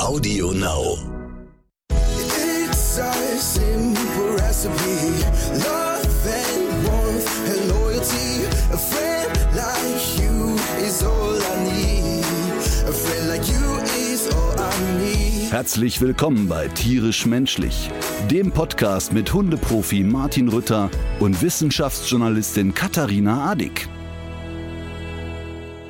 Audio 0.00 0.52
Now. 0.52 0.96
It's 1.90 2.98
a 2.98 3.12
simple 3.38 4.34
recipe. 4.38 5.22
Love 5.62 6.26
and 6.26 6.88
warmth 6.88 7.28
and 7.50 7.70
loyalty. 7.70 8.46
A 8.72 8.78
friend 8.78 9.30
like 9.54 10.18
you 10.18 10.56
is 10.82 11.02
all 11.02 11.36
I 11.36 11.64
need. 11.64 12.24
A 12.88 12.92
friend 12.92 13.28
like 13.28 13.46
you 13.46 13.76
is 14.10 14.26
all 14.34 14.58
I 14.58 14.72
need. 14.98 15.52
Herzlich 15.52 16.00
willkommen 16.00 16.48
bei 16.48 16.68
Tierisch 16.68 17.26
Menschlich, 17.26 17.90
dem 18.30 18.52
Podcast 18.52 19.12
mit 19.12 19.32
Hundeprofi 19.34 20.02
Martin 20.02 20.48
Rütter 20.48 20.90
und 21.20 21.42
Wissenschaftsjournalistin 21.42 22.72
Katharina 22.74 23.50
Adick. 23.50 23.86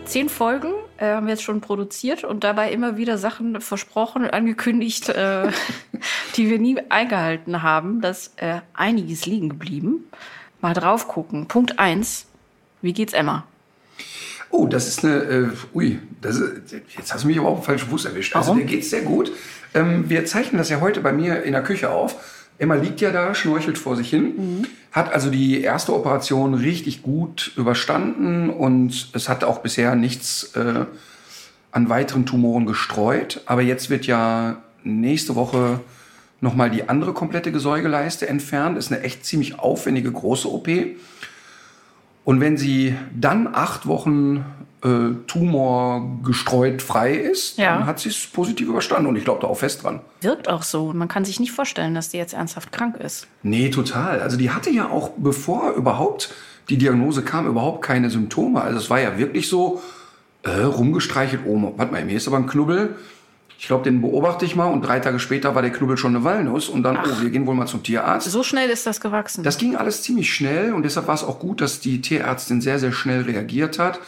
Zehn 0.04 0.28
Folgen 0.28 0.79
äh, 1.00 1.14
haben 1.14 1.26
wir 1.26 1.32
jetzt 1.32 1.42
schon 1.42 1.60
produziert 1.60 2.24
und 2.24 2.44
dabei 2.44 2.70
immer 2.70 2.96
wieder 2.96 3.18
Sachen 3.18 3.60
versprochen 3.60 4.24
und 4.24 4.30
angekündigt, 4.30 5.08
äh, 5.08 5.50
die 6.36 6.50
wir 6.50 6.58
nie 6.58 6.78
eingehalten 6.90 7.62
haben. 7.62 8.00
Das 8.00 8.32
äh, 8.36 8.60
einiges 8.74 9.26
liegen 9.26 9.48
geblieben. 9.48 10.04
Mal 10.60 10.74
drauf 10.74 11.08
gucken. 11.08 11.46
Punkt 11.48 11.78
eins. 11.78 12.26
Wie 12.82 12.92
geht's 12.92 13.14
Emma? 13.14 13.46
Oh, 14.50 14.66
das 14.66 14.88
ist 14.88 15.04
eine. 15.04 15.16
Äh, 15.16 15.48
ui, 15.74 16.00
das 16.20 16.36
ist, 16.36 16.72
jetzt 16.96 17.14
hast 17.14 17.24
du 17.24 17.28
mich 17.28 17.38
aber 17.38 17.48
auf 17.48 17.60
den 17.60 17.64
falschen 17.64 17.88
Fuß 17.88 18.04
erwischt. 18.06 18.36
Also, 18.36 18.48
Warum? 18.48 18.58
der 18.58 18.66
geht's 18.66 18.90
sehr 18.90 19.02
gut. 19.02 19.32
Ähm, 19.74 20.10
wir 20.10 20.24
zeichnen 20.26 20.58
das 20.58 20.68
ja 20.68 20.80
heute 20.80 21.00
bei 21.00 21.12
mir 21.12 21.42
in 21.44 21.52
der 21.52 21.62
Küche 21.62 21.90
auf. 21.90 22.39
Emma 22.60 22.74
liegt 22.74 23.00
ja 23.00 23.10
da, 23.10 23.34
schnorchelt 23.34 23.78
vor 23.78 23.96
sich 23.96 24.10
hin, 24.10 24.66
hat 24.92 25.10
also 25.12 25.30
die 25.30 25.62
erste 25.62 25.94
Operation 25.94 26.52
richtig 26.52 27.02
gut 27.02 27.52
überstanden 27.56 28.50
und 28.50 29.08
es 29.14 29.30
hat 29.30 29.44
auch 29.44 29.60
bisher 29.60 29.94
nichts 29.94 30.52
äh, 30.56 30.84
an 31.72 31.88
weiteren 31.88 32.26
Tumoren 32.26 32.66
gestreut. 32.66 33.40
Aber 33.46 33.62
jetzt 33.62 33.88
wird 33.88 34.06
ja 34.06 34.62
nächste 34.84 35.36
Woche 35.36 35.80
nochmal 36.42 36.68
die 36.70 36.86
andere 36.86 37.14
komplette 37.14 37.50
Gesäugeleiste 37.50 38.28
entfernt. 38.28 38.76
Ist 38.76 38.92
eine 38.92 39.02
echt 39.02 39.24
ziemlich 39.24 39.58
aufwendige 39.58 40.12
große 40.12 40.46
OP. 40.46 40.68
Und 42.24 42.40
wenn 42.40 42.56
sie 42.56 42.94
dann 43.18 43.48
acht 43.52 43.86
Wochen 43.86 44.44
äh, 44.82 45.14
Tumor 45.26 46.18
gestreut 46.24 46.80
frei 46.82 47.14
ist, 47.14 47.58
Ja. 47.58 47.76
dann 47.78 47.86
hat 47.86 47.98
sie 48.00 48.08
es 48.10 48.26
positiv 48.26 48.68
überstanden. 48.68 49.06
Und 49.08 49.16
ich 49.16 49.24
glaube 49.24 49.40
da 49.42 49.46
auch 49.48 49.58
fest 49.58 49.82
dran. 49.82 50.00
Wirkt 50.20 50.48
auch 50.48 50.62
so. 50.62 50.92
Man 50.92 51.08
kann 51.08 51.24
sich 51.24 51.40
nicht 51.40 51.52
vorstellen, 51.52 51.94
dass 51.94 52.08
die 52.10 52.16
jetzt 52.18 52.34
ernsthaft 52.34 52.72
krank 52.72 52.96
ist. 52.96 53.26
Nee, 53.42 53.70
total. 53.70 54.20
Also 54.20 54.36
die 54.36 54.50
hatte 54.50 54.70
ja 54.70 54.88
auch, 54.88 55.10
bevor 55.16 55.72
überhaupt 55.72 56.32
die 56.68 56.78
Diagnose 56.78 57.22
kam, 57.22 57.46
überhaupt 57.46 57.82
keine 57.82 58.10
Symptome. 58.10 58.60
Also 58.62 58.78
es 58.78 58.88
war 58.90 59.00
ja 59.00 59.18
wirklich 59.18 59.48
so, 59.48 59.82
äh, 60.42 60.60
rumgestreichelt, 60.62 61.42
oh, 61.46 61.74
warte 61.76 61.92
mal, 61.92 62.04
mir 62.04 62.16
ist 62.16 62.26
aber 62.28 62.38
ein 62.38 62.46
Knubbel. 62.46 62.96
Ich 63.60 63.66
glaube, 63.66 63.84
den 63.84 64.00
beobachte 64.00 64.46
ich 64.46 64.56
mal 64.56 64.68
und 64.68 64.80
drei 64.80 65.00
Tage 65.00 65.18
später 65.18 65.54
war 65.54 65.60
der 65.60 65.70
Knubbel 65.70 65.98
schon 65.98 66.16
eine 66.16 66.24
Walnuss 66.24 66.70
und 66.70 66.82
dann, 66.82 66.96
oh, 66.96 67.20
wir 67.22 67.28
gehen 67.28 67.46
wohl 67.46 67.54
mal 67.54 67.66
zum 67.66 67.82
Tierarzt. 67.82 68.26
So 68.30 68.42
schnell 68.42 68.70
ist 68.70 68.86
das 68.86 69.02
gewachsen. 69.02 69.44
Das 69.44 69.58
ging 69.58 69.76
alles 69.76 70.02
ziemlich 70.02 70.32
schnell 70.32 70.72
und 70.72 70.82
deshalb 70.82 71.08
war 71.08 71.14
es 71.14 71.22
auch 71.22 71.38
gut, 71.38 71.60
dass 71.60 71.78
die 71.78 72.00
Tierärztin 72.00 72.62
sehr, 72.62 72.78
sehr 72.78 72.90
schnell 72.90 73.20
reagiert 73.20 73.78
hat. 73.78 74.00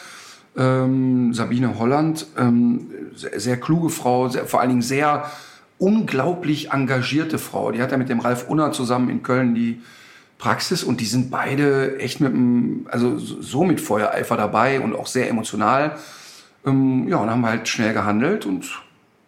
Ähm, 0.57 1.35
Sabine 1.35 1.77
Holland, 1.77 2.25
ähm, 2.35 2.87
sehr, 3.15 3.39
sehr 3.39 3.57
kluge 3.57 3.89
Frau, 3.89 4.27
sehr, 4.27 4.47
vor 4.47 4.59
allen 4.59 4.69
Dingen 4.69 4.81
sehr 4.81 5.29
unglaublich 5.77 6.71
engagierte 6.71 7.37
Frau. 7.37 7.71
Die 7.71 7.79
hat 7.79 7.91
ja 7.91 7.97
mit 7.97 8.09
dem 8.09 8.21
Ralf 8.21 8.49
Unner 8.49 8.71
zusammen 8.71 9.11
in 9.11 9.21
Köln 9.21 9.53
die 9.53 9.83
Praxis 10.39 10.83
und 10.83 10.99
die 10.99 11.05
sind 11.05 11.29
beide 11.29 11.99
echt 11.99 12.21
mit 12.21 12.33
dem, 12.33 12.87
also 12.89 13.19
so 13.19 13.63
mit 13.63 13.79
Feuereifer 13.79 14.35
dabei 14.35 14.81
und 14.81 14.95
auch 14.95 15.05
sehr 15.05 15.29
emotional. 15.29 15.95
Ähm, 16.65 17.07
ja, 17.07 17.17
und 17.17 17.29
haben 17.29 17.45
halt 17.45 17.67
schnell 17.67 17.93
gehandelt 17.93 18.47
und 18.47 18.82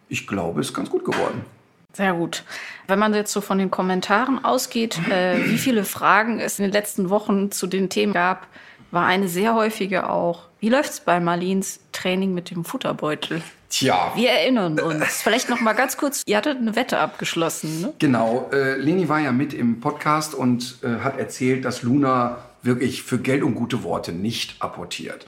ich 0.08 0.26
glaube, 0.26 0.60
es 0.60 0.68
ist 0.68 0.74
ganz 0.74 0.90
gut 0.90 1.04
geworden. 1.04 1.44
Sehr 1.92 2.12
gut. 2.12 2.44
Wenn 2.88 2.98
man 2.98 3.14
jetzt 3.14 3.32
so 3.32 3.40
von 3.40 3.58
den 3.58 3.70
Kommentaren 3.70 4.44
ausgeht, 4.44 4.98
äh, 5.08 5.38
wie 5.46 5.56
viele 5.56 5.84
Fragen 5.84 6.40
es 6.40 6.58
in 6.58 6.64
den 6.64 6.72
letzten 6.72 7.08
Wochen 7.08 7.50
zu 7.50 7.66
den 7.66 7.88
Themen 7.88 8.12
gab, 8.12 8.46
war 8.90 9.06
eine 9.06 9.28
sehr 9.28 9.54
häufige 9.54 10.10
auch. 10.10 10.44
Wie 10.60 10.68
läuft's 10.68 11.00
bei 11.00 11.20
Marlens 11.20 11.80
Training 11.92 12.34
mit 12.34 12.50
dem 12.50 12.64
Futterbeutel? 12.64 13.42
Tja, 13.68 14.12
Wir 14.14 14.30
erinnern 14.30 14.78
uns. 14.78 15.22
Vielleicht 15.22 15.48
noch 15.48 15.60
mal 15.60 15.72
ganz 15.72 15.96
kurz. 15.96 16.22
Ihr 16.26 16.36
hattet 16.36 16.58
eine 16.58 16.76
Wette 16.76 16.98
abgeschlossen, 16.98 17.80
ne? 17.80 17.92
Genau, 17.98 18.48
äh, 18.52 18.76
Leni 18.76 19.08
war 19.08 19.20
ja 19.20 19.32
mit 19.32 19.52
im 19.54 19.80
Podcast 19.80 20.34
und 20.34 20.78
äh, 20.82 21.00
hat 21.02 21.18
erzählt, 21.18 21.64
dass 21.64 21.82
Luna 21.82 22.38
wirklich 22.62 23.02
für 23.02 23.18
Geld 23.18 23.42
und 23.42 23.54
gute 23.54 23.82
Worte 23.82 24.12
nicht 24.12 24.56
apportiert. 24.60 25.26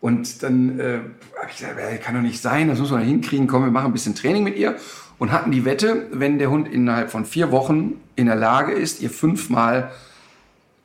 Und 0.00 0.42
dann 0.42 0.80
äh, 0.80 0.98
habe 1.38 1.50
ich 1.50 1.58
gesagt, 1.58 2.02
kann 2.02 2.14
doch 2.14 2.22
nicht 2.22 2.40
sein, 2.40 2.68
das 2.68 2.78
muss 2.78 2.90
man 2.90 3.02
hinkriegen, 3.02 3.46
komm, 3.46 3.64
wir 3.64 3.70
machen 3.70 3.86
ein 3.86 3.92
bisschen 3.92 4.14
Training 4.14 4.44
mit 4.44 4.56
ihr. 4.56 4.76
Und 5.18 5.32
hatten 5.32 5.50
die 5.50 5.66
Wette, 5.66 6.06
wenn 6.12 6.38
der 6.38 6.50
Hund 6.50 6.66
innerhalb 6.66 7.10
von 7.10 7.26
vier 7.26 7.52
Wochen 7.52 8.00
in 8.16 8.26
der 8.26 8.36
Lage 8.36 8.72
ist, 8.72 9.02
ihr 9.02 9.10
fünfmal, 9.10 9.90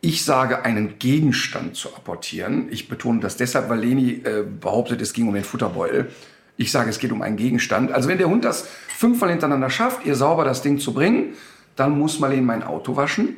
ich 0.01 0.25
sage, 0.25 0.65
einen 0.65 0.99
Gegenstand 0.99 1.77
zu 1.77 1.95
apportieren. 1.95 2.67
Ich 2.69 2.89
betone 2.89 3.21
das 3.21 3.37
deshalb, 3.37 3.69
weil 3.69 3.79
Leni 3.79 4.21
äh, 4.23 4.43
behauptet, 4.43 5.01
es 5.01 5.13
ging 5.13 5.27
um 5.27 5.33
den 5.33 5.45
Futterbeutel. 5.45 6.11
Ich 6.57 6.71
sage, 6.71 6.89
es 6.89 6.99
geht 6.99 7.13
um 7.13 7.21
einen 7.21 7.37
Gegenstand. 7.37 7.91
Also 7.91 8.09
wenn 8.09 8.17
der 8.17 8.27
Hund 8.27 8.43
das 8.43 8.67
fünfmal 8.89 9.29
hintereinander 9.29 9.69
schafft, 9.69 10.05
ihr 10.05 10.15
sauber 10.15 10.43
das 10.43 10.61
Ding 10.61 10.79
zu 10.79 10.93
bringen, 10.93 11.33
dann 11.75 11.97
muss 11.97 12.19
Marlene 12.19 12.43
mein 12.43 12.63
Auto 12.63 12.97
waschen. 12.97 13.37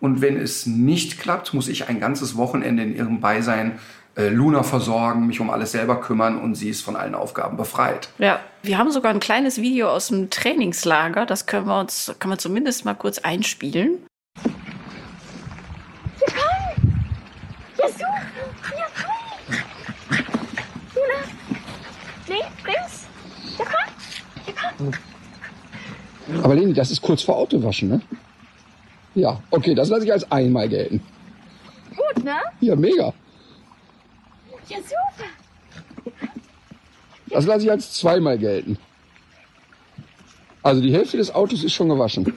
Und 0.00 0.20
wenn 0.20 0.36
es 0.36 0.66
nicht 0.66 1.18
klappt, 1.18 1.54
muss 1.54 1.68
ich 1.68 1.88
ein 1.88 2.00
ganzes 2.00 2.36
Wochenende 2.36 2.82
in 2.82 2.94
ihrem 2.94 3.20
Beisein 3.20 3.78
äh, 4.16 4.28
Luna 4.28 4.62
versorgen, 4.62 5.26
mich 5.26 5.40
um 5.40 5.50
alles 5.50 5.72
selber 5.72 6.00
kümmern 6.00 6.38
und 6.38 6.54
sie 6.54 6.68
ist 6.68 6.82
von 6.82 6.96
allen 6.96 7.14
Aufgaben 7.14 7.56
befreit. 7.56 8.08
Ja, 8.18 8.40
wir 8.62 8.78
haben 8.78 8.90
sogar 8.90 9.12
ein 9.12 9.20
kleines 9.20 9.60
Video 9.60 9.88
aus 9.88 10.08
dem 10.08 10.30
Trainingslager. 10.30 11.26
Das 11.26 11.46
können 11.46 11.66
wir 11.66 11.80
uns, 11.80 12.14
können 12.18 12.32
wir 12.32 12.38
zumindest 12.38 12.84
mal 12.84 12.94
kurz 12.94 13.18
einspielen. 13.18 13.98
Aber 26.42 26.54
Leni, 26.54 26.72
das 26.74 26.90
ist 26.90 27.00
kurz 27.00 27.22
vor 27.22 27.36
Autowaschen, 27.36 27.88
ne? 27.88 28.00
Ja, 29.14 29.40
okay, 29.50 29.74
das 29.74 29.88
lasse 29.88 30.04
ich 30.04 30.12
als 30.12 30.30
einmal 30.30 30.68
gelten. 30.68 31.00
Gut, 31.96 32.24
ne? 32.24 32.36
Ja, 32.60 32.74
mega. 32.76 33.14
Ja, 34.68 34.78
super. 34.78 36.12
Das 37.30 37.46
lasse 37.46 37.64
ich 37.64 37.70
als 37.70 37.92
zweimal 37.92 38.38
gelten. 38.38 38.78
Also 40.62 40.80
die 40.80 40.92
Hälfte 40.92 41.16
des 41.16 41.34
Autos 41.34 41.64
ist 41.64 41.74
schon 41.74 41.88
gewaschen. 41.88 42.32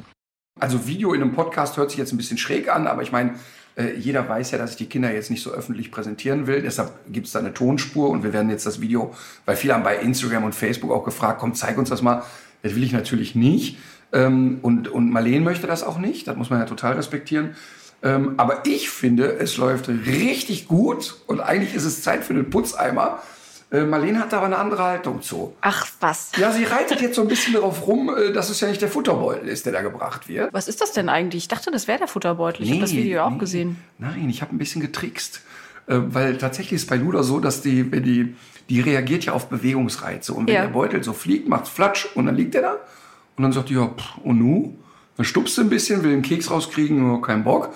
Also 0.60 0.88
Video 0.88 1.14
in 1.14 1.22
einem 1.22 1.34
Podcast 1.34 1.78
hört 1.78 1.92
sich 1.92 2.00
jetzt 2.00 2.12
ein 2.12 2.18
bisschen 2.18 2.38
schräg 2.38 2.74
an, 2.74 2.88
aber 2.88 3.04
ich 3.04 3.12
meine, 3.12 3.36
äh, 3.78 3.96
jeder 3.96 4.28
weiß 4.28 4.52
ja, 4.52 4.58
dass 4.58 4.72
ich 4.72 4.78
die 4.78 4.88
Kinder 4.88 5.14
jetzt 5.14 5.30
nicht 5.30 5.44
so 5.44 5.52
öffentlich 5.52 5.92
präsentieren 5.92 6.48
will. 6.48 6.62
Deshalb 6.62 6.92
gibt 7.10 7.28
es 7.28 7.34
da 7.34 7.40
eine 7.40 7.54
Tonspur 7.54 8.10
und 8.10 8.24
wir 8.24 8.34
werden 8.34 8.50
jetzt 8.50 8.66
das 8.66 8.82
Video, 8.82 9.14
weil 9.46 9.56
viele 9.56 9.76
haben 9.76 9.84
bei 9.84 9.98
Instagram 9.98 10.46
und 10.46 10.56
Facebook 10.56 10.92
auch 10.92 11.06
gefragt, 11.06 11.40
komm, 11.40 11.54
zeig 11.54 11.78
uns 11.78 11.90
das 11.90 12.02
mal. 12.02 12.24
Das 12.64 12.76
will 12.76 12.84
ich 12.84 12.92
natürlich 12.92 13.36
nicht. 13.36 13.78
Ähm, 14.12 14.60
und, 14.62 14.88
und 14.88 15.12
Marleen 15.12 15.44
möchte 15.44 15.68
das 15.68 15.84
auch 15.84 16.00
nicht. 16.00 16.28
Das 16.28 16.36
muss 16.36 16.50
man 16.50 16.60
ja 16.60 16.66
total 16.66 16.94
respektieren. 16.94 17.56
Ähm, 18.04 18.36
aber 18.38 18.66
ich 18.66 18.90
finde, 18.90 19.38
es 19.40 19.58
läuft 19.58 19.90
richtig 19.90 20.68
gut 20.68 21.16
und 21.28 21.40
eigentlich 21.40 21.74
ist 21.74 21.84
es 21.86 22.04
Zeit 22.04 22.24
für 22.24 22.34
den 22.34 22.50
Putzeimer. 22.50 23.22
Äh, 23.72 23.82
Marleen 23.84 24.20
hat 24.20 24.32
da 24.32 24.38
aber 24.38 24.46
eine 24.46 24.58
andere 24.60 24.84
Haltung 24.84 25.22
zu. 25.22 25.54
Ach, 25.62 25.86
was? 26.00 26.32
Ja, 26.38 26.52
sie 26.52 26.64
reitet 26.64 27.02
jetzt 27.02 27.16
so 27.16 27.22
ein 27.22 27.28
bisschen 27.28 27.54
darauf 27.54 27.86
rum, 27.88 28.10
äh, 28.16 28.32
dass 28.32 28.50
es 28.50 28.62
ja 28.62 28.68
nicht 28.70 28.82
der 28.82 28.90
Futterbeutel 28.90 29.50
ist, 29.50 29.66
der 29.66 29.74
da 29.74 29.82
gebracht 29.82 30.30
wird. 30.30 30.54
Was 30.54 30.68
ist 30.68 30.80
das 30.80 30.94
denn 30.94 31.10
eigentlich? 31.10 31.44
Ich 31.44 31.48
dachte, 31.50 31.70
das 31.72 31.88
wäre 31.88 31.98
der 31.98 32.08
Futterbeutel. 32.08 32.64
Ich 32.64 32.72
habe 32.72 32.82
das 32.82 32.94
Video 32.94 33.24
auch 33.24 33.32
nee. 33.32 33.40
gesehen. 33.40 33.78
Nein, 33.98 34.30
ich 34.30 34.42
habe 34.42 34.56
ein 34.56 34.58
bisschen 34.58 34.82
getrickst. 34.82 35.42
Äh, 35.88 36.00
weil 36.08 36.38
tatsächlich 36.38 36.82
ist 36.82 36.90
bei 36.90 36.96
Luda 36.98 37.24
so, 37.24 37.40
dass 37.40 37.62
die, 37.62 37.92
wenn 37.92 38.04
die, 38.04 38.36
die 38.70 38.80
reagiert 38.80 39.26
ja 39.26 39.34
auf 39.34 39.48
Bewegungsreize. 39.50 40.34
Und 40.34 40.48
wenn 40.48 40.54
Ja. 40.56 40.62
der 40.62 40.70
Beutel 40.70 41.04
so 41.04 41.14
fliegt, 41.14 41.50
macht 41.50 41.68
Flatsch 41.68 42.08
und 42.16 42.28
dann 42.28 42.36
liegt 42.36 42.56
er 42.56 42.62
da. 42.62 42.78
Und 43.36 43.44
dann 43.44 43.52
sagt 43.52 43.70
die, 43.70 43.74
ja, 43.74 43.88
pff, 43.88 44.18
und 44.24 44.40
nu? 44.40 44.78
Dann 45.18 45.26
stupst 45.26 45.60
ein 45.60 45.70
bisschen, 45.70 46.04
will 46.04 46.12
den 46.12 46.22
Keks 46.22 46.50
rauskriegen, 46.52 47.00
nur 47.08 47.22
kein 47.22 47.44
Bock. 47.44 47.74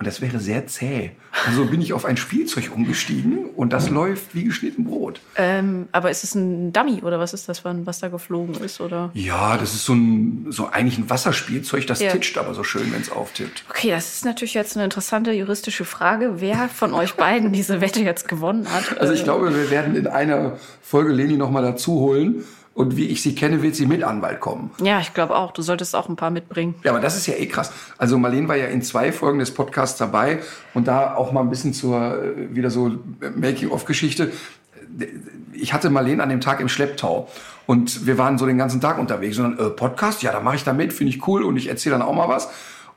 Und 0.00 0.06
das 0.06 0.20
wäre 0.20 0.38
sehr 0.38 0.64
zäh. 0.68 1.10
Also 1.44 1.64
bin 1.64 1.80
ich 1.80 1.92
auf 1.92 2.04
ein 2.04 2.16
Spielzeug 2.16 2.70
umgestiegen 2.72 3.46
und 3.56 3.72
das 3.72 3.90
läuft 3.90 4.32
wie 4.32 4.44
geschnitten 4.44 4.84
Brot. 4.84 5.20
Ähm, 5.34 5.88
aber 5.90 6.08
ist 6.12 6.22
es 6.22 6.36
ein 6.36 6.72
Dummy 6.72 7.02
oder 7.02 7.18
was 7.18 7.34
ist 7.34 7.48
das, 7.48 7.66
ein- 7.66 7.84
was 7.84 7.98
da 7.98 8.06
geflogen 8.06 8.54
ist? 8.62 8.80
Oder? 8.80 9.10
Ja, 9.14 9.56
das 9.56 9.74
ist 9.74 9.84
so 9.84 9.94
ein, 9.94 10.46
so 10.50 10.68
eigentlich 10.68 10.98
ein 10.98 11.10
Wasserspielzeug, 11.10 11.84
das 11.88 11.98
Ja. 12.00 12.12
titscht 12.12 12.38
aber 12.38 12.54
so 12.54 12.62
schön, 12.62 12.92
wenn 12.92 13.00
es 13.00 13.10
auftippt. 13.10 13.64
Okay, 13.70 13.90
das 13.90 14.14
ist 14.14 14.24
natürlich 14.24 14.54
jetzt 14.54 14.76
eine 14.76 14.84
interessante 14.84 15.32
juristische 15.32 15.84
Frage, 15.84 16.34
wer 16.40 16.68
von 16.68 16.94
euch 16.94 17.14
beiden 17.14 17.52
diese 17.52 17.80
Wette 17.80 18.00
jetzt 18.00 18.28
gewonnen 18.28 18.68
hat. 18.72 19.00
Also 19.00 19.12
ich 19.14 19.22
Äh, 19.22 19.24
glaube, 19.24 19.52
wir 19.52 19.68
werden 19.68 19.96
in 19.96 20.06
einer 20.06 20.58
Folge 20.80 21.12
Leni 21.12 21.36
noch 21.36 21.50
mal 21.50 21.62
dazu 21.62 21.94
holen. 21.94 22.44
Und 22.78 22.96
wie 22.96 23.06
ich 23.06 23.22
sie 23.24 23.34
kenne, 23.34 23.60
wird 23.60 23.74
sie 23.74 23.86
mit 23.86 24.04
Anwalt 24.04 24.38
kommen. 24.38 24.70
Ja, 24.80 25.00
ich 25.00 25.12
glaube 25.12 25.34
auch. 25.34 25.50
Du 25.50 25.62
solltest 25.62 25.96
auch 25.96 26.08
ein 26.08 26.14
paar 26.14 26.30
mitbringen. 26.30 26.76
Ja, 26.84 26.92
aber 26.92 27.00
das 27.00 27.16
ist 27.16 27.26
ja 27.26 27.34
eh 27.34 27.46
krass. 27.46 27.72
Also 27.98 28.18
Marlene 28.18 28.46
war 28.46 28.54
ja 28.54 28.66
in 28.66 28.82
zwei 28.82 29.10
Folgen 29.10 29.40
des 29.40 29.52
Podcasts 29.52 29.98
dabei 29.98 30.38
und 30.74 30.86
da 30.86 31.16
auch 31.16 31.32
mal 31.32 31.40
ein 31.40 31.50
bisschen 31.50 31.74
zur 31.74 32.22
äh, 32.22 32.54
wieder 32.54 32.70
so 32.70 32.92
Making-of-Geschichte. 33.34 34.30
Ich 35.54 35.72
hatte 35.72 35.90
Marlene 35.90 36.22
an 36.22 36.28
dem 36.28 36.40
Tag 36.40 36.60
im 36.60 36.68
Schlepptau 36.68 37.28
Und 37.66 38.06
wir 38.06 38.16
waren 38.16 38.38
so 38.38 38.46
den 38.46 38.58
ganzen 38.58 38.80
Tag 38.80 39.00
unterwegs. 39.00 39.38
Und 39.38 39.58
dann, 39.58 39.66
äh, 39.66 39.70
Podcast, 39.70 40.22
ja, 40.22 40.30
da 40.30 40.38
mache 40.38 40.54
ich 40.54 40.62
da 40.62 40.72
mit, 40.72 40.92
finde 40.92 41.12
ich 41.12 41.26
cool. 41.26 41.42
Und 41.42 41.56
ich 41.56 41.66
erzähle 41.66 41.98
dann 41.98 42.02
auch 42.02 42.14
mal 42.14 42.28
was. 42.28 42.48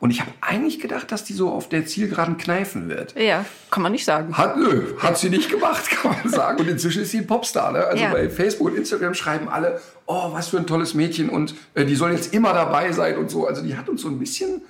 Und 0.02 0.10
ich 0.10 0.20
habe 0.20 0.32
eigentlich 0.40 0.80
gedacht, 0.80 1.12
dass 1.12 1.22
die 1.22 1.32
so 1.32 1.48
auf 1.52 1.68
der 1.68 1.86
Zielgeraden 1.86 2.36
kneifen 2.36 2.88
wird. 2.88 3.14
Ja, 3.16 3.44
kann 3.70 3.84
man 3.84 3.92
nicht 3.92 4.04
sagen. 4.04 4.36
Hat, 4.36 4.56
nö, 4.56 4.94
hat 4.98 5.16
sie 5.16 5.30
nicht 5.30 5.48
gemacht, 5.48 5.88
kann 5.90 6.16
man 6.20 6.28
sagen. 6.28 6.58
Und 6.58 6.68
inzwischen 6.68 7.02
ist 7.02 7.12
sie 7.12 7.18
ein 7.18 7.28
Popstar. 7.28 7.70
Ne? 7.70 7.84
Also 7.84 8.02
Ja. 8.02 8.10
bei 8.10 8.28
Facebook 8.28 8.66
und 8.72 8.76
Instagram 8.76 9.14
schreiben 9.14 9.48
alle, 9.48 9.80
oh, 10.06 10.32
was 10.32 10.48
für 10.48 10.56
ein 10.56 10.66
tolles 10.66 10.94
Mädchen 10.94 11.28
und 11.28 11.54
äh, 11.74 11.84
die 11.84 11.94
soll 11.94 12.10
jetzt 12.10 12.34
immer 12.34 12.52
dabei 12.52 12.90
sein 12.90 13.16
und 13.16 13.30
so. 13.30 13.46
Also 13.46 13.62
die 13.62 13.76
hat 13.76 13.88
uns 13.88 14.02
so 14.02 14.08
ein 14.08 14.18
bisschen 14.18 14.62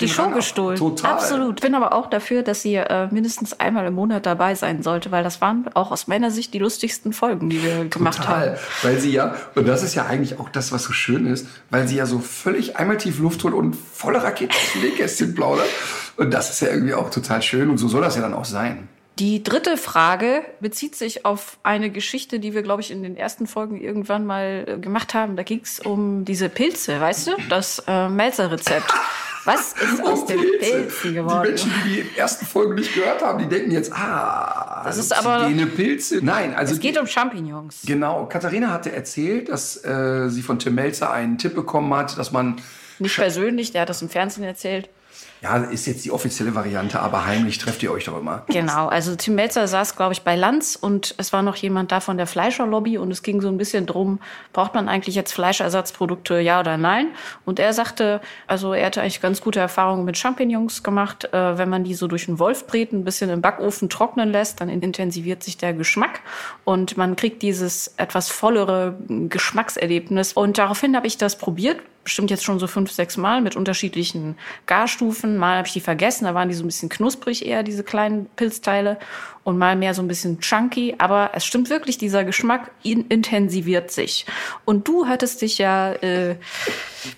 Die 0.00 0.08
Show 0.08 0.30
gestohlen. 0.30 0.76
Total. 0.76 1.12
Absolut. 1.12 1.60
Ich 1.60 1.62
bin 1.62 1.76
aber 1.76 1.92
auch 1.92 2.10
dafür, 2.10 2.42
dass 2.42 2.62
sie 2.62 2.74
äh, 2.74 3.06
mindestens 3.12 3.60
einmal 3.60 3.86
im 3.86 3.94
Monat 3.94 4.26
dabei 4.26 4.56
sein 4.56 4.82
sollte, 4.82 5.12
weil 5.12 5.22
das 5.22 5.40
waren 5.40 5.68
auch 5.74 5.92
aus 5.92 6.08
meiner 6.08 6.32
Sicht 6.32 6.52
die 6.52 6.58
lustigsten 6.58 7.12
Folgen, 7.12 7.48
die 7.48 7.62
wir 7.62 7.84
gemacht 7.84 8.18
Total. 8.18 8.50
haben. 8.50 8.58
Weil 8.82 8.98
sie 8.98 9.12
ja, 9.12 9.36
und 9.54 9.68
das 9.68 9.84
ist 9.84 9.94
ja 9.94 10.06
eigentlich 10.06 10.40
auch 10.40 10.48
das, 10.48 10.72
was 10.72 10.82
so 10.82 10.92
schön 10.92 11.26
ist, 11.26 11.46
weil 11.70 11.86
sie 11.86 11.96
ja 11.96 12.06
so 12.06 12.18
völlig 12.18 12.76
einmal 12.76 12.96
tief 12.96 13.20
Luft 13.20 13.44
holt 13.44 13.54
und 13.54 13.76
volle 13.76 14.20
Rakete 14.20 14.56
aus 14.56 14.72
dem 14.72 14.82
Nähkästchen 14.82 15.34
plaudert. 15.34 15.68
Und 16.16 16.34
das 16.34 16.50
ist 16.50 16.60
ja 16.60 16.68
irgendwie 16.68 16.94
auch 16.94 17.10
total 17.10 17.40
schön 17.42 17.70
und 17.70 17.78
so 17.78 17.86
soll 17.86 18.02
das 18.02 18.16
ja 18.16 18.22
dann 18.22 18.34
auch 18.34 18.44
sein. 18.44 18.88
Die 19.20 19.44
dritte 19.44 19.76
Frage 19.76 20.42
bezieht 20.58 20.96
sich 20.96 21.24
auf 21.24 21.58
eine 21.62 21.90
Geschichte, 21.90 22.40
die 22.40 22.52
wir, 22.52 22.62
glaube 22.62 22.82
ich, 22.82 22.90
in 22.90 23.04
den 23.04 23.16
ersten 23.16 23.46
Folgen 23.46 23.80
irgendwann 23.80 24.26
mal 24.26 24.64
äh, 24.66 24.78
gemacht 24.78 25.14
haben. 25.14 25.36
Da 25.36 25.44
ging 25.44 25.60
es 25.62 25.78
um 25.78 26.24
diese 26.24 26.48
Pilze, 26.48 27.00
weißt 27.00 27.28
du? 27.28 27.32
Das 27.48 27.84
äh, 27.86 28.08
Melzer-Rezept. 28.08 28.92
Was 29.44 29.72
ist 29.74 30.02
aus 30.02 30.22
Oh, 30.22 30.26
den 30.26 30.38
Pilze. 30.40 30.58
Pilzen 30.72 31.08
Die 31.10 31.14
geworden? 31.14 31.42
Menschen, 31.48 31.72
die 31.86 32.02
die 32.02 32.18
ersten 32.18 32.46
Folgen 32.46 32.74
nicht 32.76 32.94
gehört 32.94 33.22
haben, 33.22 33.38
die 33.38 33.46
denken 33.48 33.70
jetzt, 33.72 33.92
ah, 33.92 34.82
Das 34.84 34.96
ist 34.96 35.12
aber- 35.16 35.42
Oxygene 35.42 35.66
Pilze. 35.66 36.20
Nein, 36.22 36.54
also 36.54 36.72
Es 36.74 36.80
geht 36.80 36.98
um 36.98 37.06
Champignons. 37.06 37.82
Genau, 37.84 38.26
Katharina 38.26 38.70
hatte 38.70 38.92
erzählt, 38.92 39.48
dass 39.48 39.84
äh, 39.84 40.28
sie 40.30 40.42
von 40.42 40.58
Tim 40.58 40.74
Melzer 40.74 41.10
einen 41.10 41.36
Tipp 41.38 41.54
bekommen 41.54 41.92
hat, 41.94 42.16
dass 42.16 42.32
man, 42.32 42.56
Nicht 42.98 43.16
persönlich, 43.16 43.72
der 43.72 43.82
hat 43.82 43.88
das 43.88 44.00
im 44.02 44.08
Fernsehen 44.08 44.44
erzählt. 44.44 44.88
Ja, 45.44 45.58
ist 45.58 45.86
jetzt 45.86 46.06
die 46.06 46.10
offizielle 46.10 46.54
Variante, 46.54 47.00
aber 47.00 47.26
heimlich 47.26 47.58
trefft 47.58 47.82
ihr 47.82 47.92
euch 47.92 48.06
doch 48.06 48.18
immer. 48.18 48.44
Genau, 48.48 48.86
also 48.86 49.14
Tim 49.14 49.34
Melzer 49.34 49.68
saß, 49.68 49.94
glaube 49.94 50.14
ich, 50.14 50.22
bei 50.22 50.36
Lanz 50.36 50.74
und 50.74 51.14
es 51.18 51.34
war 51.34 51.42
noch 51.42 51.56
jemand 51.56 51.92
da 51.92 52.00
von 52.00 52.16
der 52.16 52.26
Fleischerlobby 52.26 52.96
und 52.96 53.10
es 53.10 53.22
ging 53.22 53.42
so 53.42 53.48
ein 53.48 53.58
bisschen 53.58 53.84
drum, 53.84 54.20
braucht 54.54 54.72
man 54.72 54.88
eigentlich 54.88 55.14
jetzt 55.14 55.34
Fleischersatzprodukte, 55.34 56.40
ja 56.40 56.60
oder 56.60 56.78
nein? 56.78 57.08
Und 57.44 57.58
er 57.58 57.74
sagte, 57.74 58.22
also 58.46 58.72
er 58.72 58.86
hatte 58.86 59.02
eigentlich 59.02 59.20
ganz 59.20 59.42
gute 59.42 59.60
Erfahrungen 59.60 60.06
mit 60.06 60.16
Champignons 60.16 60.82
gemacht. 60.82 61.28
Äh, 61.34 61.58
wenn 61.58 61.68
man 61.68 61.84
die 61.84 61.92
so 61.92 62.06
durch 62.06 62.26
einen 62.26 62.38
Wolfbret 62.38 62.94
ein 62.94 63.04
bisschen 63.04 63.28
im 63.28 63.42
Backofen 63.42 63.90
trocknen 63.90 64.32
lässt, 64.32 64.62
dann 64.62 64.70
intensiviert 64.70 65.42
sich 65.42 65.58
der 65.58 65.74
Geschmack 65.74 66.22
und 66.64 66.96
man 66.96 67.16
kriegt 67.16 67.42
dieses 67.42 67.92
etwas 67.98 68.30
vollere 68.30 68.96
Geschmackserlebnis. 69.08 70.32
Und 70.32 70.56
daraufhin 70.56 70.96
habe 70.96 71.06
ich 71.06 71.18
das 71.18 71.36
probiert, 71.36 71.82
bestimmt 72.04 72.30
jetzt 72.30 72.44
schon 72.44 72.58
so 72.58 72.66
fünf, 72.66 72.92
sechs 72.92 73.16
Mal 73.16 73.40
mit 73.40 73.56
unterschiedlichen 73.56 74.36
Garstufen. 74.66 75.36
Mal 75.36 75.56
habe 75.56 75.66
ich 75.66 75.72
die 75.72 75.80
vergessen, 75.80 76.24
da 76.24 76.34
waren 76.34 76.48
die 76.48 76.54
so 76.54 76.62
ein 76.62 76.66
bisschen 76.66 76.88
knusprig 76.88 77.46
eher, 77.46 77.62
diese 77.62 77.82
kleinen 77.82 78.26
Pilzteile. 78.36 78.98
Und 79.42 79.58
mal 79.58 79.76
mehr 79.76 79.92
so 79.92 80.00
ein 80.00 80.08
bisschen 80.08 80.40
chunky. 80.40 80.94
Aber 80.96 81.32
es 81.34 81.44
stimmt 81.44 81.68
wirklich, 81.68 81.98
dieser 81.98 82.24
Geschmack 82.24 82.70
in 82.82 83.06
intensiviert 83.08 83.90
sich. 83.90 84.24
Und 84.64 84.88
du 84.88 85.06
hattest 85.06 85.42
dich 85.42 85.58
ja 85.58 85.92
äh, 85.92 86.36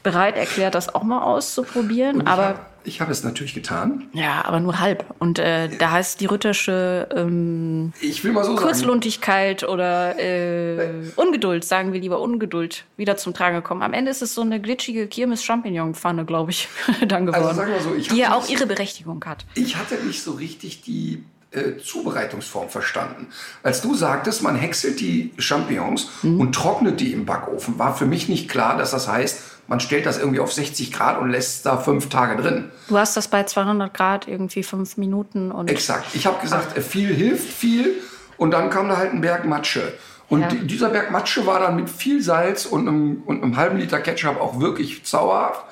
bereit 0.03 0.37
erklärt, 0.37 0.75
das 0.75 0.93
auch 0.93 1.05
mal 1.05 1.23
auszuprobieren. 1.23 2.27
aber 2.27 2.67
Ich 2.87 3.01
habe 3.01 3.13
es 3.13 3.25
natürlich 3.25 3.53
getan. 3.55 4.09
ja, 4.13 4.45
aber 4.45 4.61
nur 4.61 4.79
halb. 4.79 5.05
Und 5.19 5.39
äh, 5.39 5.69
da 5.69 5.91
heißt 5.91 6.21
die 6.21 6.27
rüttersche 6.27 7.09
ähm, 7.15 7.93
Ich 8.01 8.23
will 8.25 8.33
mal 8.33 8.45
so 8.45 8.55
sagen. 8.55 8.65
Kurzluntigkeit 8.65 9.65
oder 9.65 10.19
äh, 10.19 11.11
Ungeduld, 11.17 11.65
sagen 11.65 11.93
wir 11.93 12.01
lieber 12.01 12.21
Ungeduld, 12.21 12.85
wieder 12.97 13.17
zum 13.17 13.35
Tragen 13.35 13.57
gekommen. 13.57 13.83
Am 13.83 13.93
Ende 13.93 14.11
ist 14.11 14.23
es 14.23 14.35
so 14.35 14.43
eine 14.43 14.61
glitschige 14.61 15.07
Kirmes-Champignon-Pfanne, 15.09 16.25
glaube 16.25 16.53
ich, 16.53 16.69
dann 17.09 17.27
geworden. 17.27 17.45
Also 17.45 17.57
sagen 17.57 17.73
wir 17.73 17.81
so, 17.81 17.95
ich 17.95 18.09
die 18.09 18.19
ja 18.19 18.35
auch 18.35 18.49
ihre 18.49 18.67
Berechtigung 18.67 19.25
hat. 19.25 19.45
Ich 19.55 19.77
hatte 19.77 19.97
nicht 20.05 20.23
so 20.23 20.33
richtig 20.33 20.83
die 20.83 21.25
äh, 21.57 21.79
Zubereitungsform 21.83 22.69
verstanden. 22.69 23.29
Als 23.63 23.81
du 23.83 23.95
sagtest, 23.95 24.43
man 24.43 24.55
häckselt 24.57 25.01
die 25.01 25.33
Champignons 25.39 26.09
Mhm. 26.23 26.41
und 26.41 26.55
trocknet 26.55 27.01
die 27.01 27.13
im 27.13 27.25
Backofen, 27.27 27.79
war 27.79 27.97
für 27.97 28.07
mich 28.07 28.29
nicht 28.29 28.49
klar, 28.49 28.77
dass 28.77 28.91
das 28.93 29.09
heißt, 29.09 29.41
man 29.69 29.81
stellt 29.81 30.07
das 30.07 30.19
irgendwie 30.19 30.39
auf 30.41 30.53
60 30.53 30.93
Grad 30.93 31.19
und 31.21 31.31
lässt 31.31 31.57
es 31.57 31.63
da 31.63 31.77
fünf 31.79 32.09
Tage 32.09 32.41
drin. 32.41 32.71
Du 32.89 32.97
hast 32.99 33.17
das 33.17 33.27
bei 33.29 33.43
200 33.43 33.93
Grad 33.93 34.29
irgendwie 34.29 34.63
fünf 34.63 34.97
Minuten 34.97 35.51
und 35.51 35.69
Exakt. 35.69 36.07
Ich 36.15 36.27
habe 36.27 36.41
gesagt, 36.41 36.77
äh, 36.77 36.81
viel 36.81 37.13
hilft 37.13 37.53
viel 37.53 37.95
und 38.37 38.53
dann 38.53 38.71
kam 38.71 38.89
da 38.89 38.97
halt 38.97 39.13
ein 39.13 39.21
Berg 39.21 39.45
Matsche. 39.45 39.93
Und 40.29 40.41
Ja. 40.43 40.49
die- 40.49 40.67
dieser 40.67 40.91
Berg 40.91 41.11
Matsche 41.11 41.47
war 41.47 41.61
dann 41.61 41.77
mit 41.77 41.89
viel 41.91 42.21
Salz 42.23 42.67
und 42.67 42.87
einem, 42.89 43.23
und 43.27 43.43
einem 43.43 43.57
halben 43.57 43.79
Liter 43.79 44.01
Ketchup 44.01 44.41
auch 44.41 44.61
wirklich 44.61 45.05
zauberhaft. 45.05 45.63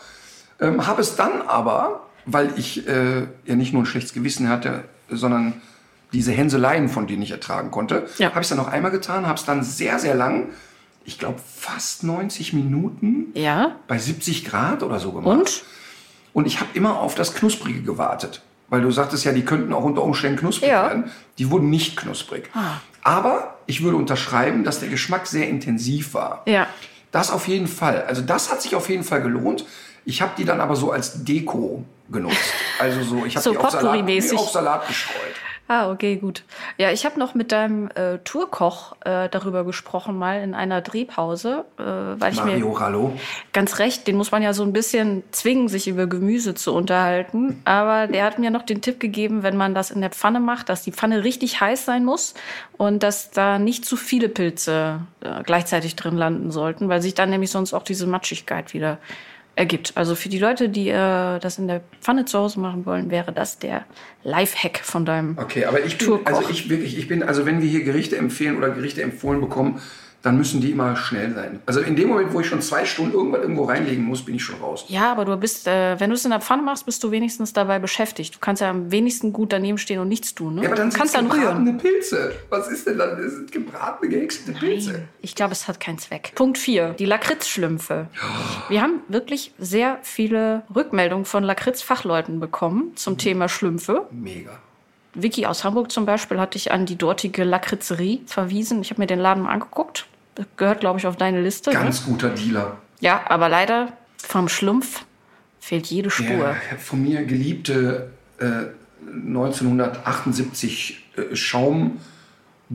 Ähm, 0.61 0.87
habe 0.87 1.01
es 1.01 1.17
dann 1.17 1.43
aber, 1.43 2.07
weil 2.27 2.53
ich 2.57 2.87
äh, 2.89 3.23
ja 3.45 3.55
nicht 3.57 3.73
nur 3.73 3.83
ein 3.83 3.87
schlechtes 3.87 4.13
Gewissen 4.13 4.49
hatte, 4.49 4.85
sondern 5.11 5.61
diese 6.15 6.33
Hänseleien, 6.33 6.89
von 6.89 7.07
denen 7.07 7.23
ich 7.23 7.31
ertragen 7.33 7.71
konnte, 7.71 8.07
Ja. 8.19 8.29
habe 8.31 8.41
ich 8.41 8.45
es 8.45 8.49
dann 8.49 8.59
noch 8.59 8.69
einmal 8.69 8.91
getan, 8.91 9.27
habe 9.27 9.39
es 9.39 9.45
dann 9.45 9.63
sehr, 9.63 9.99
sehr 9.99 10.15
lang, 10.15 10.49
ich 11.05 11.19
glaube 11.19 11.39
fast 11.59 12.05
90 12.05 12.55
Minuten 12.55 13.27
ja. 13.35 13.77
bei 13.89 13.99
70 13.99 14.45
Grad 14.47 14.83
oder 14.83 14.99
so 14.99 15.13
gemacht. 15.13 15.27
Und? 15.39 15.63
Und 16.33 16.47
ich 16.47 16.61
habe 16.61 16.71
immer 16.75 17.01
auf 17.01 17.15
das 17.15 17.35
Knusprige 17.35 17.83
gewartet. 17.83 18.43
Weil 18.71 18.81
du 18.81 18.91
sagtest 18.91 19.25
ja, 19.25 19.33
die 19.33 19.45
könnten 19.45 19.73
auch 19.75 19.85
unter 19.85 20.03
Umständen 20.03 20.39
knusprig 20.39 20.71
Ja. 20.71 20.85
werden. 20.87 21.11
Die 21.39 21.51
wurden 21.51 21.69
nicht 21.69 21.97
knusprig. 21.97 22.49
Ah. 22.55 22.79
Aber 23.03 23.59
ich 23.67 23.83
würde 23.83 23.97
unterschreiben, 23.99 24.65
dass 24.65 24.81
der 24.81 24.89
Geschmack 24.89 25.27
sehr 25.27 25.49
intensiv 25.49 26.15
war. 26.15 26.43
Ja. 26.47 26.67
Das 27.13 27.31
auf 27.31 27.47
jeden 27.47 27.67
Fall. 27.69 28.05
Also 28.09 28.23
das 28.23 28.51
hat 28.51 28.63
sich 28.63 28.75
auf 28.75 28.89
jeden 28.89 29.05
Fall 29.05 29.21
gelohnt. 29.23 29.67
Ich 30.07 30.23
habe 30.23 30.33
die 30.37 30.45
dann 30.45 30.61
aber 30.61 30.75
so 30.77 30.91
als 30.91 31.23
Deko 31.25 31.85
genutzt. 32.11 32.37
Also 32.79 33.03
so, 33.03 33.25
ich 33.25 33.37
habe 33.37 33.45
So 33.45 33.51
die 33.53 33.59
auf 33.59 33.71
Salat, 33.71 34.11
auf 34.35 34.51
Salat 34.51 34.89
gestreut. 34.89 35.35
Ah, 35.67 35.91
okay, 35.91 36.17
gut. 36.17 36.45
Ja, 36.77 36.91
ich 36.91 37.07
habe 37.07 37.19
noch 37.19 37.35
mit 37.35 37.51
deinem 37.51 37.89
äh, 37.95 38.19
Tourkoch 38.19 38.97
äh, 39.01 39.31
darüber 39.31 39.65
gesprochen, 39.65 40.19
mal 40.19 40.43
in 40.43 40.55
einer 40.55 40.83
Drehpause, 40.83 41.65
äh, 41.79 41.83
weil 41.83 42.35
ich 42.35 42.39
Mario 42.39 42.69
mir 42.69 42.81
Rallo. 42.81 43.13
ganz 43.55 43.79
recht, 43.79 44.07
den 44.07 44.17
muss 44.17 44.31
man 44.31 44.43
ja 44.43 44.53
so 44.53 44.63
ein 44.63 44.75
bisschen 44.75 45.23
zwingen, 45.31 45.69
sich 45.69 45.89
über 45.89 46.07
Gemüse 46.07 46.55
zu 46.55 46.75
unterhalten. 46.75 47.63
Aber 47.65 48.09
der 48.09 48.25
hat 48.25 48.39
mir 48.39 48.51
noch 48.51 48.63
den 48.63 48.83
Tipp 48.83 49.01
gegeben, 49.01 49.43
wenn 49.43 49.57
man 49.57 49.75
das 49.75 49.91
in 49.91 50.03
der 50.03 50.11
Pfanne 50.11 50.39
macht, 50.39 50.69
dass 50.69 50.83
die 50.83 50.93
Pfanne 50.93 51.25
richtig 51.25 51.63
heiß 51.63 51.87
sein 51.87 52.05
muss 52.05 52.35
und 52.77 53.03
dass 53.03 53.31
da 53.31 53.59
nicht 53.59 53.87
zu 53.87 53.97
viele 53.97 54.29
Pilze 54.29 55.01
äh, 55.23 55.43
gleichzeitig 55.45 55.97
drin 55.97 56.19
landen 56.19 56.51
sollten, 56.51 56.91
weil 56.91 57.01
sich 57.01 57.15
dann 57.15 57.31
nämlich 57.31 57.51
sonst 57.51 57.73
auch 57.73 57.85
diese 57.85 58.07
Matschigkeit 58.07 58.75
wieder 58.75 58.99
ergibt. 59.57 59.93
Also 59.95 60.15
für 60.15 60.29
die 60.29 60.39
Leute, 60.39 60.69
die 60.69 60.89
äh, 60.89 61.39
das 61.39 61.59
in 61.59 61.69
der 61.69 61.83
Pfanne 62.01 62.25
zu 62.25 62.39
Hause 62.39 62.61
machen 62.61 62.87
wollen, 62.87 63.11
wäre 63.11 63.33
das 63.33 63.59
der 63.59 63.85
Lifehack 64.23 64.79
von 64.79 65.05
deinem 65.05 65.39
Okay, 65.39 65.65
aber 65.65 65.85
ich 65.85 65.99
bin, 65.99 66.09
Tourkoch. 66.09 66.27
also 66.27 66.51
ich 66.51 66.69
wirklich, 66.69 66.99
ich 66.99 67.09
bin, 67.09 67.23
also 67.23 67.47
wenn 67.47 67.61
wir 67.63 67.69
hier 67.69 67.85
Gerichte 67.85 68.17
empfehlen 68.17 68.57
oder 68.57 68.71
Gerichte 68.71 69.03
empfohlen 69.03 69.41
bekommen, 69.41 69.81
dann 70.25 70.39
müssen 70.39 70.63
die 70.63 70.71
immer 70.71 70.97
schnell 70.97 71.35
sein. 71.35 71.61
Also 71.67 71.81
in 71.81 71.97
dem 71.97 72.09
Moment, 72.09 72.33
wo 72.33 72.41
ich 72.41 72.47
schon 72.47 72.63
zwei 72.63 72.87
Stunden 72.87 73.13
irgendwas 73.13 73.43
irgendwo 73.43 73.65
reinlegen 73.65 74.03
muss, 74.05 74.25
bin 74.25 74.35
ich 74.37 74.43
schon 74.43 74.59
raus. 74.59 74.87
Ja, 74.89 75.13
aber 75.13 75.27
du 75.27 75.37
bist, 75.37 75.69
äh, 75.69 76.01
wenn 76.01 76.09
du 76.09 76.17
es 76.17 76.25
in 76.25 76.31
der 76.31 76.41
Pfanne 76.41 76.63
machst, 76.63 76.87
bist 76.87 77.05
du 77.05 77.11
wenigstens 77.11 77.53
dabei 77.53 77.79
beschäftigt. 77.79 78.35
Du 78.35 78.39
kannst 78.39 78.63
ja 78.63 78.71
am 78.71 78.91
wenigsten 78.91 79.35
gut 79.35 79.53
daneben 79.53 79.77
stehen 79.77 80.01
und 80.01 80.09
nichts 80.09 80.35
tun. 80.35 80.55
Ne? 80.55 80.63
Ja, 80.63 80.69
aber 80.69 80.77
dann 80.77 80.89
du 80.89 80.97
kannst 80.97 81.13
sind 81.13 81.31
dann 81.31 81.39
rühren. 81.39 81.65
gebratene 81.67 81.79
Pilze. 81.79 82.33
Was 82.49 82.69
ist 82.69 82.87
denn 82.87 82.97
dann? 82.97 83.21
Das 83.23 83.35
sind 83.35 83.53
gebratene, 83.53 84.11
gehäckselte 84.11 84.59
Pilze. 84.59 85.03
Ich 85.21 85.35
glaube, 85.35 85.53
es 85.53 85.69
hat 85.69 85.79
keinen 85.79 85.99
Zweck. 85.99 86.33
Punkt 86.35 86.57
4, 86.57 86.95
die 86.95 87.05
Lakritzschlümpfe. 87.05 88.07
Wir 88.71 88.81
haben 88.81 89.01
wirklich 89.09 89.53
sehr 89.59 89.99
viele 90.01 90.63
Rückmeldungen 90.75 91.27
von 91.27 91.45
Lakritz-Fachleuten 91.45 92.41
bekommen 92.41 92.93
zum 92.97 93.19
Thema 93.19 93.51
Schlümpfe. 93.51 94.07
Mega. 94.11 94.59
Vicky 95.13 95.45
aus 95.45 95.65
Hamburg 95.65 95.93
zum 95.93 96.07
Beispiel 96.07 96.41
hat 96.41 96.55
dich 96.55 96.73
an 96.73 96.87
die 96.87 96.97
dortige 96.97 97.45
Lakritzerie 97.45 98.23
verwiesen. 98.27 98.81
Ich 98.81 98.91
habe 98.91 99.03
mir 99.03 99.07
den 99.07 99.21
Laden 99.21 99.43
mal 99.45 99.51
angeguckt. 99.53 100.07
Das 100.35 100.47
gehört, 100.57 100.81
glaube 100.81 100.99
ich, 100.99 101.07
auf 101.07 101.17
deine 101.17 101.41
Liste. 101.43 101.71
ne? 101.71 101.77
Ganz 101.77 102.05
guter 102.05 102.31
Dealer. 102.31 102.79
Ja, 103.01 103.23
aber 103.29 103.49
leider 103.49 103.93
vom 104.17 104.49
Schlumpf 104.49 105.05
fehlt 105.61 105.87
jede 105.87 106.11
Spur. 106.11 106.57
Der 106.71 106.79
von 106.79 107.03
mir 107.03 107.25
geliebte 107.25 108.11
äh, 108.39 108.67
1978 109.17 111.05
äh, 111.17 111.37
Schaum 111.37 111.99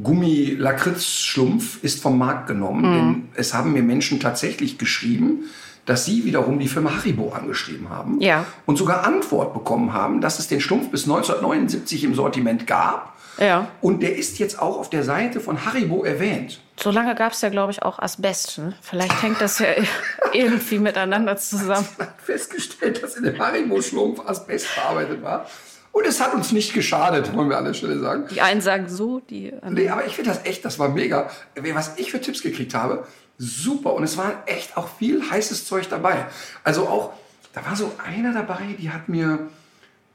Gummi 0.01 0.55
Lakritzschlumpf 0.57 1.83
ist 1.83 2.01
vom 2.01 2.17
Markt 2.17 2.47
genommen, 2.47 2.81
Mhm. 2.81 2.95
denn 2.95 3.27
es 3.35 3.53
haben 3.53 3.73
mir 3.73 3.81
Menschen 3.83 4.19
tatsächlich 4.19 4.77
geschrieben, 4.77 5.45
dass 5.85 6.05
sie 6.05 6.23
wiederum 6.25 6.59
die 6.59 6.67
Firma 6.67 6.95
Haribo 6.95 7.33
angeschrieben 7.33 7.89
haben 7.89 8.21
Ja. 8.21 8.45
und 8.67 8.77
sogar 8.77 9.03
Antwort 9.05 9.53
bekommen 9.55 9.91
haben, 9.93 10.21
dass 10.21 10.37
es 10.37 10.47
den 10.47 10.61
Schlumpf 10.61 10.91
bis 10.91 11.05
1979 11.05 12.03
im 12.03 12.13
Sortiment 12.13 12.67
gab. 12.67 13.17
Ja. 13.39 13.71
Und 13.81 14.01
der 14.01 14.15
ist 14.15 14.39
jetzt 14.39 14.59
auch 14.59 14.77
auf 14.77 14.89
der 14.89 15.03
Seite 15.03 15.39
von 15.39 15.65
Haribo 15.65 16.03
erwähnt. 16.03 16.59
So 16.77 16.91
lange 16.91 17.15
gab 17.15 17.33
es 17.33 17.41
ja, 17.41 17.49
glaube 17.49 17.71
ich, 17.71 17.83
auch 17.83 17.99
Asbest. 17.99 18.57
Ne? 18.57 18.73
Vielleicht 18.81 19.21
hängt 19.21 19.41
das 19.41 19.59
ja 19.59 19.67
irgendwie 20.33 20.79
miteinander 20.79 21.37
zusammen. 21.37 21.87
hat 21.99 22.21
festgestellt, 22.21 23.01
dass 23.01 23.15
in 23.15 23.23
dem 23.23 23.39
Haribo-Schlumpf 23.39 24.21
Asbest 24.25 24.67
verarbeitet 24.67 25.21
war. 25.21 25.45
Und 25.91 26.05
es 26.05 26.21
hat 26.21 26.33
uns 26.33 26.51
nicht 26.51 26.73
geschadet, 26.73 27.35
wollen 27.35 27.49
wir 27.49 27.57
an 27.57 27.65
der 27.65 27.73
Stelle 27.73 27.99
sagen. 27.99 28.27
Die 28.31 28.41
einen 28.41 28.61
sagen 28.61 28.87
so, 28.87 29.19
die 29.19 29.51
anderen. 29.53 29.73
Nee, 29.73 29.89
aber 29.89 30.05
ich 30.05 30.15
finde 30.15 30.29
das 30.29 30.45
echt, 30.45 30.63
das 30.63 30.77
war 30.77 30.89
mega. 30.89 31.29
Was 31.73 31.97
ich 31.97 32.11
für 32.11 32.21
Tipps 32.21 32.43
gekriegt 32.43 32.75
habe, 32.75 33.07
super. 33.37 33.93
Und 33.93 34.03
es 34.03 34.15
war 34.15 34.43
echt 34.45 34.77
auch 34.77 34.87
viel 34.87 35.27
heißes 35.29 35.65
Zeug 35.65 35.89
dabei. 35.89 36.27
Also 36.63 36.87
auch, 36.87 37.13
da 37.53 37.65
war 37.65 37.75
so 37.75 37.91
einer 38.05 38.33
dabei, 38.33 38.75
die 38.77 38.91
hat 38.91 39.09
mir 39.09 39.49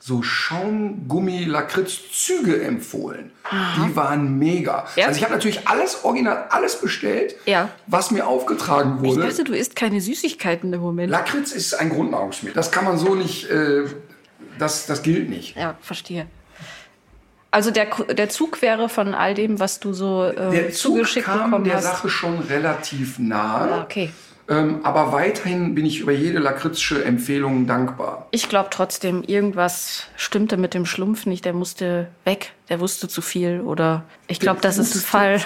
so 0.06 0.20
Schaumgummi-Lakritz-Züge 0.22 2.60
empfohlen. 2.62 3.30
Die 3.50 3.96
waren 3.96 4.38
mega. 4.38 4.84
Ja? 4.96 5.06
Also 5.06 5.16
ich 5.16 5.24
habe 5.24 5.32
natürlich 5.34 5.66
alles 5.66 6.04
original, 6.04 6.44
alles 6.50 6.78
bestellt, 6.78 7.36
Ja. 7.46 7.70
was 7.86 8.10
mir 8.10 8.26
aufgetragen 8.26 8.98
Ich 9.02 9.08
wurde. 9.16 9.28
dachte, 9.28 9.44
du 9.44 9.54
isst 9.54 9.74
keine 9.76 10.02
Süßigkeiten 10.02 10.70
im 10.74 10.80
Moment. 10.82 11.10
Lakritz 11.10 11.52
ist 11.52 11.72
ein 11.74 11.88
Grundnahrungsmittel. 11.88 12.54
Das 12.54 12.70
kann 12.70 12.84
man 12.84 12.98
so 12.98 13.14
nicht, 13.14 13.48
äh, 13.48 13.84
das, 14.58 14.84
das 14.84 15.02
gilt 15.02 15.30
nicht. 15.30 15.56
ja, 15.56 15.78
verstehe. 15.80 16.26
Also 17.50 17.70
der, 17.70 17.86
der 18.12 18.28
Zug 18.28 18.60
wäre 18.60 18.90
von 18.90 19.14
all 19.14 19.32
dem, 19.34 19.58
was 19.58 19.80
du 19.80 19.94
so 19.94 20.24
äh, 20.24 20.50
Der 20.50 20.70
Zug 20.72 20.96
zugeschickt 20.96 21.24
kam 21.24 21.44
bekommen 21.50 21.64
der 21.64 21.76
hast. 21.76 21.84
Sache 21.84 22.10
schon 22.10 22.40
relativ 22.40 23.18
nahe. 23.18 23.72
Ah, 23.72 23.80
okay. 23.84 24.10
Ähm, 24.48 24.80
aber 24.82 25.12
weiterhin 25.12 25.74
bin 25.74 25.86
ich 25.86 26.00
über 26.00 26.12
jede 26.12 26.38
lakritzsche 26.38 27.04
Empfehlung 27.04 27.66
dankbar. 27.66 28.28
Ich 28.30 28.48
glaube 28.48 28.68
trotzdem, 28.70 29.22
irgendwas 29.22 30.08
stimmte 30.16 30.56
mit 30.56 30.74
dem 30.74 30.84
Schlumpf 30.86 31.26
nicht. 31.26 31.44
Der 31.44 31.54
musste 31.54 32.08
weg. 32.24 32.52
Der 32.68 32.80
wusste 32.80 33.08
zu 33.08 33.20
viel. 33.20 33.60
Oder 33.60 34.04
ich 34.26 34.40
glaube, 34.40 34.60
das 34.60 34.78
ist 34.78 34.94
ein 34.94 35.00
Fall. 35.00 35.40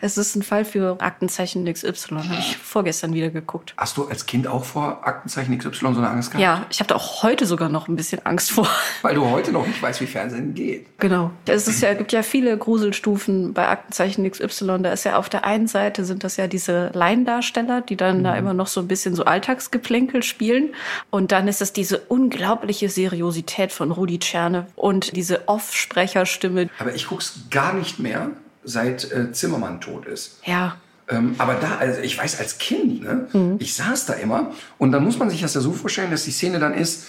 Es 0.00 0.18
ist 0.18 0.34
ein 0.34 0.42
Fall 0.42 0.64
für 0.64 0.96
Aktenzeichen 1.00 1.72
XY. 1.72 2.16
Habe 2.16 2.38
ich 2.38 2.56
vorgestern 2.56 3.14
wieder 3.14 3.30
geguckt. 3.30 3.72
Hast 3.76 3.96
du 3.96 4.06
als 4.06 4.26
Kind 4.26 4.48
auch 4.48 4.64
vor 4.64 5.06
Aktenzeichen 5.06 5.56
XY 5.56 5.70
so 5.72 5.86
eine 5.86 6.10
Angst 6.10 6.32
gehabt? 6.32 6.42
Ja, 6.42 6.66
ich 6.70 6.80
habe 6.80 6.88
da 6.88 6.96
auch 6.96 7.22
heute 7.22 7.46
sogar 7.46 7.68
noch 7.68 7.86
ein 7.86 7.94
bisschen 7.94 8.24
Angst 8.26 8.50
vor. 8.50 8.68
Weil 9.02 9.14
du 9.14 9.30
heute 9.30 9.52
noch 9.52 9.66
nicht 9.66 9.80
weißt, 9.80 10.00
wie 10.00 10.06
Fernsehen 10.06 10.54
geht. 10.54 10.86
Genau. 10.98 11.30
Es 11.46 11.68
ist 11.68 11.82
ja, 11.82 11.94
gibt 11.94 12.12
ja 12.12 12.24
viele 12.24 12.56
Gruselstufen 12.58 13.52
bei 13.52 13.68
Aktenzeichen 13.68 14.28
XY. 14.28 14.78
Da 14.82 14.92
ist 14.92 15.04
ja 15.04 15.18
auf 15.18 15.28
der 15.28 15.44
einen 15.44 15.68
Seite 15.68 16.04
sind 16.04 16.24
das 16.24 16.36
ja 16.36 16.48
diese 16.48 16.90
Laiendarsteller, 16.94 17.80
die 17.82 17.96
dann 17.96 18.24
da 18.24 18.34
immer 18.34 18.54
noch 18.54 18.66
so 18.66 18.80
ein 18.80 18.88
bisschen 18.88 19.14
so 19.14 19.24
Alltagsgeplänkel 19.24 20.24
spielen. 20.24 20.74
Und 21.10 21.30
dann 21.30 21.46
ist 21.46 21.62
es 21.62 21.72
diese 21.72 21.98
unglaubliche 22.00 22.88
Seriosität 22.88 23.70
von 23.70 23.92
Rudi 23.92 24.18
Czerne 24.18 24.66
und 24.74 25.16
diese 25.16 25.48
Off-Sprecherstimme. 25.48 26.55
Aber 26.78 26.94
ich 26.94 27.06
guck's 27.08 27.34
gar 27.50 27.72
nicht 27.72 27.98
mehr, 27.98 28.28
seit 28.64 29.10
äh, 29.12 29.32
Zimmermann 29.32 29.80
tot 29.80 30.06
ist. 30.06 30.40
Ja. 30.44 30.76
Ähm, 31.08 31.34
aber 31.38 31.54
da, 31.54 31.76
also 31.78 32.00
ich 32.00 32.18
weiß 32.18 32.40
als 32.40 32.58
Kind, 32.58 33.02
ne, 33.04 33.28
Mhm. 33.32 33.56
ich 33.60 33.74
saß 33.74 34.06
da 34.06 34.14
immer 34.14 34.50
und 34.78 34.90
dann 34.92 35.04
muss 35.04 35.18
man 35.18 35.30
sich 35.30 35.40
das 35.40 35.54
ja 35.54 35.60
so 35.60 35.72
vorstellen, 35.72 36.10
dass 36.10 36.24
die 36.24 36.32
Szene 36.32 36.58
dann 36.58 36.74
ist, 36.74 37.04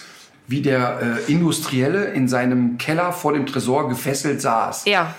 wie 0.46 0.62
der 0.62 1.00
äh, 1.26 1.32
Industrielle 1.32 2.04
in 2.06 2.28
seinem 2.28 2.78
Keller 2.78 3.12
vor 3.12 3.32
dem 3.32 3.44
Tresor 3.46 3.88
gefesselt 3.88 4.40
saß. 4.40 4.84
Ja. 4.86 5.14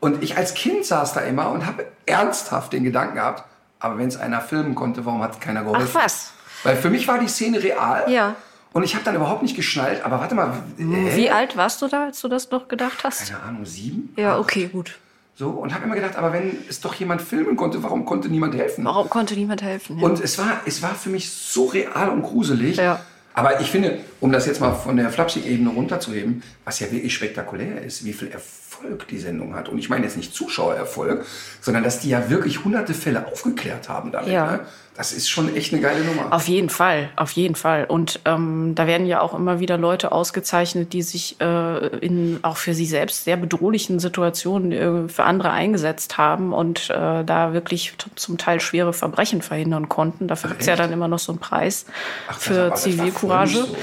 Und 0.00 0.22
ich 0.22 0.36
als 0.36 0.54
Kind 0.54 0.84
saß 0.84 1.14
da 1.14 1.20
immer 1.20 1.50
und 1.50 1.66
habe 1.66 1.86
ernsthaft 2.06 2.72
den 2.74 2.84
Gedanken 2.84 3.14
gehabt, 3.16 3.44
aber 3.80 3.98
wenn 3.98 4.08
es 4.08 4.16
einer 4.16 4.40
filmen 4.40 4.74
konnte, 4.74 5.04
warum 5.06 5.22
hat 5.22 5.40
keiner 5.40 5.62
geholfen? 5.64 5.88
Ach 5.94 6.04
was. 6.04 6.32
Weil 6.64 6.76
für 6.76 6.90
mich 6.90 7.08
war 7.08 7.18
die 7.18 7.28
Szene 7.28 7.62
real. 7.62 8.10
Ja. 8.10 8.36
Und 8.72 8.82
ich 8.82 8.94
habe 8.94 9.04
dann 9.04 9.14
überhaupt 9.16 9.42
nicht 9.42 9.56
geschnallt, 9.56 10.04
aber 10.04 10.20
warte 10.20 10.34
mal. 10.34 10.52
äh, 10.78 11.16
Wie 11.16 11.30
alt 11.30 11.56
warst 11.56 11.80
du 11.82 11.88
da, 11.88 12.04
als 12.06 12.20
du 12.20 12.28
das 12.28 12.50
noch 12.50 12.68
gedacht 12.68 13.02
hast? 13.04 13.28
Keine 13.28 13.42
Ahnung, 13.42 13.64
sieben? 13.64 14.12
Ja, 14.16 14.38
okay, 14.38 14.68
gut. 14.68 14.98
So, 15.34 15.50
und 15.50 15.72
habe 15.72 15.84
immer 15.84 15.94
gedacht, 15.94 16.16
aber 16.16 16.32
wenn 16.32 16.56
es 16.68 16.80
doch 16.80 16.94
jemand 16.94 17.22
filmen 17.22 17.56
konnte, 17.56 17.80
warum 17.82 18.04
konnte 18.04 18.28
niemand 18.28 18.56
helfen? 18.56 18.84
Warum 18.84 19.08
konnte 19.08 19.34
niemand 19.34 19.62
helfen? 19.62 19.98
Ja. 19.98 20.04
Und 20.04 20.20
es 20.20 20.36
war, 20.36 20.60
es 20.66 20.82
war 20.82 20.94
für 20.96 21.10
mich 21.10 21.30
so 21.30 21.66
real 21.66 22.08
und 22.10 22.22
gruselig. 22.22 22.76
Ja. 22.76 23.00
Aber 23.34 23.60
ich 23.60 23.70
finde, 23.70 24.00
um 24.20 24.32
das 24.32 24.46
jetzt 24.46 24.60
mal 24.60 24.72
von 24.74 24.96
der 24.96 25.10
Flapsig-Ebene 25.10 25.70
runterzuheben, 25.70 26.42
was 26.64 26.80
ja 26.80 26.90
wirklich 26.90 27.14
spektakulär 27.14 27.82
ist, 27.82 28.04
wie 28.04 28.12
viel 28.12 28.26
Erfolg 28.32 29.06
die 29.06 29.18
Sendung 29.18 29.54
hat. 29.54 29.68
Und 29.68 29.78
ich 29.78 29.88
meine 29.88 30.04
jetzt 30.04 30.16
nicht 30.16 30.34
Zuschauererfolg, 30.34 31.24
sondern 31.60 31.84
dass 31.84 32.00
die 32.00 32.08
ja 32.08 32.30
wirklich 32.30 32.64
hunderte 32.64 32.92
Fälle 32.94 33.28
aufgeklärt 33.28 33.88
haben 33.88 34.10
damit. 34.10 34.30
Ja. 34.32 34.52
Ne? 34.52 34.60
Das 34.98 35.12
ist 35.12 35.30
schon 35.30 35.54
echt 35.54 35.72
eine 35.72 35.80
geile 35.80 36.02
Nummer. 36.04 36.32
Auf 36.32 36.48
jeden 36.48 36.70
Fall, 36.70 37.10
auf 37.14 37.30
jeden 37.30 37.54
Fall. 37.54 37.84
Und 37.84 38.18
ähm, 38.24 38.72
da 38.74 38.88
werden 38.88 39.06
ja 39.06 39.20
auch 39.20 39.32
immer 39.32 39.60
wieder 39.60 39.78
Leute 39.78 40.10
ausgezeichnet, 40.10 40.92
die 40.92 41.02
sich 41.02 41.40
äh, 41.40 41.86
in 41.98 42.40
auch 42.42 42.56
für 42.56 42.74
sie 42.74 42.84
selbst 42.84 43.22
sehr 43.22 43.36
bedrohlichen 43.36 44.00
Situationen 44.00 44.72
äh, 44.72 45.08
für 45.08 45.22
andere 45.22 45.52
eingesetzt 45.52 46.18
haben 46.18 46.52
und 46.52 46.90
äh, 46.90 47.22
da 47.22 47.52
wirklich 47.52 47.94
zum 48.16 48.38
Teil 48.38 48.58
schwere 48.60 48.92
Verbrechen 48.92 49.40
verhindern 49.40 49.88
konnten. 49.88 50.26
Dafür 50.26 50.50
gibt's 50.50 50.66
ja 50.66 50.72
echt? 50.72 50.82
dann 50.82 50.92
immer 50.92 51.06
noch 51.06 51.20
so 51.20 51.30
einen 51.30 51.38
Preis 51.38 51.86
Ach, 52.26 52.36
für 52.36 52.74
Zivilcourage. 52.74 53.66
so, 53.66 53.76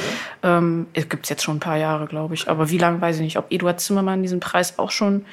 ähm, 0.43 0.87
es 0.91 1.07
gibt's 1.07 1.29
jetzt 1.29 1.43
schon 1.43 1.55
ein 1.55 1.61
paar 1.61 1.77
Jahre, 1.77 2.07
glaube 2.07 2.33
ich. 2.33 2.49
Aber 2.49 2.69
wie 2.69 2.77
lange 2.77 2.99
weiß 2.99 3.15
ich 3.15 3.21
nicht. 3.21 3.37
Ob 3.37 3.53
Eduard 3.53 3.79
Zimmermann 3.79 4.21
diesen 4.21 4.41
Preis 4.41 4.77
auch 4.79 4.91
schon 4.91 5.23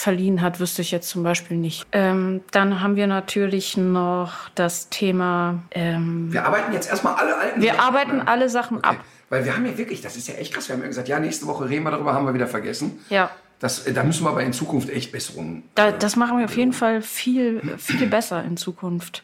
verliehen 0.00 0.40
hat, 0.40 0.60
wüsste 0.60 0.82
ich 0.82 0.90
jetzt 0.90 1.08
zum 1.08 1.22
Beispiel 1.22 1.56
nicht. 1.56 1.86
Ähm, 1.92 2.40
dann 2.50 2.80
haben 2.80 2.96
wir 2.96 3.06
natürlich 3.06 3.76
noch 3.76 4.48
das 4.54 4.88
Thema. 4.88 5.62
Ähm, 5.70 6.32
Wir 6.32 6.44
arbeiten 6.46 6.72
jetzt 6.72 6.88
erstmal 6.90 7.14
alle 7.14 7.36
alten 7.36 7.60
wir 7.60 7.72
Sachen 7.74 7.80
arbeiten 7.80 8.16
ne? 8.16 8.28
alle 8.28 8.48
Sachen 8.48 8.78
Okay. 8.78 8.88
ab. 8.88 8.96
Weil 9.28 9.44
wir 9.44 9.54
haben 9.54 9.64
ja 9.66 9.78
wirklich, 9.78 10.00
das 10.00 10.16
ist 10.16 10.26
ja 10.28 10.34
echt 10.34 10.52
krass, 10.52 10.68
wir 10.68 10.74
haben 10.74 10.82
ja 10.82 10.88
gesagt, 10.88 11.08
ja, 11.08 11.20
nächste 11.20 11.46
Woche 11.46 11.68
reden 11.68 11.84
wir 11.84 11.90
darüber, 11.92 12.14
haben 12.14 12.26
wir 12.26 12.34
wieder 12.34 12.48
vergessen. 12.48 12.98
Ja. 13.10 13.30
Das, 13.60 13.86
äh, 13.86 13.92
da 13.92 14.02
müssen 14.02 14.24
wir 14.24 14.30
aber 14.30 14.42
in 14.42 14.52
Zukunft 14.52 14.88
echt 14.90 15.12
Besserungen. 15.12 15.62
Da, 15.74 15.92
das 15.92 16.16
machen 16.16 16.38
wir 16.38 16.46
auf 16.46 16.56
jeden 16.56 16.72
Fall 16.72 17.02
viel, 17.02 17.60
viel 17.78 18.06
besser 18.06 18.42
in 18.42 18.56
Zukunft. 18.56 19.22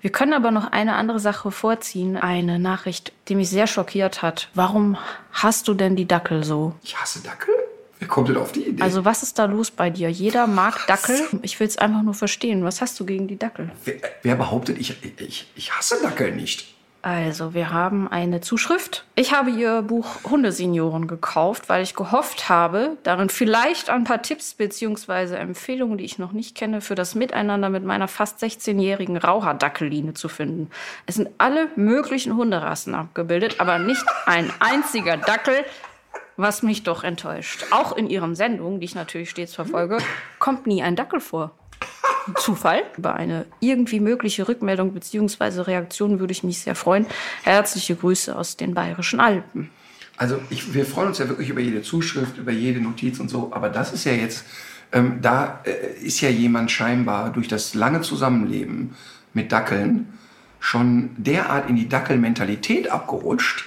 Wir 0.00 0.10
können 0.10 0.32
aber 0.32 0.52
noch 0.52 0.70
eine 0.70 0.94
andere 0.94 1.18
Sache 1.18 1.50
vorziehen. 1.50 2.16
Eine 2.16 2.58
Nachricht, 2.60 3.12
die 3.28 3.34
mich 3.34 3.50
sehr 3.50 3.66
schockiert 3.66 4.22
hat. 4.22 4.48
Warum 4.54 4.96
hast 5.32 5.66
du 5.66 5.74
denn 5.74 5.96
die 5.96 6.06
Dackel 6.06 6.44
so? 6.44 6.74
Ich 6.82 6.96
hasse 6.96 7.20
Dackel? 7.20 7.54
Wer 7.98 8.08
kommt 8.08 8.28
denn 8.28 8.36
auf 8.36 8.52
die 8.52 8.68
Idee? 8.68 8.82
Also 8.82 9.04
was 9.04 9.22
ist 9.22 9.38
da 9.38 9.46
los 9.46 9.70
bei 9.70 9.90
dir? 9.90 10.08
Jeder 10.08 10.46
mag 10.46 10.86
Dackel. 10.86 11.20
Ich 11.42 11.58
will 11.58 11.66
es 11.66 11.78
einfach 11.78 12.02
nur 12.02 12.14
verstehen. 12.14 12.64
Was 12.64 12.80
hast 12.80 12.98
du 13.00 13.04
gegen 13.04 13.26
die 13.26 13.38
Dackel? 13.38 13.70
wer, 13.84 13.96
wer 14.22 14.36
behauptet, 14.36 14.78
ich, 14.78 14.96
ich, 15.18 15.48
ich 15.56 15.72
hasse 15.72 16.00
Dackel 16.02 16.32
nicht? 16.34 16.74
Also, 17.00 17.54
wir 17.54 17.72
haben 17.72 18.08
eine 18.08 18.40
Zuschrift. 18.40 19.04
Ich 19.14 19.32
habe 19.32 19.50
ihr 19.50 19.82
Buch 19.82 20.06
Hundesenioren 20.28 21.06
gekauft, 21.06 21.68
weil 21.68 21.82
ich 21.84 21.94
gehofft 21.94 22.48
habe, 22.48 22.96
darin 23.04 23.28
vielleicht 23.28 23.88
ein 23.88 24.02
paar 24.02 24.20
Tipps 24.20 24.54
bzw. 24.54 25.36
Empfehlungen, 25.36 25.96
die 25.96 26.04
ich 26.04 26.18
noch 26.18 26.32
nicht 26.32 26.56
kenne, 26.56 26.80
für 26.80 26.96
das 26.96 27.14
Miteinander 27.14 27.68
mit 27.68 27.84
meiner 27.84 28.08
fast 28.08 28.42
16-jährigen 28.42 29.16
Raucherdackelline 29.16 30.14
zu 30.14 30.28
finden. 30.28 30.70
Es 31.06 31.14
sind 31.14 31.28
alle 31.38 31.68
möglichen 31.76 32.36
Hunderassen 32.36 32.96
abgebildet, 32.96 33.60
aber 33.60 33.78
nicht 33.78 34.04
ein 34.26 34.52
einziger 34.58 35.16
Dackel, 35.16 35.64
was 36.38 36.62
mich 36.62 36.84
doch 36.84 37.04
enttäuscht. 37.04 37.66
Auch 37.72 37.94
in 37.94 38.08
ihren 38.08 38.34
Sendungen, 38.34 38.80
die 38.80 38.86
ich 38.86 38.94
natürlich 38.94 39.28
stets 39.28 39.54
verfolge, 39.54 39.98
kommt 40.38 40.66
nie 40.66 40.82
ein 40.82 40.96
Dackel 40.96 41.20
vor. 41.20 41.50
Zufall. 42.36 42.82
Über 42.96 43.14
eine 43.14 43.46
irgendwie 43.60 44.00
mögliche 44.00 44.48
Rückmeldung 44.48 44.92
bzw. 44.92 45.62
Reaktion 45.62 46.20
würde 46.20 46.32
ich 46.32 46.44
mich 46.44 46.60
sehr 46.60 46.74
freuen. 46.74 47.06
Herzliche 47.42 47.96
Grüße 47.96 48.36
aus 48.36 48.56
den 48.56 48.74
Bayerischen 48.74 49.20
Alpen. 49.20 49.70
Also 50.16 50.40
ich, 50.50 50.74
wir 50.74 50.84
freuen 50.84 51.08
uns 51.08 51.18
ja 51.18 51.28
wirklich 51.28 51.48
über 51.48 51.60
jede 51.60 51.82
Zuschrift, 51.82 52.38
über 52.38 52.52
jede 52.52 52.80
Notiz 52.80 53.20
und 53.20 53.28
so, 53.28 53.50
aber 53.52 53.68
das 53.68 53.92
ist 53.92 54.04
ja 54.04 54.12
jetzt, 54.12 54.44
ähm, 54.92 55.18
da 55.22 55.60
äh, 55.64 56.04
ist 56.04 56.20
ja 56.20 56.28
jemand 56.28 56.70
scheinbar 56.70 57.32
durch 57.32 57.46
das 57.46 57.74
lange 57.74 58.00
Zusammenleben 58.00 58.94
mit 59.32 59.52
Dackeln 59.52 60.12
schon 60.60 61.10
derart 61.16 61.70
in 61.70 61.76
die 61.76 61.88
Dackelmentalität 61.88 62.90
abgerutscht, 62.90 63.64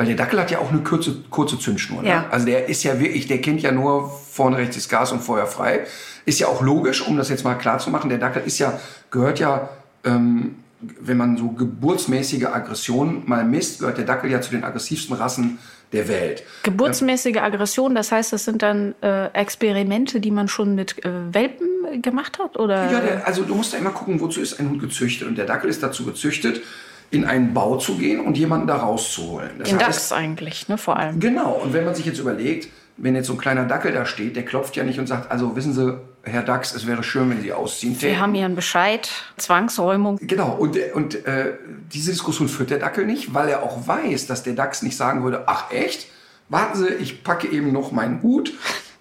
weil 0.00 0.06
der 0.06 0.16
Dackel 0.16 0.40
hat 0.40 0.50
ja 0.50 0.60
auch 0.60 0.72
eine 0.72 0.80
kurze, 0.80 1.14
kurze 1.28 1.58
Zündschnur. 1.58 2.00
Ne? 2.00 2.08
Ja. 2.08 2.24
Also 2.30 2.46
der 2.46 2.70
ist 2.70 2.82
ja 2.84 2.98
wirklich, 2.98 3.26
der 3.26 3.42
kennt 3.42 3.60
ja 3.60 3.70
nur 3.70 4.08
vorne 4.08 4.56
rechts 4.56 4.78
ist 4.78 4.88
Gas 4.88 5.12
und 5.12 5.20
Feuer 5.20 5.46
frei. 5.46 5.80
Ist 6.24 6.40
ja 6.40 6.46
auch 6.46 6.62
logisch, 6.62 7.06
um 7.06 7.18
das 7.18 7.28
jetzt 7.28 7.44
mal 7.44 7.56
klar 7.56 7.80
zu 7.80 7.90
machen, 7.90 8.08
der 8.08 8.16
Dackel 8.16 8.42
ist 8.46 8.58
ja, 8.58 8.80
gehört 9.10 9.40
ja, 9.40 9.68
ähm, 10.04 10.54
wenn 10.80 11.18
man 11.18 11.36
so 11.36 11.50
geburtsmäßige 11.50 12.46
Aggression 12.46 13.24
mal 13.26 13.44
misst, 13.44 13.80
gehört 13.80 13.98
der 13.98 14.06
Dackel 14.06 14.30
ja 14.30 14.40
zu 14.40 14.52
den 14.52 14.64
aggressivsten 14.64 15.14
Rassen 15.16 15.58
der 15.92 16.08
Welt. 16.08 16.44
Geburtsmäßige 16.62 17.36
Aggression, 17.36 17.94
das 17.94 18.10
heißt, 18.10 18.32
das 18.32 18.46
sind 18.46 18.62
dann 18.62 18.94
äh, 19.02 19.26
Experimente, 19.34 20.18
die 20.18 20.30
man 20.30 20.48
schon 20.48 20.76
mit 20.76 21.04
äh, 21.04 21.10
Welpen 21.30 22.00
gemacht 22.00 22.38
hat? 22.38 22.58
Oder? 22.58 22.90
Ja, 22.90 23.00
der, 23.00 23.26
also 23.26 23.42
du 23.42 23.54
musst 23.54 23.74
ja 23.74 23.78
immer 23.78 23.90
gucken, 23.90 24.18
wozu 24.18 24.40
ist 24.40 24.58
ein 24.60 24.70
Hund 24.70 24.80
gezüchtet. 24.80 25.28
Und 25.28 25.36
der 25.36 25.44
Dackel 25.44 25.68
ist 25.68 25.82
dazu 25.82 26.06
gezüchtet, 26.06 26.62
in 27.10 27.24
einen 27.24 27.52
Bau 27.54 27.76
zu 27.76 27.96
gehen 27.96 28.20
und 28.20 28.38
jemanden 28.38 28.66
da 28.66 28.76
rauszuholen. 28.76 29.50
Das 29.58 29.68
Den 29.68 29.78
heißt- 29.78 29.80
Dachs 29.80 30.12
eigentlich, 30.12 30.68
ne, 30.68 30.78
vor 30.78 30.96
allem. 30.96 31.18
Genau, 31.18 31.52
und 31.62 31.72
wenn 31.72 31.84
man 31.84 31.94
sich 31.94 32.06
jetzt 32.06 32.18
überlegt, 32.18 32.68
wenn 32.96 33.14
jetzt 33.14 33.26
so 33.26 33.32
ein 33.32 33.38
kleiner 33.38 33.64
Dackel 33.64 33.92
da 33.92 34.04
steht, 34.06 34.36
der 34.36 34.44
klopft 34.44 34.76
ja 34.76 34.84
nicht 34.84 34.98
und 34.98 35.06
sagt, 35.06 35.30
also 35.30 35.56
wissen 35.56 35.72
Sie, 35.72 35.98
Herr 36.22 36.42
Dachs, 36.42 36.74
es 36.74 36.86
wäre 36.86 37.02
schön, 37.02 37.30
wenn 37.30 37.40
Sie 37.40 37.52
ausziehen. 37.52 37.96
Wir 38.00 38.20
haben 38.20 38.34
hier 38.34 38.44
einen 38.44 38.54
Bescheid, 38.54 39.10
Zwangsräumung. 39.38 40.18
Genau, 40.20 40.52
und, 40.52 40.76
und 40.94 41.26
äh, 41.26 41.54
diese 41.92 42.10
Diskussion 42.12 42.48
führt 42.48 42.70
der 42.70 42.78
Dackel 42.78 43.06
nicht, 43.06 43.32
weil 43.34 43.48
er 43.48 43.62
auch 43.62 43.88
weiß, 43.88 44.26
dass 44.26 44.42
der 44.42 44.52
Dachs 44.52 44.82
nicht 44.82 44.96
sagen 44.96 45.24
würde, 45.24 45.44
ach 45.46 45.70
echt, 45.72 46.08
warten 46.50 46.78
Sie, 46.78 46.88
ich 46.88 47.24
packe 47.24 47.48
eben 47.48 47.72
noch 47.72 47.90
meinen 47.90 48.22
Hut 48.22 48.52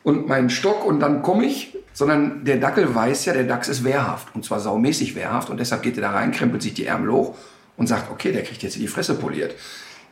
und 0.03 0.27
meinen 0.27 0.49
Stock 0.49 0.85
und 0.85 0.99
dann 0.99 1.21
komme 1.21 1.45
ich. 1.45 1.75
Sondern 1.91 2.45
der 2.45 2.57
Dackel 2.57 2.95
weiß 2.95 3.25
ja, 3.25 3.33
der 3.33 3.43
Dachs 3.43 3.67
ist 3.67 3.83
wehrhaft 3.83 4.27
und 4.33 4.45
zwar 4.45 4.61
saumäßig 4.61 5.15
wehrhaft 5.15 5.49
und 5.49 5.59
deshalb 5.59 5.81
geht 5.81 5.97
er 5.97 6.03
da 6.03 6.11
rein, 6.11 6.31
krempelt 6.31 6.61
sich 6.61 6.73
die 6.73 6.85
Ärmel 6.85 7.11
hoch 7.11 7.35
und 7.79 7.87
sagt, 7.87 8.11
okay, 8.11 8.31
der 8.31 8.43
kriegt 8.43 8.61
jetzt 8.61 8.75
die 8.75 8.87
Fresse 8.87 9.15
poliert. 9.15 9.55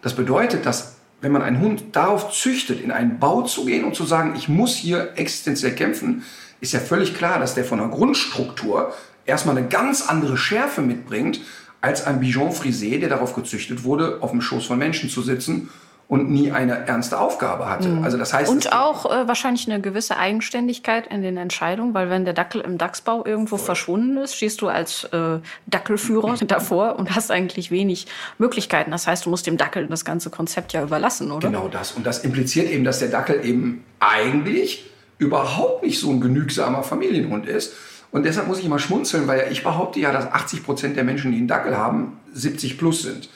Das 0.02 0.16
bedeutet, 0.16 0.66
dass 0.66 0.96
wenn 1.22 1.32
man 1.32 1.42
einen 1.42 1.60
Hund 1.60 1.96
darauf 1.96 2.32
züchtet, 2.32 2.82
in 2.82 2.92
einen 2.92 3.20
Bau 3.20 3.44
zu 3.44 3.66
gehen 3.66 3.84
und 3.84 3.96
zu 3.96 4.06
sagen, 4.06 4.34
ich 4.36 4.50
muss 4.50 4.76
hier 4.76 5.14
existenziell 5.16 5.74
kämpfen, 5.74 6.24
ist 6.62 6.74
ja 6.74 6.80
völlig 6.80 7.16
klar, 7.16 7.40
dass 7.40 7.54
der 7.56 7.66
von 7.66 7.80
der 7.80 7.90
Grundstruktur 7.90 8.94
erstmal 9.26 9.58
eine 9.58 9.68
ganz 9.68 10.08
andere 10.08 10.38
Schärfe 10.38 10.82
mitbringt 10.82 11.42
als 11.82 12.06
ein 12.06 12.20
Bichon 12.20 12.52
frisé, 12.52 13.00
der 13.00 13.10
darauf 13.10 13.36
gezüchtet 13.36 13.84
wurde, 13.84 14.20
auf 14.22 14.32
dem 14.32 14.42
Schoß 14.42 14.66
von 14.66 14.80
Menschen 14.80 15.10
zu 15.10 15.22
sitzen 15.22 15.70
und 16.10 16.30
nie 16.30 16.52
eine 16.52 16.88
ernste 16.88 17.20
Aufgabe 17.20 17.70
hatte. 17.70 18.00
Also 18.02 18.18
das 18.18 18.34
heißt, 18.34 18.50
Und 18.50 18.72
auch 18.72 19.06
äh, 19.06 19.28
wahrscheinlich 19.28 19.70
eine 19.70 19.82
gewisse 19.82 20.18
Eigenständigkeit 20.18 21.08
in 21.08 21.22
den 21.22 21.36
Entscheidungen, 21.36 21.94
weil 21.94 22.10
wenn 22.10 22.24
der 22.24 22.34
Dackel 22.34 22.62
im 22.62 22.78
Dachsbau 22.78 23.26
irgendwo 23.26 23.58
verschwunden 23.58 24.16
ist, 24.18 24.36
stehst 24.36 24.62
du 24.62 24.70
als 24.70 25.04
äh, 25.06 25.40
Dackelführer 25.66 26.36
davor 26.48 26.96
und 26.98 27.14
hast 27.14 27.30
eigentlich 27.30 27.72
wenig 27.72 28.08
Möglichkeiten. 28.38 28.92
Das 28.92 29.06
heißt, 29.06 29.26
du 29.26 29.30
musst 29.30 29.48
dem 29.48 29.58
Dackel 29.58 29.88
das 29.88 30.06
ganze 30.06 30.30
Konzept 30.30 30.72
ja 30.72 30.82
überlassen, 30.82 31.30
oder? 31.30 31.50
Genau 31.50 31.68
das. 31.68 31.92
Und 31.92 32.06
das 32.06 32.20
impliziert 32.20 32.70
eben, 32.72 32.86
dass 32.86 33.00
der 33.00 33.10
Dackel 33.10 33.44
eben 33.44 33.84
eigentlich 34.00 34.90
überhaupt 35.18 35.84
nicht 35.84 36.00
so 36.00 36.10
ein 36.10 36.22
genügsamer 36.22 36.84
Familienhund 36.84 37.48
ist. 37.48 37.74
Und 38.12 38.26
deshalb 38.26 38.48
muss 38.48 38.60
ich 38.60 38.66
immer 38.66 38.80
schmunzeln, 38.80 39.28
weil 39.28 39.52
ich 39.52 39.64
behaupte 39.64 40.00
ja, 40.00 40.14
dass 40.14 40.32
80 40.32 40.64
Prozent 40.64 40.96
der 40.96 41.04
Menschen, 41.04 41.32
die 41.32 41.38
einen 41.38 41.50
Dackel 41.50 41.76
haben, 41.76 42.18
70 42.34 42.78
plus 42.78 43.02
sind. 43.02 43.30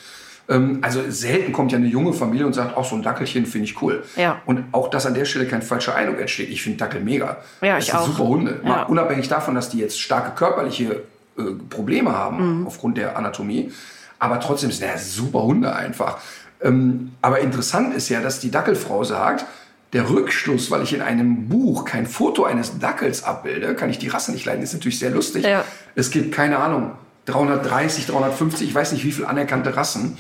Ähm, 0.52 0.80
Also 0.84 1.02
selten 1.10 1.52
kommt 1.54 1.72
ja 1.72 1.78
eine 1.80 1.88
junge 1.88 2.14
Familie 2.14 2.46
und 2.46 2.54
sagt, 2.54 2.78
auch 2.78 2.86
so 2.86 2.96
ein 2.96 3.02
Dackelchen 3.02 3.46
finde 3.48 3.66
ich 3.66 3.82
cool. 3.82 4.04
Ja. 4.16 4.42
Und 4.46 4.66
auch, 4.74 4.90
dass 4.90 5.06
an 5.08 5.14
der 5.16 5.26
Stelle 5.26 5.46
kein 5.48 5.62
falscher 5.64 5.96
Eindruck 5.96 6.20
entsteht. 6.20 6.50
Ich 6.50 6.62
finde 6.62 6.78
Dackel 6.78 7.02
mega. 7.02 7.38
Ja, 7.62 7.76
das 7.76 7.86
ich 7.86 7.92
sind 7.92 8.00
auch. 8.00 8.08
super 8.08 8.26
Hunde. 8.28 8.60
Ja. 8.64 8.70
Mal 8.70 8.84
unabhängig 8.84 9.28
davon, 9.30 9.56
dass 9.56 9.70
die 9.70 9.80
jetzt 9.80 10.00
starke 10.00 10.32
körperliche 10.36 11.04
äh, 11.38 11.44
Probleme 11.70 12.12
haben 12.12 12.60
Mhm. 12.62 12.68
aufgrund 12.68 12.98
der 12.98 13.18
Anatomie. 13.18 13.72
Aber 14.20 14.40
trotzdem 14.40 14.70
sind 14.72 14.86
ja 14.88 14.98
super 14.98 15.42
Hunde 15.44 15.74
einfach. 15.76 16.18
Ähm, 16.62 17.14
aber 17.24 17.40
interessant 17.40 17.96
ist 17.96 18.10
ja, 18.10 18.22
dass 18.22 18.40
die 18.40 18.52
Dackelfrau 18.52 19.04
sagt, 19.04 19.46
der 19.94 20.10
Rückschluss, 20.10 20.70
weil 20.72 20.84
ich 20.84 20.94
in 20.94 21.02
einem 21.02 21.50
Buch 21.50 21.86
kein 21.86 22.06
Foto 22.06 22.44
eines 22.46 22.78
Dackels 22.80 23.24
abbilde, 23.24 23.74
kann 23.76 23.90
ich 23.90 23.98
die 23.98 24.10
Rasse 24.10 24.32
nicht 24.32 24.46
leiden. 24.46 24.62
Ist 24.64 24.74
natürlich 24.74 25.00
sehr 25.00 25.10
lustig. 25.10 25.44
Ja. 25.46 25.64
Es 25.96 26.12
gibt 26.12 26.34
keine 26.34 26.60
Ahnung, 26.60 26.92
330, 27.26 28.06
350, 28.08 28.68
ich 28.70 28.76
weiß 28.76 28.92
nicht 28.94 29.04
wie 29.06 29.12
viele 29.12 29.28
anerkannte 29.28 29.76
Rassen. 29.76 30.18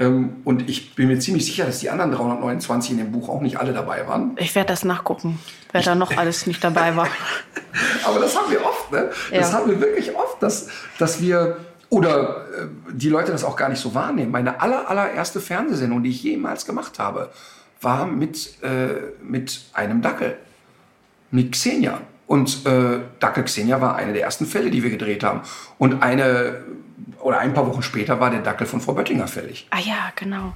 Ähm, 0.00 0.36
und 0.44 0.68
ich 0.68 0.94
bin 0.94 1.08
mir 1.08 1.18
ziemlich 1.20 1.44
sicher, 1.44 1.66
dass 1.66 1.78
die 1.80 1.90
anderen 1.90 2.10
329 2.10 2.92
in 2.92 2.96
dem 2.96 3.12
Buch 3.12 3.28
auch 3.28 3.42
nicht 3.42 3.58
alle 3.58 3.72
dabei 3.74 4.08
waren. 4.08 4.32
Ich 4.38 4.54
werde 4.54 4.68
das 4.68 4.82
nachgucken, 4.84 5.38
wer 5.72 5.82
da 5.82 5.94
noch 5.94 6.16
alles 6.16 6.46
nicht 6.46 6.64
dabei 6.64 6.96
war. 6.96 7.06
Aber 8.04 8.18
das 8.18 8.34
haben 8.36 8.50
wir 8.50 8.64
oft, 8.64 8.90
ne? 8.90 9.10
Das 9.30 9.52
Ja. 9.52 9.58
haben 9.58 9.70
wir 9.70 9.78
wirklich 9.78 10.16
oft, 10.16 10.42
dass, 10.42 10.68
dass 10.98 11.20
wir, 11.20 11.58
oder 11.90 12.46
äh, 12.58 12.66
die 12.92 13.10
Leute 13.10 13.30
das 13.30 13.44
auch 13.44 13.56
gar 13.56 13.68
nicht 13.68 13.80
so 13.80 13.94
wahrnehmen. 13.94 14.32
Meine 14.32 14.60
aller, 14.62 14.88
allererste 14.88 15.38
Fernsehsendung, 15.40 16.02
die 16.02 16.10
ich 16.10 16.22
jemals 16.22 16.64
gemacht 16.64 16.98
habe, 16.98 17.30
war 17.82 18.06
mit, 18.06 18.62
äh, 18.62 18.94
mit 19.22 19.60
einem 19.74 20.00
Dackel. 20.00 20.36
Mit 21.30 21.52
Xenia. 21.52 22.00
Und 22.30 22.64
äh, 22.64 23.00
Dackel 23.18 23.42
Xenia 23.42 23.80
war 23.80 23.96
eine 23.96 24.12
der 24.12 24.22
ersten 24.22 24.46
Fälle, 24.46 24.70
die 24.70 24.84
wir 24.84 24.90
gedreht 24.90 25.24
haben. 25.24 25.40
Und 25.78 26.00
eine, 26.00 26.60
oder 27.18 27.40
ein 27.40 27.54
paar 27.54 27.66
Wochen 27.66 27.82
später 27.82 28.20
war 28.20 28.30
der 28.30 28.38
Dackel 28.38 28.68
von 28.68 28.80
Frau 28.80 28.92
Böttinger 28.92 29.26
fällig. 29.26 29.66
Ah 29.70 29.80
ja, 29.80 30.12
genau. 30.14 30.52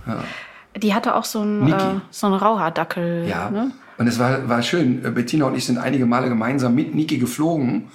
Die 0.76 0.94
hatte 0.94 1.16
auch 1.16 1.24
so 1.24 1.40
einen, 1.40 1.72
äh, 1.72 2.00
so 2.12 2.28
einen 2.28 2.36
Rauhaardackel. 2.36 3.26
Ja. 3.28 3.50
Ne? 3.50 3.72
Und 3.98 4.06
es 4.06 4.20
war, 4.20 4.48
war 4.48 4.62
schön. 4.62 5.04
Äh, 5.04 5.10
Bettina 5.10 5.46
und 5.46 5.56
ich 5.56 5.66
sind 5.66 5.78
einige 5.78 6.06
Male 6.06 6.28
gemeinsam 6.28 6.76
mit 6.76 6.94
Niki 6.94 7.18
geflogen. 7.18 7.88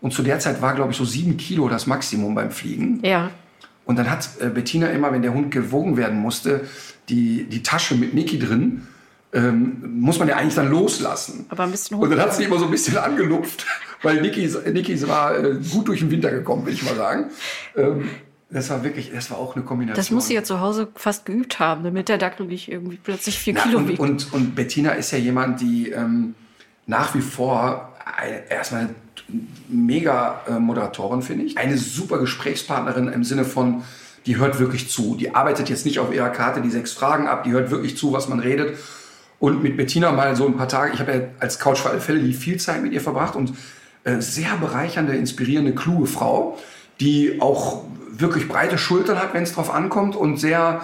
Und 0.00 0.14
zu 0.14 0.22
der 0.22 0.38
Zeit 0.38 0.62
war, 0.62 0.74
glaube 0.74 0.92
ich, 0.92 0.96
so 0.96 1.04
sieben 1.04 1.36
Kilo 1.36 1.68
das 1.68 1.86
Maximum 1.86 2.34
beim 2.34 2.50
Fliegen. 2.50 3.00
Ja. 3.02 3.28
Und 3.84 3.98
dann 3.98 4.08
hat 4.08 4.26
äh, 4.40 4.48
Bettina 4.48 4.86
immer, 4.86 5.12
wenn 5.12 5.20
der 5.20 5.34
Hund 5.34 5.50
gewogen 5.50 5.98
werden 5.98 6.18
musste, 6.18 6.62
die, 7.10 7.44
die 7.44 7.62
Tasche 7.62 7.94
mit 7.94 8.14
Niki 8.14 8.38
drin, 8.38 8.86
ähm, 9.32 10.00
muss 10.00 10.18
man 10.18 10.28
ja 10.28 10.36
eigentlich 10.36 10.54
dann 10.54 10.70
loslassen. 10.70 11.46
Aber 11.48 11.64
ein 11.64 11.70
bisschen 11.70 11.98
Und 11.98 12.10
dann 12.10 12.18
hoch. 12.18 12.24
hat 12.24 12.34
sie 12.34 12.44
immer 12.44 12.58
so 12.58 12.64
ein 12.64 12.70
bisschen 12.70 12.96
angelupft, 12.96 13.66
weil 14.02 14.20
Niki, 14.20 14.50
war 15.06 15.36
äh, 15.38 15.58
gut 15.70 15.88
durch 15.88 16.00
den 16.00 16.10
Winter 16.10 16.30
gekommen, 16.30 16.66
will 16.66 16.72
ich 16.72 16.82
mal 16.82 16.96
sagen. 16.96 17.26
Ähm, 17.76 18.08
das 18.50 18.70
war 18.70 18.82
wirklich, 18.82 19.10
das 19.12 19.30
war 19.30 19.38
auch 19.38 19.54
eine 19.54 19.64
Kombination. 19.64 19.96
Das 19.96 20.10
muss 20.10 20.26
sie 20.28 20.34
ja 20.34 20.42
zu 20.42 20.60
Hause 20.60 20.88
fast 20.94 21.26
geübt 21.26 21.58
haben, 21.58 21.84
damit 21.84 22.08
der 22.08 22.16
Dackel 22.16 22.46
nicht 22.46 22.70
irgendwie 22.70 22.96
plötzlich 22.96 23.38
vier 23.38 23.54
Na, 23.54 23.62
Kilo 23.62 23.78
und, 23.78 23.88
wiegt. 23.88 24.00
und, 24.00 24.32
und 24.32 24.54
Bettina 24.54 24.92
ist 24.92 25.10
ja 25.10 25.18
jemand, 25.18 25.60
die 25.60 25.90
ähm, 25.90 26.34
nach 26.86 27.14
wie 27.14 27.20
vor 27.20 27.94
eine, 28.16 28.50
erstmal 28.50 28.88
mega 29.68 30.40
äh, 30.48 30.58
Moderatorin, 30.58 31.20
finde 31.20 31.44
ich. 31.44 31.58
Eine 31.58 31.76
super 31.76 32.18
Gesprächspartnerin 32.18 33.08
im 33.08 33.24
Sinne 33.24 33.44
von, 33.44 33.82
die 34.24 34.38
hört 34.38 34.58
wirklich 34.58 34.88
zu. 34.88 35.14
Die 35.14 35.34
arbeitet 35.34 35.68
jetzt 35.68 35.84
nicht 35.84 35.98
auf 35.98 36.12
ihrer 36.14 36.30
Karte 36.30 36.62
die 36.62 36.70
sechs 36.70 36.92
Fragen 36.92 37.26
ab, 37.26 37.44
die 37.44 37.50
hört 37.50 37.70
wirklich 37.70 37.98
zu, 37.98 38.12
was 38.12 38.28
man 38.28 38.40
redet. 38.40 38.78
Und 39.38 39.62
mit 39.62 39.76
Bettina 39.76 40.10
mal 40.12 40.34
so 40.34 40.46
ein 40.46 40.56
paar 40.56 40.68
Tage, 40.68 40.92
ich 40.94 41.00
habe 41.00 41.12
ja 41.12 41.20
als 41.38 41.58
Couch 41.58 41.78
für 41.78 41.90
alle 41.90 42.00
Fälle 42.00 42.20
die 42.20 42.32
viel 42.32 42.58
Zeit 42.58 42.82
mit 42.82 42.92
ihr 42.92 43.00
verbracht 43.00 43.36
und 43.36 43.52
äh, 44.04 44.20
sehr 44.20 44.56
bereichernde, 44.56 45.14
inspirierende, 45.14 45.74
kluge 45.74 46.06
Frau, 46.06 46.58
die 47.00 47.40
auch 47.40 47.84
wirklich 48.10 48.48
breite 48.48 48.78
Schultern 48.78 49.18
hat, 49.18 49.34
wenn 49.34 49.44
es 49.44 49.52
drauf 49.52 49.72
ankommt 49.72 50.16
und 50.16 50.38
sehr 50.38 50.82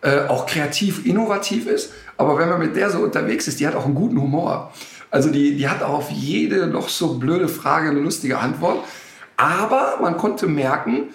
äh, 0.00 0.20
auch 0.28 0.46
kreativ, 0.46 1.04
innovativ 1.04 1.66
ist. 1.66 1.92
Aber 2.16 2.38
wenn 2.38 2.48
man 2.48 2.60
mit 2.60 2.76
der 2.76 2.90
so 2.90 3.00
unterwegs 3.00 3.48
ist, 3.48 3.58
die 3.58 3.66
hat 3.66 3.74
auch 3.74 3.84
einen 3.84 3.96
guten 3.96 4.20
Humor. 4.20 4.72
Also 5.10 5.30
die, 5.30 5.56
die 5.56 5.68
hat 5.68 5.82
auf 5.82 6.10
jede 6.10 6.66
noch 6.68 6.88
so 6.88 7.14
blöde 7.14 7.48
Frage 7.48 7.90
eine 7.90 8.00
lustige 8.00 8.38
Antwort. 8.38 8.84
Aber 9.36 9.98
man 10.00 10.16
konnte 10.16 10.46
merken, 10.46 11.08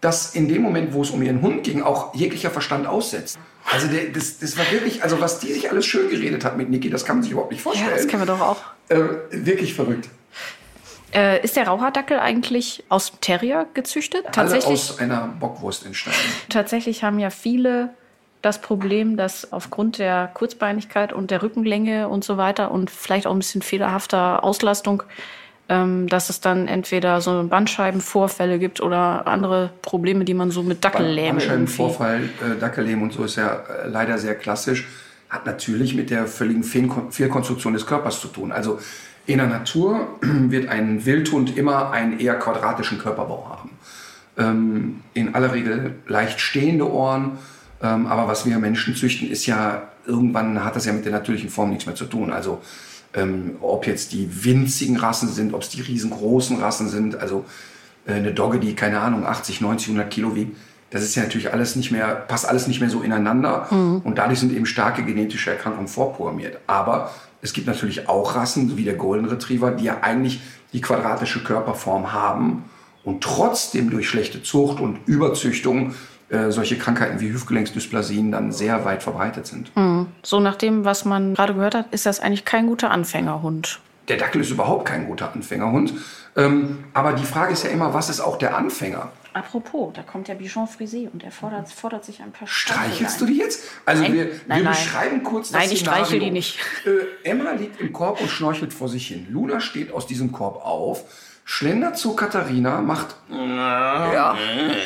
dass 0.00 0.34
in 0.34 0.48
dem 0.48 0.62
Moment, 0.62 0.92
wo 0.92 1.02
es 1.02 1.10
um 1.10 1.22
ihren 1.22 1.42
Hund 1.42 1.64
ging, 1.64 1.82
auch 1.82 2.14
jeglicher 2.14 2.50
Verstand 2.50 2.86
aussetzt. 2.86 3.38
Also 3.70 3.86
der, 3.88 4.06
das, 4.06 4.38
das 4.38 4.56
war 4.56 4.70
wirklich, 4.70 5.02
also 5.02 5.20
was 5.20 5.40
die 5.40 5.52
sich 5.52 5.70
alles 5.70 5.84
schön 5.84 6.08
geredet 6.08 6.44
hat 6.44 6.56
mit 6.56 6.70
Niki, 6.70 6.90
das 6.90 7.04
kann 7.04 7.16
man 7.16 7.22
sich 7.22 7.32
überhaupt 7.32 7.52
nicht 7.52 7.60
ja, 7.60 7.64
vorstellen. 7.64 7.90
das 7.94 8.06
kennen 8.08 8.22
wir 8.22 8.26
doch 8.26 8.40
auch. 8.40 8.62
äh, 8.88 8.98
wirklich 9.30 9.74
verrückt. 9.74 10.08
Äh, 11.14 11.42
ist 11.42 11.56
der 11.56 11.66
Rauhaardackel 11.66 12.18
eigentlich 12.18 12.84
aus 12.88 13.10
dem 13.10 13.20
Terrier 13.20 13.66
gezüchtet? 13.74 14.24
Alle 14.24 14.32
Tatsächlich, 14.32 14.72
aus 14.72 14.98
einer 14.98 15.28
Bockwurst 15.40 15.86
entstanden. 15.86 16.18
tatsächlich 16.48 17.02
haben 17.02 17.18
ja 17.18 17.30
viele 17.30 17.90
das 18.42 18.60
Problem, 18.60 19.16
dass 19.16 19.52
aufgrund 19.52 19.98
der 19.98 20.30
Kurzbeinigkeit 20.32 21.12
und 21.12 21.30
der 21.30 21.42
Rückenlänge 21.42 22.08
und 22.08 22.24
so 22.24 22.36
weiter 22.36 22.70
und 22.70 22.90
vielleicht 22.90 23.26
auch 23.26 23.32
ein 23.32 23.38
bisschen 23.38 23.62
fehlerhafter 23.62 24.44
Auslastung, 24.44 25.02
dass 25.68 26.30
es 26.30 26.40
dann 26.40 26.66
entweder 26.66 27.20
so 27.20 27.44
Bandscheibenvorfälle 27.46 28.58
gibt 28.58 28.80
oder 28.80 29.26
andere 29.26 29.70
Probleme, 29.82 30.24
die 30.24 30.32
man 30.32 30.50
so 30.50 30.62
mit 30.62 30.82
Dackellähme 30.82 31.42
irgendwie. 31.42 31.46
Bandscheibenvorfall, 31.46 32.20
äh, 32.22 32.58
Dackellähmung 32.58 33.04
und 33.04 33.12
so 33.12 33.24
ist 33.24 33.36
ja 33.36 33.48
äh, 33.48 33.88
leider 33.88 34.16
sehr 34.16 34.34
klassisch. 34.34 34.88
Hat 35.28 35.44
natürlich 35.44 35.94
mit 35.94 36.08
der 36.08 36.26
völligen 36.26 36.62
Fehlkon- 36.62 37.10
Fehlkonstruktion 37.10 37.74
des 37.74 37.84
Körpers 37.84 38.18
zu 38.22 38.28
tun. 38.28 38.50
Also 38.50 38.78
in 39.26 39.36
der 39.36 39.46
Natur 39.46 40.08
wird 40.22 40.70
ein 40.70 41.04
Wildhund 41.04 41.58
immer 41.58 41.90
einen 41.90 42.18
eher 42.18 42.36
quadratischen 42.36 42.98
Körperbau 42.98 43.46
haben. 43.50 43.70
Ähm, 44.38 45.00
in 45.12 45.34
aller 45.34 45.52
Regel 45.52 45.96
leicht 46.06 46.40
stehende 46.40 46.90
Ohren. 46.90 47.38
Ähm, 47.82 48.06
aber 48.06 48.26
was 48.26 48.46
wir 48.46 48.58
Menschen 48.58 48.96
züchten, 48.96 49.30
ist 49.30 49.44
ja, 49.44 49.82
irgendwann 50.06 50.64
hat 50.64 50.76
das 50.76 50.86
ja 50.86 50.94
mit 50.94 51.04
der 51.04 51.12
natürlichen 51.12 51.50
Form 51.50 51.68
nichts 51.68 51.84
mehr 51.84 51.94
zu 51.94 52.06
tun. 52.06 52.32
Also 52.32 52.62
ähm, 53.14 53.56
ob 53.60 53.86
jetzt 53.86 54.12
die 54.12 54.44
winzigen 54.44 54.96
Rassen 54.96 55.28
sind, 55.28 55.54
ob 55.54 55.62
es 55.62 55.68
die 55.68 55.80
riesengroßen 55.80 56.58
Rassen 56.60 56.88
sind, 56.88 57.16
also 57.16 57.44
äh, 58.06 58.14
eine 58.14 58.32
Dogge, 58.32 58.58
die, 58.58 58.74
keine 58.74 59.00
Ahnung, 59.00 59.26
80, 59.26 59.60
90, 59.60 59.88
100 59.88 60.10
Kilo 60.10 60.34
wiegt, 60.34 60.56
das 60.90 61.02
ist 61.02 61.14
ja 61.14 61.22
natürlich 61.22 61.52
alles 61.52 61.76
nicht 61.76 61.90
mehr, 61.90 62.14
passt 62.14 62.48
alles 62.48 62.66
nicht 62.66 62.80
mehr 62.80 62.88
so 62.88 63.02
ineinander. 63.02 63.70
Und 64.04 64.16
dadurch 64.16 64.40
sind 64.40 64.52
eben 64.54 64.64
starke 64.64 65.04
genetische 65.04 65.50
Erkrankungen 65.50 65.86
vorprogrammiert. 65.86 66.60
Aber 66.66 67.10
es 67.42 67.52
gibt 67.52 67.66
natürlich 67.66 68.08
auch 68.08 68.34
Rassen, 68.34 68.76
wie 68.78 68.84
der 68.84 68.94
Golden 68.94 69.26
Retriever, 69.26 69.70
die 69.70 69.84
ja 69.84 69.98
eigentlich 70.00 70.40
die 70.72 70.80
quadratische 70.80 71.44
Körperform 71.44 72.12
haben 72.12 72.64
und 73.04 73.22
trotzdem 73.22 73.90
durch 73.90 74.08
schlechte 74.08 74.42
Zucht 74.42 74.80
und 74.80 74.98
Überzüchtung 75.06 75.94
äh, 76.30 76.50
solche 76.50 76.76
Krankheiten 76.76 77.20
wie 77.20 77.32
Hüftgelenksplasien 77.32 78.30
dann 78.32 78.52
sehr 78.52 78.84
weit 78.84 79.02
verbreitet 79.02 79.46
sind. 79.46 79.70
So 80.22 80.40
nach 80.40 80.56
dem, 80.56 80.84
was 80.84 81.04
man 81.04 81.34
gerade 81.34 81.54
gehört 81.54 81.74
hat, 81.74 81.86
ist 81.92 82.06
das 82.06 82.20
eigentlich 82.20 82.44
kein 82.44 82.66
guter 82.66 82.90
Anfängerhund. 82.90 83.80
Der 84.08 84.16
Dackel 84.16 84.40
ist 84.40 84.50
überhaupt 84.50 84.86
kein 84.86 85.06
guter 85.06 85.32
Anfängerhund. 85.32 85.92
Ähm, 86.36 86.84
aber 86.94 87.12
die 87.12 87.24
Frage 87.24 87.52
ist 87.52 87.64
ja 87.64 87.70
immer, 87.70 87.92
was 87.94 88.08
ist 88.08 88.20
auch 88.20 88.36
der 88.38 88.56
Anfänger? 88.56 89.10
Apropos, 89.34 89.92
da 89.94 90.02
kommt 90.02 90.28
der 90.28 90.34
Bichon 90.34 90.66
Frisé 90.66 91.08
und 91.12 91.22
er 91.22 91.30
fordert, 91.30 91.68
fordert 91.70 92.04
sich 92.04 92.20
ein 92.22 92.32
paar 92.32 92.48
Streichelst 92.48 93.20
du 93.20 93.26
ein. 93.26 93.32
die 93.32 93.38
jetzt? 93.38 93.62
Also 93.84 94.02
Nein, 94.02 94.14
wir, 94.14 94.24
nein, 94.24 94.58
wir 94.58 94.64
nein. 94.64 94.72
beschreiben 94.72 95.22
kurz 95.22 95.50
das 95.50 95.60
Nein, 95.60 95.70
ich 95.70 95.80
Szenario. 95.80 96.04
streichel 96.04 96.20
die 96.20 96.30
nicht. 96.30 96.58
Äh, 96.86 97.28
Emma 97.28 97.52
liegt 97.52 97.80
im 97.80 97.92
Korb 97.92 98.20
und 98.20 98.28
schnorchelt 98.30 98.72
vor 98.72 98.88
sich 98.88 99.06
hin. 99.08 99.26
Luna 99.30 99.60
steht 99.60 99.92
aus 99.92 100.06
diesem 100.06 100.32
Korb 100.32 100.64
auf, 100.64 101.04
schlendert 101.48 101.96
zu 101.96 102.14
Katharina, 102.14 102.82
macht 102.82 103.16
ja. 103.30 104.36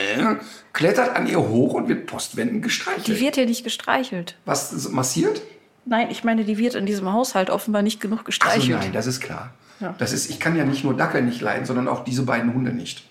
klettert 0.72 1.16
an 1.16 1.26
ihr 1.26 1.40
hoch 1.40 1.74
und 1.74 1.88
wird 1.88 2.06
postwendend 2.06 2.62
gestreichelt. 2.62 3.08
Die 3.08 3.18
wird 3.18 3.34
hier 3.34 3.46
nicht 3.46 3.64
gestreichelt. 3.64 4.36
Was 4.44 4.88
massiert? 4.88 5.42
Nein, 5.84 6.08
ich 6.10 6.22
meine, 6.22 6.44
die 6.44 6.58
wird 6.58 6.76
in 6.76 6.86
diesem 6.86 7.12
Haushalt 7.12 7.50
offenbar 7.50 7.82
nicht 7.82 8.00
genug 8.00 8.20
Ach 8.20 8.22
so, 8.22 8.26
gestreichelt. 8.26 8.78
nein, 8.78 8.92
das 8.92 9.08
ist 9.08 9.20
klar. 9.20 9.52
Das 9.98 10.12
ist, 10.12 10.30
ich 10.30 10.38
kann 10.38 10.54
ja 10.54 10.64
nicht 10.64 10.84
nur 10.84 10.96
Dackel 10.96 11.22
nicht 11.22 11.40
leiden, 11.40 11.66
sondern 11.66 11.88
auch 11.88 12.04
diese 12.04 12.22
beiden 12.22 12.54
Hunde 12.54 12.72
nicht. 12.72 13.02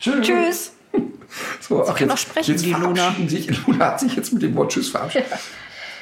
Tschüss. 0.00 0.26
Tschüss. 0.26 0.72
So, 1.60 1.86
ach, 1.86 1.94
kann 1.96 2.10
auch 2.10 2.16
sprechen, 2.16 2.52
jetzt 2.52 2.64
die 2.64 2.72
Luna. 2.72 2.94
verabschieden 2.94 3.28
Sich, 3.28 3.66
Luna 3.66 3.86
hat 3.86 4.00
sich 4.00 4.16
jetzt 4.16 4.32
mit 4.32 4.42
dem 4.42 4.54
Wort 4.54 4.72
Tschüss 4.72 4.88
verabschiedet. 4.88 5.26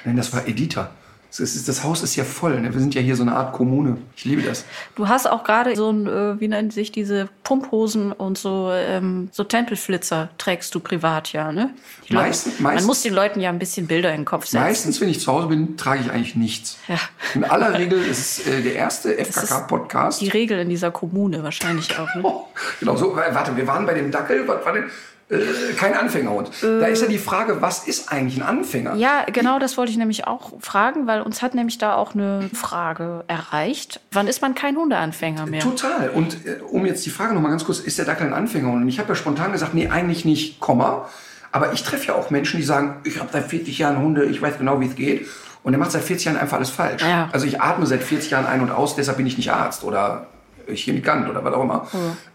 Nein, 0.05 0.17
das 0.17 0.33
war 0.33 0.47
Editha. 0.47 0.93
Das, 1.37 1.55
ist, 1.57 1.69
das 1.69 1.83
Haus 1.83 2.03
ist 2.05 2.15
ja 2.15 2.23
voll. 2.23 2.61
Ne? 2.61 2.73
Wir 2.73 2.79
sind 2.81 2.95
ja 2.95 3.01
hier 3.01 3.17
so 3.17 3.23
eine 3.23 3.35
Art 3.35 3.53
Kommune. 3.55 3.97
Ich 4.17 4.25
liebe 4.25 4.43
das. 4.43 4.65
Du 4.95 5.09
hast 5.09 5.29
auch 5.29 5.43
gerade 5.43 5.75
so 5.75 5.91
ein, 5.91 6.07
äh, 6.07 6.39
wie 6.41 6.47
nennt 6.47 6.73
sich 6.73 6.93
diese 6.93 7.29
Pumphosen 7.43 8.13
und 8.13 8.39
so, 8.39 8.71
ähm, 8.73 9.31
so 9.33 9.43
Tempelflitzer 9.43 10.29
trägst 10.39 10.73
du 10.77 10.81
privat, 10.81 11.33
ja, 11.33 11.51
ne? 11.51 11.71
Die 12.09 12.13
Leute- 12.13 12.27
Meistens- 12.29 12.61
man 12.61 12.73
meistens- 12.75 12.87
muss 12.87 13.03
den 13.03 13.15
Leuten 13.15 13.41
ja 13.41 13.51
ein 13.51 13.59
bisschen 13.59 13.89
Bilder 13.89 14.11
in 14.11 14.21
den 14.21 14.25
Kopf 14.25 14.45
setzen. 14.47 14.61
Meistens, 14.63 15.01
wenn 15.01 15.09
ich 15.09 15.19
zu 15.21 15.33
Hause 15.33 15.49
bin, 15.49 15.77
trage 15.77 16.03
ich 16.03 16.11
eigentlich 16.13 16.37
nichts. 16.37 16.79
Ja. 16.87 16.99
In 17.35 17.43
aller 17.45 17.75
Regel 17.79 17.99
ist 18.01 18.39
es 18.41 18.47
äh, 18.47 18.63
der 18.63 18.77
erste 18.77 19.17
FKK-Podcast. 19.19 20.21
Die 20.21 20.29
Regel 20.29 20.61
in 20.61 20.69
dieser 20.69 20.91
Kommune 20.93 21.43
wahrscheinlich 21.43 21.99
auch. 21.99 22.15
Ne? 22.15 22.21
Oh, 22.23 22.45
genau, 22.81 22.95
so, 22.97 23.17
warte, 23.17 23.57
wir 23.57 23.67
waren 23.67 23.87
bei 23.87 23.95
dem 23.95 24.11
Dackel, 24.11 24.47
was 24.47 24.65
war 24.65 24.73
denn? 24.73 24.85
Äh, 25.31 25.39
kein 25.77 25.95
Anfängerhund. 25.95 26.51
da 26.61 26.87
ist 26.87 27.01
ja 27.01 27.09
die 27.09 27.19
Frage, 27.19 27.63
was 27.63 27.87
ist 27.87 28.13
eigentlich 28.13 28.37
ein 28.37 28.47
Anfänger? 28.47 28.95
Ja, 28.95 29.25
genau 29.33 29.59
das 29.59 29.77
wollte 29.79 29.91
ich 29.91 29.97
nämlich 29.99 30.27
auch 30.27 30.53
fragen, 30.61 31.07
weil 31.07 31.23
uns 31.23 31.41
hat 31.41 31.55
nämlich 31.55 31.79
da 31.79 31.95
auch 31.95 32.15
eine 32.15 32.51
Frage 32.53 33.25
erreicht. 33.27 34.01
Wann 34.13 34.29
ist 34.29 34.43
man 34.43 34.55
kein 34.55 34.77
Hundeanfänger 34.77 35.47
mehr? 35.47 35.61
Total. 35.61 36.11
Und 36.11 36.47
äh, 36.47 36.61
um 36.71 36.85
jetzt 36.85 37.07
die 37.07 37.11
Frage 37.11 37.35
noch 37.35 37.41
mal 37.41 37.49
ganz 37.51 37.65
kurz, 37.65 37.79
ist 37.79 37.99
der 37.99 38.05
Dackel 38.05 38.27
ein 38.27 38.35
Anfängerhund? 38.35 38.83
Und 38.83 38.89
ich 38.89 38.99
habe 38.99 39.09
ja 39.09 39.15
spontan 39.15 39.53
gesagt, 39.53 39.75
nee, 39.75 39.89
eigentlich 39.89 40.25
nicht, 40.25 40.61
Komma. 40.61 41.09
Aber 41.53 41.73
ich 41.73 41.85
treffe 41.85 42.09
ja 42.09 42.15
auch 42.15 42.31
Menschen, 42.31 42.59
die 42.59 42.65
sagen, 42.65 42.97
ich 43.05 43.21
habe 43.21 43.31
seit 43.33 43.47
40 43.47 43.79
Jahren 43.79 43.99
Hunde, 43.99 44.25
ich 44.25 44.43
weiß 44.43 44.59
genau, 44.59 44.81
wie 44.81 44.87
es 44.87 44.97
geht. 44.97 45.29
Und 45.63 45.73
der 45.73 45.79
macht 45.79 45.93
seit 45.93 46.03
40 46.03 46.27
Jahren 46.27 46.37
einfach 46.37 46.59
alles 46.59 46.71
falsch. 46.71 47.03
Ja. 47.03 47.29
Also 47.33 47.47
ich 47.47 47.63
atme 47.63 47.87
seit 47.87 48.03
40 48.03 48.31
Jahren 48.31 48.45
ein 48.45 48.61
und 48.61 48.71
aus, 48.71 48.97
deshalb 48.97 49.17
bin 49.17 49.27
ich 49.27 49.37
nicht 49.37 49.51
Arzt 49.53 49.85
oder 49.85 50.27
Chemikant 50.73 51.29
oder 51.29 51.45
was 51.45 51.55
auch 51.55 51.63
immer. 51.63 51.87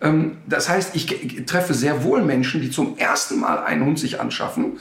Ähm, 0.01 0.37
das 0.47 0.69
heißt, 0.69 0.95
ich, 0.95 1.45
treffe 1.45 1.73
sehr 1.73 2.03
wohl 2.03 2.21
Menschen, 2.21 2.61
die 2.61 2.69
zum 2.69 2.97
ersten 2.97 3.39
Mal 3.39 3.59
einen 3.59 3.85
Hund 3.85 3.99
sich 3.99 4.19
anschaffen, 4.19 4.79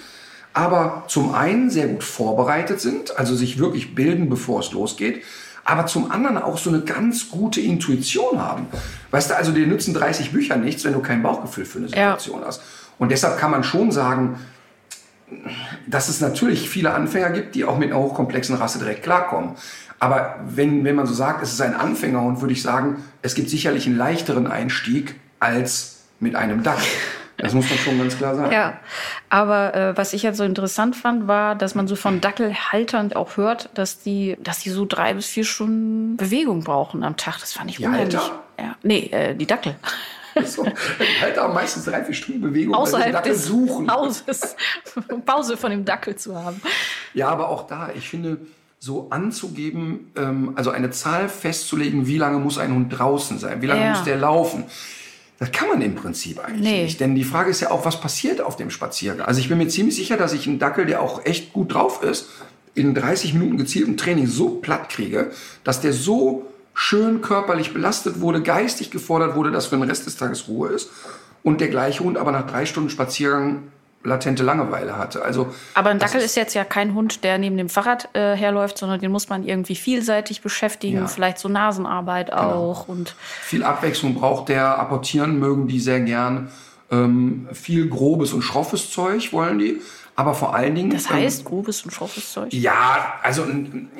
aber 0.53 1.05
zum 1.09 1.35
einen 1.35 1.71
sehr 1.71 1.89
gut 1.89 2.05
vorbereitet 2.05 2.81
sind, 2.81 3.19
also 3.19 3.35
sich 3.35 3.59
wirklich 3.59 3.95
bilden, 3.95 4.29
bevor 4.29 4.61
es 4.61 4.73
losgeht, 4.73 5.23
aber 5.65 5.87
zum 5.87 6.11
anderen 6.11 6.39
auch 6.39 6.57
so 6.57 6.71
eine 6.71 6.81
ganz 6.81 7.31
gute 7.31 7.61
Intuition 7.61 8.41
haben. 8.41 8.67
Weißt 9.11 9.31
du, 9.31 9.37
also 9.37 9.53
dir 9.53 9.67
nützen 9.67 9.93
30 9.93 10.33
Bücher 10.33 10.57
nichts, 10.57 10.85
wenn 10.85 10.95
du 10.95 11.01
kein 11.01 11.23
Bauchgefühl 11.23 11.67
für 11.67 11.79
eine 11.79 11.89
Situation 11.89 12.43
hast. 12.45 12.63
Und 12.99 13.11
deshalb 13.11 13.39
kann 13.39 13.51
man 13.51 13.63
schon 13.65 13.93
sagen, 13.93 14.39
dass 15.87 16.09
es 16.09 16.21
natürlich 16.21 16.69
viele 16.69 16.95
Anfänger 16.95 17.31
gibt, 17.31 17.55
die 17.55 17.65
auch 17.65 17.79
mit 17.79 17.91
einer 17.91 18.01
hochkomplexen 18.01 18.57
Rasse 18.57 18.79
direkt 18.79 19.03
klarkommen. 19.03 19.57
Aber 20.01 20.37
wenn, 20.47 20.85
wenn 20.85 20.95
man 20.95 21.07
so 21.07 21.15
sagt, 21.15 21.43
es 21.43 21.53
ist 21.53 21.61
ein 21.61 21.75
Anfängerhund, 21.75 22.41
würde 22.41 22.53
ich 22.53 22.63
sagen, 22.63 23.03
es 23.23 23.35
gibt 23.35 23.51
sicherlich 23.51 23.87
einen 23.87 23.97
leichteren 23.97 24.47
Einstieg 24.47 25.17
als 25.41 26.05
mit 26.21 26.35
einem 26.37 26.63
Dackel. 26.63 26.87
Das 27.37 27.55
muss 27.55 27.71
man 27.71 27.79
schon 27.79 27.99
ganz 27.99 28.19
klar 28.19 28.35
sagen. 28.35 28.53
Ja, 28.53 28.79
aber 29.29 29.75
äh, 29.75 29.97
was 29.97 30.13
ich 30.13 30.25
jetzt 30.25 30.39
so 30.39 30.45
interessant 30.45 30.97
fand, 30.97 31.29
war, 31.29 31.55
dass 31.55 31.77
man 31.77 31.87
so 31.87 31.95
von 31.95 32.21
Dackelhaltern 32.21 33.13
auch 33.13 33.37
hört, 33.37 33.71
dass 33.75 34.01
die, 34.01 34.37
dass 34.43 34.59
die 34.59 34.71
so 34.71 34.85
drei 34.85 35.15
bis 35.15 35.27
vier 35.27 35.45
Stunden 35.45 36.17
Bewegung 36.17 36.65
brauchen 36.65 37.05
am 37.05 37.17
Tag. 37.17 37.39
Das 37.39 37.53
fand 37.53 37.71
ich 37.71 37.77
Die 37.77 37.87
unheimlich. 37.87 38.17
Halter? 38.17 38.43
Ja. 38.59 38.77
Nee, 38.83 39.09
äh, 39.13 39.35
die 39.35 39.47
Dackel. 39.47 39.77
So, 40.45 40.65
halt 41.21 41.39
auch 41.39 41.53
meistens 41.53 41.85
drei, 41.85 42.05
vier 42.05 42.15
Stunden 42.15 42.41
Bewegung, 42.41 42.73
weil 42.75 42.87
sie 42.87 42.95
Außerhalb 42.95 43.13
Dackel 43.13 43.35
suchen. 43.35 43.91
Hauses. 43.91 44.57
Pause 45.27 45.57
von 45.57 45.71
dem 45.71 45.85
Dackel 45.85 46.15
zu 46.15 46.37
haben. 46.37 46.61
Ja, 47.15 47.29
aber 47.29 47.49
auch 47.49 47.67
da, 47.67 47.91
ich 47.95 48.09
finde, 48.09 48.39
so 48.81 49.09
anzugeben, 49.11 50.11
ähm, 50.17 50.53
also 50.55 50.71
eine 50.71 50.91
Zahl 50.91 51.29
festzulegen, 51.29 52.07
wie 52.07 52.19
lange 52.19 52.39
muss 52.39 52.59
ein 52.59 52.73
Hund 52.73 52.97
draußen 52.97 53.39
sein, 53.39 53.61
wie 53.63 53.67
lange 53.67 53.83
Ja. 53.83 53.91
muss 53.91 54.05
der 54.05 54.17
laufen, 54.17 54.65
das 55.41 55.53
kann 55.53 55.69
man 55.69 55.81
im 55.83 55.95
Prinzip 55.95 56.39
eigentlich 56.45 56.61
Nee. 56.71 56.83
nicht. 56.85 57.01
Denn 57.01 57.15
die 57.15 57.25
Frage 57.25 57.51
ist 57.51 57.61
ja 57.61 57.71
auch, 57.71 57.85
was 57.85 58.01
passiert 58.01 58.41
auf 58.41 58.57
dem 58.57 58.71
Spaziergang. 58.71 59.27
Also 59.27 59.41
ich 59.41 59.49
bin 59.49 59.59
mir 59.59 59.69
ziemlich 59.69 59.97
sicher, 59.97 60.17
dass 60.17 60.33
ich 60.33 60.47
einen 60.47 60.59
Dackel, 60.59 60.87
der 60.87 61.01
auch 61.03 61.25
echt 61.27 61.53
gut 61.53 61.75
drauf 61.75 62.03
ist, 62.03 62.29
in 62.75 62.95
30 62.95 63.35
Minuten 63.35 63.57
gezieltem 63.57 63.97
Training 63.97 64.27
so 64.27 64.51
platt 64.51 64.89
kriege, 64.89 65.31
dass 65.65 65.81
der 65.81 65.93
so 65.93 66.47
schön 66.75 67.21
körperlich 67.23 67.73
belastet 67.75 68.21
wurde, 68.21 68.43
geistig 68.43 68.91
gefordert 68.93 69.35
wurde, 69.35 69.51
dass 69.51 69.67
für 69.67 69.77
den 69.77 69.83
Rest 69.89 70.07
des 70.07 70.17
Tages 70.17 70.47
Ruhe 70.47 70.69
ist. 70.69 70.91
Und 71.43 71.61
der 71.61 71.69
gleiche 71.69 72.05
Hund 72.05 72.17
aber 72.17 72.31
nach 72.31 72.47
drei 72.47 72.67
Stunden 72.67 72.91
Spaziergang 72.91 73.65
latente 74.05 74.43
Langeweile 74.43 74.97
hatte. 74.97 75.23
Also 75.23 75.53
Aber 75.75 75.91
ein 75.91 75.99
Dackel 75.99 76.21
ist 76.21 76.37
jetzt 76.37 76.55
ja 76.55 76.65
kein 76.65 76.95
Hund, 76.95 77.25
der 77.25 77.39
neben 77.39 77.57
dem 77.57 77.69
Fahrrad 77.69 78.09
äh, 78.15 78.35
herläuft, 78.37 78.79
sondern 78.79 79.01
den 79.01 79.11
muss 79.11 79.29
man 79.29 79.45
irgendwie 79.45 79.75
vielseitig 79.75 80.41
beschäftigen, 80.41 80.95
Ja. 80.95 81.01
Genau. 81.01 81.11
vielleicht 81.13 81.39
so 81.39 81.49
Nasenarbeit 81.49 82.33
auch 82.33 82.89
und 82.89 83.15
Viel 83.43 83.63
Abwechslung 83.63 84.15
braucht 84.15 84.49
der. 84.49 84.79
Apportieren 84.79 85.39
mögen 85.39 85.69
die 85.69 85.81
sehr 85.81 86.01
gern. 86.01 86.51
Ähm, 86.91 87.49
viel 87.53 87.89
grobes 87.89 88.33
und 88.33 88.43
schroffes 88.43 88.91
Zeug 88.91 89.33
wollen 89.33 89.59
die. 89.59 89.81
Aber 90.17 90.35
vor 90.35 90.55
allen 90.55 90.75
Dingen. 90.75 90.91
das 90.91 91.11
heißt 91.11 91.45
grobes 91.45 91.83
und 91.83 91.93
schroffes 91.93 92.33
Zeug. 92.33 92.53
Ähm, 92.53 92.61
ja, 92.61 93.15
also 93.23 93.45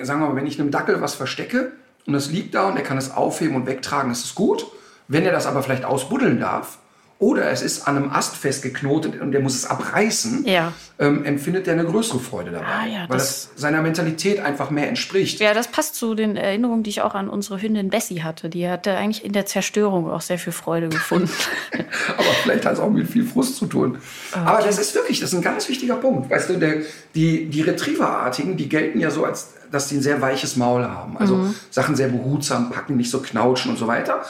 sagen 0.03 0.21
wir 0.21 0.29
mal, 0.29 0.37
wenn 0.37 0.47
ich 0.47 0.59
einem 0.61 0.71
Dackel 0.71 1.01
was 1.01 1.15
verstecke 1.15 1.73
und 2.07 2.13
das 2.13 2.31
liegt 2.31 2.55
da 2.55 2.69
und 2.69 2.77
er 2.77 2.83
kann 2.83 2.99
es 2.99 3.11
aufheben 3.11 3.55
und 3.57 3.67
wegtragen, 3.67 4.11
ist 4.11 4.25
es 4.25 4.35
gut. 4.35 4.67
Wenn 5.07 5.25
er 5.25 5.33
das 5.33 5.47
aber 5.47 5.63
vielleicht 5.63 5.85
ausbuddeln 5.85 6.41
darf 6.41 6.79
oder 7.21 7.51
es 7.51 7.63
ist 7.63 7.89
an 7.89 7.97
einem 7.97 8.11
Ast 8.13 8.37
festgeknotet 8.37 9.21
und 9.21 9.33
der 9.33 9.41
muss 9.41 9.57
es 9.57 9.67
abreißen, 9.67 10.45
Ja. 10.47 10.73
ähm, 11.01 11.25
empfindet 11.25 11.67
er 11.67 11.73
eine 11.73 11.85
größere 11.85 12.21
Freude 12.21 12.53
dabei. 12.53 12.67
Ah, 12.67 12.87
ja, 12.87 13.01
weil 13.09 13.19
das- 13.19 13.49
das 13.53 13.61
seiner 13.61 13.83
Mentalität 13.83 14.39
einfach 14.39 14.71
mehr 14.71 14.89
entspricht. 14.89 15.41
Ja, 15.41 15.53
das 15.53 15.67
passt 15.67 15.97
zu 15.97 16.15
den 16.15 16.37
Erinnerungen, 16.37 16.85
die 16.85 16.91
ich 16.91 17.03
auch 17.03 17.17
an 17.17 17.29
unsere 17.29 17.61
Hündin 17.61 17.91
Bessie 17.91 18.23
hatte. 18.23 18.49
Die 18.49 18.69
hatte 18.69 18.97
eigentlich 18.97 19.25
in 19.25 19.33
der 19.33 19.47
Zerstörung 19.47 20.09
auch 20.09 20.21
sehr 20.21 20.39
viel 20.39 20.53
Freude 20.53 20.89
gefunden. 20.91 21.29
Aber 22.17 22.25
vielleicht 22.45 22.65
hat 22.65 22.75
es 22.75 22.79
auch 22.81 22.91
mit 22.91 23.09
viel 23.11 23.25
Frust 23.27 23.57
zu 23.57 23.67
tun. 23.67 23.99
Aber 24.33 24.63
das 24.63 24.79
ist 24.79 24.95
wirklich, 24.95 25.19
das 25.19 25.31
ist 25.33 25.37
ein 25.37 25.43
ganz 25.43 25.69
wichtiger 25.69 25.97
Punkt. 25.97 26.31
Weißt 26.31 26.49
du, 26.51 26.55
der, 26.57 26.83
die, 27.17 27.47
die 27.47 27.63
Retrieverartigen, 27.63 28.57
die 28.57 28.69
gelten 28.69 29.01
ja 29.01 29.11
so, 29.11 29.25
als 29.25 29.55
dass 29.73 29.89
die 29.89 29.97
ein 29.97 30.03
sehr 30.03 30.21
weiches 30.23 30.57
Maul 30.57 30.85
haben. 30.85 31.19
Also 31.19 31.53
Sachen 31.71 31.97
sehr 31.97 32.09
behutsam 32.09 32.71
packen, 32.71 32.97
nicht 32.97 33.11
so 33.11 33.19
knautschen 33.21 33.73
und 33.73 33.77
so 33.77 33.87
weiter. 33.89 34.23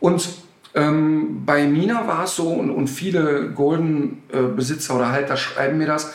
Und 0.00 0.28
ähm, 0.74 1.44
bei 1.44 1.66
Mina 1.66 2.06
war 2.06 2.24
es 2.24 2.36
so, 2.36 2.48
und, 2.48 2.70
und 2.70 2.88
viele 2.88 3.50
Golden-Besitzer 3.50 4.96
oder 4.96 5.10
Halter 5.10 5.36
schreiben 5.36 5.78
mir 5.78 5.86
das, 5.86 6.12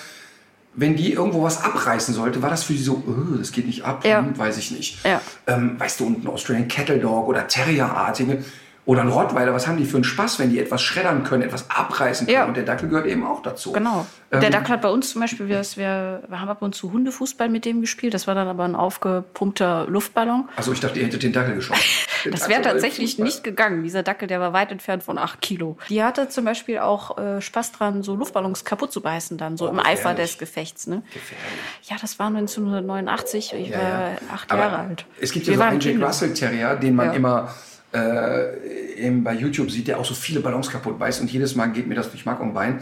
wenn 0.80 0.96
die 0.96 1.14
irgendwo 1.14 1.42
was 1.44 1.64
abreißen 1.64 2.14
sollte, 2.14 2.42
war 2.44 2.50
das 2.52 2.64
für 2.64 2.74
die 2.74 2.80
so, 2.84 3.04
"Äh, 3.08 3.38
das 3.40 3.52
geht 3.52 3.66
nicht 3.66 3.84
ab, 3.84 4.06
Ja. 4.06 4.20
hm, 4.20 4.38
weiß 4.38 4.58
ich 4.58 4.72
nicht. 4.72 5.04
Ja. 5.04 5.22
Ähm, 5.48 5.80
weißt 5.80 6.00
du, 6.00 6.06
und 6.08 6.24
ein 6.24 6.28
Australian 6.28 6.68
Cattle 6.68 7.00
Dog 7.00 7.28
oder 7.28 7.48
Terrierartige 7.48 8.44
oder 8.88 9.02
ein 9.02 9.10
Rottweiler, 9.10 9.54
was 9.54 9.68
haben 9.68 9.76
die 9.78 9.86
für 9.86 9.98
einen 9.98 10.06
Spaß, 10.06 10.40
wenn 10.40 10.50
die 10.50 10.60
etwas 10.60 10.82
schreddern 10.82 11.24
können, 11.26 11.44
etwas 11.44 11.70
abreißen 11.70 12.26
können? 12.26 12.36
Ja. 12.38 12.46
Und 12.46 12.56
der 12.58 12.64
Dackel 12.64 12.88
gehört 12.88 13.06
eben 13.06 13.24
auch 13.28 13.42
dazu. 13.44 13.74
Genau. 13.74 14.08
Ähm, 14.32 14.40
der 14.40 14.50
Dackel 14.50 14.70
hat 14.70 14.82
bei 14.82 14.90
uns 14.90 15.10
zum 15.12 15.20
Beispiel, 15.22 15.48
wir, 15.50 15.62
wir, 15.76 16.24
wir 16.28 16.40
haben 16.42 16.48
ab 16.50 16.62
und 16.62 16.74
zu 16.74 16.92
Hundefußball 16.94 17.50
mit 17.50 17.66
dem 17.66 17.82
gespielt. 17.82 18.14
Das 18.14 18.28
war 18.28 18.34
dann 18.34 18.48
aber 18.48 18.64
ein 18.64 18.76
aufgepumpter 18.76 19.86
Luftballon. 19.90 20.48
Also 20.56 20.72
ich 20.72 20.80
dachte, 20.80 21.00
ihr 21.00 21.06
hättet 21.06 21.22
den 21.22 21.34
Dackel 21.34 21.56
geschossen. 21.56 21.84
Den 22.26 22.32
Das 22.32 22.50
wäre 22.50 22.62
tatsächlich 22.64 23.12
Fußball. 23.12 23.26
nicht 23.26 23.44
gegangen. 23.44 23.84
Dieser 23.84 24.02
Dackel, 24.02 24.28
der 24.28 24.40
war 24.40 24.52
weit 24.52 24.72
entfernt 24.72 25.04
von 25.04 25.18
acht 25.20 25.40
Kilo. 25.42 25.78
Die 25.90 26.04
hatte 26.04 26.30
zum 26.30 26.46
Beispiel 26.46 26.80
auch 26.80 27.16
äh, 27.18 27.42
Spaß 27.42 27.74
dran, 27.74 28.02
so 28.02 28.16
Luftballons 28.16 28.66
kaputt 28.66 28.92
zu 28.92 29.02
beißen, 29.02 29.38
dann 29.38 29.56
so 29.56 29.68
Oh, 29.68 29.70
im 29.70 29.80
Eifer 29.80 30.14
des 30.16 30.38
Gefechts. 30.40 30.88
Ne? 30.88 31.04
Gefährlich. 31.14 31.46
Ja, 31.84 31.98
das 32.02 32.18
war 32.20 32.28
1989. 32.28 33.54
Ich 33.54 33.70
Ja, 33.70 33.78
war 33.78 33.84
ja. 33.90 34.18
acht 34.34 34.52
Aber 34.52 34.62
Jahre 34.62 34.78
alt. 34.80 35.06
Es 35.22 35.32
gibt 35.32 35.46
ja 35.46 35.52
Wir 35.54 35.58
so 35.58 35.64
einen 35.64 35.80
Jack 35.80 35.92
Kinder. 35.92 36.08
Russell 36.08 36.34
Terrier, 36.34 36.76
den 36.76 36.96
man 36.96 37.14
immer 37.14 37.50
äh, 37.94 38.98
eben 38.98 39.24
bei 39.24 39.34
YouTube 39.34 39.72
sieht, 39.72 39.88
der 39.88 40.00
auch 40.00 40.06
so 40.06 40.14
viele 40.14 40.40
Ballons 40.40 40.70
kaputt 40.70 41.00
beißt 41.00 41.22
und 41.22 41.32
jedes 41.32 41.56
Mal 41.56 41.68
geht 41.68 41.88
mir 41.88 41.96
das 41.96 42.10
durch 42.10 42.26
Mark 42.26 42.42
und 42.42 42.54
Bein. 42.54 42.80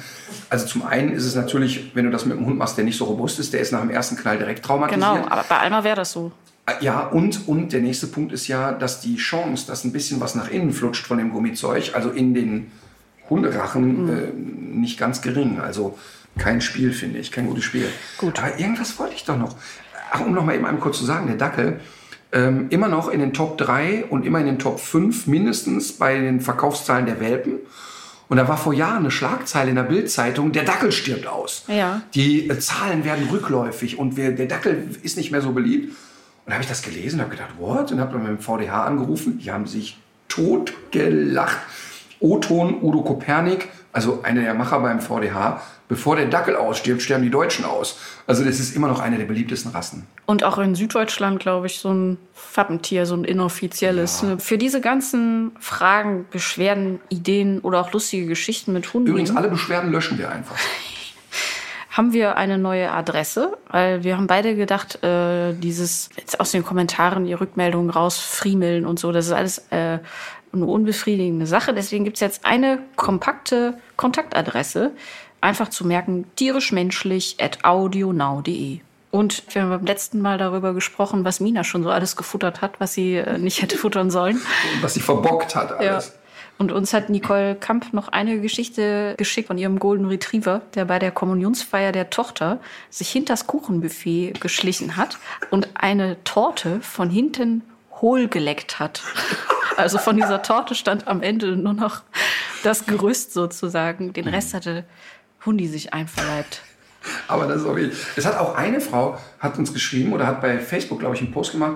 Also 0.49 0.65
zum 0.65 0.85
einen 0.85 1.11
ist 1.11 1.25
es 1.25 1.35
natürlich, 1.35 1.91
wenn 1.93 2.05
du 2.05 2.11
das 2.11 2.25
mit 2.25 2.37
einem 2.37 2.45
Hund 2.45 2.57
machst, 2.57 2.77
der 2.77 2.85
nicht 2.85 2.97
so 2.97 3.05
robust 3.05 3.39
ist, 3.39 3.53
der 3.53 3.59
ist 3.59 3.71
nach 3.71 3.81
dem 3.81 3.91
ersten 3.91 4.15
Knall 4.15 4.37
direkt 4.37 4.65
traumatisiert. 4.65 5.01
Genau, 5.01 5.27
aber 5.27 5.45
bei 5.47 5.57
Alma 5.57 5.83
wäre 5.83 5.97
das 5.97 6.11
so. 6.11 6.31
Ja, 6.81 7.01
und, 7.01 7.47
und 7.47 7.73
der 7.73 7.81
nächste 7.81 8.07
Punkt 8.07 8.31
ist 8.31 8.47
ja, 8.47 8.71
dass 8.71 8.99
die 8.99 9.17
Chance, 9.17 9.67
dass 9.67 9.83
ein 9.83 9.91
bisschen 9.91 10.19
was 10.19 10.33
nach 10.33 10.49
innen 10.49 10.73
flutscht 10.73 11.05
von 11.05 11.19
dem 11.19 11.31
Gummizeug, 11.31 11.91
also 11.93 12.09
in 12.09 12.33
den 12.33 12.71
Hunderachen, 13.29 14.09
äh, 14.09 14.31
nicht 14.33 14.97
ganz 14.97 15.21
gering. 15.21 15.59
Also 15.59 15.97
kein 16.37 16.61
Spiel, 16.61 16.91
finde 16.91 17.19
ich, 17.19 17.31
kein 17.31 17.45
gutes 17.45 17.63
Spiel. 17.63 17.87
Gut. 18.17 18.39
Aber 18.39 18.59
irgendwas 18.59 18.97
wollte 18.97 19.13
ich 19.13 19.25
doch 19.25 19.37
noch. 19.37 19.55
Ach, 20.11 20.21
um 20.21 20.33
noch 20.33 20.43
mal 20.43 20.55
eben 20.55 20.79
kurz 20.79 20.97
zu 20.97 21.05
sagen, 21.05 21.27
der 21.27 21.35
Dackel, 21.35 21.79
ähm, 22.35 22.67
immer 22.69 22.89
noch 22.89 23.07
in 23.09 23.21
den 23.21 23.33
Top 23.33 23.57
3 23.57 24.05
und 24.09 24.25
immer 24.25 24.39
in 24.39 24.45
den 24.45 24.59
Top 24.59 24.79
5 24.79 25.25
mindestens 25.25 25.93
bei 25.93 26.19
den 26.19 26.41
Verkaufszahlen 26.41 27.05
der 27.05 27.19
Welpen. 27.19 27.59
Und 28.27 28.37
da 28.37 28.47
war 28.47 28.57
vor 28.57 28.73
Jahren 28.73 28.99
eine 28.99 29.11
Schlagzeile 29.11 29.69
in 29.69 29.75
der 29.75 29.83
Bildzeitung, 29.83 30.51
der 30.51 30.63
Dackel 30.63 30.91
stirbt 30.91 31.27
aus. 31.27 31.63
Ja. 31.67 32.01
Die 32.13 32.49
äh, 32.49 32.59
Zahlen 32.59 33.05
werden 33.05 33.29
rückläufig 33.31 33.97
und 33.97 34.17
wir, 34.17 34.31
der 34.31 34.47
Dackel 34.47 34.89
ist 35.01 35.15
nicht 35.15 35.31
mehr 35.31 35.41
so 35.41 35.53
beliebt. 35.53 35.89
Und 35.89 36.51
da 36.51 36.53
habe 36.53 36.63
ich 36.63 36.69
das 36.69 36.81
gelesen 36.81 37.19
und 37.19 37.25
habe 37.25 37.35
gedacht, 37.35 37.51
what? 37.57 37.91
Und 37.91 37.99
habe 37.99 38.13
dann 38.13 38.23
beim 38.23 38.39
VDH 38.39 38.83
angerufen. 38.83 39.39
Die 39.39 39.51
haben 39.51 39.65
sich 39.65 39.97
totgelacht. 40.27 41.57
O-Ton 42.19 42.81
Udo 42.81 43.01
Kopernik, 43.01 43.69
also 43.95 44.23
einer 44.23 44.41
der 44.41 44.53
Macher 44.53 44.81
beim 44.81 44.99
VDH, 44.99 45.61
bevor 45.87 46.17
der 46.17 46.25
Dackel 46.25 46.57
ausstirbt, 46.57 47.01
sterben 47.01 47.23
die 47.23 47.29
Deutschen 47.29 47.63
aus. 47.63 47.97
Also 48.27 48.43
das 48.43 48.59
ist 48.59 48.75
immer 48.75 48.89
noch 48.89 48.99
eine 48.99 49.17
der 49.17 49.23
beliebtesten 49.23 49.71
Rassen. 49.71 50.05
Und 50.25 50.43
auch 50.43 50.57
in 50.57 50.75
Süddeutschland, 50.75 51.39
glaube 51.39 51.67
ich, 51.67 51.79
so 51.79 51.93
ein 51.93 52.17
Fappentier, 52.33 53.05
so 53.05 53.15
ein 53.15 53.23
inoffizielles. 53.23 54.23
ne? 54.23 54.37
Für 54.37 54.57
diese 54.57 54.81
ganzen 54.81 55.53
Fragen, 55.61 56.25
Beschwerden, 56.29 56.99
Ideen 57.07 57.61
oder 57.61 57.79
auch 57.79 57.93
lustige 57.93 58.25
Geschichten 58.25 58.73
mit 58.73 58.93
Hunden 58.93 59.07
Übrigens, 59.07 59.33
alle 59.33 59.47
Beschwerden 59.47 59.93
löschen 59.93 60.17
wir 60.17 60.29
einfach. 60.29 60.57
haben 61.91 62.11
wir 62.11 62.35
eine 62.35 62.57
neue 62.57 62.91
Adresse, 62.91 63.57
weil 63.69 64.03
wir 64.03 64.17
haben 64.17 64.27
beide 64.27 64.57
gedacht, 64.57 65.01
äh, 65.05 65.53
dieses 65.53 66.09
jetzt 66.17 66.41
aus 66.41 66.51
den 66.51 66.65
Kommentaren 66.65 67.23
die 67.23 67.33
Rückmeldungen 67.33 67.89
rausfriemeln 67.89 68.85
und 68.85 68.99
so, 68.99 69.13
das 69.13 69.27
ist 69.27 69.31
alles 69.31 69.59
äh, 69.69 69.99
eine 70.55 70.65
unbefriedigende 70.71 71.47
Sache. 71.47 71.73
Deswegen 71.73 72.03
gibt's 72.05 72.19
jetzt 72.19 72.45
eine 72.45 72.79
kompakte 72.95 73.75
Kontaktadresse, 73.97 74.91
einfach 75.41 75.69
zu 75.69 75.85
merken, 75.85 76.25
tierischmenschlich 76.35 77.37
at 77.39 77.63
audionow.de. 77.63 78.79
Und 79.11 79.43
wir 79.53 79.61
haben 79.61 79.69
beim 79.69 79.85
letzten 79.85 80.19
Mal 80.19 80.37
darüber 80.37 80.73
gesprochen, 80.73 81.23
was 81.23 81.39
Mina 81.39 81.63
schon 81.63 81.83
so 81.83 81.89
alles 81.89 82.15
gefuttert 82.17 82.61
hat, 82.61 82.79
was 82.79 82.93
sie 82.93 83.15
äh, 83.15 83.37
nicht 83.37 83.61
hätte 83.61 83.77
futtern 83.77 84.11
sollen. 84.11 84.41
Was 84.81 84.93
sie 84.95 84.99
verbockt 84.99 85.55
hat 85.55 85.69
Ja. 85.81 85.93
alles. 85.93 86.13
Und 86.57 86.71
uns 86.71 86.93
hat 86.93 87.09
Nicole 87.09 87.55
Kamp 87.55 87.93
noch 87.93 88.07
eine 88.07 88.39
Geschichte 88.39 89.15
geschickt 89.17 89.47
von 89.47 89.57
ihrem 89.57 89.77
Golden 89.77 90.05
Retriever, 90.05 90.61
der 90.73 90.85
bei 90.85 90.99
der 90.99 91.11
Kommunionsfeier 91.11 91.91
der 91.91 92.09
Tochter 92.09 92.59
sich 92.89 93.09
hinters 93.09 93.45
Kuchenbuffet 93.45 94.39
geschlichen 94.39 94.95
hat 94.95 95.17
und 95.49 95.67
eine 95.73 96.15
Torte 96.23 96.79
von 96.81 97.09
hinten 97.09 97.61
hohl 98.01 98.27
geleckt 98.27 98.79
hat. 98.79 99.01
Also 99.77 99.97
von 99.97 100.15
dieser 100.15 100.41
Torte 100.41 100.75
stand 100.75 101.07
am 101.07 101.21
Ende 101.21 101.55
nur 101.55 101.73
noch 101.73 102.01
das 102.63 102.85
Gerüst 102.85 103.33
sozusagen. 103.33 104.13
Den 104.13 104.27
Rest 104.27 104.53
hatte 104.53 104.85
Hundi 105.45 105.67
sich 105.67 105.93
einverleibt. 105.93 106.61
Aber 107.27 107.45
das 107.45 107.61
ist 107.61 107.67
auch 107.67 107.75
wirklich. 107.75 107.99
Es 108.15 108.25
hat 108.25 108.37
auch 108.37 108.55
eine 108.55 108.81
Frau, 108.81 109.17
hat 109.39 109.57
uns 109.57 109.73
geschrieben 109.73 110.13
oder 110.13 110.25
hat 110.25 110.41
bei 110.41 110.59
Facebook, 110.59 110.99
glaube 110.99 111.15
ich, 111.15 111.21
einen 111.21 111.31
Post 111.31 111.51
gemacht. 111.51 111.73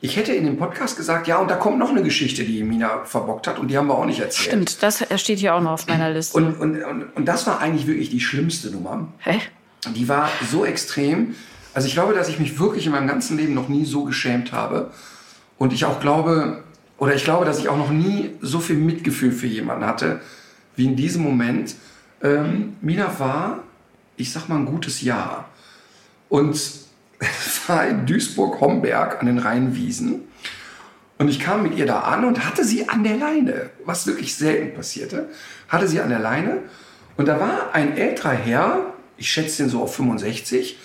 Ich 0.00 0.16
hätte 0.16 0.32
in 0.32 0.44
dem 0.44 0.56
Podcast 0.56 0.96
gesagt, 0.96 1.28
ja, 1.28 1.36
und 1.36 1.48
da 1.48 1.54
kommt 1.54 1.78
noch 1.78 1.90
eine 1.90 2.02
Geschichte, 2.02 2.42
die 2.42 2.64
Mina 2.64 3.04
verbockt 3.04 3.46
hat 3.46 3.60
und 3.60 3.68
die 3.68 3.78
haben 3.78 3.86
wir 3.86 3.94
auch 3.94 4.04
nicht 4.04 4.18
erzählt. 4.18 4.68
Stimmt, 4.68 4.82
das 4.82 5.04
steht 5.20 5.38
hier 5.38 5.54
auch 5.54 5.60
noch 5.60 5.72
auf 5.72 5.86
meiner 5.86 6.10
Liste. 6.10 6.36
Und, 6.36 6.54
und, 6.58 6.82
und, 6.82 7.04
und 7.14 7.24
das 7.24 7.46
war 7.46 7.60
eigentlich 7.60 7.86
wirklich 7.86 8.10
die 8.10 8.18
schlimmste 8.18 8.70
Nummer. 8.70 9.06
Hä? 9.18 9.38
Die 9.94 10.08
war 10.08 10.28
so 10.50 10.64
extrem. 10.64 11.36
Also 11.72 11.86
ich 11.86 11.94
glaube, 11.94 12.14
dass 12.14 12.28
ich 12.28 12.40
mich 12.40 12.58
wirklich 12.58 12.86
in 12.86 12.92
meinem 12.92 13.06
ganzen 13.06 13.36
Leben 13.36 13.54
noch 13.54 13.68
nie 13.68 13.84
so 13.84 14.04
geschämt 14.04 14.50
habe. 14.52 14.90
Und 15.62 15.72
ich 15.72 15.84
auch 15.84 16.00
glaube, 16.00 16.64
oder 16.98 17.14
ich 17.14 17.22
glaube, 17.22 17.44
dass 17.44 17.60
ich 17.60 17.68
auch 17.68 17.76
noch 17.76 17.90
nie 17.92 18.32
so 18.40 18.58
viel 18.58 18.74
Mitgefühl 18.74 19.30
für 19.30 19.46
jemanden 19.46 19.86
hatte, 19.86 20.20
wie 20.74 20.86
in 20.86 20.96
diesem 20.96 21.22
Moment. 21.22 21.76
Ähm, 22.20 22.74
Mina 22.80 23.20
war, 23.20 23.62
ich 24.16 24.32
sag 24.32 24.48
mal, 24.48 24.56
ein 24.56 24.66
gutes 24.66 25.02
Jahr. 25.02 25.50
Und 26.28 26.56
es 26.56 26.88
war 27.68 27.86
in 27.86 28.06
Duisburg-Homberg 28.06 29.20
an 29.20 29.26
den 29.26 29.38
Rheinwiesen. 29.38 30.22
Und 31.18 31.28
ich 31.28 31.38
kam 31.38 31.62
mit 31.62 31.76
ihr 31.76 31.86
da 31.86 32.00
an 32.00 32.24
und 32.24 32.44
hatte 32.44 32.64
sie 32.64 32.88
an 32.88 33.04
der 33.04 33.18
Leine, 33.18 33.70
was 33.84 34.08
wirklich 34.08 34.34
selten 34.34 34.74
passierte, 34.74 35.28
hatte 35.68 35.86
sie 35.86 36.00
an 36.00 36.08
der 36.08 36.18
Leine. 36.18 36.58
Und 37.16 37.28
da 37.28 37.38
war 37.38 37.72
ein 37.72 37.96
älterer 37.96 38.32
Herr, 38.32 38.94
ich 39.16 39.30
schätze 39.30 39.62
den 39.62 39.70
so 39.70 39.80
auf 39.84 39.94
65, 39.94 40.76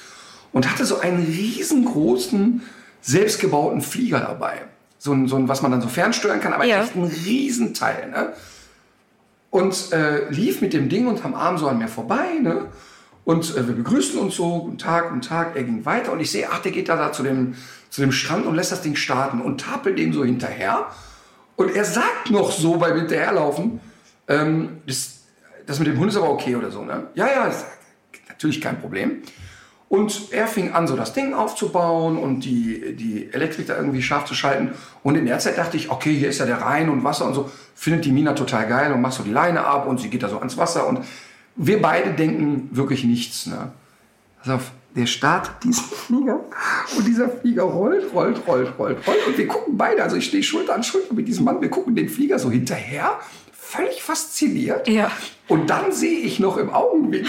und 0.52 0.70
hatte 0.70 0.86
so 0.86 1.00
einen 1.00 1.26
riesengroßen, 1.26 2.62
selbstgebauten 3.08 3.82
Flieger 3.82 4.20
dabei. 4.20 4.64
So 5.00 5.14
ein, 5.14 5.28
so 5.28 5.38
ein, 5.38 5.48
was 5.48 5.62
man 5.62 5.72
dann 5.72 5.82
so 5.82 5.88
fernsteuern 5.88 6.42
kann, 6.42 6.54
aber 6.54 6.66
Ja. 6.66 6.84
echt 6.84 6.96
ein 6.96 7.06
Riesenteil. 7.06 8.10
Ne? 8.10 8.34
Und 9.50 9.94
äh, 9.94 10.30
lief 10.30 10.60
mit 10.62 10.74
dem 10.74 10.90
Ding 10.90 11.08
unterm 11.08 11.34
Arm 11.34 11.58
so 11.58 11.68
an 11.68 11.78
mir 11.78 11.88
vorbei. 11.88 12.40
Ne? 12.42 12.66
Und 13.24 13.56
äh, 13.56 13.66
wir 13.68 13.76
begrüßten 13.76 14.20
uns 14.20 14.36
so, 14.36 14.60
guten 14.60 14.78
Tag, 14.78 15.10
guten 15.10 15.22
Tag. 15.22 15.56
Er 15.56 15.64
ging 15.64 15.86
weiter 15.86 16.12
und 16.12 16.20
ich 16.20 16.30
sehe, 16.32 16.50
ach, 16.52 16.60
der 16.60 16.74
geht 16.74 16.90
da, 16.90 16.98
da 16.98 17.14
zu, 17.14 17.24
dem, 17.24 17.56
zu 17.90 18.02
dem 18.02 18.12
Strand 18.12 18.46
und 18.46 18.56
lässt 18.56 18.74
das 18.74 18.82
Ding 18.82 18.98
starten 18.98 19.40
und 19.40 19.62
tapelt 19.62 19.98
dem 19.98 20.12
so 20.12 20.26
hinterher. 20.26 20.88
Und 21.56 21.74
er 21.74 21.86
sagt 21.86 22.30
noch 22.30 22.52
so 22.52 22.76
beim 22.78 22.98
Hinterherlaufen, 22.98 23.80
ähm, 24.28 24.82
das, 24.86 25.22
das 25.66 25.80
mit 25.80 25.88
dem 25.88 25.98
Hund 25.98 26.12
ist 26.12 26.18
aber 26.18 26.30
okay 26.30 26.58
oder 26.58 26.72
so. 26.72 26.84
Ne? 26.84 27.08
Ja, 27.16 27.28
ja, 27.28 27.52
natürlich 28.28 28.60
kein 28.60 28.82
Problem. 28.82 29.22
Und 29.90 30.34
er 30.34 30.48
fing 30.48 30.74
an, 30.74 30.86
so 30.86 30.98
das 30.98 31.14
Ding 31.14 31.34
aufzubauen 31.34 32.18
und 32.18 32.42
die, 32.42 32.96
die 32.96 33.30
Elektrik 33.32 33.68
da 33.68 33.78
irgendwie 33.78 34.02
scharf 34.02 34.26
zu 34.26 34.34
schalten. 34.34 34.72
Und 35.02 35.16
in 35.16 35.26
der 35.26 35.40
Zeit 35.40 35.58
dachte 35.58 35.78
ich, 35.78 35.90
okay, 35.90 36.14
hier 36.14 36.28
ist 36.28 36.40
ja 36.40 36.46
der 36.46 36.62
Rhein 36.62 36.90
und 36.90 37.04
Wasser 37.06 37.26
und 37.26 37.34
so. 37.34 37.50
Findet 37.74 38.04
die 38.04 38.12
Mina 38.12 38.34
total 38.34 38.68
geil 38.68 38.92
und 38.92 39.00
macht 39.00 39.14
so 39.14 39.24
die 39.24 39.32
Leine 39.32 39.66
ab 39.66 39.88
und 39.88 40.02
sie 40.02 40.10
geht 40.10 40.24
da 40.24 40.30
so 40.30 40.40
ans 40.40 40.58
Wasser. 40.58 40.88
Und 40.88 41.06
wir 41.56 41.82
beide 41.82 42.12
denken 42.12 42.70
wirklich 42.72 43.06
nichts. 43.06 43.46
Ne? 43.46 43.72
Pass 44.44 44.54
auf, 44.54 44.72
der 44.94 45.06
startet 45.06 45.54
diesen 45.64 45.86
Flieger 45.86 46.42
und 46.98 47.08
dieser 47.08 47.30
Flieger 47.30 47.64
rollt, 47.64 48.14
rollt, 48.14 48.46
rollt, 48.46 48.78
rollt, 48.78 49.08
rollt. 49.08 49.28
Und 49.28 49.38
wir 49.38 49.48
gucken 49.48 49.78
beide, 49.78 50.04
also 50.04 50.18
ich 50.18 50.26
stehe 50.26 50.44
Schulter 50.44 50.76
an 50.76 50.84
Schulter 50.84 51.14
mit 51.14 51.28
diesem 51.30 51.46
Mann, 51.46 51.62
wir 51.62 51.70
gucken 51.70 51.96
den 51.96 52.10
Flieger 52.10 52.40
so 52.40 52.52
hinterher, 52.52 53.20
völlig 53.54 54.02
fasziniert. 54.02 54.88
Ja. 54.88 55.12
Und 55.48 55.70
dann 55.70 55.92
sehe 55.92 56.20
ich 56.20 56.40
noch 56.40 56.58
im 56.58 56.70
wie, 56.70 57.26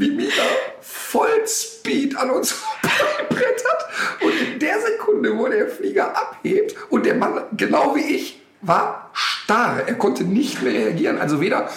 wie 0.00 0.10
Mina 0.10 0.32
Vollspeed 0.80 2.16
an 2.16 2.30
uns 2.30 2.56
brettert. 3.28 3.86
Und 4.22 4.32
in 4.32 4.58
der 4.58 4.80
Sekunde, 4.80 5.36
wo 5.36 5.46
der 5.46 5.68
Flieger 5.68 6.16
abhebt 6.16 6.74
und 6.88 7.04
der 7.04 7.14
Mann, 7.14 7.42
genau 7.56 7.94
wie 7.94 8.14
ich, 8.14 8.40
war 8.62 9.10
starr. 9.12 9.82
Er 9.86 9.94
konnte 9.94 10.24
nicht 10.24 10.62
mehr 10.62 10.72
reagieren. 10.72 11.18
Also 11.18 11.40
weder 11.40 11.68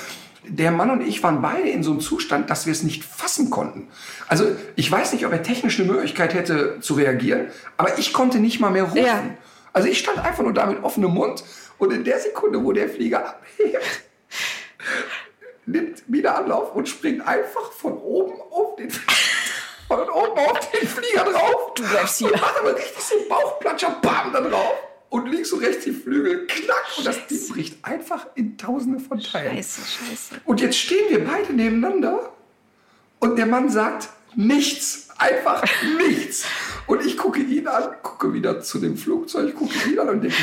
der 0.46 0.72
Mann 0.72 0.90
und 0.90 1.02
ich 1.02 1.24
waren 1.24 1.42
beide 1.42 1.70
in 1.70 1.84
so 1.84 1.92
einem 1.92 2.02
Zustand, 2.02 2.50
dass 2.50 2.66
wir 2.66 2.74
es 2.74 2.84
nicht 2.84 3.04
fassen 3.04 3.50
konnten. 3.50 3.88
Also 4.28 4.56
ich 4.76 4.92
weiß 4.92 5.14
nicht, 5.14 5.26
ob 5.26 5.32
er 5.32 5.44
technisch 5.44 5.80
eine 5.80 5.90
Möglichkeit 5.92 6.34
hätte 6.34 6.80
zu 6.82 6.96
reagieren, 6.96 7.48
aber 7.78 7.98
ich 7.98 8.14
konnte 8.14 8.40
nicht 8.40 8.60
mal 8.60 8.70
mehr 8.70 8.84
rufen. 8.84 9.06
Ja. 9.06 9.24
Also 9.72 9.88
ich 9.88 10.00
stand 10.00 10.20
einfach 10.20 10.44
nur 10.44 10.54
da 10.54 10.66
mit 10.66 10.84
offenem 10.84 11.12
Mund 11.12 11.44
und 11.78 11.94
in 11.94 12.04
der 12.04 12.20
Sekunde, 12.20 12.64
wo 12.64 12.74
der 12.74 12.90
Flieger 12.90 13.26
abhebt, 13.26 14.04
nimmt 15.66 16.04
wieder 16.08 16.38
Anlauf 16.38 16.76
und 16.76 16.88
springt 16.90 17.26
einfach 17.26 17.72
von 17.72 17.98
oben 17.98 18.34
auf 18.52 18.76
den 18.76 18.90
von 19.88 20.10
oben 20.10 20.40
auf 20.40 20.72
den 20.72 20.88
Flieger 20.88 21.26
drauf. 21.26 21.74
Du 21.76 21.84
bleibst 21.84 22.18
hier. 22.18 22.32
Und 22.32 22.42
macht 22.42 22.60
aber 22.60 22.76
richtig 22.76 23.04
so 23.04 23.18
einen 23.18 23.30
Bauchplatscher, 23.30 23.98
bam, 24.02 24.34
da 24.34 24.42
drauf. 24.42 24.76
Und 25.10 25.28
links 25.28 25.52
und 25.52 25.64
rechts 25.64 25.84
die 25.84 25.92
Flügel, 25.92 26.48
knack. 26.48 26.98
Und 26.98 27.06
das 27.06 27.28
Ding 27.28 27.48
bricht 27.50 27.86
einfach 27.86 28.26
in 28.34 28.58
tausende 28.58 29.00
von 29.00 29.20
Teilen. 29.20 29.58
Scheiße, 29.58 29.82
scheiße. 29.82 30.42
Und 30.46 30.60
jetzt 30.60 30.78
stehen 30.78 31.10
wir 31.10 31.24
beide 31.24 31.54
nebeneinander 31.54 32.34
und 33.20 33.36
der 33.38 33.46
Mann 33.46 33.70
sagt 33.70 34.10
nichts, 34.36 35.10
einfach 35.18 35.64
nichts. 35.98 36.46
Und 36.88 37.06
ich 37.06 37.18
gucke 37.18 37.40
ihn 37.40 37.68
an, 37.68 37.96
gucke 38.02 38.34
wieder 38.34 38.62
zu 38.62 38.80
dem 38.80 38.98
Flugzeug, 38.98 39.56
gucke 39.56 39.74
ihn 39.88 40.00
an 40.00 40.10
und 40.10 40.22
denke, 40.22 40.36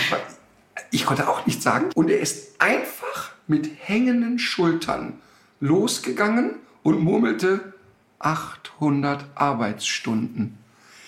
ich 0.90 1.04
konnte 1.04 1.28
auch 1.28 1.44
nichts 1.46 1.64
sagen. 1.64 1.90
Und 1.94 2.08
er 2.08 2.20
ist 2.20 2.60
einfach 2.60 3.32
mit 3.50 3.68
hängenden 3.80 4.38
Schultern 4.38 5.14
losgegangen 5.60 6.54
und 6.82 7.00
murmelte 7.00 7.74
800 8.20 9.24
Arbeitsstunden. 9.34 10.56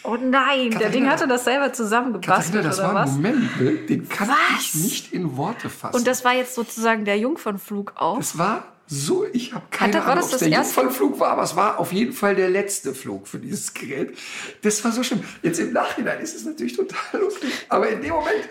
Oh 0.05 0.17
nein, 0.17 0.71
der 0.71 0.81
Katharina, 0.81 0.89
Ding 0.91 1.09
hatte 1.09 1.29
das 1.29 1.45
selber 1.45 1.73
zusammengebastelt 1.73 2.65
Katharina, 2.65 2.69
das 2.69 2.79
oder 2.81 2.89
war 2.89 2.97
ein 3.03 3.07
was? 3.07 3.13
Moment, 3.13 3.89
den 3.89 4.09
kann 4.09 4.29
Was? 4.29 4.61
ich 4.61 4.75
nicht 4.75 5.13
in 5.13 5.37
Worte 5.37 5.71
fassen. 5.71 5.95
Und 5.97 6.07
das 6.09 6.25
war 6.25 6.35
jetzt 6.35 6.57
sozusagen 6.57 7.05
der 7.05 7.19
Jungfernflug 7.19 7.93
auch. 7.95 8.19
Es 8.19 8.37
war 8.37 8.65
so, 8.89 9.25
ich 9.33 9.55
habe 9.55 9.65
keine 9.71 9.95
war 9.95 10.07
Ahnung, 10.07 10.17
das 10.17 10.25
ob 10.27 10.33
es 10.33 10.39
das 10.41 10.49
der? 10.49 10.59
Jungfernflug 10.59 11.21
war, 11.21 11.29
aber 11.31 11.45
es 11.45 11.55
war 11.55 11.79
auf 11.79 11.93
jeden 11.93 12.13
Fall 12.13 12.35
der 12.35 12.51
letzte 12.51 12.95
Flug 12.95 13.29
für 13.29 13.39
dieses 13.39 13.73
Gerät. 13.73 14.19
Das 14.63 14.85
war 14.85 14.91
so 14.91 15.05
schlimm. 15.05 15.23
Jetzt 15.43 15.61
im 15.61 15.73
Nachhinein 15.73 16.21
ist 16.21 16.35
es 16.35 16.45
natürlich 16.45 16.75
total 16.75 17.21
lustig, 17.21 17.53
aber 17.69 17.89
in 17.89 18.03
dem 18.03 18.11
Moment, 18.15 18.49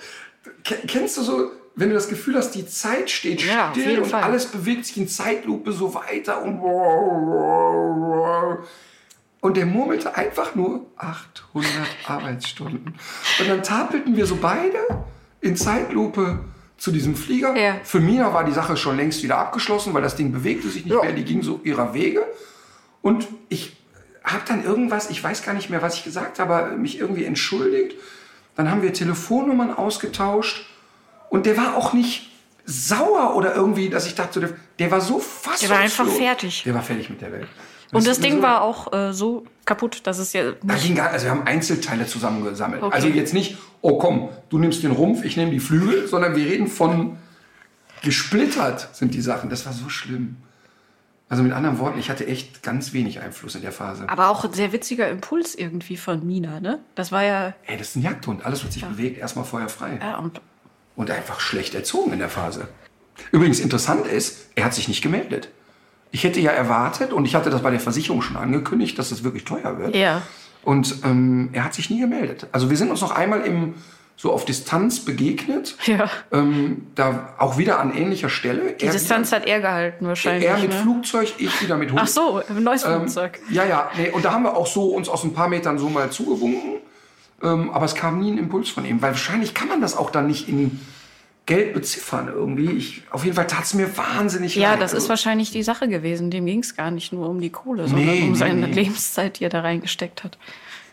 ke- 0.64 0.80
kennst 0.88 1.18
du 1.18 1.22
so, 1.24 1.52
wenn 1.76 1.90
du 1.90 1.96
das 1.96 2.10
Gefühl 2.10 2.36
hast, 2.36 2.52
die 2.52 2.66
Zeit 2.68 3.10
steht 3.10 3.44
Ja, 3.46 3.72
still 3.72 4.00
und 4.00 4.08
Fall. 4.10 4.24
alles 4.24 4.48
bewegt 4.48 4.86
sich 4.86 4.98
in 4.98 5.08
Zeitlupe 5.08 5.72
so 5.72 5.94
weiter 5.94 6.42
und 6.42 6.60
und 9.42 9.58
der 9.58 9.66
murmelte 9.66 10.16
einfach 10.16 10.54
nur 10.54 10.86
800 10.98 11.72
Arbeitsstunden. 12.06 12.94
Und 13.40 13.50
dann 13.50 13.64
tapelten 13.64 14.16
wir 14.16 14.26
so 14.28 14.36
beide 14.36 14.78
in 15.42 15.56
Zeitlupe 15.58 16.40
zu 16.78 16.92
diesem 16.92 17.16
Flieger. 17.16 17.56
Ja. 17.58 17.76
Für 17.84 18.00
Mina 18.00 18.34
war 18.34 18.44
die 18.44 18.52
Sache 18.52 18.78
schon 18.78 18.98
längst 18.98 19.24
wieder 19.24 19.38
abgeschlossen, 19.40 19.94
weil 19.94 20.02
das 20.04 20.16
Ding 20.16 20.32
bewegte 20.32 20.68
sich 20.68 20.86
nicht 20.86 20.94
Ja. 20.94 21.02
mehr, 21.02 21.14
die 21.14 21.24
ging 21.26 21.42
so 21.42 21.60
ihrer 21.64 21.94
Wege. 21.96 22.24
Und 23.02 23.28
ich 23.50 23.76
habe 24.24 24.44
dann 24.48 24.64
irgendwas, 24.64 25.10
ich 25.10 25.24
weiß 25.24 25.42
gar 25.44 25.54
nicht 25.54 25.72
mehr, 25.72 25.82
was 25.82 25.96
ich 25.96 26.04
gesagt 26.04 26.38
habe, 26.38 26.76
mich 26.78 27.00
irgendwie 27.00 27.26
entschuldigt. 27.26 27.96
Dann 28.56 28.70
haben 28.70 28.84
wir 28.84 28.94
Telefonnummern 28.94 29.74
ausgetauscht 29.74 30.68
und 31.32 31.48
der 31.48 31.58
war 31.58 31.76
auch 31.76 31.94
nicht 31.94 32.30
sauer 32.66 33.36
oder 33.36 33.56
irgendwie, 33.56 33.90
dass 33.90 34.06
ich 34.06 34.14
dachte, 34.14 34.40
der, 34.40 34.50
der 34.78 34.92
war 34.92 35.02
so 35.02 35.18
fassungslos. 35.20 35.60
Der 35.62 35.70
war 35.72 35.80
einfach 35.80 36.08
fertig. 36.08 36.62
Der 36.64 36.76
war 36.76 36.84
fertig 36.84 37.10
mit 37.10 37.20
der 37.22 37.32
Welt. 37.32 37.48
Und 37.92 38.06
das 38.08 38.18
ist 38.18 38.24
Ding 38.24 38.38
so- 38.38 38.42
war 38.44 38.62
auch 38.62 38.94
äh, 38.94 39.12
so 39.12 39.46
kaputt, 39.66 40.02
dass 40.06 40.18
es 40.20 40.32
ja 40.34 40.52
da 40.64 40.76
ging 40.76 40.96
gar, 40.96 41.10
also 41.10 41.26
wir 41.26 41.32
haben 41.32 41.46
Einzelteile 41.48 42.06
zusammengesammelt. 42.06 42.84
Okay. 42.84 42.94
Also 42.96 43.08
jetzt 43.08 43.34
nicht, 43.34 43.58
oh 43.82 43.98
komm, 43.98 44.30
du 44.50 44.60
nimmst 44.60 44.84
den 44.84 44.92
Rumpf, 44.92 45.26
ich 45.26 45.36
nehme 45.36 45.52
die 45.52 45.60
Flügel, 45.60 46.08
sondern 46.08 46.36
wir 46.36 46.46
reden 46.46 46.68
von 46.68 47.18
gesplittert 48.02 48.90
sind 48.94 49.14
die 49.14 49.22
Sachen. 49.22 49.50
Das 49.50 49.66
war 49.66 49.74
so 49.74 49.90
schlimm. 49.90 50.38
Also 51.30 51.44
mit 51.44 51.54
anderen 51.54 51.80
Worten, 51.80 51.98
ich 52.00 52.10
hatte 52.10 52.28
echt 52.28 52.62
ganz 52.62 52.92
wenig 52.94 53.22
Einfluss 53.22 53.56
in 53.56 53.62
der 53.62 53.72
Phase. 53.72 54.08
Aber 54.10 54.30
auch 54.30 54.44
ein 54.44 54.52
sehr 54.54 54.74
witziger 54.74 55.10
Impuls 55.10 55.56
irgendwie 55.56 55.96
von 55.96 56.26
Mina, 56.28 56.60
ne? 56.60 56.80
Das 56.96 57.12
war 57.14 57.24
ja, 57.24 57.54
Ey, 57.68 57.78
das 57.78 57.90
ist 57.90 57.96
ein 57.96 58.02
Jagdhund. 58.02 58.46
Alles, 58.46 58.66
was 58.66 58.74
sich 58.74 58.84
bewegt, 58.86 59.18
erstmal 59.18 59.46
feuerfrei. 59.46 59.98
ja 60.02 60.18
und 60.18 60.42
Und 61.02 61.10
einfach 61.10 61.40
schlecht 61.40 61.74
erzogen 61.74 62.14
in 62.14 62.20
der 62.20 62.30
Phase. 62.30 62.68
Übrigens 63.32 63.60
interessant 63.60 64.06
ist, 64.06 64.50
er 64.54 64.66
hat 64.66 64.76
sich 64.76 64.88
nicht 64.88 65.02
gemeldet. 65.02 65.50
Ich 66.12 66.24
hätte 66.24 66.40
ja 66.40 66.52
erwartet, 66.52 67.12
und 67.12 67.26
ich 67.26 67.34
hatte 67.34 67.50
das 67.50 67.64
bei 67.64 67.72
der 67.72 67.80
Versicherung 67.80 68.22
schon 68.22 68.38
angekündigt, 68.38 69.00
dass 69.00 69.10
es 69.10 69.24
wirklich 69.24 69.44
teuer 69.44 69.80
wird. 69.80 69.96
Ja. 69.96 70.22
Und 70.62 70.98
ähm, 71.04 71.50
er 71.54 71.64
hat 71.64 71.74
sich 71.74 71.90
nie 71.90 72.00
gemeldet. 72.00 72.46
Also 72.52 72.70
wir 72.70 72.78
sind 72.78 72.92
uns 72.92 73.02
noch 73.02 73.10
einmal 73.10 73.42
im, 73.42 73.74
so 74.16 74.32
auf 74.32 74.46
Distanz 74.46 75.00
begegnet. 75.00 75.76
Ja. 75.88 76.08
Ähm, 76.32 76.86
da 76.94 77.34
auch 77.40 77.58
wieder 77.58 77.80
an 77.80 77.98
ähnlicher 77.98 78.30
Stelle. 78.30 78.74
Die 78.74 78.88
Distanz 78.88 79.32
hat 79.32 79.48
er 79.48 79.60
gehalten 79.60 80.06
wahrscheinlich. 80.06 80.48
Er 80.48 80.60
mit 80.60 80.70
ne? 80.70 80.82
Flugzeug, 80.84 81.34
ich 81.40 81.64
wieder 81.64 81.78
mit 81.78 81.90
Hund. 81.90 82.02
Ach 82.04 82.08
so, 82.08 82.44
neues 82.60 82.84
Ähm, 82.84 83.00
Flugzeug. 83.00 83.40
ja, 83.50 83.66
ja. 83.66 83.90
Nee, 83.98 84.12
und 84.12 84.24
da 84.24 84.34
haben 84.34 84.44
wir 84.44 84.56
auch 84.56 84.68
so 84.68 84.90
uns 84.90 85.10
aus 85.10 85.24
ein 85.24 85.34
paar 85.34 85.48
Metern 85.48 85.80
so 85.80 85.90
mal 85.90 86.12
zugewunken. 86.12 86.82
Ähm, 87.44 87.70
aber 87.72 87.86
es 87.86 87.96
kam 87.96 88.20
nie 88.20 88.32
ein 88.32 88.38
Impuls 88.38 88.70
von 88.70 88.86
ihm. 88.86 89.02
Weil 89.02 89.12
wahrscheinlich 89.12 89.54
kann 89.54 89.68
man 89.68 89.82
das 89.82 89.98
auch 89.98 90.10
dann 90.12 90.28
nicht 90.28 90.48
in 90.50 90.80
Geld 91.48 91.74
beziffern 91.74 92.28
irgendwie. 92.28 92.72
Ich, 92.72 93.04
auf 93.12 93.24
jeden 93.24 93.36
Fall 93.36 93.48
tat 93.48 93.64
es 93.64 93.74
mir 93.74 93.98
wahnsinnig 93.98 94.56
Ja, 94.56 94.72
leid. 94.72 94.82
das 94.82 94.92
ist 94.92 94.96
Also, 95.00 95.10
wahrscheinlich 95.10 95.52
die 95.52 95.64
Sache 95.64 95.88
gewesen. 95.88 96.30
Dem 96.32 96.46
ging 96.46 96.60
es 96.60 96.76
gar 96.76 96.92
nicht 96.92 97.12
nur 97.14 97.28
um 97.30 97.42
die 97.42 97.50
Kohle, 97.50 97.88
sondern 97.88 98.08
Nee, 98.08 98.22
um 98.24 98.32
nee, 98.32 98.38
seine 98.38 98.68
nee. 98.68 98.74
Lebenszeit, 98.74 99.40
die 99.40 99.46
er 99.46 99.50
da 99.50 99.62
reingesteckt 99.62 100.24
hat. 100.24 100.38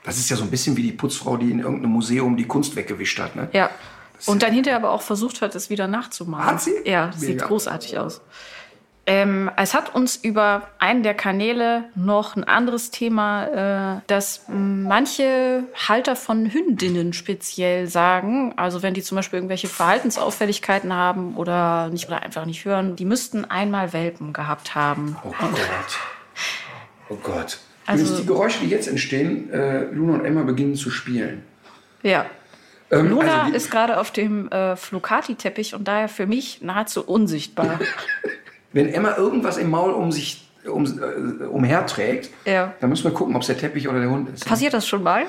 das 0.04 0.16
ist 0.18 0.30
ja 0.30 0.36
so 0.36 0.44
ein 0.44 0.50
bisschen 0.50 0.76
wie 0.76 0.82
die 0.82 0.92
Putzfrau, 0.92 1.36
die 1.36 1.50
in 1.50 1.58
irgendeinem 1.60 1.90
Museum 1.92 2.36
die 2.36 2.46
Kunst 2.46 2.76
weggewischt 2.76 3.18
hat. 3.20 3.36
Ne? 3.36 3.48
Ja. 3.52 3.68
Und 4.26 4.42
dann 4.42 4.52
hinterher 4.52 4.78
aber 4.78 4.90
auch 4.90 5.02
versucht 5.02 5.42
hat, 5.42 5.54
es 5.54 5.68
wieder 5.70 5.86
nachzumachen. 5.86 6.44
Hat 6.46 6.60
sie? 6.62 6.72
Ja, 6.84 7.12
sieht 7.14 7.28
Mega. 7.36 7.46
großartig 7.46 7.98
aus. 7.98 8.20
Ähm, 9.08 9.50
es 9.56 9.72
hat 9.72 9.94
uns 9.94 10.16
über 10.16 10.68
einen 10.78 11.02
der 11.02 11.14
Kanäle 11.14 11.84
noch 11.94 12.36
ein 12.36 12.44
anderes 12.44 12.90
Thema, 12.90 13.96
äh, 13.96 14.00
dass 14.06 14.42
manche 14.48 15.64
Halter 15.88 16.14
von 16.14 16.44
Hündinnen 16.52 17.14
speziell 17.14 17.86
sagen, 17.86 18.52
also 18.58 18.82
wenn 18.82 18.92
die 18.92 19.02
zum 19.02 19.16
Beispiel 19.16 19.38
irgendwelche 19.38 19.66
Verhaltensauffälligkeiten 19.66 20.92
haben 20.92 21.38
oder 21.38 21.88
nicht 21.88 22.06
oder 22.06 22.22
einfach 22.22 22.44
nicht 22.44 22.66
hören, 22.66 22.96
die 22.96 23.06
müssten 23.06 23.46
einmal 23.46 23.94
Welpen 23.94 24.34
gehabt 24.34 24.74
haben. 24.74 25.16
Oh 25.24 25.30
Gott. 25.40 25.98
Oh 27.08 27.16
Gott. 27.22 27.58
Also- 27.86 28.02
Übrigens, 28.04 28.20
die 28.20 28.26
Geräusche, 28.26 28.60
die 28.60 28.68
jetzt 28.68 28.88
entstehen, 28.88 29.50
äh, 29.50 29.84
Luna 29.84 30.18
und 30.18 30.26
Emma 30.26 30.42
beginnen 30.42 30.74
zu 30.74 30.90
spielen. 30.90 31.44
Ja. 32.02 32.26
Ähm, 32.90 33.08
Luna 33.08 33.44
also 33.44 33.54
ist 33.54 33.70
gerade 33.70 33.98
auf 33.98 34.10
dem 34.10 34.50
äh, 34.50 34.76
Flocati-Teppich 34.76 35.74
und 35.74 35.88
daher 35.88 36.10
für 36.10 36.26
mich 36.26 36.60
nahezu 36.60 37.02
unsichtbar. 37.02 37.80
Wenn 38.72 38.88
Emma 38.88 39.16
irgendwas 39.16 39.56
im 39.56 39.70
Maul 39.70 39.90
um 39.92 40.12
sich 40.12 40.48
um, 40.66 40.84
äh, 40.84 41.44
umherträgt, 41.44 42.30
Ja. 42.44 42.74
dann 42.80 42.90
müssen 42.90 43.04
wir 43.04 43.12
gucken, 43.12 43.34
ob 43.34 43.42
es 43.42 43.46
der 43.46 43.56
Teppich 43.56 43.88
oder 43.88 44.00
der 44.00 44.10
Hund 44.10 44.28
ist. 44.34 44.44
Passiert 44.44 44.74
das 44.74 44.86
schon 44.86 45.02
mal? 45.02 45.24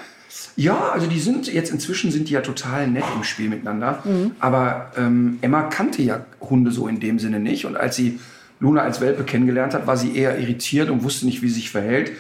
Ja, 0.56 0.90
also 0.94 1.08
die 1.08 1.20
sind 1.20 1.52
jetzt 1.52 1.72
inzwischen 1.72 2.12
sind 2.12 2.30
die 2.30 2.34
ja 2.34 2.42
total 2.42 2.88
nett 2.88 3.06
im 3.16 3.24
Spiel 3.24 3.50
miteinander. 3.50 4.00
Mhm. 4.04 4.32
Aber 4.40 4.92
ähm, 4.98 5.40
Emma 5.42 5.64
kannte 5.64 6.02
ja 6.02 6.26
Hunde 6.42 6.72
so 6.72 6.88
in 6.88 7.00
dem 7.00 7.18
Sinne 7.20 7.40
nicht. 7.40 7.66
Und 7.66 7.78
als 7.78 7.96
sie 7.96 8.20
Luna 8.60 8.82
als 8.82 9.02
Welpe 9.02 9.24
kennengelernt 9.24 9.74
hat, 9.74 9.88
war 9.88 9.98
sie 9.98 10.16
eher 10.16 10.38
irritiert 10.38 10.90
und 10.90 11.04
wusste 11.04 11.26
nicht, 11.26 11.42
wie 11.42 11.48
sie 11.48 11.56
sich 11.56 11.72
verhält. 11.72 12.12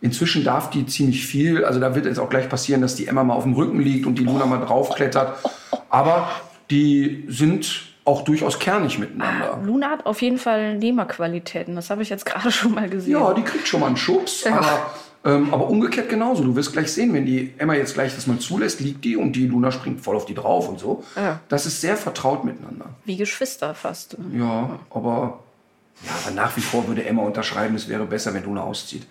Inzwischen 0.00 0.44
darf 0.44 0.70
die 0.70 0.86
ziemlich 0.86 1.26
viel. 1.26 1.64
Also 1.64 1.80
da 1.80 1.94
wird 1.94 2.06
jetzt 2.06 2.20
auch 2.20 2.30
gleich 2.30 2.48
passieren, 2.48 2.80
dass 2.80 2.94
die 2.94 3.08
Emma 3.08 3.24
mal 3.24 3.34
auf 3.34 3.42
dem 3.42 3.54
Rücken 3.54 3.80
liegt 3.80 4.06
und 4.06 4.18
die 4.18 4.24
Luna 4.24 4.46
mal 4.46 4.58
draufklettert. 4.64 5.36
Aber 5.90 6.30
die 6.70 7.24
sind 7.28 7.87
auch 8.08 8.22
durchaus 8.22 8.58
kernig 8.58 8.98
miteinander. 8.98 9.60
Luna 9.62 9.90
hat 9.90 10.06
auf 10.06 10.22
jeden 10.22 10.38
Fall 10.38 10.78
Nehmerqualitäten. 10.78 11.76
Das 11.76 11.90
habe 11.90 12.02
ich 12.02 12.08
jetzt 12.08 12.24
gerade 12.26 12.50
schon 12.50 12.74
mal 12.74 12.88
gesehen. 12.88 13.12
Ja, 13.12 13.34
die 13.34 13.42
kriegt 13.42 13.68
schon 13.68 13.80
mal 13.80 13.86
einen 13.86 13.98
Schubs, 13.98 14.46
aber, 14.46 14.90
ähm, 15.24 15.52
aber 15.52 15.68
umgekehrt 15.68 16.08
genauso. 16.08 16.42
Du 16.42 16.56
wirst 16.56 16.72
gleich 16.72 16.90
sehen, 16.90 17.12
wenn 17.12 17.26
die 17.26 17.52
Emma 17.58 17.74
jetzt 17.74 17.94
gleich 17.94 18.14
das 18.14 18.26
mal 18.26 18.38
zulässt, 18.38 18.80
liegt 18.80 19.04
die 19.04 19.16
und 19.16 19.32
die 19.34 19.46
Luna 19.46 19.70
springt 19.70 20.00
voll 20.00 20.16
auf 20.16 20.24
die 20.24 20.34
drauf 20.34 20.68
und 20.68 20.80
so. 20.80 21.04
Ja. 21.16 21.40
Das 21.48 21.66
ist 21.66 21.82
sehr 21.82 21.96
vertraut 21.96 22.44
miteinander. 22.44 22.86
Wie 23.04 23.16
Geschwister 23.16 23.74
fast. 23.74 24.16
Ja, 24.32 24.80
aber, 24.90 25.40
ja, 26.02 26.12
aber 26.24 26.34
nach 26.34 26.56
wie 26.56 26.62
vor 26.62 26.88
würde 26.88 27.04
Emma 27.04 27.22
unterschreiben, 27.22 27.76
es 27.76 27.88
wäre 27.88 28.06
besser, 28.06 28.32
wenn 28.32 28.44
Luna 28.44 28.62
auszieht. 28.62 29.06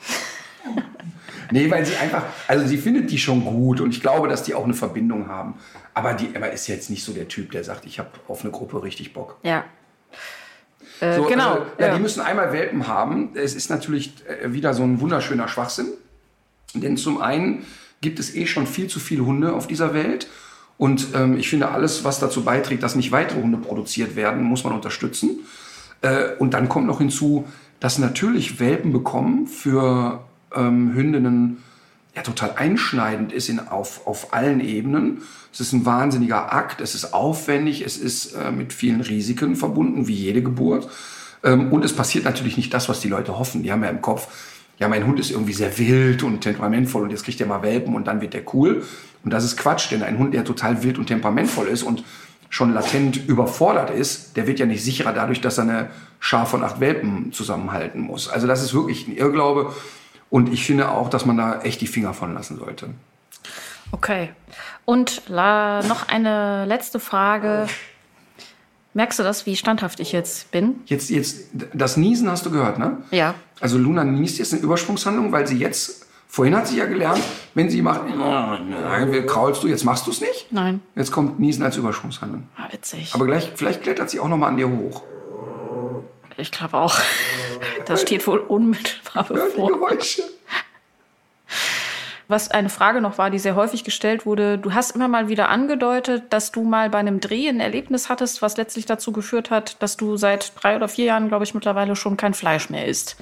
nee, 1.51 1.69
weil 1.69 1.85
sie 1.85 1.95
einfach, 1.97 2.23
also 2.47 2.65
sie 2.65 2.77
findet 2.77 3.11
die 3.11 3.19
schon 3.19 3.45
gut 3.45 3.79
und 3.79 3.91
ich 3.91 4.01
glaube, 4.01 4.27
dass 4.27 4.41
die 4.41 4.55
auch 4.55 4.63
eine 4.63 4.73
Verbindung 4.73 5.27
haben. 5.27 5.53
Aber 5.97 6.13
die 6.13 6.35
Emma 6.35 6.45
ist 6.45 6.67
jetzt 6.67 6.91
nicht 6.91 7.03
so 7.03 7.11
der 7.11 7.27
Typ, 7.27 7.49
der 7.49 7.63
sagt, 7.63 7.87
ich 7.87 7.97
habe 7.97 8.09
auf 8.27 8.41
eine 8.43 8.51
Gruppe 8.51 8.83
richtig 8.83 9.13
Bock. 9.13 9.37
Ja. 9.41 9.65
Äh, 10.99 11.15
So, 11.15 11.23
genau. 11.23 11.53
Also, 11.53 11.65
ja, 11.79 11.87
ja. 11.87 11.95
Die 11.95 11.99
müssen 11.99 12.21
einmal 12.21 12.53
Welpen 12.53 12.87
haben. 12.87 13.31
Es 13.33 13.55
ist 13.55 13.71
natürlich 13.71 14.13
äh, 14.27 14.53
wieder 14.53 14.75
so 14.75 14.83
ein 14.83 15.01
wunderschöner 15.01 15.47
Schwachsinn. 15.47 15.87
Denn 16.75 16.97
zum 16.97 17.19
einen 17.19 17.65
gibt 18.01 18.19
es 18.19 18.35
eh 18.35 18.45
schon 18.45 18.67
viel 18.67 18.85
zu 18.85 18.99
viele 18.99 19.25
Hunde 19.25 19.53
auf 19.53 19.65
dieser 19.65 19.95
Welt. 19.95 20.27
Und 20.77 21.07
ähm, 21.15 21.35
ich 21.35 21.49
finde, 21.49 21.69
alles, 21.69 22.03
was 22.03 22.19
dazu 22.19 22.43
beiträgt, 22.43 22.83
dass 22.83 22.93
nicht 22.93 23.11
weitere 23.11 23.41
Hunde 23.41 23.57
produziert 23.57 24.15
werden, 24.15 24.43
muss 24.43 24.63
man 24.63 24.73
unterstützen. 24.73 25.39
Äh, 26.03 26.35
und 26.37 26.53
dann 26.53 26.69
kommt 26.69 26.85
noch 26.85 26.99
hinzu, 26.99 27.47
dass 27.79 27.97
natürlich 27.97 28.59
Welpen 28.59 28.93
bekommen 28.93 29.47
für 29.47 30.23
ähm, 30.55 30.93
Hündinnen 30.93 31.63
ja 32.17 32.23
total 32.23 32.53
einschneidend 32.55 33.31
ist 33.31 33.47
in, 33.47 33.59
auf, 33.59 34.05
auf 34.07 34.33
allen 34.33 34.59
Ebenen. 34.59 35.21
Es 35.53 35.59
ist 35.59 35.71
ein 35.71 35.85
wahnsinniger 35.85 36.51
Akt, 36.51 36.81
es 36.81 36.95
ist 36.95 37.13
aufwendig, 37.13 37.81
es 37.85 37.95
ist 37.95 38.33
äh, 38.33 38.51
mit 38.51 38.73
vielen 38.73 39.01
Risiken 39.01 39.55
verbunden, 39.55 40.07
wie 40.07 40.15
jede 40.15 40.41
Geburt. 40.41 40.89
Ähm, 41.43 41.71
und 41.71 41.85
es 41.85 41.93
passiert 41.93 42.25
natürlich 42.25 42.57
nicht 42.57 42.73
das, 42.73 42.89
was 42.89 43.01
die 43.01 43.07
Leute 43.07 43.37
hoffen. 43.37 43.61
Die 43.61 43.71
haben 43.71 43.83
ja 43.83 43.89
im 43.91 44.01
Kopf, 44.01 44.27
ja, 44.79 44.87
mein 44.87 45.05
Hund 45.05 45.19
ist 45.19 45.29
irgendwie 45.29 45.53
sehr 45.53 45.77
wild 45.77 46.23
und 46.23 46.41
temperamentvoll 46.41 47.03
und 47.03 47.11
jetzt 47.11 47.23
kriegt 47.23 47.39
er 47.39 47.47
mal 47.47 47.61
Welpen 47.61 47.93
und 47.93 48.07
dann 48.07 48.19
wird 48.19 48.33
der 48.33 48.43
cool. 48.53 48.83
Und 49.23 49.31
das 49.31 49.43
ist 49.43 49.55
Quatsch, 49.55 49.91
denn 49.91 50.01
ein 50.01 50.17
Hund, 50.17 50.33
der 50.33 50.43
total 50.43 50.81
wild 50.81 50.97
und 50.97 51.05
temperamentvoll 51.05 51.67
ist 51.67 51.83
und 51.83 52.03
schon 52.49 52.73
latent 52.73 53.27
überfordert 53.27 53.91
ist, 53.91 54.37
der 54.37 54.47
wird 54.47 54.57
ja 54.57 54.65
nicht 54.65 54.83
sicherer 54.83 55.13
dadurch, 55.13 55.41
dass 55.41 55.59
er 55.59 55.65
eine 55.65 55.89
Schar 56.19 56.47
von 56.47 56.63
acht 56.63 56.79
Welpen 56.79 57.31
zusammenhalten 57.31 58.01
muss. 58.01 58.27
Also 58.27 58.47
das 58.47 58.63
ist 58.63 58.73
wirklich 58.73 59.07
ein 59.07 59.15
Irrglaube. 59.15 59.73
Und 60.29 60.51
ich 60.51 60.65
finde 60.65 60.89
auch, 60.89 61.09
dass 61.09 61.25
man 61.25 61.37
da 61.37 61.61
echt 61.61 61.81
die 61.81 61.87
Finger 61.87 62.13
von 62.13 62.33
lassen 62.33 62.57
sollte. 62.57 62.89
Okay. 63.91 64.29
Und 64.85 65.23
la, 65.27 65.81
noch 65.83 66.07
eine 66.07 66.65
letzte 66.65 66.99
Frage. 66.99 67.67
Merkst 68.93 69.19
du 69.19 69.23
das, 69.23 69.45
wie 69.45 69.55
standhaft 69.55 69.99
ich 69.99 70.11
jetzt 70.11 70.51
bin? 70.51 70.81
Jetzt, 70.87 71.09
jetzt, 71.09 71.49
das 71.73 71.97
Niesen 71.97 72.29
hast 72.29 72.45
du 72.45 72.51
gehört, 72.51 72.79
ne? 72.79 72.97
Ja. 73.11 73.35
Also 73.59 73.77
Luna 73.77 74.03
niest 74.03 74.39
jetzt 74.39 74.53
eine 74.53 74.61
Übersprungshandlung, 74.63 75.31
weil 75.31 75.45
sie 75.45 75.57
jetzt, 75.57 76.07
vorhin 76.27 76.55
hat 76.55 76.67
sie 76.67 76.77
ja 76.77 76.85
gelernt, 76.85 77.21
wenn 77.53 77.69
sie 77.69 77.81
macht, 77.81 78.01
kraulst 79.27 79.63
du, 79.63 79.67
jetzt 79.67 79.83
machst 79.83 80.07
du 80.07 80.11
es 80.11 80.19
nicht. 80.19 80.47
Nein. 80.51 80.81
Jetzt 80.95 81.11
kommt 81.11 81.39
Niesen 81.39 81.63
als 81.63 81.77
Übersprungshandlung. 81.77 82.47
Ah, 82.57 82.71
witzig. 82.71 83.13
Aber 83.13 83.25
gleich, 83.25 83.51
vielleicht 83.55 83.83
klettert 83.83 84.09
sie 84.09 84.19
auch 84.19 84.27
noch 84.27 84.37
mal 84.37 84.47
an 84.47 84.57
dir 84.57 84.69
hoch. 84.69 85.03
Ich 86.37 86.51
glaube 86.51 86.77
auch. 86.77 86.99
Das 87.85 88.01
steht 88.01 88.27
wohl 88.27 88.39
unmittelbar 88.39 89.23
bevor. 89.23 89.69
Geräusche. 89.69 90.23
Was 92.27 92.51
eine 92.51 92.67
Frage 92.67 92.99
noch 92.99 93.17
war, 93.17 93.29
die 93.29 93.39
sehr 93.39 93.55
häufig 93.55 93.85
gestellt 93.85 94.25
wurde. 94.25 94.57
Du 94.57 94.73
hast 94.73 94.93
immer 94.93 95.07
mal 95.07 95.29
wieder 95.29 95.47
angedeutet, 95.47 96.23
dass 96.31 96.51
du 96.51 96.63
mal 96.63 96.89
bei 96.89 96.97
einem 96.97 97.21
Dreh 97.21 97.47
ein 97.47 97.61
Erlebnis 97.61 98.09
hattest, 98.09 98.41
was 98.41 98.57
letztlich 98.57 98.85
dazu 98.85 99.13
geführt 99.13 99.49
hat, 99.49 99.81
dass 99.81 99.95
du 99.95 100.17
seit 100.17 100.51
drei 100.61 100.75
oder 100.75 100.89
vier 100.89 101.05
Jahren, 101.05 101.29
glaube 101.29 101.45
ich, 101.45 101.53
mittlerweile 101.53 101.95
schon 101.95 102.17
kein 102.17 102.33
Fleisch 102.33 102.69
mehr 102.69 102.85
isst. 102.85 103.15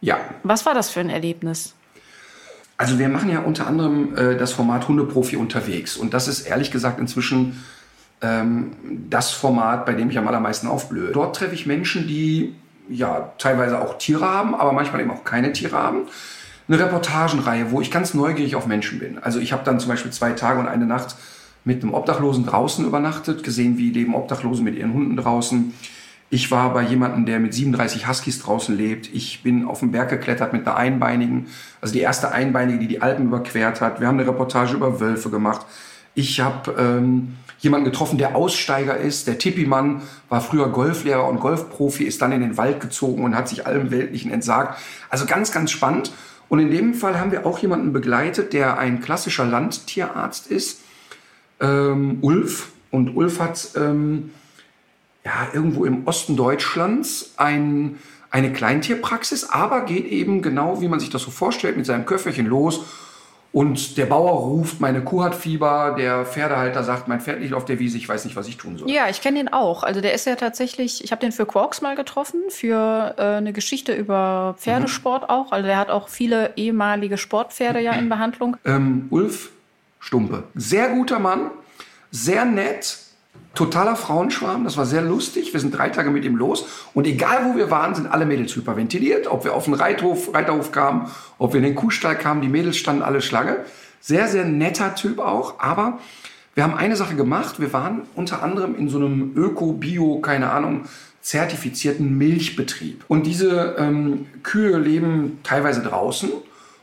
Ja, 0.00 0.18
Was 0.44 0.64
war 0.64 0.74
das 0.74 0.90
für 0.90 1.00
ein 1.00 1.10
Erlebnis? 1.10 1.74
Also 2.76 2.98
wir 2.98 3.08
machen 3.08 3.30
ja 3.30 3.40
unter 3.40 3.66
anderem 3.66 4.16
äh, 4.16 4.36
das 4.36 4.52
Format 4.52 4.86
Hundeprofi 4.88 5.36
unterwegs. 5.36 5.96
Und 5.96 6.14
das 6.14 6.28
ist 6.28 6.42
ehrlich 6.42 6.70
gesagt 6.70 7.00
inzwischen 7.00 7.62
das 8.20 9.30
Format, 9.30 9.86
bei 9.86 9.94
dem 9.94 10.10
ich 10.10 10.18
am 10.18 10.28
allermeisten 10.28 10.66
aufblühe. 10.66 11.10
Dort 11.12 11.36
treffe 11.36 11.54
ich 11.54 11.66
Menschen, 11.66 12.06
die 12.06 12.54
ja 12.90 13.32
teilweise 13.38 13.80
auch 13.80 13.96
Tiere 13.98 14.28
haben, 14.28 14.54
aber 14.54 14.72
manchmal 14.72 15.00
eben 15.00 15.10
auch 15.10 15.24
keine 15.24 15.52
Tiere 15.52 15.76
haben. 15.76 16.00
Eine 16.68 16.78
Reportagenreihe, 16.80 17.70
wo 17.70 17.80
ich 17.80 17.90
ganz 17.90 18.14
neugierig 18.14 18.56
auf 18.56 18.66
Menschen 18.66 18.98
bin. 18.98 19.18
Also 19.18 19.40
ich 19.40 19.52
habe 19.52 19.64
dann 19.64 19.80
zum 19.80 19.88
Beispiel 19.88 20.12
zwei 20.12 20.32
Tage 20.32 20.60
und 20.60 20.68
eine 20.68 20.86
Nacht 20.86 21.16
mit 21.64 21.82
einem 21.82 21.94
Obdachlosen 21.94 22.46
draußen 22.46 22.84
übernachtet, 22.86 23.42
gesehen, 23.42 23.78
wie 23.78 23.90
leben 23.90 24.14
Obdachlose 24.14 24.62
mit 24.62 24.76
ihren 24.76 24.92
Hunden 24.92 25.16
draußen. 25.16 25.72
Ich 26.32 26.50
war 26.50 26.72
bei 26.72 26.82
jemandem, 26.82 27.26
der 27.26 27.40
mit 27.40 27.54
37 27.54 28.06
Huskies 28.06 28.40
draußen 28.40 28.76
lebt. 28.76 29.12
Ich 29.12 29.42
bin 29.42 29.64
auf 29.64 29.80
den 29.80 29.90
Berg 29.90 30.10
geklettert 30.10 30.52
mit 30.52 30.66
einer 30.66 30.76
Einbeinigen, 30.76 31.48
also 31.80 31.92
die 31.92 32.00
erste 32.00 32.30
Einbeinige, 32.30 32.78
die 32.78 32.86
die 32.86 33.02
Alpen 33.02 33.26
überquert 33.26 33.80
hat. 33.80 34.00
Wir 34.00 34.06
haben 34.06 34.18
eine 34.18 34.28
Reportage 34.28 34.74
über 34.74 35.00
Wölfe 35.00 35.28
gemacht. 35.28 35.66
Ich 36.14 36.40
habe 36.40 36.72
ähm, 36.78 37.36
jemanden 37.60 37.84
getroffen, 37.84 38.18
der 38.18 38.34
Aussteiger 38.36 38.96
ist. 38.96 39.26
Der 39.26 39.38
Tippi-Mann 39.38 40.02
war 40.28 40.40
früher 40.40 40.68
Golflehrer 40.68 41.28
und 41.28 41.40
Golfprofi, 41.40 42.04
ist 42.04 42.20
dann 42.22 42.32
in 42.32 42.40
den 42.40 42.56
Wald 42.56 42.80
gezogen 42.80 43.22
und 43.22 43.36
hat 43.36 43.48
sich 43.48 43.66
allem 43.66 43.90
Weltlichen 43.90 44.30
entsagt. 44.30 44.78
Also 45.08 45.26
ganz, 45.26 45.52
ganz 45.52 45.70
spannend. 45.70 46.12
Und 46.48 46.58
in 46.58 46.70
dem 46.70 46.94
Fall 46.94 47.20
haben 47.20 47.30
wir 47.30 47.46
auch 47.46 47.58
jemanden 47.58 47.92
begleitet, 47.92 48.52
der 48.52 48.78
ein 48.78 49.00
klassischer 49.00 49.44
Landtierarzt 49.44 50.48
ist, 50.48 50.80
ähm, 51.60 52.18
Ulf. 52.22 52.70
Und 52.90 53.14
Ulf 53.14 53.38
hat 53.38 53.68
ähm, 53.76 54.30
ja, 55.24 55.48
irgendwo 55.52 55.84
im 55.84 56.06
Osten 56.06 56.36
Deutschlands 56.36 57.34
ein, 57.36 57.98
eine 58.30 58.52
Kleintierpraxis, 58.52 59.44
aber 59.44 59.82
geht 59.82 60.06
eben 60.06 60.42
genau, 60.42 60.80
wie 60.80 60.88
man 60.88 60.98
sich 60.98 61.10
das 61.10 61.22
so 61.22 61.30
vorstellt, 61.30 61.76
mit 61.76 61.86
seinem 61.86 62.06
Köfferchen 62.06 62.46
los 62.46 62.84
Und 63.52 63.96
der 63.98 64.06
Bauer 64.06 64.30
ruft, 64.30 64.80
meine 64.80 65.02
Kuh 65.02 65.24
hat 65.24 65.34
Fieber, 65.34 65.96
der 65.98 66.24
Pferdehalter 66.24 66.84
sagt, 66.84 67.08
mein 67.08 67.20
Pferd 67.20 67.40
liegt 67.40 67.52
auf 67.52 67.64
der 67.64 67.80
Wiese, 67.80 67.96
ich 67.96 68.08
weiß 68.08 68.24
nicht, 68.24 68.36
was 68.36 68.46
ich 68.46 68.56
tun 68.56 68.78
soll. 68.78 68.88
Ja, 68.88 69.08
ich 69.08 69.20
kenne 69.20 69.38
den 69.38 69.52
auch. 69.52 69.82
Also 69.82 70.00
der 70.00 70.14
ist 70.14 70.24
ja 70.26 70.36
tatsächlich, 70.36 71.02
ich 71.02 71.10
habe 71.10 71.20
den 71.20 71.32
für 71.32 71.46
Quarks 71.46 71.80
mal 71.80 71.96
getroffen, 71.96 72.42
für 72.48 73.14
äh, 73.18 73.22
eine 73.22 73.52
Geschichte 73.52 73.92
über 73.92 74.54
Pferdesport 74.56 75.28
auch. 75.28 75.50
Also 75.50 75.66
der 75.66 75.78
hat 75.78 75.90
auch 75.90 76.08
viele 76.08 76.52
ehemalige 76.54 77.18
Sportpferde 77.18 77.80
ja 77.80 77.92
in 77.92 78.08
Behandlung. 78.08 78.56
Ähm, 78.64 79.08
Ulf 79.10 79.50
Stumpe, 79.98 80.44
sehr 80.54 80.88
guter 80.90 81.18
Mann, 81.18 81.50
sehr 82.10 82.44
nett, 82.44 82.98
totaler 83.54 83.96
Frauenschwarm, 83.96 84.64
das 84.64 84.76
war 84.76 84.86
sehr 84.86 85.02
lustig. 85.02 85.52
Wir 85.52 85.60
sind 85.60 85.76
drei 85.76 85.88
Tage 85.88 86.10
mit 86.10 86.24
ihm 86.24 86.36
los 86.36 86.66
und 86.94 87.06
egal 87.06 87.46
wo 87.46 87.56
wir 87.56 87.70
waren, 87.70 87.94
sind 87.94 88.06
alle 88.06 88.26
Mädels 88.26 88.54
hyperventiliert. 88.54 89.26
Ob 89.26 89.44
wir 89.44 89.54
auf 89.54 89.64
den 89.64 89.74
Reithof, 89.74 90.32
Reiterhof 90.34 90.72
kamen, 90.72 91.10
ob 91.38 91.52
wir 91.52 91.58
in 91.58 91.64
den 91.64 91.74
Kuhstall 91.74 92.16
kamen, 92.16 92.40
die 92.42 92.48
Mädels 92.48 92.76
standen 92.76 93.02
alle 93.02 93.20
Schlange. 93.20 93.58
Sehr, 94.00 94.28
sehr 94.28 94.44
netter 94.44 94.94
Typ 94.94 95.18
auch, 95.18 95.60
aber 95.60 95.98
wir 96.54 96.64
haben 96.64 96.74
eine 96.74 96.96
Sache 96.96 97.14
gemacht. 97.16 97.60
Wir 97.60 97.72
waren 97.72 98.02
unter 98.14 98.42
anderem 98.42 98.74
in 98.74 98.88
so 98.88 98.98
einem 98.98 99.32
Öko, 99.36 99.72
Bio, 99.72 100.20
keine 100.20 100.50
Ahnung, 100.50 100.84
zertifizierten 101.20 102.18
Milchbetrieb. 102.18 103.04
Und 103.08 103.26
diese 103.26 103.76
ähm, 103.78 104.26
Kühe 104.42 104.78
leben 104.78 105.38
teilweise 105.42 105.82
draußen. 105.82 106.30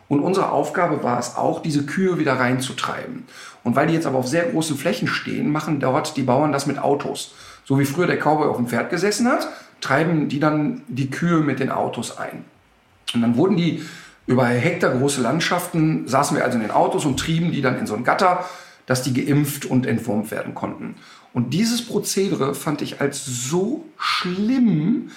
Und 0.07 0.21
unsere 0.21 0.51
Aufgabe 0.51 1.03
war 1.03 1.19
es 1.19 1.35
auch, 1.35 1.61
diese 1.61 1.85
Kühe 1.85 2.17
wieder 2.17 2.33
reinzutreiben. 2.33 3.25
Und 3.67 3.75
weil 3.75 3.87
die 3.87 3.93
jetzt 3.93 4.05
aber 4.05 4.17
auf 4.17 4.29
sehr 4.29 4.45
großen 4.45 4.77
Flächen 4.77 5.09
stehen, 5.09 5.51
machen 5.51 5.81
dort 5.81 6.15
die 6.15 6.23
Bauern 6.23 6.53
das 6.53 6.67
mit 6.67 6.79
Autos. 6.79 7.35
So 7.65 7.77
wie 7.77 7.83
früher 7.83 8.07
der 8.07 8.15
Cowboy 8.15 8.47
auf 8.47 8.55
dem 8.55 8.67
Pferd 8.67 8.89
gesessen 8.89 9.27
hat, 9.27 9.45
treiben 9.81 10.29
die 10.29 10.39
dann 10.39 10.83
die 10.87 11.09
Kühe 11.09 11.41
mit 11.41 11.59
den 11.59 11.69
Autos 11.69 12.17
ein. 12.17 12.45
Und 13.13 13.23
dann 13.23 13.35
wurden 13.35 13.57
die 13.57 13.83
über 14.25 14.45
hektargroße 14.45 15.21
Landschaften, 15.21 16.07
saßen 16.07 16.37
wir 16.37 16.45
also 16.45 16.55
in 16.55 16.61
den 16.61 16.71
Autos 16.71 17.03
und 17.03 17.19
trieben 17.19 17.51
die 17.51 17.61
dann 17.61 17.77
in 17.77 17.87
so 17.87 17.95
ein 17.95 18.05
Gatter, 18.05 18.45
dass 18.85 19.03
die 19.03 19.13
geimpft 19.13 19.65
und 19.65 19.85
entwurmt 19.85 20.31
werden 20.31 20.55
konnten. 20.55 20.95
Und 21.33 21.53
dieses 21.53 21.85
Prozedere 21.85 22.55
fand 22.55 22.81
ich 22.81 23.01
als 23.01 23.25
so 23.25 23.83
schlimm, 23.97 25.11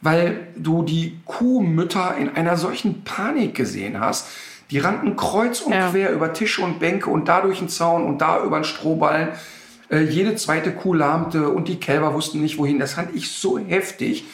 weil 0.00 0.48
du 0.56 0.82
die 0.84 1.20
Kuhmütter 1.26 2.16
in 2.16 2.30
einer 2.30 2.56
solchen 2.56 3.04
Panik 3.04 3.54
gesehen 3.56 4.00
hast. 4.00 4.26
Die 4.70 4.78
rannten 4.78 5.16
kreuz 5.16 5.60
und 5.60 5.72
Ja. 5.72 5.90
quer 5.90 6.10
über 6.12 6.32
Tische 6.32 6.62
und 6.62 6.78
Bänke 6.78 7.10
und 7.10 7.28
da 7.28 7.40
durch 7.40 7.58
den 7.58 7.68
Zaun 7.68 8.04
und 8.04 8.18
da 8.20 8.42
über 8.44 8.58
den 8.60 8.64
Strohballen. 8.64 9.28
Äh, 9.90 10.02
jede 10.02 10.36
zweite 10.36 10.70
Kuh 10.72 10.94
lahmte 10.94 11.48
und 11.48 11.66
die 11.68 11.80
Kälber 11.80 12.14
wussten 12.14 12.40
nicht 12.40 12.58
wohin. 12.58 12.78
Das 12.78 12.92
fand 12.94 13.14
ich 13.16 13.30
so 13.32 13.58
heftig, 13.58 14.24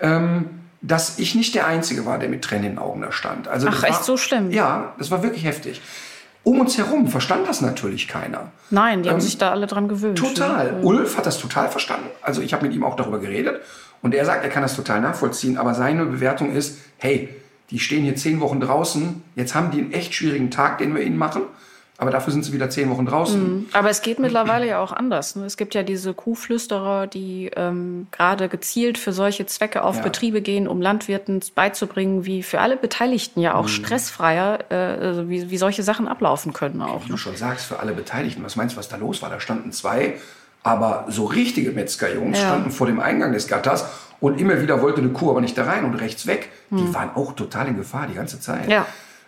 ähm, 0.00 0.46
dass 0.80 1.18
ich 1.18 1.34
nicht 1.34 1.54
der 1.54 1.66
Einzige 1.66 2.06
war, 2.06 2.18
der 2.18 2.28
mit 2.28 2.42
Tränen 2.42 2.64
in 2.64 2.70
den 2.72 2.78
Augen 2.78 3.02
da 3.02 3.12
stand. 3.12 3.48
Also 3.48 3.66
Ach, 3.68 3.74
das 3.74 3.82
echt 3.82 3.92
war, 3.98 4.02
so 4.04 4.16
schlimm? 4.16 4.50
Ja, 4.50 4.94
das 4.98 5.10
war 5.10 5.22
wirklich 5.22 5.44
heftig. 5.44 5.80
Um 6.42 6.60
uns 6.60 6.78
herum 6.78 7.08
verstand 7.08 7.48
das 7.48 7.60
natürlich 7.60 8.06
keiner. 8.08 8.52
Nein, 8.70 9.02
die 9.02 9.08
haben 9.10 9.16
Ähm, 9.16 9.20
sich 9.20 9.36
da 9.36 9.50
alle 9.50 9.66
dran 9.66 9.88
gewöhnt. 9.88 10.16
Total. 10.16 10.72
Ne? 10.74 10.82
Ulf 10.82 11.16
hat 11.18 11.26
das 11.26 11.38
total 11.38 11.68
verstanden. 11.68 12.06
Also 12.22 12.40
ich 12.40 12.52
habe 12.54 12.64
mit 12.66 12.74
ihm 12.74 12.84
auch 12.84 12.94
darüber 12.94 13.18
geredet 13.18 13.60
und 14.00 14.14
er 14.14 14.24
sagt, 14.24 14.44
er 14.44 14.50
kann 14.50 14.62
das 14.62 14.76
total 14.76 15.00
nachvollziehen. 15.00 15.58
Aber 15.58 15.74
seine 15.74 16.06
Bewertung 16.06 16.52
ist, 16.54 16.78
hey, 16.98 17.28
die 17.70 17.78
stehen 17.80 18.04
hier 18.04 18.16
zehn 18.16 18.40
Wochen 18.40 18.60
draußen. 18.60 19.22
Jetzt 19.34 19.54
haben 19.54 19.70
die 19.70 19.78
einen 19.80 19.92
echt 19.92 20.14
schwierigen 20.14 20.50
Tag, 20.50 20.78
den 20.78 20.94
wir 20.94 21.02
ihnen 21.02 21.18
machen. 21.18 21.42
Aber 21.98 22.10
dafür 22.10 22.30
sind 22.30 22.44
sie 22.44 22.52
wieder 22.52 22.68
zehn 22.68 22.90
Wochen 22.90 23.06
draußen. 23.06 23.70
Aber 23.72 23.88
es 23.88 24.02
geht 24.02 24.18
mittlerweile 24.18 24.66
ja 24.68 24.80
auch 24.80 24.92
anders. 24.92 25.34
Ne? 25.34 25.46
Es 25.46 25.56
gibt 25.56 25.74
ja 25.74 25.82
diese 25.82 26.12
Kuhflüsterer, 26.12 27.06
die 27.06 27.50
ähm, 27.56 28.06
gerade 28.12 28.50
gezielt 28.50 28.98
für 28.98 29.12
solche 29.14 29.46
Zwecke 29.46 29.82
auf 29.82 29.96
Ja. 29.96 30.02
Betriebe 30.02 30.42
gehen, 30.42 30.68
um 30.68 30.82
Landwirten 30.82 31.40
beizubringen, 31.54 32.26
wie 32.26 32.42
für 32.42 32.60
alle 32.60 32.76
Beteiligten 32.76 33.40
ja 33.40 33.52
Mhm. 33.54 33.56
auch 33.58 33.68
stressfreier, 33.68 34.58
äh, 34.68 34.74
also 34.74 35.30
wie, 35.30 35.50
wie 35.50 35.56
solche 35.56 35.82
Sachen 35.82 36.06
ablaufen 36.06 36.52
können 36.52 36.82
auch. 36.82 37.00
Wie 37.00 37.04
Ne? 37.06 37.12
du 37.12 37.16
schon 37.16 37.34
sagst, 37.36 37.64
für 37.64 37.80
alle 37.80 37.92
Beteiligten. 37.94 38.44
Was 38.44 38.56
meinst 38.56 38.74
du, 38.74 38.78
was 38.78 38.88
da 38.90 38.96
los 38.96 39.22
war? 39.22 39.30
Da 39.30 39.40
standen 39.40 39.72
zwei, 39.72 40.16
aber 40.62 41.06
so 41.08 41.24
richtige 41.24 41.70
Metzgerjungs 41.72 42.38
Ja. 42.38 42.44
standen 42.48 42.72
vor 42.72 42.86
dem 42.86 43.00
Eingang 43.00 43.32
des 43.32 43.48
Gatters 43.48 43.86
und 44.20 44.40
immer 44.40 44.60
wieder 44.60 44.80
wollte 44.82 45.00
eine 45.00 45.10
Kuh 45.10 45.30
aber 45.30 45.40
nicht 45.40 45.56
da 45.58 45.64
rein 45.64 45.84
und 45.84 45.94
rechts 45.94 46.26
weg. 46.26 46.50
Die 46.70 46.94
waren 46.94 47.10
auch 47.14 47.34
total 47.34 47.68
in 47.68 47.76
Gefahr 47.76 48.06
die 48.06 48.14
ganze 48.14 48.40
Zeit. 48.40 48.64
Hm. 48.64 48.70
Ja. 48.70 48.86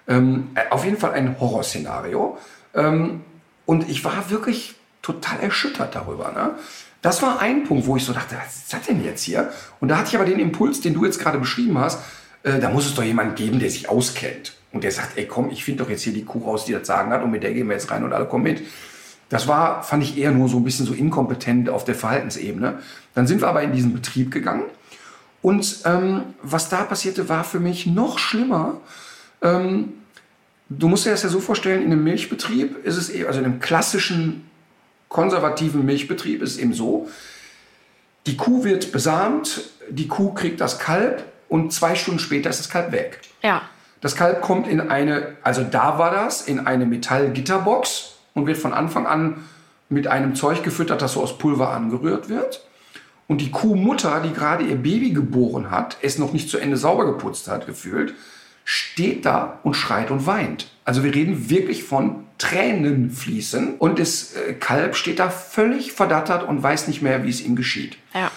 Ähm, 0.09 0.49
äh, 0.55 0.71
auf 0.71 0.85
jeden 0.85 0.97
Fall 0.97 1.13
ein 1.13 1.39
Horrorszenario. 1.39 2.39
Ähm, 2.75 3.21
und 3.67 3.89
ich 3.89 4.05
war 4.05 4.31
wirklich 4.31 4.75
total 5.03 5.41
erschüttert 5.41 5.95
darüber. 5.95 6.33
Ne? 6.33 6.51
Das 7.03 7.23
war 7.23 7.41
ein 7.41 7.65
Punkt, 7.65 7.87
wo 7.87 7.97
ich 7.97 8.05
so 8.05 8.13
dachte, 8.13 8.37
was 8.43 8.57
ist 8.57 8.73
das 8.73 8.83
denn 8.87 9.05
jetzt 9.05 9.23
hier? 9.23 9.53
Und 9.81 9.89
da 9.89 9.99
hatte 9.99 10.09
ich 10.09 10.17
aber 10.17 10.25
den 10.25 10.39
Impuls, 10.39 10.81
den 10.81 10.95
du 10.95 11.05
jetzt 11.05 11.21
gerade 11.21 11.39
beschrieben 11.39 11.79
hast, 11.79 12.01
äh, 12.43 12.59
da 12.59 12.71
muss 12.71 12.87
es 12.87 12.95
doch 12.95 13.05
jemanden 13.05 13.35
geben, 13.35 13.59
der 13.59 13.71
sich 13.71 13.89
auskennt. 13.89 14.55
Und 14.73 14.85
der 14.85 14.93
sagt, 14.93 15.17
ey 15.17 15.27
komm, 15.27 15.51
ich 15.51 15.65
finde 15.65 15.85
doch 15.85 15.91
jetzt 15.91 16.03
hier 16.03 16.13
die 16.13 16.25
Kuh 16.25 16.45
raus, 16.45 16.65
die 16.65 16.73
das 16.73 16.87
Sagen 16.87 17.13
hat 17.13 17.23
und 17.23 17.31
mit 17.31 17.43
der 17.43 17.53
gehen 17.53 17.69
wir 17.69 17.75
jetzt 17.75 17.91
rein 17.91 18.05
und 18.05 18.13
alle 18.13 18.27
kommen 18.27 18.45
mit. 18.45 18.63
Das 19.29 19.47
war, 19.47 19.83
fand 19.83 20.03
ich 20.03 20.17
eher 20.17 20.31
nur 20.31 20.49
so 20.49 20.57
ein 20.57 20.65
bisschen 20.65 20.87
so 20.87 20.95
inkompetent 20.95 21.69
auf 21.69 21.85
der 21.85 21.95
Verhaltensebene. 21.95 22.79
Dann 23.15 23.27
sind 23.27 23.41
wir 23.43 23.49
aber 23.49 23.63
in 23.63 23.73
diesen 23.73 23.93
Betrieb 23.93 24.31
gegangen. 24.31 24.65
Und 25.43 25.81
ähm, 25.85 26.35
was 26.43 26.69
da 26.69 26.83
passierte, 26.83 27.29
war 27.29 27.45
für 27.45 27.61
mich 27.61 27.87
noch 27.87 28.19
schlimmer. 28.19 28.81
Ähm, 29.41 29.93
du 30.69 30.89
musst 30.89 31.07
dir 31.07 31.11
das 31.11 31.23
ja 31.23 31.29
so 31.29 31.41
vorstellen, 31.41 31.83
in 31.83 31.93
einem 31.93 32.05
Milchbetrieb 32.05 32.85
ist 32.85 32.97
es 32.97 33.11
eben, 33.11 33.27
also 33.27 33.39
in 33.39 33.45
einem 33.45 33.61
klassischen 33.61 34.49
konservativen 35.09 35.85
Milchbetrieb 35.85 36.43
ist 36.43 36.53
es 36.53 36.59
eben 36.59 36.75
so, 36.75 37.09
die 38.27 38.37
Kuh 38.37 38.65
wird 38.65 38.93
besamt, 38.93 39.63
die 39.89 40.09
Kuh 40.09 40.35
kriegt 40.35 40.61
das 40.61 40.79
Kalb 40.79 41.25
und 41.49 41.73
zwei 41.73 41.95
Stunden 41.95 42.21
später 42.21 42.51
ist 42.51 42.59
das 42.59 42.69
Kalb 42.69 42.93
weg. 42.93 43.21
Ja. 43.43 43.63
Das 44.01 44.17
Kalb 44.17 44.43
kommt 44.43 44.69
in 44.69 44.81
eine, 44.81 45.37
also 45.43 45.65
da 45.65 45.99
war 45.99 46.11
das, 46.11 46.43
in 46.43 46.67
eine 46.67 46.85
Metallgitterbox 46.85 48.17
und 48.35 48.47
wird 48.47 48.59
von 48.59 48.73
Anfang 48.73 49.07
an 49.07 49.45
mit 49.89 50.07
einem 50.07 50.35
Zeug 50.35 50.63
gefüttert, 50.63 51.01
das 51.01 51.15
so 51.15 51.23
aus 51.23 51.39
Pulver 51.39 51.71
angerührt 51.71 52.29
wird. 52.29 52.68
Und 53.29 53.43
die 53.43 53.51
Kuhmutter, 53.51 54.21
die 54.21 54.33
gerade 54.33 54.65
ihr 54.65 54.77
Baby 54.77 55.11
geboren 55.11 55.71
hat, 55.71 55.99
es 56.03 56.19
noch 56.19 56.33
nicht 56.33 56.49
zu 56.49 56.59
Ende 56.59 56.77
sauber 56.77 57.05
geputzt 57.05 57.47
hat, 57.47 57.67
gefühlt, 57.67 58.15
steht 58.65 59.25
da 59.27 59.61
und 59.63 59.75
schreit 59.75 60.11
und 60.11 60.27
weint. 60.27 60.71
Also 60.85 61.05
wir 61.05 61.15
reden 61.15 61.51
wirklich 61.51 61.85
von 61.85 62.25
Tränen 62.39 63.11
fließen. 63.11 63.77
Und 63.77 63.99
das 63.99 64.35
äh, 64.35 64.55
Kalb 64.55 64.97
steht 64.97 65.19
da 65.19 65.29
völlig 65.29 65.93
verdattert 65.93 66.49
und 66.49 66.63
weiß 66.63 66.89
nicht 66.89 67.03
mehr, 67.03 67.25
wie 67.25 67.31
es 67.31 67.41
ihm 67.41 67.55
geschieht. 67.55 67.99
Ja. 68.15 68.31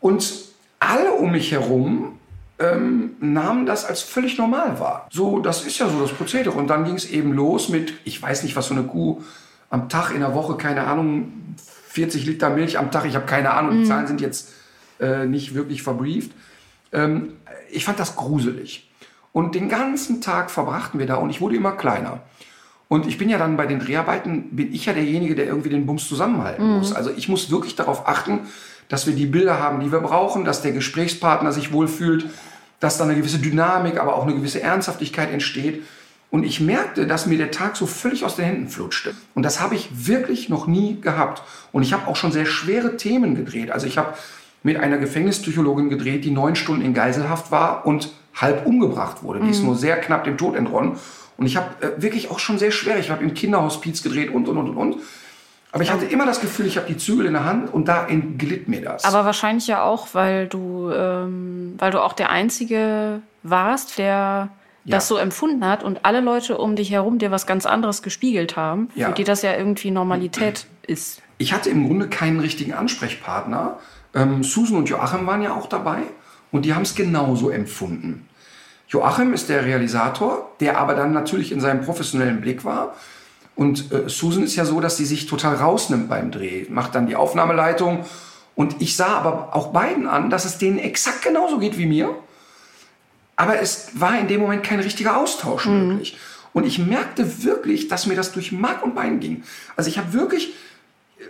Und 0.00 0.34
alle 0.80 1.12
um 1.12 1.32
mich 1.32 1.52
herum 1.52 2.18
ähm, 2.58 3.16
nahmen 3.20 3.66
das 3.66 3.84
als 3.84 4.02
völlig 4.02 4.36
normal 4.38 4.78
wahr. 4.80 5.08
So, 5.10 5.40
das 5.40 5.64
ist 5.64 5.78
ja 5.78 5.88
so 5.88 6.00
das 6.00 6.12
Prozedere. 6.12 6.56
Und 6.56 6.68
dann 6.68 6.84
ging 6.84 6.94
es 6.94 7.08
eben 7.08 7.32
los 7.32 7.68
mit, 7.68 7.94
ich 8.04 8.20
weiß 8.20 8.42
nicht, 8.42 8.56
was 8.56 8.66
so 8.66 8.74
eine 8.74 8.82
Kuh 8.84 9.22
am 9.70 9.88
Tag 9.88 10.12
in 10.12 10.20
der 10.20 10.34
Woche, 10.34 10.56
keine 10.56 10.86
Ahnung, 10.86 11.32
40 11.96 12.26
Liter 12.26 12.50
Milch 12.50 12.78
am 12.78 12.90
Tag, 12.90 13.06
ich 13.06 13.14
habe 13.14 13.24
keine 13.24 13.52
Ahnung, 13.52 13.78
die 13.78 13.84
Zahlen 13.84 14.06
sind 14.06 14.20
jetzt 14.20 14.52
äh, 15.00 15.24
nicht 15.24 15.54
wirklich 15.54 15.82
verbrieft. 15.82 16.30
Ähm, 16.92 17.32
ich 17.72 17.86
fand 17.86 17.98
das 17.98 18.16
gruselig. 18.16 18.90
Und 19.32 19.54
den 19.54 19.70
ganzen 19.70 20.20
Tag 20.20 20.50
verbrachten 20.50 21.00
wir 21.00 21.06
da 21.06 21.14
und 21.14 21.30
ich 21.30 21.40
wurde 21.40 21.56
immer 21.56 21.72
kleiner. 21.72 22.20
Und 22.88 23.06
ich 23.06 23.16
bin 23.16 23.30
ja 23.30 23.38
dann 23.38 23.56
bei 23.56 23.64
den 23.64 23.78
Dreharbeiten, 23.78 24.54
bin 24.54 24.74
ich 24.74 24.84
ja 24.84 24.92
derjenige, 24.92 25.34
der 25.34 25.46
irgendwie 25.46 25.70
den 25.70 25.86
Bums 25.86 26.06
zusammenhalten 26.06 26.66
muss. 26.76 26.92
Also 26.92 27.10
ich 27.16 27.30
muss 27.30 27.50
wirklich 27.50 27.76
darauf 27.76 28.06
achten, 28.06 28.40
dass 28.88 29.06
wir 29.06 29.14
die 29.14 29.26
Bilder 29.26 29.58
haben, 29.58 29.80
die 29.80 29.90
wir 29.90 30.00
brauchen, 30.00 30.44
dass 30.44 30.60
der 30.60 30.72
Gesprächspartner 30.72 31.50
sich 31.50 31.72
wohlfühlt, 31.72 32.26
dass 32.78 32.98
da 32.98 33.04
eine 33.04 33.16
gewisse 33.16 33.38
Dynamik, 33.38 33.98
aber 33.98 34.16
auch 34.16 34.24
eine 34.24 34.34
gewisse 34.34 34.60
Ernsthaftigkeit 34.60 35.32
entsteht. 35.32 35.82
Und 36.30 36.44
ich 36.44 36.60
merkte, 36.60 37.06
dass 37.06 37.26
mir 37.26 37.38
der 37.38 37.50
Tag 37.50 37.76
so 37.76 37.86
völlig 37.86 38.24
aus 38.24 38.36
den 38.36 38.44
Händen 38.44 38.68
flutschte. 38.68 39.14
Und 39.34 39.44
das 39.44 39.60
habe 39.60 39.74
ich 39.74 40.06
wirklich 40.06 40.48
noch 40.48 40.66
nie 40.66 41.00
gehabt. 41.00 41.42
Und 41.72 41.82
ich 41.82 41.92
habe 41.92 42.08
auch 42.08 42.16
schon 42.16 42.32
sehr 42.32 42.46
schwere 42.46 42.96
Themen 42.96 43.36
gedreht. 43.36 43.70
Also 43.70 43.86
ich 43.86 43.96
habe 43.96 44.14
mit 44.62 44.78
einer 44.78 44.98
Gefängnispsychologin 44.98 45.88
gedreht, 45.88 46.24
die 46.24 46.32
neun 46.32 46.56
Stunden 46.56 46.84
in 46.84 46.94
Geiselhaft 46.94 47.52
war 47.52 47.86
und 47.86 48.10
halb 48.34 48.66
umgebracht 48.66 49.22
wurde. 49.22 49.40
Die 49.40 49.50
ist 49.50 49.62
nur 49.62 49.76
sehr 49.76 49.96
knapp 49.98 50.24
dem 50.24 50.36
Tod 50.36 50.56
entronnen. 50.56 50.98
Und 51.36 51.46
ich 51.46 51.56
habe 51.56 51.68
äh, 51.80 52.02
wirklich 52.02 52.30
auch 52.30 52.38
schon 52.38 52.58
sehr 52.58 52.70
schwer. 52.70 52.98
Ich 52.98 53.10
habe 53.10 53.22
im 53.22 53.34
Kinderhospiz 53.34 54.02
gedreht 54.02 54.30
und, 54.30 54.48
und, 54.48 54.56
und, 54.58 54.70
und, 54.70 54.76
und. 54.76 54.96
Aber 55.72 55.82
ich 55.82 55.92
hatte 55.92 56.06
immer 56.06 56.24
das 56.24 56.40
Gefühl, 56.40 56.66
ich 56.66 56.78
habe 56.78 56.86
die 56.86 56.96
Zügel 56.96 57.26
in 57.26 57.34
der 57.34 57.44
Hand 57.44 57.72
und 57.72 57.86
da 57.86 58.06
entglitt 58.06 58.66
mir 58.66 58.80
das. 58.80 59.04
Aber 59.04 59.24
wahrscheinlich 59.24 59.66
ja 59.66 59.82
auch, 59.82 60.08
weil 60.12 60.46
du, 60.46 60.90
ähm, 60.90 61.74
weil 61.78 61.90
du 61.90 62.02
auch 62.02 62.14
der 62.14 62.30
Einzige 62.30 63.20
warst, 63.42 63.98
der 63.98 64.48
Ja. 64.86 64.96
das 64.96 65.08
so 65.08 65.16
empfunden 65.16 65.64
hat 65.66 65.82
und 65.84 66.04
alle 66.04 66.20
Leute 66.20 66.58
um 66.58 66.76
dich 66.76 66.90
herum 66.90 67.18
dir 67.18 67.30
was 67.30 67.46
ganz 67.46 67.66
anderes 67.66 68.02
gespiegelt 68.02 68.56
haben, 68.56 68.88
Ja. 68.94 69.08
für 69.08 69.14
die 69.14 69.24
das 69.24 69.42
ja 69.42 69.54
irgendwie 69.56 69.90
Normalität 69.90 70.66
ist. 70.86 71.20
ich 71.38 71.52
hatte 71.52 71.68
im 71.70 71.86
Grunde 71.86 72.08
keinen 72.08 72.40
richtigen 72.40 72.72
Ansprechpartner. 72.72 73.78
Ähm, 74.14 74.42
Susan 74.44 74.78
und 74.78 74.88
Joachim 74.88 75.26
waren 75.26 75.42
ja 75.42 75.54
auch 75.54 75.66
dabei 75.68 76.02
und 76.52 76.64
die 76.64 76.72
haben 76.74 76.82
es 76.82 76.94
genauso 76.94 77.50
empfunden. 77.50 78.28
Joachim 78.88 79.32
ist 79.34 79.48
der 79.48 79.64
Realisator, 79.64 80.50
der 80.60 80.78
aber 80.78 80.94
dann 80.94 81.12
natürlich 81.12 81.50
in 81.52 81.60
seinem 81.60 81.82
professionellen 81.82 82.40
Blick 82.40 82.64
war. 82.64 82.94
Und 83.56 83.90
äh, 83.92 84.08
Susan 84.08 84.44
ist 84.44 84.54
ja 84.54 84.64
so, 84.64 84.80
dass 84.80 84.96
sie 84.96 85.04
sich 85.06 85.26
total 85.26 85.56
rausnimmt 85.56 86.08
beim 86.08 86.30
Dreh, 86.30 86.66
macht 86.68 86.94
dann 86.94 87.06
die 87.08 87.16
Aufnahmeleitung. 87.16 88.04
Und 88.54 88.76
ich 88.80 88.96
sah 88.96 89.08
aber 89.18 89.56
auch 89.56 89.72
beiden 89.72 90.06
an, 90.06 90.30
dass 90.30 90.44
es 90.44 90.58
denen 90.58 90.78
exakt 90.78 91.22
genauso 91.22 91.58
geht 91.58 91.76
wie 91.78 91.86
mir. 91.86 92.14
Aber 93.36 93.60
es 93.60 93.90
war 93.94 94.18
in 94.18 94.28
dem 94.28 94.40
Moment 94.40 94.64
kein 94.64 94.80
richtiger 94.80 95.18
Austausch 95.18 95.66
möglich. 95.66 96.18
Und 96.54 96.64
ich 96.64 96.78
merkte 96.78 97.44
wirklich, 97.44 97.88
dass 97.88 98.06
mir 98.06 98.16
das 98.16 98.32
durch 98.32 98.50
Mark 98.50 98.82
und 98.82 98.94
Bein 98.94 99.20
ging. 99.20 99.44
Also 99.76 99.90
ich 99.90 99.98
habe 99.98 100.14
wirklich 100.14 100.54
äh, 101.18 101.24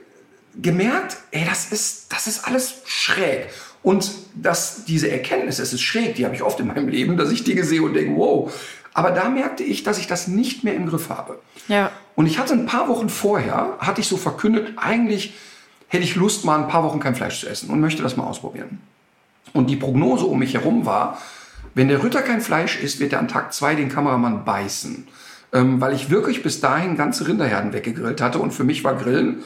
gemerkt, 0.62 1.16
ey, 1.32 1.44
das 1.44 1.72
ist, 1.72 2.12
das 2.12 2.28
ist 2.28 2.46
alles 2.46 2.82
schräg. 2.86 3.48
Und 3.82 4.08
dass 4.34 4.84
diese 4.84 5.10
Erkenntnis, 5.10 5.58
es 5.58 5.72
ist 5.72 5.82
schräg, 5.82 6.14
die 6.14 6.24
habe 6.24 6.36
ich 6.36 6.44
oft 6.44 6.60
in 6.60 6.68
meinem 6.68 6.86
Leben, 6.86 7.16
dass 7.16 7.32
ich 7.32 7.42
Dinge 7.42 7.64
sehe 7.64 7.82
und 7.82 7.94
denke, 7.94 8.16
wow. 8.16 8.52
Aber 8.94 9.10
da 9.10 9.28
merkte 9.28 9.64
ich, 9.64 9.82
dass 9.82 9.98
ich 9.98 10.06
das 10.06 10.28
nicht 10.28 10.62
mehr 10.62 10.74
im 10.74 10.86
Griff 10.86 11.10
habe. 11.10 11.40
Ja. 11.66 11.90
Und 12.14 12.26
ich 12.26 12.38
hatte 12.38 12.54
ein 12.54 12.66
paar 12.66 12.88
Wochen 12.88 13.08
vorher, 13.08 13.76
hatte 13.80 14.00
ich 14.00 14.06
so 14.06 14.16
verkündet, 14.16 14.74
eigentlich 14.76 15.34
hätte 15.88 16.04
ich 16.04 16.14
Lust, 16.14 16.44
mal 16.44 16.58
ein 16.58 16.68
paar 16.68 16.84
Wochen 16.84 17.00
kein 17.00 17.14
Fleisch 17.14 17.40
zu 17.40 17.48
essen 17.48 17.68
und 17.70 17.80
möchte 17.80 18.02
das 18.02 18.16
mal 18.16 18.24
ausprobieren. 18.24 18.80
Und 19.52 19.70
die 19.70 19.76
Prognose 19.76 20.24
um 20.24 20.38
mich 20.38 20.54
herum 20.54 20.86
war, 20.86 21.20
wenn 21.76 21.88
der 21.88 22.02
Ritter 22.02 22.22
kein 22.22 22.40
Fleisch 22.40 22.80
isst, 22.80 23.00
wird 23.00 23.12
er 23.12 23.18
an 23.18 23.28
Tag 23.28 23.52
zwei 23.52 23.74
den 23.74 23.90
Kameramann 23.90 24.46
beißen. 24.46 25.06
Ähm, 25.52 25.78
weil 25.78 25.94
ich 25.94 26.08
wirklich 26.08 26.42
bis 26.42 26.62
dahin 26.62 26.96
ganze 26.96 27.28
Rinderherden 27.28 27.74
weggegrillt 27.74 28.22
hatte 28.22 28.38
und 28.38 28.52
für 28.52 28.64
mich 28.64 28.82
war 28.82 28.94
Grillen 28.94 29.44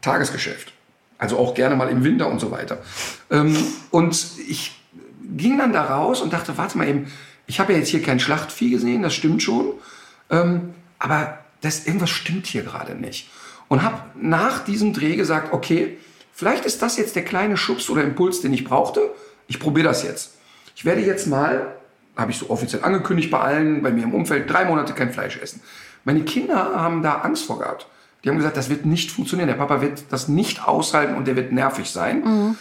Tagesgeschäft. 0.00 0.72
Also 1.18 1.36
auch 1.38 1.54
gerne 1.54 1.74
mal 1.74 1.88
im 1.88 2.04
Winter 2.04 2.28
und 2.28 2.40
so 2.40 2.52
weiter. 2.52 2.78
Ähm, 3.32 3.56
und 3.90 4.26
ich 4.48 4.80
ging 5.36 5.58
dann 5.58 5.72
da 5.72 5.82
raus 5.82 6.20
und 6.20 6.32
dachte, 6.32 6.56
warte 6.56 6.78
mal 6.78 6.88
eben, 6.88 7.10
ich 7.46 7.58
habe 7.58 7.72
ja 7.72 7.80
jetzt 7.80 7.88
hier 7.88 8.02
kein 8.02 8.20
Schlachtvieh 8.20 8.70
gesehen, 8.70 9.02
das 9.02 9.12
stimmt 9.12 9.42
schon. 9.42 9.72
Ähm, 10.30 10.74
aber 11.00 11.38
das, 11.62 11.84
irgendwas 11.84 12.10
stimmt 12.10 12.46
hier 12.46 12.62
gerade 12.62 12.94
nicht. 12.94 13.28
Und 13.66 13.82
habe 13.82 14.02
nach 14.14 14.64
diesem 14.64 14.92
Dreh 14.92 15.16
gesagt, 15.16 15.52
okay, 15.52 15.98
vielleicht 16.32 16.64
ist 16.64 16.80
das 16.80 16.96
jetzt 16.96 17.16
der 17.16 17.24
kleine 17.24 17.56
Schubs 17.56 17.90
oder 17.90 18.04
Impuls, 18.04 18.40
den 18.40 18.54
ich 18.54 18.62
brauchte. 18.62 19.00
Ich 19.48 19.58
probiere 19.58 19.88
das 19.88 20.04
jetzt. 20.04 20.34
Ich 20.74 20.84
werde 20.84 21.00
jetzt 21.00 21.26
mal, 21.26 21.66
habe 22.16 22.30
ich 22.30 22.38
so 22.38 22.50
offiziell 22.50 22.84
angekündigt 22.84 23.30
bei 23.30 23.40
allen, 23.40 23.82
bei 23.82 23.90
mir 23.90 24.04
im 24.04 24.14
Umfeld, 24.14 24.50
drei 24.50 24.64
Monate 24.64 24.92
kein 24.92 25.12
Fleisch 25.12 25.38
essen. 25.38 25.60
Meine 26.04 26.22
Kinder 26.22 26.74
haben 26.74 27.02
da 27.02 27.20
Angst 27.20 27.44
vor 27.46 27.58
gehabt. 27.58 27.86
Die 28.24 28.28
haben 28.28 28.36
gesagt, 28.36 28.56
das 28.56 28.68
wird 28.70 28.86
nicht 28.86 29.10
funktionieren. 29.10 29.48
Der 29.48 29.56
Papa 29.56 29.80
wird 29.80 30.04
das 30.10 30.28
nicht 30.28 30.66
aushalten 30.66 31.14
und 31.16 31.26
der 31.26 31.36
wird 31.36 31.52
nervig 31.52 31.90
sein. 31.90 32.56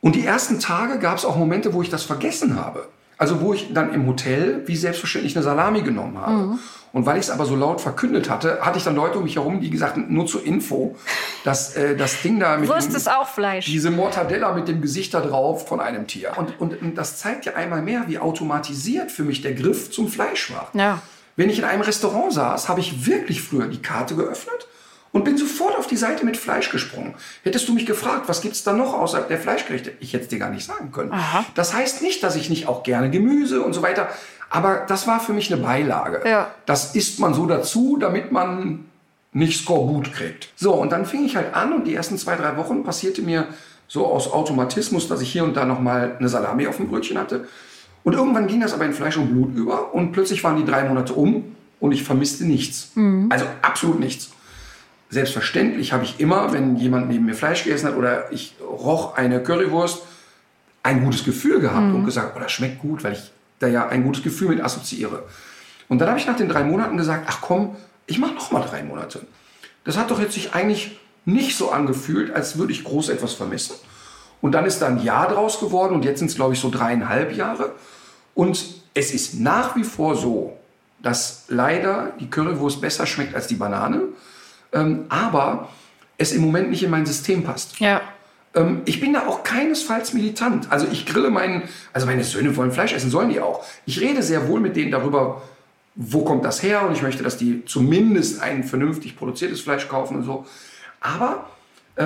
Und 0.00 0.14
die 0.16 0.24
ersten 0.24 0.58
Tage 0.58 0.98
gab 0.98 1.18
es 1.18 1.24
auch 1.24 1.36
Momente, 1.36 1.72
wo 1.74 1.82
ich 1.82 1.90
das 1.90 2.02
vergessen 2.02 2.56
habe. 2.56 2.88
Also 3.18 3.40
wo 3.40 3.52
ich 3.52 3.72
dann 3.74 3.92
im 3.92 4.06
Hotel 4.06 4.62
wie 4.66 4.76
selbstverständlich 4.76 5.36
eine 5.36 5.42
Salami 5.42 5.82
genommen 5.82 6.18
habe. 6.18 6.58
Und 6.92 7.06
weil 7.06 7.18
ich 7.18 7.26
es 7.26 7.30
aber 7.30 7.46
so 7.46 7.54
laut 7.54 7.80
verkündet 7.80 8.28
hatte, 8.28 8.60
hatte 8.62 8.78
ich 8.78 8.84
dann 8.84 8.96
Leute 8.96 9.18
um 9.18 9.24
mich 9.24 9.36
herum, 9.36 9.60
die 9.60 9.70
gesagt 9.70 9.94
haben, 9.96 10.12
nur 10.12 10.26
zur 10.26 10.44
Info, 10.44 10.96
dass 11.44 11.76
äh, 11.76 11.96
das 11.96 12.22
Ding 12.22 12.40
da 12.40 12.56
mit 12.56 12.68
Wurst 12.68 12.92
ist 12.94 13.10
auch 13.10 13.28
Fleisch. 13.28 13.66
diese 13.66 13.90
Mortadella 13.90 14.52
mit 14.52 14.66
dem 14.66 14.80
Gesicht 14.80 15.14
da 15.14 15.20
drauf 15.20 15.68
von 15.68 15.80
einem 15.80 16.06
Tier. 16.06 16.32
Und, 16.36 16.60
und, 16.60 16.82
und 16.82 16.96
das 16.96 17.18
zeigt 17.18 17.46
ja 17.46 17.54
einmal 17.54 17.82
mehr, 17.82 18.04
wie 18.08 18.18
automatisiert 18.18 19.12
für 19.12 19.22
mich 19.22 19.40
der 19.42 19.54
Griff 19.54 19.90
zum 19.90 20.08
Fleisch 20.08 20.52
war. 20.52 20.68
Ja. 20.74 21.00
Wenn 21.36 21.48
ich 21.48 21.58
in 21.58 21.64
einem 21.64 21.82
Restaurant 21.82 22.32
saß, 22.32 22.68
habe 22.68 22.80
ich 22.80 23.06
wirklich 23.06 23.40
früher 23.40 23.66
die 23.68 23.80
Karte 23.80 24.16
geöffnet 24.16 24.66
und 25.12 25.24
bin 25.24 25.36
sofort 25.36 25.76
auf 25.76 25.86
die 25.86 25.96
Seite 25.96 26.24
mit 26.24 26.36
Fleisch 26.36 26.70
gesprungen. 26.70 27.14
Hättest 27.42 27.68
du 27.68 27.74
mich 27.74 27.86
gefragt, 27.86 28.28
was 28.28 28.40
gibt's 28.40 28.62
da 28.62 28.72
noch 28.72 28.94
außerhalb 28.94 29.28
der 29.28 29.38
Fleischgerichte? 29.38 29.92
Ich 30.00 30.12
hätte 30.12 30.24
es 30.24 30.28
dir 30.28 30.38
gar 30.38 30.50
nicht 30.50 30.64
sagen 30.64 30.92
können. 30.92 31.12
Das 31.54 31.74
heißt 31.74 32.02
nicht, 32.02 32.22
dass 32.22 32.36
ich 32.36 32.50
nicht 32.50 32.68
auch 32.68 32.82
gerne 32.82 33.10
Gemüse 33.10 33.62
und 33.62 33.72
so 33.72 33.82
weiter, 33.82 34.08
aber 34.50 34.84
das 34.88 35.06
war 35.06 35.20
für 35.20 35.32
mich 35.32 35.52
eine 35.52 35.62
Beilage. 35.62 36.28
Ja. 36.28 36.50
Das 36.66 36.94
isst 36.94 37.20
man 37.20 37.34
so 37.34 37.46
dazu, 37.46 37.96
damit 37.98 38.32
man 38.32 38.86
nicht 39.32 39.60
Skorbut 39.60 40.12
kriegt. 40.12 40.48
So, 40.56 40.74
und 40.74 40.90
dann 40.90 41.06
fing 41.06 41.24
ich 41.24 41.36
halt 41.36 41.54
an 41.54 41.72
und 41.72 41.86
die 41.86 41.94
ersten 41.94 42.18
zwei, 42.18 42.36
drei 42.36 42.56
Wochen 42.56 42.82
passierte 42.82 43.22
mir 43.22 43.46
so 43.86 44.06
aus 44.06 44.32
Automatismus, 44.32 45.08
dass 45.08 45.20
ich 45.20 45.30
hier 45.30 45.44
und 45.44 45.56
da 45.56 45.64
nochmal 45.64 46.16
eine 46.18 46.28
Salami 46.28 46.66
auf 46.66 46.76
dem 46.76 46.88
Brötchen 46.88 47.18
hatte. 47.18 47.46
Und 48.02 48.14
irgendwann 48.14 48.46
ging 48.46 48.60
das 48.60 48.72
aber 48.72 48.86
in 48.86 48.92
Fleisch 48.92 49.16
und 49.16 49.28
Blut 49.28 49.54
über 49.54 49.94
und 49.94 50.12
plötzlich 50.12 50.42
waren 50.42 50.56
die 50.56 50.64
drei 50.64 50.84
Monate 50.84 51.12
um 51.12 51.56
und 51.80 51.92
ich 51.92 52.02
vermisste 52.02 52.44
nichts. 52.44 52.92
Also 53.28 53.44
absolut 53.62 54.00
nichts. 54.00 54.30
Selbstverständlich 55.10 55.92
habe 55.92 56.04
ich 56.04 56.20
immer, 56.20 56.52
wenn 56.52 56.76
jemand 56.76 57.08
neben 57.08 57.26
mir 57.26 57.34
Fleisch 57.34 57.64
gegessen 57.64 57.88
hat 57.88 57.96
oder 57.96 58.30
ich 58.32 58.54
roch 58.60 59.16
eine 59.16 59.42
Currywurst, 59.42 60.02
ein 60.82 61.04
gutes 61.04 61.24
Gefühl 61.24 61.60
gehabt 61.60 61.92
und 61.94 62.04
gesagt, 62.06 62.34
oh, 62.36 62.40
das 62.40 62.52
schmeckt 62.52 62.78
gut, 62.78 63.04
weil 63.04 63.12
ich 63.12 63.32
da 63.58 63.66
ja 63.66 63.88
ein 63.88 64.04
gutes 64.04 64.22
Gefühl 64.22 64.48
mit 64.48 64.62
assoziiere. 64.62 65.24
Und 65.88 65.98
dann 65.98 66.08
habe 66.08 66.18
ich 66.18 66.26
nach 66.26 66.36
den 66.36 66.48
drei 66.48 66.62
Monaten 66.64 66.96
gesagt, 66.96 67.26
ach 67.28 67.40
komm, 67.40 67.76
ich 68.06 68.18
mache 68.18 68.34
noch 68.34 68.52
mal 68.52 68.62
drei 68.62 68.82
Monate. 68.82 69.20
Das 69.84 69.98
hat 69.98 70.10
doch 70.10 70.20
jetzt 70.20 70.34
sich 70.34 70.54
eigentlich 70.54 70.98
nicht 71.24 71.56
so 71.56 71.70
angefühlt, 71.70 72.34
als 72.34 72.56
würde 72.56 72.72
ich 72.72 72.84
groß 72.84 73.08
etwas 73.08 73.34
vermissen. 73.34 73.74
Und 74.40 74.52
dann 74.52 74.64
ist 74.64 74.80
da 74.80 74.86
ein 74.86 75.02
Jahr 75.02 75.28
draus 75.28 75.60
geworden 75.60 75.94
und 75.94 76.04
jetzt 76.04 76.20
sind 76.20 76.30
es, 76.30 76.36
glaube 76.36 76.54
ich, 76.54 76.60
so 76.60 76.70
dreieinhalb 76.70 77.36
Jahre. 77.36 77.72
Und 78.34 78.64
es 78.94 79.12
ist 79.12 79.38
nach 79.40 79.76
wie 79.76 79.84
vor 79.84 80.16
so, 80.16 80.56
dass 81.02 81.44
leider 81.48 82.12
die 82.20 82.30
Currywurst 82.30 82.80
besser 82.80 83.06
schmeckt 83.06 83.34
als 83.34 83.48
die 83.48 83.56
Banane, 83.56 84.02
ähm, 84.72 85.04
aber 85.08 85.68
es 86.18 86.32
im 86.32 86.42
Moment 86.42 86.70
nicht 86.70 86.82
in 86.82 86.90
mein 86.90 87.06
System 87.06 87.44
passt. 87.44 87.80
Ja. 87.80 88.02
Ähm, 88.54 88.82
ich 88.84 89.00
bin 89.00 89.12
da 89.12 89.26
auch 89.26 89.42
keinesfalls 89.42 90.12
militant. 90.12 90.70
Also 90.70 90.86
ich 90.90 91.06
grille 91.06 91.30
meinen, 91.30 91.62
also 91.92 92.06
meine 92.06 92.24
Söhne 92.24 92.56
wollen 92.56 92.72
Fleisch 92.72 92.92
essen, 92.92 93.10
sollen 93.10 93.30
die 93.30 93.40
auch. 93.40 93.64
Ich 93.86 94.00
rede 94.00 94.22
sehr 94.22 94.48
wohl 94.48 94.60
mit 94.60 94.76
denen 94.76 94.90
darüber, 94.90 95.42
wo 95.94 96.24
kommt 96.24 96.44
das 96.44 96.62
her 96.62 96.86
und 96.86 96.92
ich 96.92 97.02
möchte, 97.02 97.22
dass 97.22 97.36
die 97.36 97.64
zumindest 97.64 98.40
ein 98.40 98.64
vernünftig 98.64 99.16
produziertes 99.16 99.60
Fleisch 99.60 99.88
kaufen 99.88 100.16
und 100.16 100.24
so. 100.24 100.46
Aber, 101.00 101.48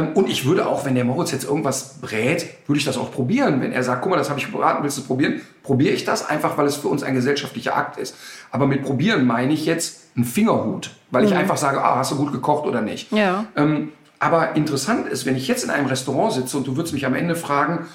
und 0.00 0.28
ich 0.28 0.44
würde 0.44 0.66
auch, 0.66 0.84
wenn 0.84 0.94
der 0.94 1.04
Moritz 1.04 1.30
jetzt 1.30 1.44
irgendwas 1.44 2.00
brät, 2.00 2.46
würde 2.66 2.78
ich 2.78 2.84
das 2.84 2.96
auch 2.96 3.12
probieren. 3.12 3.60
Wenn 3.60 3.72
er 3.72 3.82
sagt, 3.82 4.02
guck 4.02 4.10
mal, 4.10 4.16
das 4.16 4.28
habe 4.28 4.40
ich 4.40 4.46
gebraten, 4.46 4.82
willst 4.82 4.98
du 4.98 5.02
probieren? 5.02 5.40
Probiere 5.62 5.94
ich 5.94 6.04
das 6.04 6.28
einfach, 6.28 6.58
weil 6.58 6.66
es 6.66 6.76
für 6.76 6.88
uns 6.88 7.02
ein 7.02 7.14
gesellschaftlicher 7.14 7.76
Akt 7.76 7.98
ist. 7.98 8.16
Aber 8.50 8.66
mit 8.66 8.82
probieren 8.82 9.26
meine 9.26 9.52
ich 9.52 9.66
jetzt 9.66 10.08
einen 10.16 10.24
Fingerhut, 10.24 10.90
weil 11.10 11.24
ich 11.24 11.34
einfach 11.34 11.56
sage, 11.56 11.82
ah, 11.82 11.96
hast 11.96 12.12
du 12.12 12.16
gut 12.16 12.32
gekocht 12.32 12.66
oder 12.66 12.80
nicht. 12.80 13.12
Ja. 13.12 13.46
Ähm, 13.56 13.92
aber 14.18 14.56
interessant 14.56 15.06
ist, 15.06 15.26
wenn 15.26 15.36
ich 15.36 15.48
jetzt 15.48 15.64
in 15.64 15.70
einem 15.70 15.86
Restaurant 15.86 16.32
sitze 16.32 16.56
und 16.56 16.66
du 16.66 16.76
würdest 16.76 16.94
mich 16.94 17.04
am 17.04 17.14
Ende 17.14 17.36
fragen, 17.36 17.86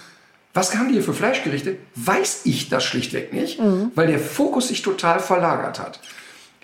was 0.53 0.75
haben 0.75 0.87
die 0.87 0.95
hier 0.95 1.03
für 1.03 1.13
Fleischgerichte, 1.13 1.77
weiß 1.95 2.41
ich 2.45 2.69
das 2.69 2.83
schlichtweg 2.83 3.33
nicht, 3.33 3.59
weil 3.95 4.07
der 4.07 4.19
Fokus 4.19 4.67
sich 4.67 4.81
total 4.81 5.19
verlagert 5.19 5.79
hat. 5.79 5.99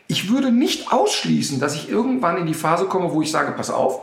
Ich 0.07 0.29
würde 0.29 0.51
nicht 0.51 0.91
ausschließen, 0.91 1.59
dass 1.59 1.75
ich 1.75 1.89
irgendwann 1.89 2.37
in 2.37 2.45
die 2.45 2.53
Phase 2.53 2.85
komme, 2.85 3.11
wo 3.11 3.21
ich 3.21 3.31
sage, 3.31 3.51
pass 3.53 3.69
auf, 3.69 4.01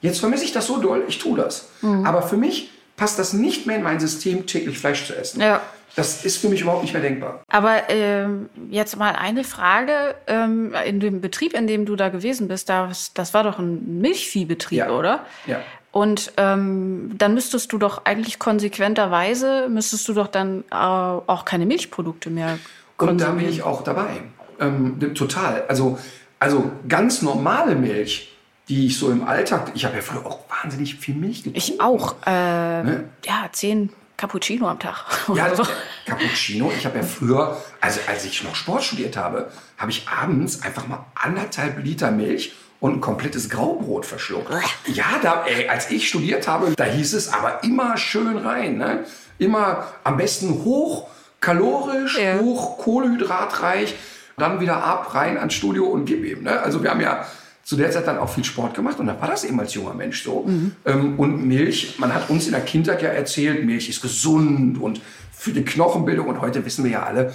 jetzt 0.00 0.20
vermisse 0.20 0.44
ich 0.44 0.52
das 0.52 0.66
so 0.66 0.78
doll, 0.78 1.04
ich 1.08 1.18
tue 1.18 1.36
das. 1.38 1.68
Aber 1.82 2.22
für 2.22 2.36
mich 2.36 2.70
passt 2.96 3.18
das 3.18 3.32
nicht 3.32 3.66
mehr 3.66 3.76
in 3.76 3.82
mein 3.82 3.98
System, 4.00 4.46
täglich 4.46 4.78
Fleisch 4.78 5.06
zu 5.06 5.14
essen. 5.16 5.40
Ja. 5.40 5.60
Das 5.96 6.24
ist 6.24 6.36
für 6.36 6.48
mich 6.48 6.60
überhaupt 6.60 6.82
nicht 6.82 6.92
mehr 6.92 7.02
denkbar. 7.02 7.42
Aber 7.48 7.88
ähm, 7.90 8.48
jetzt 8.70 8.96
mal 8.96 9.10
eine 9.16 9.42
Frage. 9.42 10.14
Ähm, 10.28 10.72
in 10.86 11.00
dem 11.00 11.20
Betrieb, 11.20 11.52
in 11.52 11.66
dem 11.66 11.84
du 11.84 11.96
da 11.96 12.10
gewesen 12.10 12.46
bist, 12.46 12.68
das, 12.68 13.12
das 13.12 13.34
war 13.34 13.42
doch 13.42 13.58
ein 13.58 14.00
Milchviehbetrieb, 14.00 14.78
Ja. 14.78 14.90
oder? 14.90 15.24
Ja. 15.46 15.60
Und 15.90 16.32
ähm, 16.36 17.10
dann 17.18 17.34
müsstest 17.34 17.72
du 17.72 17.78
doch 17.78 18.04
eigentlich 18.04 18.38
konsequenterweise, 18.38 19.68
müsstest 19.68 20.08
du 20.08 20.12
doch 20.14 20.28
dann 20.28 20.64
äh, 20.70 20.74
auch 20.74 21.44
keine 21.44 21.66
Milchprodukte 21.66 22.30
mehr 22.30 22.52
Und 22.52 22.58
konsumieren. 22.96 23.36
da 23.36 23.42
bin 23.42 23.48
ich 23.50 23.62
auch 23.62 23.82
dabei. 23.82 24.22
Ähm, 24.60 25.14
total. 25.14 25.64
Also, 25.68 25.98
also 26.38 26.70
ganz 26.88 27.22
normale 27.22 27.74
Milch, 27.74 28.32
die 28.70 28.86
ich 28.86 28.96
so 28.98 29.10
im 29.10 29.26
Alltag, 29.28 29.72
ich 29.74 29.84
habe 29.84 29.96
ja 29.96 30.02
früher 30.02 30.24
auch 30.24 30.38
wahnsinnig 30.62 30.94
viel 30.94 31.14
Milch 31.14 31.42
getrunken. 31.42 31.58
Ich 31.58 31.80
auch. 31.80 32.14
Äh, 32.26 32.82
Ne? 32.84 33.04
Ja, 33.26 33.48
zehn 33.52 33.90
Cappuccino 34.16 34.68
am 34.68 34.78
Tag. 34.78 35.04
Ja, 35.34 35.54
so. 35.54 35.64
äh, 35.64 35.66
Cappuccino. 36.06 36.72
Ich 36.76 36.86
habe 36.86 36.98
ja 36.98 37.04
früher, 37.04 37.56
also 37.80 38.00
als 38.06 38.24
ich 38.24 38.42
noch 38.44 38.54
Sport 38.54 38.84
studiert 38.84 39.16
habe, 39.16 39.50
habe 39.76 39.90
ich 39.90 40.06
abends 40.08 40.62
einfach 40.62 40.86
mal 40.86 41.04
anderthalb 41.14 41.82
Liter 41.84 42.10
Milch 42.10 42.52
und 42.80 42.94
ein 42.96 43.00
komplettes 43.00 43.50
Graubrot 43.50 44.06
verschluckt. 44.06 44.50
Ja, 44.86 45.04
da, 45.22 45.44
ey, 45.46 45.68
als 45.68 45.90
ich 45.90 46.08
studiert 46.08 46.48
habe, 46.48 46.72
da 46.76 46.84
hieß 46.84 47.12
es 47.14 47.32
aber 47.32 47.62
immer 47.64 47.96
schön 47.98 48.38
rein. 48.38 48.78
Ne? 48.78 49.04
Immer 49.38 49.88
am 50.04 50.16
besten 50.16 50.64
hoch 50.64 51.08
kalorisch, 51.40 52.18
Ja. 52.18 52.38
hoch 52.38 52.78
kohlenhydratreich, 52.78 53.94
dann 54.36 54.60
wieder 54.60 54.82
ab, 54.84 55.14
rein 55.14 55.36
ans 55.38 55.54
Studio 55.54 55.86
und 55.86 56.04
gib 56.06 56.24
ihm. 56.24 56.44
Ne? 56.44 56.60
Also 56.60 56.82
wir 56.82 56.90
haben 56.90 57.00
ja 57.00 57.26
zu 57.70 57.76
der 57.76 57.92
Zeit 57.92 58.08
dann 58.08 58.18
auch 58.18 58.28
viel 58.28 58.42
Sport 58.42 58.74
gemacht 58.74 58.98
und 58.98 59.06
da 59.06 59.20
war 59.20 59.28
das 59.28 59.44
eben 59.44 59.60
als 59.60 59.74
junger 59.74 59.94
Mensch 59.94 60.24
so. 60.24 60.44
Ähm, 60.86 61.20
und 61.20 61.46
Milch, 61.46 62.00
man 62.00 62.12
hat 62.12 62.28
uns 62.28 62.46
in 62.46 62.50
der 62.50 62.62
Kindheit 62.62 63.00
ja 63.00 63.10
erzählt, 63.10 63.64
Milch 63.64 63.88
ist 63.88 64.02
gesund 64.02 64.82
und 64.82 65.00
für 65.32 65.52
die 65.52 65.64
Knochenbildung 65.64 66.26
und 66.26 66.40
heute 66.40 66.66
wissen 66.66 66.82
wir 66.82 66.90
ja 66.90 67.04
alle, 67.04 67.32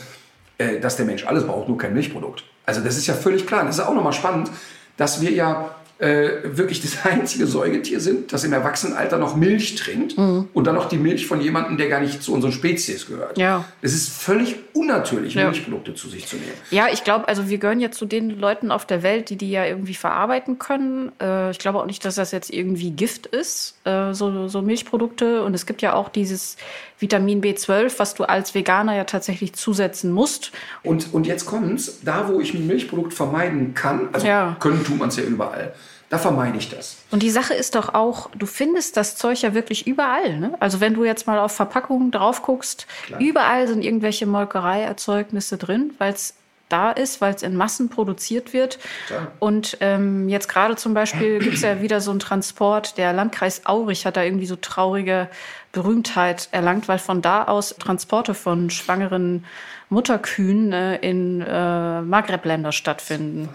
äh, 0.58 0.82
dass 0.82 0.98
der 0.98 1.06
Mensch 1.06 1.26
alles 1.26 1.46
braucht, 1.46 1.70
nur 1.70 1.78
kein 1.78 1.94
Milchprodukt. 1.94 2.44
Also 2.66 2.82
das 2.82 2.98
ist 2.98 3.08
ja 3.08 3.14
völlig 3.14 3.48
klar. 3.48 3.64
Das 3.64 3.78
ist 3.78 3.86
auch 3.86 3.96
nochmal 3.96 4.12
spannend, 4.12 4.52
dass 4.98 5.22
wir 5.22 5.32
ja 5.32 5.74
äh, 5.98 6.30
wirklich 6.44 6.82
das 6.82 7.06
einzige 7.10 7.48
Säugetier 7.48 8.00
sind, 8.00 8.34
das 8.34 8.44
im 8.44 8.54
Erwachsenenalter 8.54 9.18
noch 9.18 9.36
Milch 9.36 9.76
trinkt 9.76 10.18
und 10.18 10.68
dann 10.68 10.76
noch 10.76 10.90
die 10.90 10.98
Milch 10.98 11.26
von 11.28 11.40
jemandem, 11.42 11.78
der 11.78 11.88
gar 11.88 12.02
nicht 12.02 12.22
zu 12.22 12.34
unseren 12.34 12.52
Spezies 12.52 13.08
gehört. 13.08 13.38
Ja. 13.38 13.66
Es 13.82 13.94
ist 13.94 14.10
völlig 14.10 14.56
unnatürlich, 14.74 15.36
Ja. 15.36 15.46
Milchprodukte 15.46 15.94
zu 15.96 16.10
sich 16.10 16.28
zu 16.28 16.36
nehmen. 16.36 16.52
Ja, 16.70 16.88
ich 16.92 17.04
glaube, 17.04 17.28
also 17.28 17.50
wir 17.50 17.58
gehören 17.58 17.80
jetzt 17.80 17.98
zu 17.98 18.06
den 18.06 18.30
Leuten 18.30 18.72
auf 18.72 18.86
der 18.86 19.04
Welt, 19.04 19.30
die 19.30 19.38
die 19.38 19.52
ja 19.52 19.66
irgendwie 19.66 19.94
verarbeiten 19.94 20.60
können. 20.60 21.12
Äh, 21.22 21.52
ich 21.52 21.60
glaube 21.60 21.80
auch 21.80 21.86
nicht, 21.86 22.04
dass 22.04 22.16
das 22.16 22.32
jetzt 22.32 22.52
irgendwie 22.52 22.92
Gift 22.92 23.26
ist, 23.28 23.76
äh, 23.86 24.14
so, 24.14 24.48
so 24.48 24.62
Milchprodukte. 24.62 25.44
Und 25.44 25.54
es 25.54 25.66
gibt 25.66 25.82
ja 25.82 25.94
auch 25.94 26.10
dieses, 26.10 26.58
Vitamin 27.00 27.42
B12, 27.42 27.94
was 27.98 28.14
du 28.14 28.24
als 28.24 28.56
Veganer 28.56 28.96
ja 28.96 29.04
tatsächlich 29.04 29.54
zusetzen 29.54 30.12
musst. 30.12 30.52
Und, 30.84 31.14
und 31.14 31.28
jetzt 31.28 31.46
kommt's, 31.46 32.00
da 32.04 32.30
wo 32.30 32.40
ich 32.40 32.54
ein 32.54 32.66
Milchprodukt 32.68 33.14
vermeiden 33.14 33.74
kann, 33.74 34.10
also 34.14 34.26
Ja. 34.26 34.56
können 34.60 34.84
tut 34.86 34.98
man 34.98 35.10
es 35.10 35.18
ja 35.18 35.24
überall, 35.24 35.74
da 36.10 36.18
vermeide 36.18 36.58
ich 36.58 36.70
das. 36.70 36.98
Und 37.12 37.24
die 37.24 37.32
Sache 37.32 37.54
ist 37.54 37.76
doch 37.76 37.94
auch, 37.94 38.30
du 38.38 38.46
findest 38.46 38.96
das 38.96 39.18
Zeug 39.18 39.42
ja 39.42 39.54
wirklich 39.54 39.88
überall. 39.88 40.40
Ne? 40.40 40.54
Also 40.60 40.80
wenn 40.80 40.94
du 40.94 41.04
jetzt 41.04 41.28
mal 41.28 41.40
auf 41.40 41.52
Verpackungen 41.52 42.12
drauf 42.12 42.44
guckst, 42.44 42.86
überall 43.20 43.68
sind 43.68 43.84
irgendwelche 43.84 44.26
Molkereierzeugnisse 44.26 45.58
drin, 45.58 45.94
weil 45.98 46.14
es 46.14 46.36
da 46.70 46.92
ist, 46.92 47.22
weil 47.22 47.36
es 47.36 47.44
in 47.44 47.56
Massen 47.56 47.90
produziert 47.90 48.52
wird. 48.54 48.80
Total. 49.08 49.28
Und 49.40 49.78
ähm, 49.82 50.30
jetzt 50.30 50.50
gerade 50.50 50.76
zum 50.76 50.94
Beispiel 50.96 51.38
gibt 51.40 51.56
es 51.58 51.62
ja 51.62 51.82
wieder 51.82 52.02
so 52.02 52.10
einen 52.12 52.20
Transport. 52.20 52.98
Der 52.98 53.14
Landkreis 53.14 53.66
Aurich 53.66 54.06
hat 54.06 54.18
da 54.18 54.24
irgendwie 54.24 54.48
so 54.48 54.56
traurige 54.56 55.30
Berühmtheit 55.76 56.48
erlangt, 56.52 56.88
weil 56.88 57.00
von 57.00 57.22
da 57.22 57.44
aus 57.44 57.76
Transporte 57.78 58.34
von 58.34 58.70
schwangeren 58.70 59.44
Mutterkühen 59.90 60.74
äh, 60.74 60.96
in 60.98 61.42
äh, 61.42 62.02
Maghreb-Länder 62.02 62.72
stattfinden. 62.72 63.50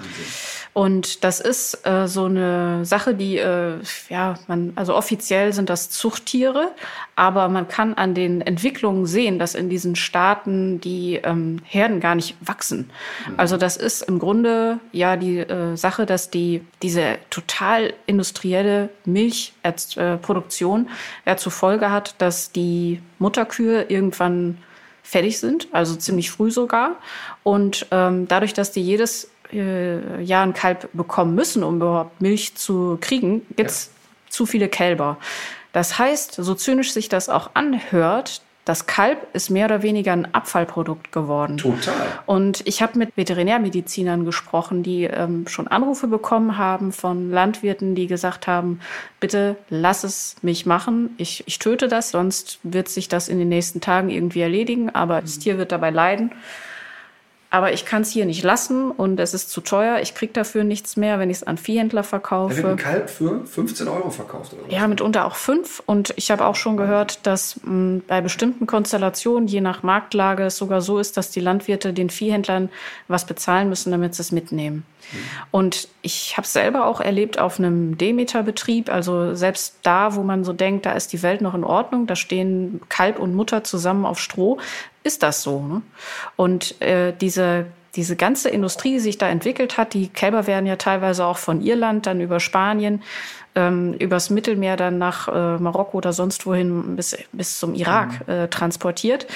Und 0.73 1.25
das 1.25 1.41
ist 1.41 1.85
äh, 1.85 2.07
so 2.07 2.27
eine 2.27 2.85
Sache, 2.85 3.15
die, 3.15 3.39
äh, 3.39 3.79
ja, 4.09 4.35
man, 4.47 4.73
also 4.77 4.95
offiziell 4.95 5.53
sind 5.53 5.69
das 5.69 5.91
Zuchttiere, 5.91 6.71
aber 7.17 7.49
man 7.49 7.67
kann 7.67 7.95
an 7.95 8.15
den 8.15 8.41
Entwicklungen 8.41 9.05
sehen, 9.05 9.41
dass 9.41 9.57
in 9.57 9.69
diesen 9.69 9.97
Staaten 9.97 10.81
die 10.81 11.17
ähm, 11.25 11.61
Herden 11.65 11.99
gar 11.99 12.15
nicht 12.15 12.37
wachsen. 12.41 12.91
Also 13.37 13.57
das 13.57 13.77
ist 13.77 14.03
im 14.03 14.21
Grunde 14.21 14.79
ja 14.93 15.17
die 15.17 15.39
äh, 15.39 15.77
Sache, 15.77 16.07
dass 16.07 16.31
die 16.31 16.65
diese 16.83 17.19
total 17.31 17.93
industrielle 18.07 18.91
Milchproduktion 19.05 20.89
ja 21.27 21.37
zur 21.37 21.53
Folge 21.53 21.91
hat, 21.91 22.15
dass 22.19 22.53
die 22.53 23.03
Mutterkühe 23.19 23.87
irgendwann 23.89 24.59
fertig 25.11 25.41
sind, 25.41 25.67
also 25.73 25.97
ziemlich 25.97 26.31
früh 26.31 26.53
sogar. 26.53 26.97
Und 27.43 27.87
ähm, 27.91 28.29
dadurch, 28.29 28.55
dass 28.55 28.71
die 28.71 28.83
jedes 28.83 29.29
äh, 29.53 30.23
Jahr 30.23 30.45
ein 30.45 30.55
Kalb 30.55 30.89
bekommen 30.93 31.35
müssen, 31.35 31.65
um 31.65 31.77
überhaupt 31.77 32.21
Milch 32.21 32.55
zu 32.55 32.97
kriegen, 33.01 33.45
gibt's 33.57 33.91
zu 34.29 34.47
viele 34.47 34.69
Kälber. 34.69 35.17
Das 35.73 35.99
heißt, 35.99 36.35
so 36.35 36.55
zynisch 36.55 36.93
sich 36.93 37.09
das 37.09 37.29
auch 37.29 37.51
anhört, 37.55 38.43
das 38.65 38.87
Kalb 38.87 39.27
ist 39.33 39.51
mehr 39.51 39.65
oder 39.65 39.83
weniger 39.83 40.13
ein 40.13 40.35
Abfallprodukt 40.35 41.13
geworden. 41.13 41.57
Total. 41.57 41.95
Und 42.27 42.67
ich 42.67 42.83
habe 42.83 42.99
mit 42.99 43.17
Veterinärmedizinern 43.17 44.25
gesprochen, 44.25 44.83
die 44.83 45.05
ähm, 45.05 45.47
schon 45.49 45.67
Anrufe 45.67 46.07
bekommen 46.07 46.59
haben 46.59 46.93
von 46.93 47.31
Landwirten, 47.31 47.95
die 47.95 48.07
gesagt 48.07 48.47
haben, 48.47 48.81
bitte 49.19 49.57
lass 49.71 50.05
es 50.05 50.37
mich 50.43 50.67
machen. 50.67 51.15
Ich, 51.17 51.43
ich 51.47 51.59
töte 51.59 51.89
das, 51.89 52.11
sonst 52.11 52.59
wird 52.63 52.89
sich 52.89 53.09
das 53.09 53.29
in 53.29 53.39
den 53.39 53.49
nächsten 53.49 53.81
Tagen 53.81 54.11
irgendwie 54.11 54.43
erledigen, 54.43 54.91
aber 54.91 55.21
das 55.23 55.39
Tier 55.39 55.57
wird 55.57 55.73
dabei 55.73 55.91
leiden. 55.91 56.33
Aber 57.53 57.73
ich 57.73 57.85
kann 57.85 58.03
es 58.03 58.11
hier 58.11 58.27
nicht 58.27 58.45
lassen 58.45 58.93
und 58.93 59.19
es 59.19 59.35
ist 59.35 59.51
zu 59.51 59.61
teuer. 59.61 59.99
Ich 60.01 60.15
krieg 60.15 60.33
dafür 60.35 60.63
nichts 60.63 60.97
mehr, 60.97 61.19
wenn 61.19 61.31
ich 61.31 61.39
es 61.39 61.43
an 61.43 61.59
Viehhändler 61.59 62.03
Da 62.03 62.05
wird 62.05 62.09
verkaufe. 62.09 62.69
ein 62.69 62.77
Kalb 62.77 63.11
für 63.11 63.45
15 63.45 63.89
Euro 63.89 64.09
verkauft 64.11 64.53
oder 64.53 64.63
was? 64.67 64.73
Ja, 64.73 64.87
mitunter 64.87 65.25
auch 65.27 65.35
fünf. 65.35 65.83
Und 65.85 66.15
ich 66.17 66.31
habe 66.31 66.45
auch 66.47 66.55
schon 66.55 66.77
gehört, 66.77 67.27
dass 67.27 67.59
mh, 67.65 68.03
bei 68.07 68.21
bestimmten 68.21 68.69
Konstellationen, 68.69 69.49
je 69.49 69.61
nach 69.61 69.83
Marktlage, 69.83 70.45
es 70.45 70.57
sogar 70.59 70.81
so 70.81 71.01
ist, 71.01 71.17
dass 71.17 71.33
die 71.33 71.41
Landwirte 71.41 71.93
den 71.93 72.09
Viehhändlern 72.09 72.69
was 73.09 73.25
bezahlen 73.27 73.69
müssen, 73.69 73.91
damit 73.91 74.15
sie 74.15 74.23
es 74.23 74.31
mitnehmen. 74.31 74.85
Und 75.51 75.89
ich 76.03 76.37
habe 76.37 76.47
selber 76.47 76.87
auch 76.87 77.01
erlebt 77.01 77.39
auf 77.39 77.59
einem 77.59 77.99
Demeter-Betrieb, 77.99 78.91
also 78.91 79.35
selbst 79.35 79.79
da, 79.83 80.15
wo 80.15 80.23
man 80.23 80.45
so 80.45 80.53
denkt, 80.53 80.87
da 80.87 80.93
ist 80.93 81.13
die 81.13 81.23
Welt 81.23 81.41
noch 81.41 81.55
in 81.55 81.65
Ordnung, 81.65 82.07
da 82.07 82.17
stehen 82.17 82.81
Kalb 82.89 83.19
und 83.19 83.35
Mutter 83.35 83.65
zusammen 83.65 84.07
auf 84.07 84.21
Stroh, 84.21 84.59
ist 85.03 85.23
das 85.23 85.43
so. 85.43 85.61
Ne? 85.61 85.83
Und 86.37 86.81
äh, 86.81 87.13
diese 87.19 87.67
diese 87.97 88.15
ganze 88.15 88.49
Industrie, 88.49 88.93
die 88.93 89.01
sich 89.01 89.19
da 89.19 89.29
entwickelt 89.29 89.77
hat, 89.77 89.95
die 89.95 90.09
Kälber 90.09 90.47
werden 90.47 90.67
ja 90.67 90.77
teilweise 90.77 91.25
auch 91.27 91.39
von 91.39 91.61
Irland, 91.61 92.07
dann 92.07 92.21
über 92.21 92.39
Spanien, 92.39 93.03
ähm, 93.55 93.95
übers 93.95 94.31
Mittelmeer 94.31 94.77
dann 94.77 94.99
nach 94.99 95.29
äh, 95.29 95.59
Marokko 95.59 95.99
oder 95.99 96.13
sonst 96.13 96.47
wohin 96.47 96.97
bis, 96.97 97.17
bis 97.33 97.59
zum 97.59 97.75
Irak 97.75 98.29
äh, 98.29 98.49
transportiert. 98.49 99.27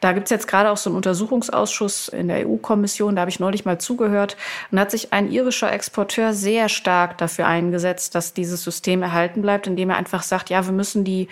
Da 0.00 0.12
gibt's 0.12 0.30
jetzt 0.30 0.46
gerade 0.46 0.70
auch 0.70 0.76
so 0.76 0.90
einen 0.90 0.96
Untersuchungsausschuss 0.96 2.08
in 2.08 2.28
der 2.28 2.46
EU-Kommission, 2.48 3.16
da 3.16 3.20
habe 3.22 3.30
ich 3.30 3.40
neulich 3.40 3.64
mal 3.64 3.78
zugehört, 3.78 4.36
und 4.70 4.78
hat 4.78 4.90
sich 4.90 5.12
ein 5.12 5.30
irischer 5.30 5.72
Exporteur 5.72 6.32
sehr 6.34 6.68
stark 6.68 7.18
dafür 7.18 7.46
eingesetzt, 7.46 8.14
dass 8.14 8.32
dieses 8.32 8.62
System 8.62 9.02
erhalten 9.02 9.42
bleibt, 9.42 9.66
indem 9.66 9.90
er 9.90 9.96
einfach 9.96 10.22
sagt, 10.22 10.50
ja, 10.50 10.64
wir 10.64 10.72
müssen 10.72 11.02
die 11.02 11.28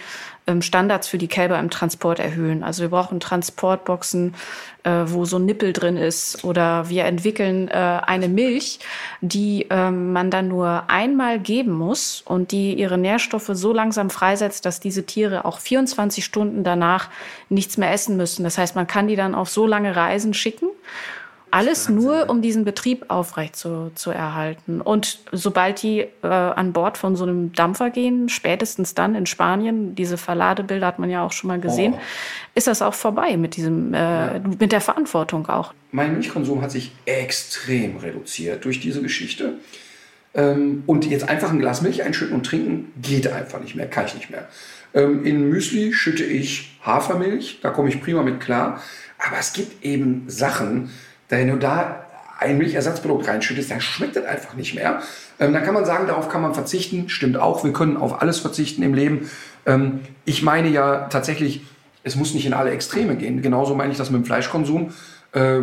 ähm, 0.46 0.62
Standards 0.62 1.08
für 1.08 1.18
die 1.18 1.28
Kälber 1.28 1.58
im 1.58 1.70
Transport 1.70 2.18
erhöhen. 2.18 2.62
Also 2.62 2.82
wir 2.82 2.90
brauchen 2.90 3.20
Transportboxen, 3.20 4.34
äh, 4.84 4.90
wo 5.06 5.24
so 5.24 5.38
ein 5.38 5.44
Nippel 5.44 5.72
drin 5.72 5.96
ist. 5.96 6.44
Oder 6.44 6.88
wir 6.88 7.04
entwickeln 7.04 7.68
äh, 7.68 7.72
eine 7.72 8.28
Milch, 8.28 8.78
die 9.20 9.66
ähm, 9.70 10.12
man 10.12 10.30
dann 10.30 10.48
nur 10.48 10.84
einmal 10.88 11.40
geben 11.40 11.72
muss 11.72 12.22
und 12.26 12.52
die 12.52 12.74
ihre 12.74 12.98
Nährstoffe 12.98 13.50
so 13.52 13.72
langsam 13.72 14.10
freisetzt, 14.10 14.66
dass 14.66 14.80
diese 14.80 15.06
Tiere 15.06 15.44
auch 15.44 15.60
24 15.60 16.24
Stunden 16.24 16.64
danach 16.64 17.08
nichts 17.48 17.78
mehr 17.78 17.92
essen 17.92 18.16
müssen. 18.16 18.44
Das 18.44 18.58
heißt, 18.58 18.74
man 18.74 18.86
kann 18.86 19.08
die 19.08 19.16
dann 19.16 19.34
auf 19.34 19.48
so 19.48 19.66
lange 19.66 19.96
Reisen 19.96 20.34
schicken. 20.34 20.66
Alles 21.52 21.88
nur, 21.88 22.28
um 22.28 22.42
diesen 22.42 22.64
Betrieb 22.64 23.04
aufrecht 23.08 23.54
zu, 23.54 23.92
zu 23.94 24.10
erhalten. 24.10 24.80
Und 24.80 25.20
sobald 25.30 25.80
die 25.80 26.00
äh, 26.22 26.26
an 26.26 26.72
Bord 26.72 26.98
von 26.98 27.14
so 27.14 27.22
einem 27.24 27.52
Dampfer 27.52 27.90
gehen, 27.90 28.28
spätestens 28.28 28.94
dann 28.94 29.14
in 29.14 29.26
Spanien, 29.26 29.94
diese 29.94 30.18
Verladebilder 30.18 30.88
hat 30.88 30.98
man 30.98 31.08
ja 31.08 31.24
auch 31.24 31.30
schon 31.32 31.48
mal 31.48 31.60
gesehen, 31.60 31.94
Oh. 31.96 32.00
ist 32.56 32.66
das 32.66 32.82
auch 32.82 32.94
vorbei 32.94 33.36
mit 33.36 33.56
diesem, 33.56 33.94
äh, 33.94 34.40
mit 34.40 34.72
der 34.72 34.80
Verantwortung 34.80 35.48
auch. 35.48 35.72
Mein 35.92 36.14
Milchkonsum 36.14 36.60
hat 36.60 36.72
sich 36.72 36.90
extrem 37.06 37.96
reduziert 37.98 38.64
durch 38.64 38.80
diese 38.80 39.00
Geschichte. 39.00 39.54
Ähm, 40.36 40.84
und 40.86 41.06
jetzt 41.06 41.28
einfach 41.28 41.50
ein 41.50 41.58
Glas 41.58 41.80
Milch 41.80 42.02
einschütten 42.02 42.36
und 42.36 42.44
trinken 42.44 42.92
geht 43.00 43.26
einfach 43.26 43.60
nicht 43.60 43.74
mehr, 43.74 43.88
kann 43.88 44.04
ich 44.04 44.14
nicht 44.14 44.30
mehr. 44.30 44.46
Ähm, 44.94 45.24
in 45.24 45.48
Müsli 45.48 45.94
schütte 45.94 46.24
ich 46.24 46.78
Hafermilch, 46.82 47.60
da 47.62 47.70
komme 47.70 47.88
ich 47.88 48.02
prima 48.02 48.22
mit 48.22 48.40
klar. 48.40 48.82
Aber 49.18 49.38
es 49.40 49.54
gibt 49.54 49.82
eben 49.84 50.24
Sachen, 50.28 50.90
da 51.28 51.38
wenn 51.38 51.48
du 51.48 51.56
da 51.56 52.06
ein 52.38 52.58
Milchersatzprodukt 52.58 53.26
reinschüttest, 53.26 53.70
dann 53.70 53.80
schmeckt 53.80 54.14
das 54.16 54.26
einfach 54.26 54.54
nicht 54.54 54.74
mehr. 54.74 55.00
Ähm, 55.40 55.54
dann 55.54 55.64
kann 55.64 55.72
man 55.72 55.86
sagen, 55.86 56.06
darauf 56.06 56.28
kann 56.28 56.42
man 56.42 56.52
verzichten. 56.52 57.08
Stimmt 57.08 57.38
auch, 57.38 57.64
wir 57.64 57.72
können 57.72 57.96
auf 57.96 58.20
alles 58.20 58.38
verzichten 58.38 58.82
im 58.82 58.92
Leben. 58.92 59.30
Ähm, 59.64 60.00
ich 60.26 60.42
meine 60.42 60.68
ja 60.68 61.08
tatsächlich, 61.08 61.62
es 62.02 62.14
muss 62.14 62.34
nicht 62.34 62.44
in 62.44 62.52
alle 62.52 62.70
Extreme 62.70 63.16
gehen. 63.16 63.40
Genauso 63.40 63.74
meine 63.74 63.90
ich 63.90 63.98
das 63.98 64.10
mit 64.10 64.22
dem 64.22 64.26
Fleischkonsum. 64.26 64.92
Äh, 65.32 65.60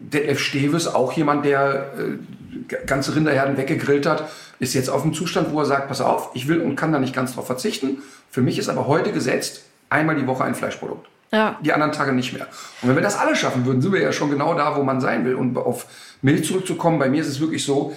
Detlef 0.00 0.40
Steves, 0.40 0.86
auch 0.88 1.12
jemand, 1.12 1.44
der 1.44 1.92
äh, 1.98 2.74
ganze 2.86 3.14
Rinderherden 3.14 3.56
weggegrillt 3.56 4.06
hat, 4.06 4.28
ist 4.58 4.74
jetzt 4.74 4.90
auf 4.90 5.02
dem 5.02 5.14
Zustand, 5.14 5.52
wo 5.52 5.60
er 5.60 5.66
sagt, 5.66 5.88
pass 5.88 6.00
auf, 6.00 6.30
ich 6.34 6.48
will 6.48 6.60
und 6.60 6.76
kann 6.76 6.92
da 6.92 6.98
nicht 6.98 7.14
ganz 7.14 7.34
drauf 7.34 7.46
verzichten. 7.46 8.02
Für 8.30 8.42
mich 8.42 8.58
ist 8.58 8.68
aber 8.68 8.86
heute 8.86 9.12
gesetzt, 9.12 9.62
einmal 9.88 10.16
die 10.16 10.26
Woche 10.26 10.44
ein 10.44 10.54
Fleischprodukt. 10.54 11.06
Ja. 11.32 11.58
Die 11.62 11.72
anderen 11.72 11.92
Tage 11.92 12.12
nicht 12.12 12.32
mehr. 12.32 12.46
Und 12.82 12.88
wenn 12.88 12.96
wir 12.96 13.02
das 13.02 13.16
alle 13.16 13.36
schaffen 13.36 13.64
würden, 13.64 13.80
sind 13.80 13.92
wir 13.92 14.00
ja 14.00 14.12
schon 14.12 14.30
genau 14.30 14.54
da, 14.54 14.76
wo 14.76 14.82
man 14.82 15.00
sein 15.00 15.24
will. 15.24 15.34
Und 15.34 15.56
auf 15.56 15.86
Milch 16.22 16.44
zurückzukommen, 16.44 16.98
bei 16.98 17.08
mir 17.08 17.20
ist 17.20 17.28
es 17.28 17.40
wirklich 17.40 17.64
so, 17.64 17.94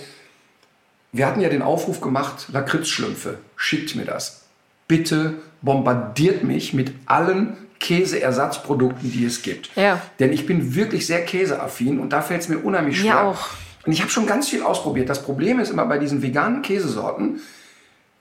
wir 1.12 1.26
hatten 1.26 1.42
ja 1.42 1.50
den 1.50 1.62
Aufruf 1.62 2.02
gemacht, 2.02 2.48
Lakritzschlümpfe, 2.52 3.38
schickt 3.56 3.96
mir 3.96 4.06
das. 4.06 4.46
Bitte 4.88 5.36
bombardiert 5.62 6.44
mich 6.44 6.74
mit 6.74 6.94
allen 7.06 7.58
Käseersatzprodukten, 7.84 9.12
die 9.12 9.26
es 9.26 9.42
gibt. 9.42 9.70
Ja. 9.76 10.02
Denn 10.20 10.32
ich 10.34 10.46
bin 10.46 10.74
wirklich 10.76 11.06
sehr 11.06 11.24
käseaffin 11.26 12.00
und 12.00 12.12
da 12.14 12.22
fällt 12.22 12.42
es 12.42 12.50
mir 12.50 12.58
unheimlich 12.60 13.00
schwer. 13.00 13.22
auch. 13.22 13.50
Und 13.86 13.92
ich 13.92 14.00
habe 14.02 14.10
schon 14.10 14.26
ganz 14.26 14.48
viel 14.48 14.64
ausprobiert. 14.64 15.10
Das 15.10 15.22
Problem 15.24 15.60
ist 15.60 15.70
immer 15.70 15.86
bei 15.86 15.98
diesen 15.98 16.22
veganen 16.24 16.62
Käsesorten, 16.62 17.42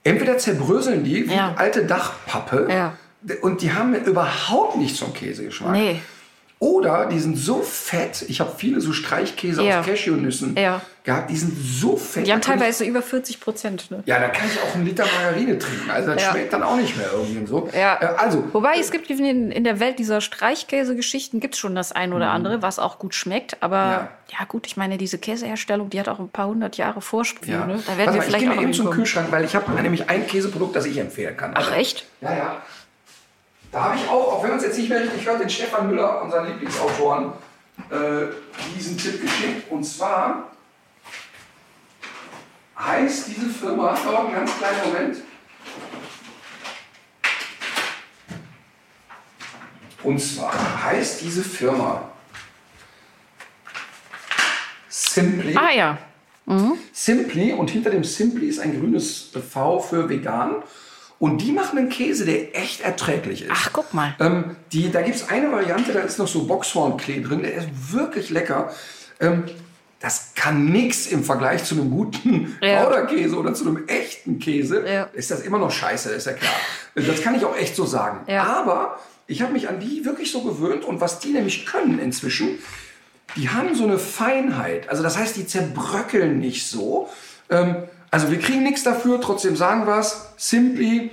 entweder 0.03 0.37
zerbröseln 0.37 1.03
die 1.05 1.29
wie 1.29 1.33
Ja. 1.33 1.53
alte 1.57 1.85
Dachpappe 1.85 2.67
Ja. 2.69 2.97
und 3.41 3.61
die 3.61 3.71
haben 3.73 3.95
überhaupt 3.95 4.75
nicht 4.77 5.01
einen 5.01 5.13
Käsegeschmack. 5.13 5.71
Nee. 5.71 6.01
Oder 6.63 7.07
die 7.07 7.19
sind 7.19 7.37
so 7.37 7.61
fett. 7.61 8.23
Ich 8.29 8.39
habe 8.39 8.53
viele 8.57 8.79
so 8.79 8.93
Streichkäse 8.93 9.61
Ja. 9.63 9.81
aus 9.81 9.85
Cashewnüssen 9.85 10.55
Ja. 10.55 10.81
gehabt. 11.03 11.29
Die 11.29 11.35
sind 11.35 11.51
so 11.57 11.97
fett. 11.97 12.25
Die 12.25 12.31
haben 12.31 12.39
teilweise 12.39 12.85
über 12.85 13.01
40 13.01 13.41
Prozent. 13.41 13.91
Ne? 13.91 13.99
Ich, 14.01 14.07
ja, 14.07 14.17
da 14.17 14.29
kann 14.29 14.45
ich 14.49 14.57
auch 14.61 14.73
einen 14.73 14.85
Liter 14.85 15.03
Margarine 15.21 15.57
trinken. 15.59 15.91
Also 15.91 16.13
das 16.13 16.21
Ja. 16.23 16.31
schmeckt 16.31 16.53
dann 16.53 16.63
auch 16.63 16.77
nicht 16.77 16.95
mehr 16.95 17.07
irgendwie 17.11 17.39
und 17.39 17.47
so. 17.47 17.67
Ja. 17.77 17.97
Äh, 18.01 18.05
also, 18.17 18.45
Wobei 18.53 18.75
es 18.79 18.91
gibt 18.91 19.09
in, 19.09 19.51
in 19.51 19.63
der 19.65 19.81
Welt 19.81 19.99
dieser 19.99 20.21
Streichkäse-Geschichten 20.21 21.41
gibt 21.41 21.55
es 21.55 21.59
schon 21.59 21.75
das 21.75 21.91
ein 21.91 22.13
oder 22.13 22.29
andere, 22.29 22.61
was 22.61 22.79
auch 22.79 22.97
gut 22.97 23.13
schmeckt. 23.13 23.57
Aber 23.61 23.83
Mhm. 24.03 24.07
Ja. 24.39 24.45
gut, 24.47 24.65
ich 24.65 24.77
meine, 24.77 24.97
diese 24.97 25.17
Käseherstellung, 25.17 25.89
die 25.89 25.99
hat 25.99 26.07
auch 26.07 26.19
ein 26.19 26.29
paar 26.29 26.47
hundert 26.47 26.77
Jahre 26.77 27.01
Vorsprung. 27.01 27.49
Ne? 27.49 27.57
Da 27.57 27.67
Warte 27.67 27.97
werden 27.97 28.05
mal, 28.05 28.13
wir 28.13 28.19
ich 28.19 28.23
vielleicht 28.25 28.39
gehe 28.39 28.49
auch 28.51 28.55
mal 28.55 28.55
noch 28.55 28.63
eben 28.63 28.73
zum. 28.73 28.89
Kühlschrank, 28.89 29.27
weil 29.31 29.43
ich 29.43 29.53
habe 29.53 29.69
nämlich 29.81 30.09
ein 30.09 30.25
Käseprodukt, 30.27 30.75
das 30.77 30.85
ich 30.85 30.97
empfehlen 30.97 31.35
kann. 31.35 31.51
Ach 31.55 31.75
echt? 31.75 32.05
Ja, 32.21 32.31
ja. 32.35 32.61
Da 33.73 33.85
habe 33.85 33.95
ich 33.95 34.07
auch, 34.07 34.33
auch 34.33 34.43
wenn 34.43 34.51
man 34.51 34.59
es 34.59 34.65
jetzt 34.65 34.77
nicht 34.77 34.87
mehr 34.87 35.01
richtig 35.01 35.25
hört, 35.25 35.41
den 35.41 35.49
Stefan 35.49 35.87
Müller, 35.87 36.21
unseren 36.21 36.45
Lieblingsautoren, 36.45 37.33
äh, 37.89 38.27
diesen 38.77 38.95
Tipp 38.95 39.19
geschickt. 39.19 39.71
Und 39.71 39.83
zwar 39.83 40.51
heißt 42.77 43.29
diese 43.29 43.49
Firma, 43.49 43.97
dauert 44.05 44.27
einen 44.27 44.35
ganz 44.35 44.55
kleinen 44.59 44.93
Moment. 44.93 45.17
Und 50.03 50.19
zwar 50.19 50.83
heißt 50.83 51.21
diese 51.21 51.43
Firma 51.43 52.11
Simply. 54.87 55.57
Ah 55.57 55.71
ja. 55.71 55.97
Simply 56.91 57.53
und 57.53 57.71
hinter 57.71 57.89
dem 57.89 58.03
Simply 58.03 58.47
ist 58.47 58.59
ein 58.59 58.79
grünes 58.79 59.31
V 59.51 59.79
für 59.79 60.07
vegan. 60.09 60.61
Und 61.23 61.37
die 61.37 61.53
machen 61.53 61.77
einen 61.77 61.87
Käse, 61.87 62.25
der 62.25 62.53
echt 62.53 62.81
erträglich 62.81 63.43
ist. 63.43 63.49
Ach, 63.49 63.69
guck 63.71 63.93
mal. 63.93 64.13
Ähm, 64.19 64.57
die, 64.73 64.91
da 64.91 65.01
gibt 65.01 65.15
es 65.15 65.29
eine 65.29 65.49
Variante, 65.53 65.93
da 65.93 66.01
ist 66.01 66.19
noch 66.19 66.27
so 66.27 66.43
Boxhornklee 66.43 67.21
drin, 67.21 67.43
der 67.43 67.53
ist 67.53 67.93
wirklich 67.93 68.29
lecker. 68.29 68.73
Ähm, 69.21 69.45
das 70.01 70.33
kann 70.35 70.65
nix 70.65 71.07
im 71.07 71.23
Vergleich 71.23 71.63
zu 71.63 71.75
einem 71.75 71.91
guten 71.91 72.57
Ja. 72.61 72.89
Oder 72.89 73.53
zu 73.53 73.65
einem 73.65 73.87
echten 73.87 74.39
Käse. 74.39 74.85
Ja. 74.85 75.03
Ist 75.13 75.31
das 75.31 75.39
immer 75.43 75.59
noch 75.59 75.71
scheiße, 75.71 76.09
ist 76.09 76.27
ja 76.27 76.33
klar. 76.33 76.51
Das 76.95 77.21
kann 77.21 77.35
ich 77.35 77.45
auch 77.45 77.55
echt 77.55 77.77
so 77.77 77.85
sagen. 77.85 78.29
Ja. 78.29 78.43
Aber 78.43 78.99
ich 79.25 79.41
habe 79.41 79.53
mich 79.53 79.69
an 79.69 79.79
die 79.79 80.03
wirklich 80.03 80.29
so 80.29 80.41
gewöhnt 80.41 80.83
und 80.83 80.99
was 80.99 81.19
die 81.19 81.29
nämlich 81.29 81.65
können 81.65 81.99
inzwischen, 81.99 82.59
die 83.37 83.47
haben 83.47 83.75
so 83.75 83.85
eine 83.85 83.97
Feinheit. 83.97 84.89
Also 84.89 85.01
das 85.01 85.17
heißt, 85.17 85.37
die 85.37 85.47
zerbröckeln 85.47 86.39
nicht 86.39 86.67
so. 86.67 87.07
Ähm, 87.49 87.77
also 88.13 88.29
wir 88.29 88.37
kriegen 88.37 88.61
nichts 88.61 88.83
dafür, 88.83 89.19
trotzdem 89.19 89.55
sagen 89.55 89.87
wir 89.87 89.97
es. 89.97 90.27
Simply 90.37 91.09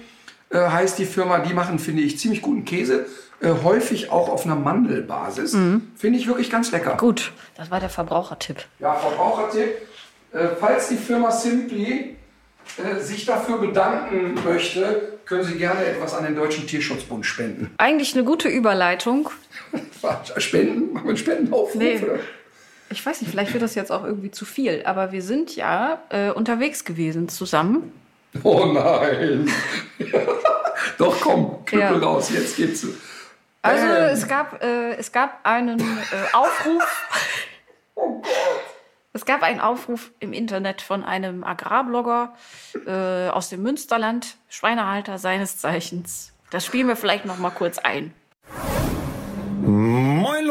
äh, 0.50 0.58
heißt 0.58 0.98
die 0.98 1.06
Firma, 1.06 1.38
die 1.38 1.54
machen, 1.54 1.78
finde 1.78 2.02
ich, 2.02 2.18
ziemlich 2.18 2.42
guten 2.42 2.66
Käse. 2.66 3.06
Äh, 3.40 3.54
häufig 3.64 4.10
auch 4.10 4.28
auf 4.28 4.44
einer 4.44 4.54
Mandelbasis. 4.54 5.52
Finde 5.52 6.18
ich 6.18 6.26
wirklich 6.26 6.50
ganz 6.50 6.72
lecker. 6.72 6.98
Gut, 6.98 7.32
das 7.56 7.70
war 7.70 7.80
der 7.80 7.88
Verbrauchertipp. 7.88 8.58
Ja, 8.80 8.94
Verbrauchertipp. 8.94 9.76
Äh, 10.32 10.48
falls 10.60 10.88
die 10.88 10.96
Firma 10.96 11.30
Simply 11.30 12.16
äh, 12.76 13.00
sich 13.00 13.24
dafür 13.24 13.56
bedanken 13.56 14.34
möchte, 14.44 15.18
können 15.24 15.44
Sie 15.44 15.54
gerne 15.54 15.82
etwas 15.84 16.12
an 16.12 16.24
den 16.24 16.36
Deutschen 16.36 16.66
Tierschutzbund 16.66 17.24
spenden. 17.24 17.70
Eigentlich 17.78 18.14
eine 18.14 18.24
gute 18.24 18.48
Überleitung. 18.48 19.30
Spenden? 20.36 20.92
Machen 20.92 21.04
wir 21.04 21.10
einen 21.10 21.16
Spendenaufruf? 21.16 21.74
Nee. 21.76 21.98
oder? 21.98 22.18
Ich 22.90 23.04
weiß 23.04 23.20
nicht, 23.22 23.30
vielleicht 23.30 23.52
wird 23.52 23.62
das 23.62 23.74
jetzt 23.74 23.92
auch 23.92 24.04
irgendwie 24.04 24.30
zu 24.30 24.44
viel, 24.44 24.82
aber 24.84 25.12
wir 25.12 25.22
sind 25.22 25.54
ja 25.56 26.02
äh, 26.10 26.30
unterwegs 26.30 26.84
gewesen 26.84 27.28
zusammen. 27.28 27.92
Oh 28.42 28.64
nein. 28.66 29.48
Doch, 30.98 31.20
komm, 31.20 31.64
Knüppel 31.66 32.00
Ja. 32.02 32.06
raus, 32.08 32.30
jetzt 32.32 32.56
geht's. 32.56 32.86
Also 33.62 33.86
Ähm. 33.86 33.92
es 34.12 34.26
gab, 34.26 34.62
äh, 34.62 34.94
es 34.96 35.12
gab 35.12 35.40
einen 35.44 35.80
äh, 35.80 36.34
Aufruf. 36.34 37.06
Oh 37.96 38.22
Gott. 38.22 38.30
Es 39.12 39.26
gab 39.26 39.42
einen 39.42 39.60
Aufruf 39.60 40.10
im 40.20 40.32
Internet 40.32 40.80
von 40.80 41.04
einem 41.04 41.44
Agrarblogger 41.44 42.32
äh, 42.86 43.28
aus 43.28 43.50
dem 43.50 43.62
Münsterland, 43.62 44.36
Schweinehalter 44.48 45.18
seines 45.18 45.58
Zeichens. 45.58 46.32
Das 46.50 46.64
spielen 46.64 46.86
wir 46.88 46.96
vielleicht 46.96 47.26
noch 47.26 47.36
mal 47.38 47.50
kurz 47.50 47.76
ein. 47.78 48.14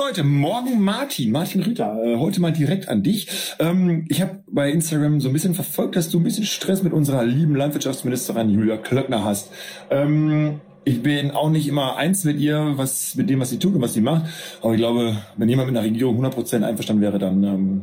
Leute, 0.10 0.24
morgen 0.24 0.82
Martin, 0.82 1.32
Martin 1.32 1.62
Rütter. 1.62 2.04
Äh, 2.04 2.18
heute 2.18 2.42
mal 2.42 2.52
direkt 2.52 2.90
an 2.90 3.04
dich. 3.04 3.28
Ähm, 3.60 4.08
ich 4.10 4.24
habe 4.24 4.40
bei 4.48 4.72
Instagram 4.72 5.22
so 5.22 5.28
ein 5.28 5.34
bisschen 5.34 5.54
verfolgt, 5.54 5.96
dass 5.96 6.10
du 6.10 6.20
ein 6.20 6.24
bisschen 6.24 6.46
Stress 6.46 6.82
mit 6.82 6.94
unserer 6.94 7.24
lieben 7.24 7.56
Landwirtschaftsministerin 7.56 8.50
Julia 8.50 8.78
Klöckner 8.78 9.24
hast. 9.24 9.52
Ähm, 9.92 10.62
ich 10.84 11.04
bin 11.04 11.30
auch 11.30 11.52
nicht 11.52 11.68
immer 11.68 11.96
eins 11.98 12.24
mit 12.24 12.40
ihr, 12.40 12.74
was 12.76 13.14
mit 13.14 13.30
dem, 13.30 13.40
was 13.40 13.52
sie 13.52 13.60
tut 13.60 13.76
und 13.76 13.84
was 13.84 13.94
sie 13.94 14.02
macht. 14.02 14.26
Aber 14.64 14.74
ich 14.74 14.80
glaube, 14.80 15.16
wenn 15.38 15.48
jemand 15.48 15.70
mit 15.70 15.78
einer 15.78 15.86
Regierung 15.86 16.26
100% 16.26 16.64
einverstanden 16.64 17.04
wäre, 17.04 17.20
dann 17.20 17.44
ähm, 17.44 17.82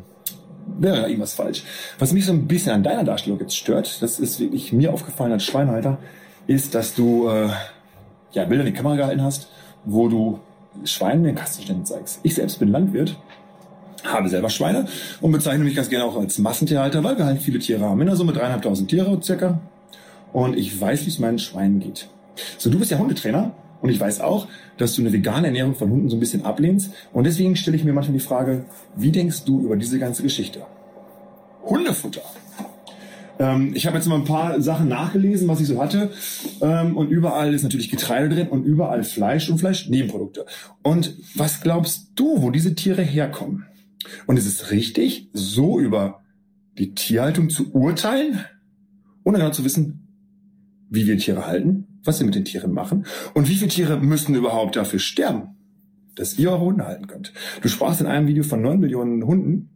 wäre 0.80 1.02
da 1.02 1.06
irgendwas 1.06 1.34
falsch. 1.34 1.62
Was 2.00 2.12
mich 2.12 2.26
so 2.26 2.32
ein 2.32 2.48
bisschen 2.48 2.72
an 2.72 2.82
deiner 2.82 3.04
Darstellung 3.04 3.38
jetzt 3.38 3.56
stört, 3.56 4.02
das 4.02 4.18
ist 4.18 4.40
wirklich 4.40 4.72
mir 4.72 4.92
aufgefallen 4.92 5.30
als 5.30 5.44
Schweinhalter, 5.44 5.98
ist, 6.48 6.74
dass 6.74 6.92
du 6.92 7.28
äh, 7.28 7.50
ja, 8.32 8.44
Bilder 8.46 8.64
in 8.64 8.72
die 8.72 8.76
Kamera 8.76 8.96
gehalten 8.96 9.22
hast, 9.22 9.48
wo 9.84 10.08
du 10.08 10.40
Schweinen 10.84 11.24
den 11.24 11.34
Kastenständen 11.34 11.84
zeigst. 11.84 12.20
Ich 12.22 12.34
selbst 12.34 12.58
bin 12.58 12.68
Landwirt, 12.68 13.16
habe 14.04 14.28
selber 14.28 14.50
Schweine 14.50 14.86
und 15.20 15.32
bezeichne 15.32 15.64
mich 15.64 15.74
ganz 15.74 15.88
gerne 15.88 16.04
auch 16.04 16.16
als 16.16 16.38
Massentierhalter, 16.38 17.02
weil 17.04 17.18
wir 17.18 17.24
halt 17.24 17.40
viele 17.40 17.58
Tiere 17.58 17.84
haben. 17.84 18.00
In 18.00 18.06
der 18.06 18.16
Summe 18.16 18.32
dreieinhalbtausend 18.32 18.90
Tiere 18.90 19.18
circa. 19.22 19.60
Und 20.32 20.56
ich 20.56 20.78
weiß, 20.78 21.06
wie 21.06 21.10
es 21.10 21.18
meinen 21.18 21.38
Schweinen 21.38 21.80
geht. 21.80 22.08
So, 22.58 22.70
du 22.70 22.78
bist 22.78 22.90
ja 22.90 22.98
Hundetrainer 22.98 23.52
und 23.80 23.90
ich 23.90 23.98
weiß 23.98 24.20
auch, 24.20 24.48
dass 24.76 24.94
du 24.94 25.02
eine 25.02 25.12
vegane 25.12 25.46
Ernährung 25.46 25.74
von 25.74 25.90
Hunden 25.90 26.08
so 26.08 26.16
ein 26.16 26.20
bisschen 26.20 26.44
ablehnst. 26.44 26.90
Und 27.12 27.24
deswegen 27.24 27.56
stelle 27.56 27.76
ich 27.76 27.84
mir 27.84 27.92
manchmal 27.92 28.18
die 28.18 28.24
Frage, 28.24 28.64
wie 28.94 29.12
denkst 29.12 29.44
du 29.44 29.60
über 29.62 29.76
diese 29.76 29.98
ganze 29.98 30.22
Geschichte? 30.22 30.66
Hundefutter. 31.64 32.22
Ähm, 33.38 33.72
ich 33.74 33.86
habe 33.86 33.96
jetzt 33.96 34.06
mal 34.06 34.16
ein 34.16 34.24
paar 34.24 34.60
Sachen 34.60 34.88
nachgelesen, 34.88 35.48
was 35.48 35.60
ich 35.60 35.66
so 35.66 35.80
hatte. 35.80 36.10
Ähm, 36.60 36.96
und 36.96 37.08
überall 37.08 37.54
ist 37.54 37.62
natürlich 37.62 37.90
Getreide 37.90 38.34
drin 38.34 38.48
und 38.48 38.64
überall 38.64 39.02
Fleisch 39.04 39.50
und 39.50 39.58
Fleischnebenprodukte. 39.58 40.46
Und 40.82 41.16
was 41.34 41.60
glaubst 41.60 42.12
du, 42.14 42.42
wo 42.42 42.50
diese 42.50 42.74
Tiere 42.74 43.02
herkommen? 43.02 43.66
Und 44.26 44.36
ist 44.36 44.46
es 44.46 44.70
richtig, 44.70 45.30
so 45.32 45.78
über 45.78 46.20
die 46.78 46.94
Tierhaltung 46.94 47.50
zu 47.50 47.72
urteilen? 47.74 48.44
Ohne 49.24 49.38
genau 49.38 49.50
zu 49.50 49.64
wissen, 49.64 50.06
wie 50.88 51.06
wir 51.06 51.18
Tiere 51.18 51.46
halten, 51.46 52.00
was 52.04 52.20
wir 52.20 52.26
mit 52.26 52.34
den 52.34 52.44
Tieren 52.44 52.72
machen 52.72 53.06
und 53.34 53.48
wie 53.48 53.56
viele 53.56 53.70
Tiere 53.70 53.98
müssen 53.98 54.34
überhaupt 54.34 54.76
dafür 54.76 55.00
sterben, 55.00 55.56
dass 56.14 56.38
ihr 56.38 56.50
eure 56.50 56.60
Hunde 56.60 56.86
halten 56.86 57.08
könnt. 57.08 57.32
Du 57.60 57.68
sprachst 57.68 58.00
in 58.00 58.06
einem 58.06 58.28
Video 58.28 58.44
von 58.44 58.62
9 58.62 58.78
Millionen 58.78 59.26
Hunden, 59.26 59.70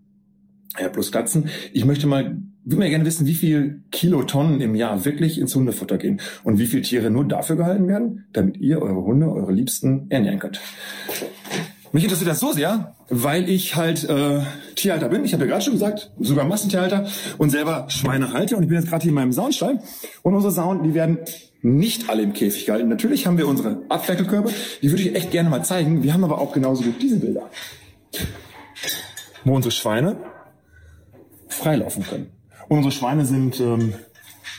ja, 0.79 0.89
plus 0.89 1.11
Katzen. 1.11 1.49
Ich 1.73 1.85
möchte 1.85 2.07
mal, 2.07 2.41
würde 2.65 2.79
mir 2.79 2.91
gerne 2.91 3.05
wissen, 3.07 3.27
wie 3.27 3.35
viel 3.35 3.83
Kilotonnen 3.91 4.61
im 4.61 4.75
Jahr 4.75 5.05
wirklich 5.05 5.39
ins 5.39 5.55
Hundefutter 5.55 5.99
gehen 5.99 6.21
und 6.45 6.59
wie 6.59 6.67
viele 6.67 6.83
Tiere 6.83 7.11
nur 7.11 7.25
dafür 7.27 7.57
gehalten 7.57 7.89
werden, 7.89 8.27
damit 8.33 8.59
ihr 8.59 8.83
eure 8.83 9.03
Hunde, 9.03 9.31
eure 9.31 9.53
Liebsten 9.53 10.07
ernähren 10.11 10.39
könnt. 10.39 10.61
Mich 11.93 12.05
interessiert 12.05 12.31
das 12.31 12.39
so 12.39 12.53
sehr, 12.53 12.95
weil 13.09 13.49
ich 13.49 13.75
halt 13.75 14.09
äh, 14.09 14.43
Tierhalter 14.77 15.09
bin. 15.09 15.25
Ich 15.25 15.33
habe 15.33 15.45
ja 15.45 15.51
gerade 15.51 15.65
schon 15.65 15.73
gesagt, 15.73 16.13
sogar 16.21 16.45
Massentierhalter 16.45 17.09
und 17.39 17.51
selber 17.51 17.87
Schweine 17.89 18.33
halte. 18.33 18.57
Und 18.57 18.63
ich 18.63 18.69
bin 18.69 18.79
jetzt 18.79 18.89
gerade 18.89 19.03
hier 19.03 19.11
in 19.11 19.17
meinem 19.17 19.33
Saunstall. 19.33 19.81
Und 20.23 20.35
unsere 20.35 20.53
Sauen, 20.53 20.85
die 20.85 20.95
werden 20.95 21.19
nicht 21.63 22.09
alle 22.09 22.23
im 22.23 22.33
Käfig 22.33 22.67
gehalten. 22.67 22.89
Natürlich 22.89 23.27
haben 23.27 23.39
wir 23.39 23.49
unsere 23.49 23.83
Abferkelkörbe. 23.89 24.53
Die 24.83 24.91
würde 24.91 25.03
ich 25.03 25.17
echt 25.17 25.33
gerne 25.33 25.51
mal 25.51 25.65
zeigen. 25.65 26.05
Wir 26.05 26.15
haben 26.15 26.23
aber 26.23 26.41
auch 26.41 26.53
genauso 26.53 26.85
gut 26.85 27.03
diese 27.03 27.19
Bilder. 27.19 27.51
Wo 29.45 29.57
unsere 29.57 29.73
Schweine 29.73 30.17
freilaufen 31.49 32.05
können. 32.05 32.31
Unsere 32.71 32.93
Schweine 32.93 33.27
sind 33.27 33.59
ähm, 33.59 33.95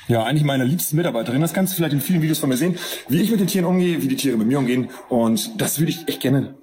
ja 0.10 0.26
eigentlich 0.26 0.44
meine 0.44 0.66
liebsten 0.66 0.98
Mitarbeiterinnen. 0.98 1.42
Das 1.42 1.54
kannst 1.54 1.72
du 1.72 1.78
vielleicht 1.78 1.94
in 1.94 2.02
vielen 2.02 2.22
Videos 2.22 2.40
von 2.40 2.50
mir 2.50 2.58
sehen, 2.58 2.78
wie 3.08 3.22
ich 3.22 3.32
mit 3.32 3.40
den 3.40 3.48
Tieren 3.48 3.66
umgehe, 3.66 4.02
wie 4.02 4.10
die 4.10 4.18
Tiere 4.18 4.36
mit 4.36 4.48
mir 4.48 4.60
umgehen. 4.60 4.90
Und 5.08 5.62
das 5.62 5.80
würde 5.80 5.92
ich 5.92 6.10
echt 6.10 6.20
gerne 6.20 6.56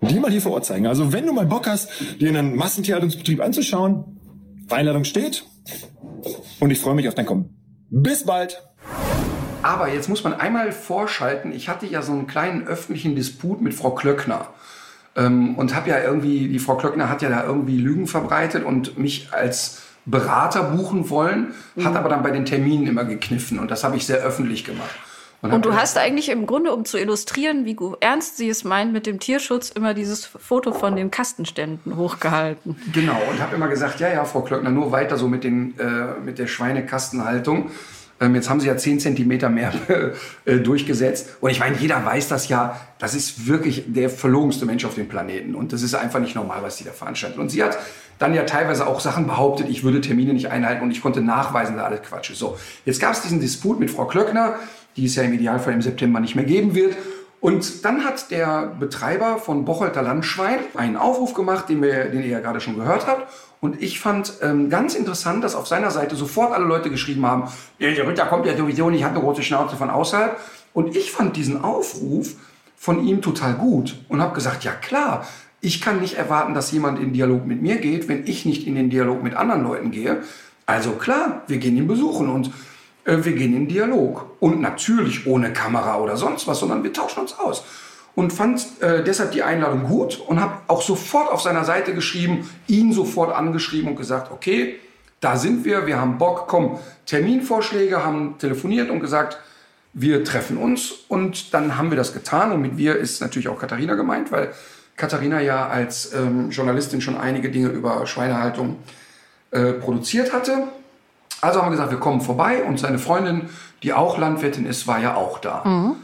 dir 0.00 0.20
mal 0.20 0.30
hier 0.30 0.40
vor 0.40 0.52
Ort 0.52 0.64
zeigen. 0.64 0.86
Also 0.86 1.12
wenn 1.12 1.26
du 1.26 1.32
mal 1.32 1.44
Bock 1.44 1.66
hast, 1.66 1.90
dir 2.20 2.28
einen 2.28 2.54
Massentierhaltungsbetrieb 2.54 3.40
anzuschauen, 3.40 4.20
Einladung 4.70 5.02
steht. 5.02 5.44
Und 6.60 6.70
ich 6.70 6.78
freue 6.78 6.94
mich 6.94 7.08
auf 7.08 7.16
dein 7.16 7.26
Kommen. 7.26 7.56
Bis 7.90 8.24
bald! 8.24 8.62
Aber 9.64 9.92
jetzt 9.92 10.08
muss 10.08 10.22
man 10.22 10.34
einmal 10.34 10.70
vorschalten, 10.70 11.50
ich 11.50 11.68
hatte 11.68 11.86
ja 11.86 12.00
so 12.00 12.12
einen 12.12 12.28
kleinen 12.28 12.64
öffentlichen 12.68 13.16
Disput 13.16 13.60
mit 13.60 13.74
Frau 13.74 13.90
Klöckner. 13.90 14.50
Ähm, 15.16 15.58
und 15.58 15.74
habe 15.74 15.90
ja 15.90 16.00
irgendwie, 16.00 16.46
die 16.46 16.60
Frau 16.60 16.76
Klöckner 16.76 17.10
hat 17.10 17.22
ja 17.22 17.28
da 17.28 17.42
irgendwie 17.44 17.78
Lügen 17.78 18.06
verbreitet 18.06 18.64
und 18.64 18.98
mich 18.98 19.30
als 19.32 19.85
Berater 20.06 20.62
buchen 20.62 21.10
wollen, 21.10 21.52
hat 21.82 21.96
aber 21.96 22.08
dann 22.08 22.22
bei 22.22 22.30
den 22.30 22.44
Terminen 22.44 22.86
immer 22.86 23.04
gekniffen 23.04 23.58
und 23.58 23.70
das 23.70 23.82
habe 23.84 23.96
ich 23.96 24.06
sehr 24.06 24.18
öffentlich 24.18 24.64
gemacht. 24.64 24.94
hab 25.42 25.52
Und 25.52 25.64
du 25.64 25.70
gesagt, 25.70 25.82
hast 25.82 25.98
eigentlich 25.98 26.28
im 26.28 26.46
Grunde, 26.46 26.72
um 26.72 26.84
zu 26.84 26.96
illustrieren, 26.96 27.64
wie 27.64 27.76
ernst 28.00 28.36
sie 28.36 28.48
es 28.48 28.62
meint 28.62 28.92
mit 28.92 29.06
dem 29.06 29.18
Tierschutz, 29.18 29.70
immer 29.70 29.94
dieses 29.94 30.24
Foto 30.24 30.72
von 30.72 30.94
den 30.94 31.10
Kastenständen 31.10 31.96
hochgehalten. 31.96 32.76
Genau, 32.92 33.20
und 33.30 33.40
habe 33.40 33.56
immer 33.56 33.68
gesagt, 33.68 33.98
ja, 33.98 34.08
ja, 34.08 34.24
Frau 34.24 34.42
Klöckner, 34.42 34.70
nur 34.70 34.92
weiter 34.92 35.16
so 35.16 35.26
mit, 35.26 35.42
den, 35.42 35.78
äh, 35.78 36.20
mit 36.24 36.38
der 36.38 36.46
Schweinekastenhaltung. 36.46 37.70
Ähm, 38.18 38.34
jetzt 38.34 38.48
haben 38.48 38.60
sie 38.60 38.68
ja 38.68 38.76
10 38.76 39.00
Zentimeter 39.00 39.50
mehr 39.50 39.72
äh, 40.44 40.56
durchgesetzt. 40.56 41.36
Und 41.40 41.50
ich 41.50 41.60
meine, 41.60 41.76
jeder 41.76 42.04
weiß 42.04 42.28
das 42.28 42.48
ja, 42.48 42.80
das 42.98 43.14
ist 43.14 43.46
wirklich 43.46 43.84
der 43.88 44.08
verlogenste 44.08 44.64
Mensch 44.64 44.84
auf 44.84 44.94
dem 44.94 45.08
Planeten. 45.08 45.54
Und 45.54 45.72
das 45.72 45.82
ist 45.82 45.94
einfach 45.94 46.20
nicht 46.20 46.34
normal, 46.34 46.62
was 46.62 46.78
sie 46.78 46.84
da 46.84 46.92
veranstalten. 46.92 47.40
Und 47.40 47.50
sie 47.50 47.62
hat 47.62 47.76
dann 48.18 48.34
ja 48.34 48.44
teilweise 48.44 48.86
auch 48.86 49.00
Sachen 49.00 49.26
behauptet, 49.26 49.68
ich 49.68 49.84
würde 49.84 50.00
Termine 50.00 50.32
nicht 50.32 50.50
einhalten 50.50 50.82
und 50.82 50.90
ich 50.90 51.02
konnte 51.02 51.20
nachweisen, 51.20 51.76
dass 51.76 51.84
alles 51.84 52.02
Quatsch 52.02 52.30
ist. 52.30 52.38
So, 52.38 52.56
jetzt 52.84 53.00
gab 53.00 53.12
es 53.12 53.22
diesen 53.22 53.40
Disput 53.40 53.78
mit 53.80 53.90
Frau 53.90 54.06
Klöckner, 54.06 54.54
die 54.96 55.06
es 55.06 55.14
ja 55.16 55.22
im 55.22 55.32
Idealfall 55.32 55.74
im 55.74 55.82
September 55.82 56.20
nicht 56.20 56.34
mehr 56.36 56.44
geben 56.44 56.74
wird. 56.74 56.96
Und 57.40 57.84
dann 57.84 58.04
hat 58.04 58.30
der 58.30 58.74
Betreiber 58.80 59.38
von 59.38 59.64
Bocholter 59.64 60.02
Landschwein 60.02 60.58
einen 60.74 60.96
Aufruf 60.96 61.34
gemacht, 61.34 61.68
den, 61.68 61.82
wir, 61.82 62.06
den 62.06 62.22
ihr 62.22 62.28
ja 62.28 62.40
gerade 62.40 62.60
schon 62.60 62.76
gehört 62.76 63.06
habt. 63.06 63.30
Und 63.60 63.82
ich 63.82 64.00
fand 64.00 64.32
ähm, 64.42 64.70
ganz 64.70 64.94
interessant, 64.94 65.44
dass 65.44 65.54
auf 65.54 65.66
seiner 65.66 65.90
Seite 65.90 66.16
sofort 66.16 66.52
alle 66.52 66.64
Leute 66.64 66.90
geschrieben 66.90 67.26
haben, 67.26 67.44
"Ja, 67.78 67.90
der 67.92 68.08
Ritter 68.08 68.26
kommt 68.26 68.46
ja 68.46 68.56
sowieso 68.56 68.90
nicht, 68.90 69.04
hat 69.04 69.12
eine 69.12 69.20
große 69.20 69.42
Schnauze 69.42 69.76
von 69.76 69.90
außerhalb. 69.90 70.38
Und 70.72 70.96
ich 70.96 71.12
fand 71.12 71.36
diesen 71.36 71.62
Aufruf 71.62 72.34
von 72.76 73.04
ihm 73.04 73.22
total 73.22 73.54
gut 73.54 73.96
und 74.08 74.20
habe 74.20 74.34
gesagt, 74.34 74.64
ja 74.64 74.72
klar, 74.72 75.26
ich 75.60 75.80
kann 75.80 76.00
nicht 76.00 76.14
erwarten, 76.14 76.54
dass 76.54 76.72
jemand 76.72 76.98
in 76.98 77.12
Dialog 77.12 77.46
mit 77.46 77.62
mir 77.62 77.76
geht, 77.76 78.08
wenn 78.08 78.26
ich 78.26 78.44
nicht 78.44 78.66
in 78.66 78.74
den 78.74 78.90
Dialog 78.90 79.22
mit 79.22 79.34
anderen 79.34 79.62
Leuten 79.62 79.90
gehe. 79.90 80.22
Also 80.66 80.92
klar, 80.92 81.42
wir 81.46 81.58
gehen 81.58 81.76
ihn 81.76 81.86
besuchen 81.86 82.28
und 82.28 82.50
äh, 83.04 83.18
wir 83.22 83.32
gehen 83.32 83.56
in 83.56 83.68
Dialog. 83.68 84.36
Und 84.40 84.60
natürlich 84.60 85.26
ohne 85.26 85.52
Kamera 85.52 85.98
oder 85.98 86.16
sonst 86.16 86.46
was, 86.46 86.60
sondern 86.60 86.82
wir 86.82 86.92
tauschen 86.92 87.20
uns 87.20 87.38
aus. 87.38 87.64
und 88.16 88.32
fand 88.32 88.66
äh, 88.80 89.04
deshalb 89.04 89.32
die 89.32 89.42
Einladung 89.42 89.84
gut 89.84 90.18
und 90.26 90.40
habe 90.40 90.54
auch 90.66 90.82
sofort 90.82 91.30
auf 91.30 91.42
seiner 91.42 91.64
Seite 91.64 91.94
geschrieben, 91.94 92.50
ihn 92.66 92.92
sofort 92.92 93.32
angeschrieben 93.32 93.90
und 93.90 93.96
gesagt, 93.96 94.32
okay, 94.32 94.80
da 95.20 95.36
sind 95.36 95.64
wir, 95.64 95.86
wir 95.86 96.00
haben 96.00 96.18
Bock, 96.18 96.48
komm, 96.48 96.78
Terminvorschläge, 97.04 98.04
haben 98.04 98.36
telefoniert 98.38 98.90
und 98.90 99.00
gesagt, 99.00 99.38
wir 99.92 100.24
treffen 100.24 100.56
uns 100.56 100.92
und 101.08 101.54
dann 101.54 101.76
haben 101.78 101.90
wir 101.90 101.96
das 101.96 102.12
getan 102.12 102.52
und 102.52 102.62
mit 102.62 102.76
wir 102.76 102.96
ist 102.96 103.20
natürlich 103.20 103.48
auch 103.48 103.58
Katharina 103.58 103.94
gemeint, 103.94 104.32
weil 104.32 104.52
Katharina 104.96 105.40
ja 105.40 105.68
als 105.68 106.12
ähm, 106.12 106.50
Journalistin 106.50 107.00
schon 107.00 107.16
einige 107.16 107.50
Dinge 107.50 107.68
über 107.68 108.06
Schweinehaltung 108.06 108.78
äh, 109.50 109.72
produziert 109.72 110.32
hatte. 110.32 110.68
Also 111.40 111.60
haben 111.60 111.68
wir 111.68 111.72
gesagt, 111.72 111.90
wir 111.90 112.00
kommen 112.00 112.20
vorbei 112.20 112.64
und 112.64 112.78
seine 112.78 112.98
Freundin, 112.98 113.50
die 113.82 113.92
auch 113.92 114.18
Landwirtin 114.18 114.66
ist, 114.66 114.86
war 114.86 114.98
ja 114.98 115.14
auch 115.16 115.38
da. 115.38 115.94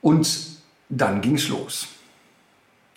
Und 0.00 0.46
dann 0.88 1.20
ging's 1.20 1.48
los. 1.48 1.88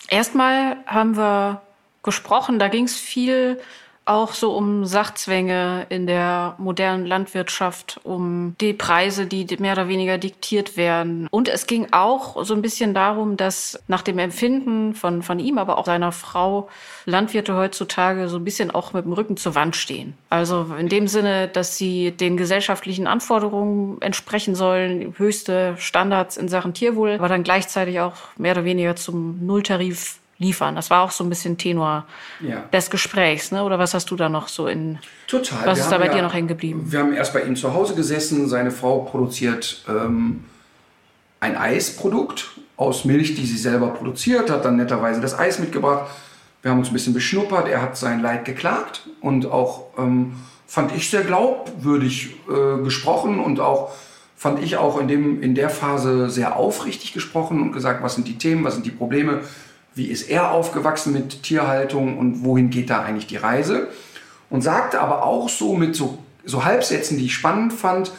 Erstmal 0.07 0.77
haben 0.85 1.17
wir 1.17 1.61
gesprochen, 2.03 2.59
da 2.59 2.69
ging 2.69 2.85
es 2.85 2.95
viel 2.95 3.59
auch 4.05 4.33
so 4.33 4.55
um 4.55 4.85
Sachzwänge 4.85 5.85
in 5.89 6.07
der 6.07 6.55
modernen 6.57 7.05
Landwirtschaft, 7.05 7.99
um 8.03 8.55
die 8.59 8.73
Preise, 8.73 9.27
die 9.27 9.45
mehr 9.59 9.73
oder 9.73 9.87
weniger 9.87 10.17
diktiert 10.17 10.75
werden. 10.75 11.27
Und 11.29 11.47
es 11.47 11.67
ging 11.67 11.87
auch 11.91 12.43
so 12.43 12.53
ein 12.55 12.61
bisschen 12.61 12.93
darum, 12.93 13.37
dass 13.37 13.81
nach 13.87 14.01
dem 14.01 14.17
Empfinden 14.17 14.95
von, 14.95 15.21
von 15.21 15.39
ihm, 15.39 15.57
aber 15.57 15.77
auch 15.77 15.85
seiner 15.85 16.11
Frau, 16.11 16.67
Landwirte 17.05 17.55
heutzutage 17.55 18.27
so 18.27 18.37
ein 18.37 18.43
bisschen 18.43 18.71
auch 18.71 18.93
mit 18.93 19.05
dem 19.05 19.13
Rücken 19.13 19.37
zur 19.37 19.55
Wand 19.55 19.75
stehen. 19.75 20.15
Also 20.29 20.67
in 20.77 20.89
dem 20.89 21.07
Sinne, 21.07 21.47
dass 21.47 21.77
sie 21.77 22.11
den 22.11 22.37
gesellschaftlichen 22.37 23.05
Anforderungen 23.05 24.01
entsprechen 24.01 24.55
sollen, 24.55 25.13
höchste 25.17 25.75
Standards 25.77 26.37
in 26.37 26.47
Sachen 26.47 26.73
Tierwohl, 26.73 27.13
aber 27.13 27.29
dann 27.29 27.43
gleichzeitig 27.43 27.99
auch 27.99 28.15
mehr 28.37 28.53
oder 28.53 28.65
weniger 28.65 28.95
zum 28.95 29.45
Nulltarif 29.45 30.20
liefern. 30.41 30.75
Das 30.75 30.89
war 30.89 31.03
auch 31.03 31.11
so 31.11 31.23
ein 31.23 31.29
bisschen 31.29 31.57
Tenor 31.57 32.05
Ja. 32.41 32.63
des 32.73 32.89
Gesprächs, 32.89 33.51
ne? 33.51 33.63
Oder 33.63 33.79
was 33.79 33.93
hast 33.93 34.09
du 34.11 34.15
da 34.15 34.27
noch 34.27 34.47
so 34.47 34.67
in? 34.67 34.97
Total. 35.27 35.65
Was 35.65 35.77
Wir 35.77 35.83
ist 35.83 35.91
da 35.91 35.97
bei 35.99 36.07
dir 36.09 36.21
noch 36.21 36.33
hängen 36.33 36.47
geblieben? 36.47 36.91
Wir 36.91 36.99
haben 36.99 37.13
erst 37.13 37.33
bei 37.33 37.43
ihm 37.43 37.55
zu 37.55 37.73
Hause 37.73 37.95
gesessen. 37.95 38.49
Seine 38.49 38.71
Frau 38.71 38.99
produziert 38.99 39.83
ähm, 39.87 40.43
ein 41.39 41.55
Eisprodukt 41.55 42.49
aus 42.75 43.05
Milch, 43.05 43.35
die 43.35 43.45
sie 43.45 43.57
selber 43.57 43.89
produziert, 43.89 44.49
hat 44.49 44.65
dann 44.65 44.75
netterweise 44.77 45.21
das 45.21 45.37
Eis 45.37 45.59
mitgebracht. 45.59 46.09
Wir 46.63 46.71
haben 46.71 46.79
uns 46.79 46.89
ein 46.89 46.93
bisschen 46.93 47.13
beschnuppert. 47.13 47.67
Er 47.67 47.81
hat 47.81 47.95
sein 47.97 48.21
Leid 48.21 48.45
geklagt 48.45 49.07
und 49.21 49.45
auch, 49.45 49.85
ähm, 49.97 50.33
fand 50.67 50.95
ich, 50.95 51.09
sehr 51.09 51.23
glaubwürdig 51.23 52.35
äh, 52.49 52.83
gesprochen 52.83 53.39
und 53.39 53.59
auch, 53.59 53.91
fand 54.35 54.61
ich 54.63 54.77
auch 54.77 54.99
in, 54.99 55.07
dem, 55.07 55.41
in 55.43 55.53
der 55.53 55.69
Phase 55.69 56.29
sehr 56.31 56.55
aufrichtig 56.55 57.13
gesprochen 57.13 57.61
und 57.61 57.71
gesagt, 57.73 58.01
was 58.01 58.15
sind 58.15 58.27
die 58.27 58.37
Themen, 58.39 58.63
was 58.63 58.73
sind 58.73 58.85
die 58.87 58.91
Probleme, 58.91 59.41
wie 59.93 60.07
ist 60.07 60.29
er 60.29 60.51
aufgewachsen 60.51 61.13
mit 61.13 61.43
Tierhaltung 61.43 62.17
und 62.17 62.43
wohin 62.43 62.69
geht 62.69 62.89
da 62.89 63.01
eigentlich 63.01 63.27
die 63.27 63.37
Reise 63.37 63.89
und 64.49 64.61
sagte 64.61 65.01
aber 65.01 65.23
auch 65.23 65.49
so 65.49 65.75
mit 65.75 65.95
so, 65.95 66.19
so 66.45 66.63
Halbsätzen, 66.63 67.17
die 67.17 67.25
ich 67.25 67.33
spannend 67.33 67.73
fand, 67.73 68.11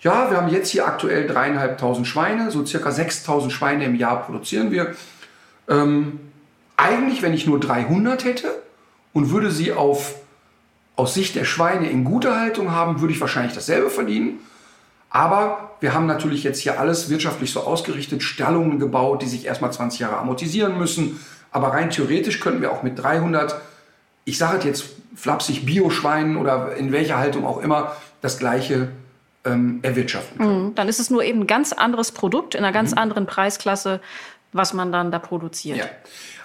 ja, 0.00 0.30
wir 0.30 0.36
haben 0.36 0.48
jetzt 0.48 0.70
hier 0.70 0.86
aktuell 0.86 1.28
dreieinhalbtausend 1.28 2.08
Schweine, 2.08 2.50
so 2.50 2.66
circa 2.66 2.90
6000 2.90 3.52
Schweine 3.52 3.84
im 3.84 3.94
Jahr 3.94 4.22
produzieren 4.24 4.72
wir. 4.72 4.96
Ähm, 5.68 6.18
eigentlich, 6.76 7.22
wenn 7.22 7.34
ich 7.34 7.46
nur 7.46 7.60
300 7.60 8.24
hätte 8.24 8.62
und 9.12 9.30
würde 9.30 9.52
sie 9.52 9.72
auf, 9.72 10.16
aus 10.96 11.14
Sicht 11.14 11.36
der 11.36 11.44
Schweine 11.44 11.88
in 11.88 12.02
guter 12.02 12.40
Haltung 12.40 12.72
haben, 12.72 13.00
würde 13.00 13.14
ich 13.14 13.20
wahrscheinlich 13.20 13.54
dasselbe 13.54 13.90
verdienen. 13.90 14.40
Aber 15.12 15.72
wir 15.80 15.92
haben 15.92 16.06
natürlich 16.06 16.42
jetzt 16.42 16.60
hier 16.60 16.80
alles 16.80 17.10
wirtschaftlich 17.10 17.52
so 17.52 17.60
ausgerichtet, 17.60 18.22
Stallungen 18.22 18.78
gebaut, 18.78 19.20
die 19.20 19.26
sich 19.26 19.44
erstmal 19.44 19.70
20 19.70 20.00
Jahre 20.00 20.16
amortisieren 20.16 20.78
müssen. 20.78 21.20
Aber 21.50 21.68
rein 21.68 21.90
theoretisch 21.90 22.40
könnten 22.40 22.62
wir 22.62 22.72
auch 22.72 22.82
mit 22.82 22.98
300, 22.98 23.60
ich 24.24 24.38
sage 24.38 24.58
es 24.58 24.64
jetzt 24.64 24.84
flapsig, 25.14 25.66
Bioschweinen 25.66 26.38
oder 26.38 26.74
in 26.76 26.92
welcher 26.92 27.18
Haltung 27.18 27.44
auch 27.44 27.58
immer, 27.58 27.94
das 28.22 28.38
gleiche 28.38 28.88
ähm, 29.44 29.80
erwirtschaften 29.82 30.38
können. 30.38 30.74
Dann 30.74 30.88
ist 30.88 30.98
es 30.98 31.10
nur 31.10 31.22
eben 31.22 31.40
ein 31.40 31.46
ganz 31.46 31.74
anderes 31.74 32.12
Produkt 32.12 32.54
in 32.54 32.64
einer 32.64 32.72
ganz 32.72 32.94
anderen 32.94 33.26
Preisklasse, 33.26 34.00
was 34.52 34.72
man 34.72 34.92
dann 34.92 35.10
da 35.10 35.18
produziert. 35.18 35.76
Ja. 35.76 35.84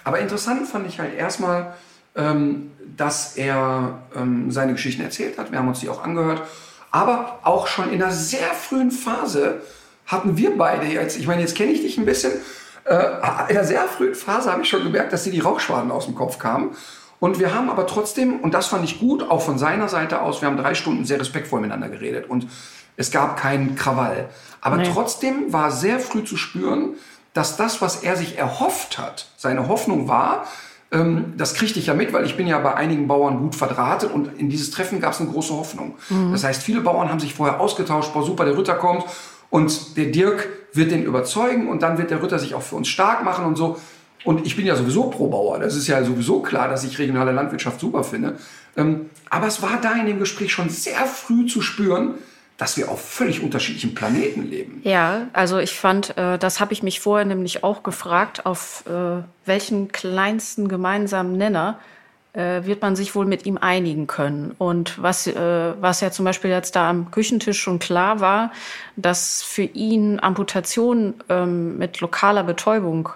Aber 0.04 0.18
interessant 0.18 0.68
fand 0.68 0.86
ich 0.86 1.00
halt 1.00 1.16
erstmal, 1.16 1.74
ähm, 2.16 2.70
dass 2.96 3.36
er 3.36 4.02
ähm, 4.14 4.50
seine 4.50 4.72
Geschichten 4.72 5.02
erzählt 5.02 5.38
hat. 5.38 5.52
Wir 5.52 5.58
haben 5.58 5.68
uns 5.68 5.80
die 5.80 5.88
auch 5.88 6.02
angehört. 6.02 6.42
Aber 6.90 7.40
auch 7.42 7.66
schon 7.66 7.92
in 7.92 8.02
einer 8.02 8.12
sehr 8.12 8.48
frühen 8.54 8.90
Phase 8.90 9.60
hatten 10.06 10.36
wir 10.36 10.56
beide 10.56 10.86
jetzt, 10.86 11.18
ich 11.18 11.26
meine, 11.26 11.42
jetzt 11.42 11.54
kenne 11.54 11.72
ich 11.72 11.82
dich 11.82 11.98
ein 11.98 12.06
bisschen, 12.06 12.32
äh, 12.84 12.94
in 12.94 13.56
einer 13.56 13.64
sehr 13.64 13.82
frühen 13.88 14.14
Phase 14.14 14.50
habe 14.50 14.62
ich 14.62 14.68
schon 14.68 14.82
gemerkt, 14.82 15.12
dass 15.12 15.24
dir 15.24 15.32
die 15.32 15.40
Rauchschwaden 15.40 15.90
aus 15.90 16.06
dem 16.06 16.14
Kopf 16.14 16.38
kamen. 16.38 16.74
Und 17.20 17.38
wir 17.38 17.52
haben 17.54 17.68
aber 17.68 17.86
trotzdem, 17.86 18.40
und 18.40 18.54
das 18.54 18.68
fand 18.68 18.84
ich 18.84 19.00
gut, 19.00 19.28
auch 19.28 19.42
von 19.42 19.58
seiner 19.58 19.88
Seite 19.88 20.22
aus, 20.22 20.40
wir 20.40 20.48
haben 20.48 20.56
drei 20.56 20.74
Stunden 20.74 21.04
sehr 21.04 21.20
respektvoll 21.20 21.60
miteinander 21.60 21.88
geredet 21.88 22.30
und 22.30 22.46
es 22.96 23.10
gab 23.10 23.36
keinen 23.36 23.74
Krawall. 23.76 24.28
Aber 24.60 24.76
Nee. 24.76 24.90
trotzdem 24.92 25.52
war 25.52 25.70
sehr 25.70 26.00
früh 26.00 26.24
zu 26.24 26.36
spüren, 26.36 26.94
dass 27.34 27.56
das, 27.56 27.82
was 27.82 28.02
er 28.02 28.16
sich 28.16 28.38
erhofft 28.38 28.98
hat, 28.98 29.26
seine 29.36 29.68
Hoffnung 29.68 30.08
war, 30.08 30.46
das 30.90 31.52
kriegte 31.52 31.78
ich 31.78 31.86
ja 31.86 31.94
mit, 31.94 32.14
weil 32.14 32.24
ich 32.24 32.36
bin 32.38 32.46
ja 32.46 32.58
bei 32.58 32.74
einigen 32.74 33.08
Bauern 33.08 33.40
gut 33.40 33.54
verdrahtet 33.54 34.10
und 34.10 34.38
in 34.38 34.48
dieses 34.48 34.70
Treffen 34.70 35.00
gab 35.00 35.12
es 35.12 35.20
eine 35.20 35.28
große 35.28 35.52
Hoffnung. 35.52 35.96
Das 36.32 36.44
heißt, 36.44 36.62
viele 36.62 36.80
Bauern 36.80 37.10
haben 37.10 37.20
sich 37.20 37.34
vorher 37.34 37.60
ausgetauscht, 37.60 38.14
boah 38.14 38.24
super, 38.24 38.46
der 38.46 38.56
Ritter 38.56 38.74
kommt 38.74 39.04
und 39.50 39.98
der 39.98 40.06
Dirk 40.06 40.48
wird 40.72 40.90
den 40.90 41.02
überzeugen 41.02 41.68
und 41.68 41.82
dann 41.82 41.98
wird 41.98 42.10
der 42.10 42.22
Ritter 42.22 42.38
sich 42.38 42.54
auch 42.54 42.62
für 42.62 42.76
uns 42.76 42.88
stark 42.88 43.22
machen 43.22 43.44
und 43.44 43.56
so. 43.56 43.76
Und 44.24 44.46
ich 44.46 44.56
bin 44.56 44.66
ja 44.66 44.76
sowieso 44.76 45.04
pro 45.04 45.28
Bauer. 45.28 45.58
Das 45.58 45.76
ist 45.76 45.86
ja 45.86 46.02
sowieso 46.02 46.40
klar, 46.40 46.68
dass 46.68 46.84
ich 46.84 46.98
regionale 46.98 47.32
Landwirtschaft 47.32 47.80
super 47.80 48.02
finde. 48.02 48.36
Ähm, 48.76 49.10
aber 49.30 49.46
es 49.46 49.62
war 49.62 49.78
da 49.80 49.92
in 49.92 50.06
dem 50.06 50.18
Gespräch 50.18 50.52
schon 50.52 50.70
sehr 50.70 51.04
früh 51.06 51.46
zu 51.46 51.62
spüren, 51.62 52.14
dass 52.58 52.76
wir 52.76 52.90
auf 52.90 53.00
völlig 53.00 53.40
unterschiedlichen 53.40 53.94
Planeten 53.94 54.42
leben. 54.50 54.80
Ja, 54.82 55.28
also 55.32 55.58
ich 55.58 55.78
fand, 55.78 56.18
äh, 56.18 56.38
das 56.38 56.60
habe 56.60 56.72
ich 56.72 56.82
mich 56.82 57.00
vorher 57.00 57.24
nämlich 57.24 57.62
auch 57.62 57.84
gefragt, 57.84 58.44
auf 58.46 58.84
äh, 58.86 59.22
welchen 59.46 59.92
kleinsten 59.92 60.68
gemeinsamen 60.68 61.38
Nenner 61.38 61.78
äh, 62.32 62.64
wird 62.64 62.82
man 62.82 62.96
sich 62.96 63.14
wohl 63.14 63.26
mit 63.26 63.46
ihm 63.46 63.58
einigen 63.58 64.08
können. 64.08 64.56
Und 64.58 65.00
was, 65.00 65.28
was 65.28 66.00
ja 66.00 66.10
zum 66.10 66.24
Beispiel 66.24 66.50
jetzt 66.50 66.74
da 66.74 66.90
am 66.90 67.12
Küchentisch 67.12 67.60
schon 67.60 67.78
klar 67.78 68.18
war, 68.18 68.50
dass 68.96 69.42
für 69.44 69.62
ihn 69.62 70.18
Amputation 70.20 71.14
ähm, 71.28 71.78
mit 71.78 72.00
lokaler 72.00 72.42
Betäubung 72.42 73.08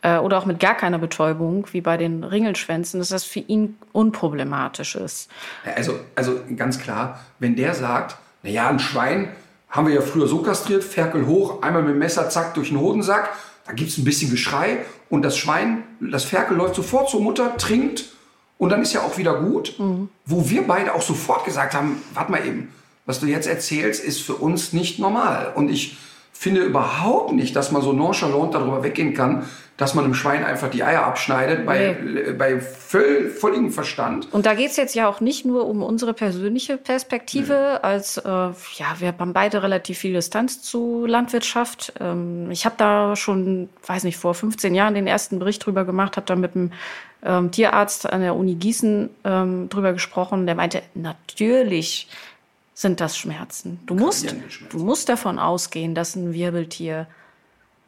oder 0.00 0.38
auch 0.38 0.46
mit 0.46 0.60
gar 0.60 0.76
keiner 0.76 0.98
Betäubung, 0.98 1.66
wie 1.72 1.80
bei 1.80 1.96
den 1.96 2.22
Ringelschwänzen, 2.22 3.00
dass 3.00 3.08
das 3.08 3.24
für 3.24 3.40
ihn 3.40 3.76
unproblematisch 3.90 4.94
ist. 4.94 5.28
Also, 5.74 5.98
also 6.14 6.38
ganz 6.54 6.78
klar, 6.78 7.18
wenn 7.40 7.56
der 7.56 7.74
sagt, 7.74 8.16
naja, 8.42 8.68
ein 8.68 8.78
Schwein 8.78 9.32
haben 9.68 9.86
wir 9.86 9.94
ja 9.94 10.00
früher 10.00 10.26
so 10.26 10.42
kastriert, 10.42 10.84
Ferkel 10.84 11.26
hoch, 11.26 11.62
einmal 11.62 11.82
mit 11.82 11.92
dem 11.92 11.98
Messer, 11.98 12.30
zack, 12.30 12.54
durch 12.54 12.68
den 12.68 12.80
Hodensack, 12.80 13.30
da 13.66 13.72
gibt 13.72 13.90
es 13.90 13.98
ein 13.98 14.04
bisschen 14.04 14.30
Geschrei 14.30 14.78
und 15.10 15.22
das 15.22 15.36
Schwein, 15.36 15.84
das 16.00 16.24
Ferkel 16.24 16.56
läuft 16.56 16.74
sofort 16.74 17.10
zur 17.10 17.20
Mutter, 17.20 17.56
trinkt 17.56 18.06
und 18.56 18.70
dann 18.70 18.82
ist 18.82 18.92
ja 18.92 19.02
auch 19.02 19.18
wieder 19.18 19.40
gut. 19.40 19.78
Wo 20.26 20.48
wir 20.48 20.66
beide 20.66 20.94
auch 20.94 21.02
sofort 21.02 21.44
gesagt 21.44 21.74
haben, 21.74 22.02
warte 22.14 22.30
mal 22.32 22.46
eben, 22.46 22.72
was 23.06 23.20
du 23.20 23.26
jetzt 23.26 23.46
erzählst, 23.46 24.04
ist 24.04 24.20
für 24.20 24.34
uns 24.34 24.72
nicht 24.72 24.98
normal. 24.98 25.52
Und 25.54 25.70
ich 25.70 25.96
finde 26.38 26.60
überhaupt 26.60 27.32
nicht, 27.32 27.56
dass 27.56 27.72
man 27.72 27.82
so 27.82 27.92
nonchalant 27.92 28.54
darüber 28.54 28.84
weggehen 28.84 29.12
kann, 29.12 29.44
dass 29.76 29.96
man 29.96 30.04
einem 30.04 30.14
Schwein 30.14 30.44
einfach 30.44 30.70
die 30.70 30.84
Eier 30.84 31.04
abschneidet, 31.04 31.66
bei, 31.66 31.96
bei 32.38 32.60
voll, 32.60 33.28
völligem 33.28 33.72
Verstand. 33.72 34.28
Und 34.30 34.46
da 34.46 34.54
geht's 34.54 34.76
jetzt 34.76 34.94
ja 34.94 35.08
auch 35.08 35.20
nicht 35.20 35.44
nur 35.44 35.66
um 35.66 35.82
unsere 35.82 36.14
persönliche 36.14 36.76
Perspektive, 36.76 37.82
als 37.82 38.18
äh, 38.18 38.28
ja, 38.28 38.54
wir 38.98 39.14
haben 39.18 39.32
beide 39.32 39.64
relativ 39.64 39.98
viel 39.98 40.12
Distanz 40.12 40.62
zu 40.62 41.06
Landwirtschaft. 41.06 41.94
Ähm, 41.98 42.52
ich 42.52 42.64
habe 42.64 42.76
da 42.78 43.16
schon, 43.16 43.68
weiß 43.84 44.04
nicht, 44.04 44.16
vor 44.16 44.32
15 44.32 44.76
Jahren 44.76 44.94
den 44.94 45.08
ersten 45.08 45.40
Bericht 45.40 45.66
drüber 45.66 45.84
gemacht, 45.84 46.16
habe 46.16 46.26
da 46.26 46.36
mit 46.36 46.54
einem 46.54 46.70
ähm, 47.24 47.50
Tierarzt 47.50 48.08
an 48.08 48.20
der 48.20 48.36
Uni 48.36 48.54
Gießen 48.54 49.10
ähm, 49.24 49.68
drüber 49.70 49.92
gesprochen. 49.92 50.46
Der 50.46 50.54
meinte, 50.54 50.82
natürlich 50.94 52.08
sind 52.78 53.00
das 53.00 53.18
Schmerzen. 53.18 53.80
Du 53.86 53.96
musst, 53.96 54.32
du 54.70 54.78
musst 54.78 55.08
davon 55.08 55.40
ausgehen, 55.40 55.96
dass 55.96 56.14
ein 56.14 56.32
Wirbeltier 56.32 57.08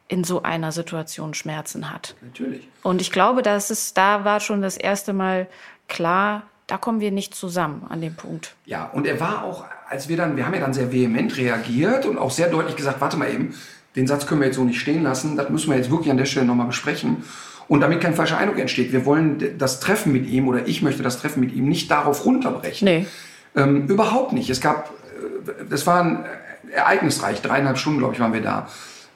in 0.09 0.25
so 0.25 0.43
einer 0.43 0.73
Situation 0.73 1.33
Schmerzen 1.33 1.89
hat. 1.89 2.13
Natürlich. 2.21 2.67
Und 2.83 2.99
ich 2.99 3.09
glaube, 3.09 3.41
dass 3.41 3.69
es, 3.69 3.93
da 3.93 4.25
war 4.25 4.41
schon 4.41 4.61
das 4.61 4.75
erste 4.75 5.13
Mal 5.13 5.47
klar, 5.87 6.43
da 6.67 6.77
kommen 6.77 6.99
wir 6.99 7.11
nicht 7.11 7.33
zusammen 7.33 7.85
an 7.87 8.01
dem 8.01 8.15
Punkt. 8.15 8.53
Ja, 8.65 8.83
und 8.87 9.07
er 9.07 9.21
war 9.21 9.45
auch, 9.45 9.63
als 9.87 10.09
wir 10.09 10.17
dann, 10.17 10.35
wir 10.35 10.45
haben 10.45 10.55
ja 10.55 10.59
dann 10.59 10.73
sehr 10.73 10.91
vehement 10.91 11.37
reagiert 11.37 12.05
und 12.05 12.17
auch 12.17 12.31
sehr 12.31 12.49
deutlich 12.49 12.75
gesagt, 12.75 12.99
warte 12.99 13.15
mal 13.15 13.31
eben, 13.31 13.55
den 13.95 14.07
Satz 14.07 14.27
können 14.27 14.41
wir 14.41 14.47
jetzt 14.47 14.57
so 14.57 14.65
nicht 14.65 14.81
stehen 14.81 15.03
lassen, 15.03 15.37
das 15.37 15.49
müssen 15.49 15.69
wir 15.69 15.77
jetzt 15.77 15.89
wirklich 15.89 16.11
an 16.11 16.17
der 16.17 16.25
Stelle 16.25 16.45
nochmal 16.45 16.67
besprechen. 16.67 17.23
Und 17.69 17.79
damit 17.79 18.01
kein 18.01 18.13
falscher 18.13 18.37
Eindruck 18.37 18.59
entsteht, 18.59 18.91
wir 18.91 19.05
wollen 19.05 19.57
das 19.57 19.79
Treffen 19.79 20.11
mit 20.11 20.27
ihm 20.27 20.49
oder 20.49 20.67
ich 20.67 20.81
möchte 20.81 21.01
das 21.01 21.21
Treffen 21.21 21.39
mit 21.39 21.53
ihm 21.53 21.69
nicht 21.69 21.89
darauf 21.89 22.25
runterbrechen. 22.25 22.83
Nee. 22.83 23.05
Ähm, 23.55 23.87
überhaupt 23.87 24.33
nicht. 24.33 24.49
Es 24.49 24.61
gab, 24.61 24.89
äh, 24.89 25.65
das 25.69 25.85
war 25.87 26.25
ereignisreich, 26.71 27.41
dreieinhalb 27.41 27.77
Stunden, 27.77 27.99
glaube 27.99 28.13
ich, 28.13 28.19
waren 28.19 28.33
wir 28.33 28.41
da. 28.41 28.67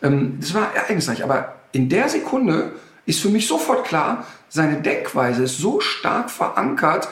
Ähm, 0.01 0.37
das 0.39 0.53
war 0.53 0.73
ereignisreich, 0.75 1.23
aber 1.23 1.55
in 1.71 1.89
der 1.89 2.09
Sekunde 2.09 2.73
ist 3.05 3.21
für 3.21 3.29
mich 3.29 3.47
sofort 3.47 3.85
klar, 3.85 4.25
seine 4.49 4.81
Denkweise 4.81 5.43
ist 5.43 5.57
so 5.57 5.79
stark 5.79 6.29
verankert 6.31 7.07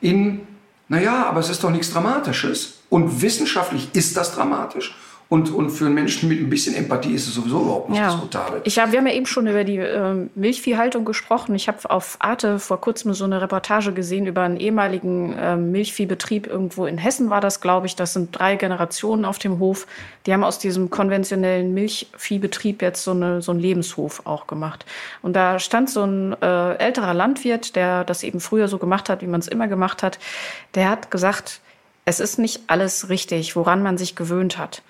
in, 0.00 0.46
naja, 0.88 1.26
aber 1.26 1.40
es 1.40 1.48
ist 1.48 1.64
doch 1.64 1.70
nichts 1.70 1.92
Dramatisches. 1.92 2.74
Und 2.90 3.22
wissenschaftlich 3.22 3.90
ist 3.94 4.16
das 4.16 4.34
dramatisch. 4.34 4.96
Und, 5.30 5.50
und 5.50 5.68
für 5.68 5.84
einen 5.84 5.94
Menschen 5.94 6.26
mit 6.30 6.40
ein 6.40 6.48
bisschen 6.48 6.74
Empathie 6.74 7.12
ist 7.12 7.28
es 7.28 7.34
sowieso 7.34 7.60
überhaupt 7.60 7.90
nicht 7.90 7.98
Ja. 7.98 8.12
diskutabel. 8.12 8.62
Ich 8.64 8.78
hab, 8.78 8.92
wir 8.92 8.98
haben 8.98 9.06
ja 9.06 9.12
eben 9.12 9.26
schon 9.26 9.46
über 9.46 9.62
die 9.62 9.76
ähm, 9.76 10.30
Milchviehhaltung 10.34 11.04
gesprochen. 11.04 11.54
Ich 11.54 11.68
habe 11.68 11.78
auf 11.90 12.16
Arte 12.20 12.58
vor 12.58 12.80
kurzem 12.80 13.12
so 13.12 13.24
eine 13.24 13.42
Reportage 13.42 13.92
gesehen 13.92 14.26
über 14.26 14.40
einen 14.42 14.56
ehemaligen 14.56 15.36
ähm, 15.38 15.70
Milchviehbetrieb 15.70 16.46
irgendwo 16.46 16.86
in 16.86 16.96
Hessen 16.96 17.28
war 17.28 17.42
das, 17.42 17.60
glaube 17.60 17.86
ich. 17.86 17.94
Das 17.94 18.14
sind 18.14 18.30
drei 18.38 18.56
Generationen 18.56 19.26
auf 19.26 19.38
dem 19.38 19.58
Hof. 19.58 19.86
Die 20.24 20.32
haben 20.32 20.44
aus 20.44 20.58
diesem 20.58 20.88
konventionellen 20.88 21.74
Milchviehbetrieb 21.74 22.80
jetzt 22.80 23.04
so, 23.04 23.10
eine, 23.10 23.42
so 23.42 23.52
einen 23.52 23.60
Lebenshof 23.60 24.22
auch 24.24 24.46
gemacht. 24.46 24.86
Und 25.20 25.36
da 25.36 25.58
stand 25.58 25.90
so 25.90 26.04
ein 26.04 26.40
äh, 26.40 26.76
älterer 26.76 27.12
Landwirt, 27.12 27.76
der 27.76 28.04
das 28.04 28.22
eben 28.22 28.40
früher 28.40 28.66
so 28.68 28.78
gemacht 28.78 29.10
hat, 29.10 29.20
wie 29.20 29.26
man 29.26 29.40
es 29.40 29.48
immer 29.48 29.68
gemacht 29.68 30.02
hat. 30.02 30.18
Der 30.74 30.88
hat 30.88 31.10
gesagt, 31.10 31.60
es 32.06 32.18
ist 32.18 32.38
nicht 32.38 32.62
alles 32.68 33.10
richtig, 33.10 33.56
woran 33.56 33.82
man 33.82 33.98
sich 33.98 34.16
gewöhnt 34.16 34.56
hat. 34.56 34.80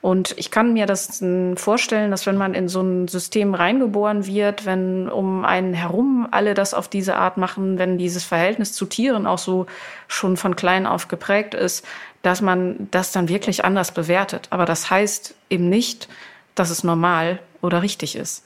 Und 0.00 0.34
ich 0.38 0.52
kann 0.52 0.72
mir 0.74 0.86
das 0.86 1.20
mm, 1.20 1.54
vorstellen, 1.54 2.10
dass 2.10 2.26
wenn 2.26 2.36
man 2.36 2.54
in 2.54 2.68
so 2.68 2.80
ein 2.80 3.08
System 3.08 3.54
reingeboren 3.54 4.26
wird, 4.26 4.64
wenn 4.64 5.08
um 5.08 5.44
einen 5.44 5.74
herum 5.74 6.28
alle 6.30 6.54
das 6.54 6.72
auf 6.72 6.88
diese 6.88 7.16
Art 7.16 7.36
machen, 7.36 7.78
wenn 7.78 7.98
dieses 7.98 8.24
Verhältnis 8.24 8.72
zu 8.72 8.86
Tieren 8.86 9.26
auch 9.26 9.38
so 9.38 9.66
schon 10.06 10.36
von 10.36 10.54
klein 10.54 10.86
auf 10.86 11.08
geprägt 11.08 11.54
ist, 11.54 11.84
dass 12.22 12.40
man 12.40 12.88
das 12.90 13.10
dann 13.10 13.28
wirklich 13.28 13.64
anders 13.64 13.92
bewertet. 13.92 14.46
Aber 14.50 14.66
das 14.66 14.88
heißt 14.88 15.34
eben 15.50 15.68
nicht, 15.68 16.08
dass 16.54 16.70
es 16.70 16.84
normal 16.84 17.40
oder 17.60 17.82
richtig 17.82 18.14
ist. 18.14 18.44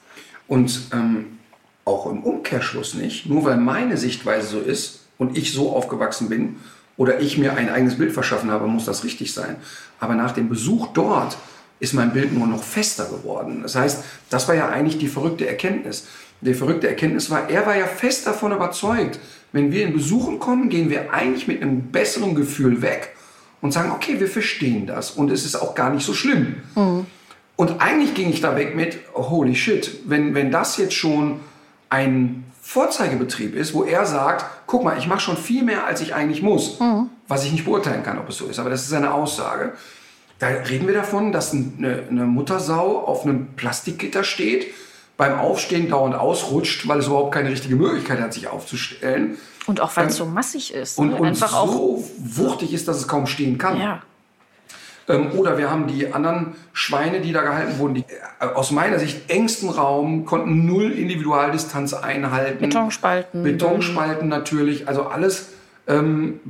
Und 0.48 0.88
ähm, 0.92 1.38
auch 1.84 2.06
im 2.06 2.22
Umkehrschluss 2.22 2.94
nicht, 2.94 3.26
nur 3.26 3.44
weil 3.44 3.56
meine 3.58 3.96
Sichtweise 3.98 4.46
so 4.46 4.60
ist 4.60 5.06
und 5.18 5.36
ich 5.36 5.52
so 5.52 5.74
aufgewachsen 5.74 6.28
bin 6.28 6.56
oder 6.96 7.20
ich 7.20 7.38
mir 7.38 7.54
ein 7.54 7.68
eigenes 7.68 7.98
Bild 7.98 8.12
verschaffen 8.12 8.50
habe, 8.50 8.66
muss 8.66 8.84
das 8.84 9.04
richtig 9.04 9.32
sein. 9.32 9.56
Aber 10.00 10.14
nach 10.14 10.32
dem 10.32 10.48
Besuch 10.48 10.88
dort 10.88 11.36
ist 11.80 11.94
mein 11.94 12.12
Bild 12.12 12.32
nur 12.32 12.46
noch 12.46 12.62
fester 12.62 13.06
geworden. 13.06 13.60
Das 13.62 13.74
heißt, 13.74 14.04
das 14.30 14.46
war 14.48 14.54
ja 14.54 14.68
eigentlich 14.68 14.98
die 14.98 15.08
verrückte 15.08 15.48
Erkenntnis. 15.48 16.06
Die 16.40 16.54
verrückte 16.54 16.88
Erkenntnis 16.88 17.30
war, 17.30 17.48
er 17.50 17.66
war 17.66 17.76
ja 17.76 17.86
fest 17.86 18.26
davon 18.26 18.52
überzeugt, 18.52 19.18
wenn 19.52 19.70
wir 19.70 19.86
ihn 19.86 19.92
besuchen 19.92 20.38
kommen, 20.38 20.68
gehen 20.68 20.90
wir 20.90 21.12
eigentlich 21.12 21.46
mit 21.46 21.62
einem 21.62 21.82
besseren 21.92 22.34
Gefühl 22.34 22.82
weg 22.82 23.14
und 23.60 23.72
sagen, 23.72 23.92
okay, 23.92 24.18
wir 24.18 24.28
verstehen 24.28 24.86
das 24.86 25.12
und 25.12 25.30
es 25.30 25.44
ist 25.44 25.56
auch 25.56 25.74
gar 25.74 25.90
nicht 25.90 26.04
so 26.04 26.14
schlimm. 26.14 26.56
Und 27.56 27.80
eigentlich 27.80 28.14
ging 28.14 28.30
ich 28.30 28.40
da 28.40 28.56
weg 28.56 28.74
mit, 28.74 28.98
holy 29.14 29.54
shit, 29.54 29.90
wenn, 30.06 30.34
wenn 30.34 30.50
das 30.50 30.78
jetzt 30.78 30.94
schon 30.94 31.40
ein 31.90 32.44
Vorzeigebetrieb 32.72 33.54
ist, 33.54 33.74
wo 33.74 33.84
er 33.84 34.06
sagt, 34.06 34.46
guck 34.66 34.82
mal, 34.82 34.96
ich 34.96 35.06
mache 35.06 35.20
schon 35.20 35.36
viel 35.36 35.62
mehr, 35.62 35.84
als 35.84 36.00
ich 36.00 36.14
eigentlich 36.14 36.40
muss, 36.40 36.78
was 37.28 37.44
ich 37.44 37.52
nicht 37.52 37.66
beurteilen 37.66 38.02
kann, 38.02 38.18
ob 38.18 38.30
es 38.30 38.38
so 38.38 38.46
ist, 38.46 38.58
aber 38.58 38.70
das 38.70 38.80
ist 38.80 38.88
seine 38.88 39.12
Aussage. 39.12 39.74
Da 40.38 40.46
reden 40.46 40.86
wir 40.86 40.94
davon, 40.94 41.32
dass 41.32 41.52
eine, 41.52 42.04
eine 42.08 42.24
Muttersau 42.24 43.00
auf 43.00 43.24
einem 43.24 43.48
Plastikgitter 43.56 44.24
steht, 44.24 44.68
beim 45.18 45.38
Aufstehen 45.38 45.90
dauernd 45.90 46.14
ausrutscht, 46.14 46.88
weil 46.88 47.00
es 47.00 47.08
überhaupt 47.08 47.34
keine 47.34 47.50
richtige 47.50 47.76
Möglichkeit 47.76 48.20
hat, 48.20 48.32
sich 48.32 48.48
aufzustellen. 48.48 49.36
Und 49.66 49.82
auch 49.82 49.94
weil 49.94 50.06
es 50.06 50.16
so 50.16 50.24
massig 50.24 50.72
ist. 50.72 50.98
Und, 50.98 51.12
und 51.12 51.26
einfach 51.26 51.54
auch. 51.54 51.70
so 51.70 52.10
wuchtig 52.18 52.72
ist, 52.72 52.88
dass 52.88 52.96
es 52.96 53.06
kaum 53.06 53.26
stehen 53.26 53.58
kann. 53.58 53.78
Ja. 53.78 54.02
Ähm, 55.08 55.32
oder 55.32 55.58
wir 55.58 55.70
haben 55.70 55.86
die 55.86 56.12
anderen 56.12 56.54
Schweine, 56.72 57.20
die 57.20 57.32
da 57.32 57.42
gehalten 57.42 57.78
wurden, 57.78 57.94
die 57.94 58.04
äh, 58.40 58.44
aus 58.46 58.70
meiner 58.70 58.98
Sicht 58.98 59.30
engsten 59.30 59.68
Raum, 59.68 60.24
konnten 60.24 60.66
null 60.66 60.92
Individualdistanz 60.92 61.94
einhalten. 61.94 62.60
Betonspalten. 62.60 63.42
Betonspalten 63.42 64.28
natürlich, 64.28 64.88
also 64.88 65.06
alles 65.06 65.50
ähm, 65.88 66.40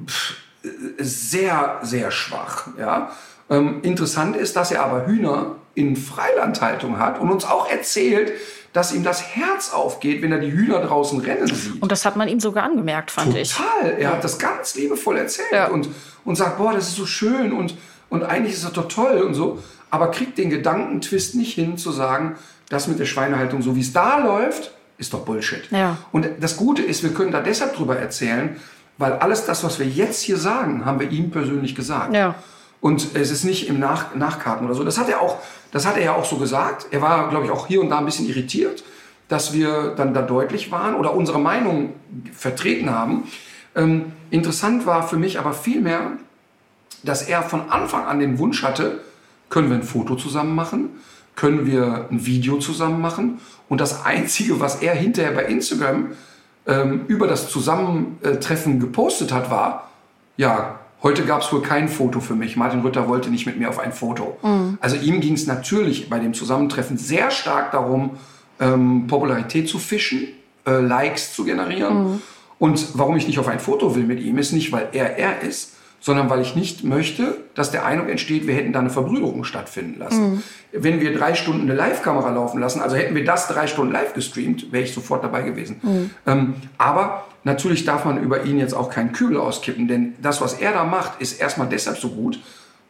äh, 0.63 0.69
sehr, 0.99 1.79
sehr 1.83 2.11
schwach. 2.11 2.69
Ja? 2.79 3.11
Ähm, 3.51 3.81
interessant 3.83 4.37
ist, 4.37 4.57
dass 4.57 4.71
er 4.71 4.83
aber 4.85 5.07
Hühner 5.07 5.57
in 5.75 5.97
Freilandhaltung 5.97 6.99
hat 6.99 7.19
und 7.19 7.31
uns 7.31 7.45
auch 7.45 7.71
erzählt, 7.71 8.33
dass 8.73 8.95
ihm 8.95 9.05
das 9.05 9.35
Herz 9.35 9.73
aufgeht, 9.73 10.23
wenn 10.23 10.33
er 10.33 10.39
die 10.39 10.51
Hühner 10.53 10.81
draußen 10.81 11.21
rennen 11.21 11.47
sieht. 11.47 11.83
Und 11.83 11.93
das 11.93 12.05
hat 12.07 12.17
man 12.17 12.29
ihm 12.29 12.41
sogar 12.41 12.65
angemerkt, 12.65 13.11
fand 13.11 13.37
ich. 13.37 13.55
Total. 13.55 13.99
Er 13.99 14.13
hat 14.13 14.25
das 14.25 14.39
ganz 14.39 14.75
liebevoll 14.75 15.19
erzählt 15.19 15.49
Ja. 15.53 15.69
und, 15.69 15.89
und 16.25 16.37
sagt, 16.37 16.57
boah, 16.59 16.73
das 16.73 16.89
ist 16.89 16.97
so 16.97 17.05
schön 17.07 17.53
und, 17.53 17.75
und 18.13 18.25
eigentlich 18.25 18.53
ist 18.53 18.63
das 18.63 18.75
doch 18.75 18.89
toll 18.89 19.23
und 19.23 19.33
so. 19.33 19.59
Aber 19.89 20.11
kriegt 20.11 20.37
den 20.37 20.51
Gedankentwist 20.51 21.35
nicht 21.35 21.55
hin, 21.55 21.79
zu 21.79 21.91
sagen, 21.93 22.37
das 22.69 22.87
mit 22.87 22.99
der 22.99 23.07
Schweinehaltung, 23.07 23.63
so 23.63 23.75
wie 23.75 23.81
es 23.81 23.95
da 23.95 24.19
läuft, 24.19 24.71
ist 24.99 25.15
doch 25.15 25.21
Bullshit. 25.21 25.71
Ja. 25.71 25.97
Und 26.13 26.29
das 26.39 26.59
Gute 26.59 26.83
ist, 26.83 27.03
wir 27.03 27.15
können 27.15 27.33
da 27.33 27.41
deshalb 27.41 27.75
drüber 27.75 27.97
erzählen, 27.97 28.57
weil 28.99 29.15
alles 29.15 29.47
das, 29.47 29.65
was 29.65 29.79
wir 29.79 29.87
jetzt 29.87 30.21
hier 30.21 30.37
sagen, 30.37 30.85
haben 30.85 31.01
wir 31.01 31.11
ihm 31.11 31.31
persönlich 31.31 31.75
gesagt. 31.75 32.15
Ja. 32.15 32.35
Und 32.83 33.17
es 33.17 33.31
ist 33.31 33.45
nicht 33.45 33.67
im 33.69 33.81
Nach 33.81 34.15
Nachkarten 34.15 34.67
oder 34.67 34.75
so. 34.75 34.85
Das 34.85 34.99
hat 34.99 35.09
er 35.09 35.23
auch, 35.23 35.39
das 35.71 35.87
hat 35.87 35.97
er 35.97 36.05
ja 36.05 36.15
auch 36.15 36.27
so 36.27 36.37
gesagt. 36.37 36.89
Er 36.91 37.01
war, 37.01 37.31
glaube 37.31 37.47
ich, 37.47 37.51
auch 37.51 37.67
hier 37.67 37.81
und 37.81 37.89
da 37.89 37.99
ein 37.99 38.05
bisschen 38.05 38.29
irritiert, 38.29 38.85
dass 39.29 39.55
wir 39.55 39.95
dann 39.97 40.13
da 40.13 40.21
deutlich 40.21 40.71
waren 40.71 40.97
oder 40.97 41.15
unsere 41.15 41.41
Meinung 41.41 41.95
vertreten 42.35 42.91
haben. 42.91 43.25
Ähm, 43.75 44.13
interessant 44.31 44.85
war 44.85 45.09
für 45.09 45.17
mich 45.17 45.39
aber 45.39 45.55
vielmehr, 45.55 46.19
dass 47.03 47.23
er 47.23 47.43
von 47.43 47.71
Anfang 47.71 48.05
an 48.07 48.19
den 48.19 48.39
Wunsch 48.39 48.63
hatte, 48.63 49.01
können 49.49 49.69
wir 49.69 49.77
ein 49.77 49.83
Foto 49.83 50.17
zusammen 50.17 50.55
machen, 50.55 50.91
können 51.37 51.67
wir 51.67 52.09
ein 52.11 52.27
Video 52.27 52.59
zusammen 52.59 53.01
machen. 53.01 53.41
Und 53.69 53.81
das 53.81 54.05
Einzige, 54.05 54.61
was 54.61 54.83
er 54.83 54.95
hinterher 54.95 55.33
bei 55.33 55.45
Instagram 55.45 56.09
ähm, 56.67 57.05
über 57.09 57.27
das 57.27 57.51
Zusammentreffen 57.51 58.81
gepostet 58.81 59.33
hat, 59.33 59.51
war, 59.51 59.91
ja, 60.37 60.79
heute 61.03 61.25
gab 61.25 61.43
es 61.43 61.53
wohl 61.53 61.63
kein 61.63 61.89
Foto 61.89 62.21
für 62.21 62.35
mich. 62.35 62.57
Martin 62.57 62.81
Rütter 62.81 63.09
wollte 63.09 63.31
nicht 63.31 63.47
mit 63.47 63.59
mir 63.59 63.69
auf 63.69 63.79
ein 63.79 63.93
Foto. 63.93 64.39
Also 64.81 64.97
ihm 64.97 65.21
ging 65.21 65.35
es 65.35 65.47
natürlich 65.47 66.09
bei 66.09 66.19
dem 66.19 66.35
Zusammentreffen 66.35 66.97
sehr 66.97 67.31
stark 67.31 67.73
darum, 67.73 68.13
ähm, 68.61 69.07
Popularität 69.07 69.69
zu 69.69 69.79
fischen, 69.79 70.29
äh, 70.67 70.81
Likes 70.81 71.35
zu 71.35 71.45
generieren. 71.45 72.23
Und 72.59 72.97
warum 72.97 73.17
ich 73.17 73.27
nicht 73.27 73.39
auf 73.39 73.49
ein 73.49 73.59
Foto 73.59 73.97
will 73.97 74.05
mit 74.05 74.21
ihm, 74.21 74.39
ist 74.39 74.53
nicht, 74.53 74.71
weil 74.71 74.89
er 74.93 75.19
er 75.19 75.41
ist, 75.43 75.75
sondern 76.03 76.29
weil 76.29 76.41
ich 76.43 76.57
nicht 76.57 76.83
möchte, 76.83 77.37
dass 77.55 77.71
der 77.71 77.87
Eindruck 77.87 78.11
entsteht, 78.11 78.49
wir 78.49 78.55
hätten 78.55 78.73
da 78.73 78.81
eine 78.81 78.91
Verbrüderung 78.91 79.45
stattfinden 79.45 80.01
lassen. 80.01 80.43
Wenn 80.73 81.01
wir 81.01 81.17
drei 81.17 81.35
Stunden 81.35 81.63
eine 81.63 81.75
Live-Kamera 81.75 82.31
laufen 82.31 82.61
lassen, 82.61 82.81
also 82.81 82.97
hätten 82.97 83.15
wir 83.15 83.25
das 83.25 83.47
drei 83.47 83.69
Stunden 83.69 83.93
live 83.93 84.13
gestreamt, 84.13 84.73
wäre 84.73 84.83
ich 84.83 84.93
sofort 84.93 85.23
dabei 85.23 85.43
gewesen. 85.43 85.81
Ähm, 86.27 86.55
aber 86.77 87.27
natürlich 87.45 87.85
darf 87.85 88.05
man 88.05 88.21
über 88.21 88.43
ihn 88.45 88.59
jetzt 88.59 88.75
auch 88.75 88.91
keinen 88.91 89.13
Kübel 89.13 89.37
auskippen, 89.37 89.87
denn 89.87 90.15
das, 90.21 90.41
was 90.41 90.55
er 90.55 90.73
da 90.73 90.85
macht, 90.85 91.21
ist 91.23 91.41
erstmal 91.41 91.69
deshalb 91.69 91.99
so 91.99 92.11
gut, 92.11 92.41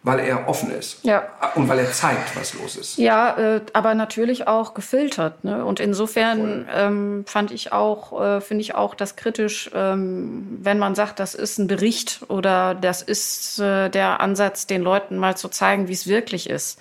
weil 0.05 0.19
er 0.19 0.49
offen 0.49 0.71
ist. 0.73 1.05
Ja. 1.05 1.29
Und 1.55 1.69
weil 1.69 1.79
er 1.79 1.93
zeigt, 1.93 2.35
was 2.35 2.55
los 2.55 2.77
ist. 2.77 2.99
Ja, 2.99 3.37
äh, 3.37 3.61
aber 3.73 3.95
natürlich 3.95 4.49
auch 4.49 4.75
gefiltert. 4.75 5.45
Ne? 5.45 5.65
Und 5.65 5.79
insofern 5.79 6.67
ähm, 6.75 7.25
fand 7.27 7.53
ich 7.53 7.73
auch, 7.73 8.21
äh, 8.21 8.41
finde 8.41 8.63
ich 8.63 8.75
auch 8.75 8.95
das 8.97 9.15
kritisch, 9.15 9.71
ähm, 9.75 10.59
wenn 10.61 10.79
man 10.79 10.97
sagt, 10.97 11.21
das 11.21 11.35
ist 11.35 11.59
ein 11.59 11.69
Bericht 11.69 12.23
oder 12.29 12.75
das 12.75 13.03
ist 13.03 13.61
äh, 13.61 13.91
der 13.91 14.21
Ansatz, 14.21 14.67
den 14.67 14.83
Leuten 14.83 15.19
mal 15.19 15.37
zu 15.37 15.49
zeigen, 15.49 15.87
wie 15.87 15.93
es 15.93 16.09
wirklich 16.09 16.51
ist. 16.51 16.81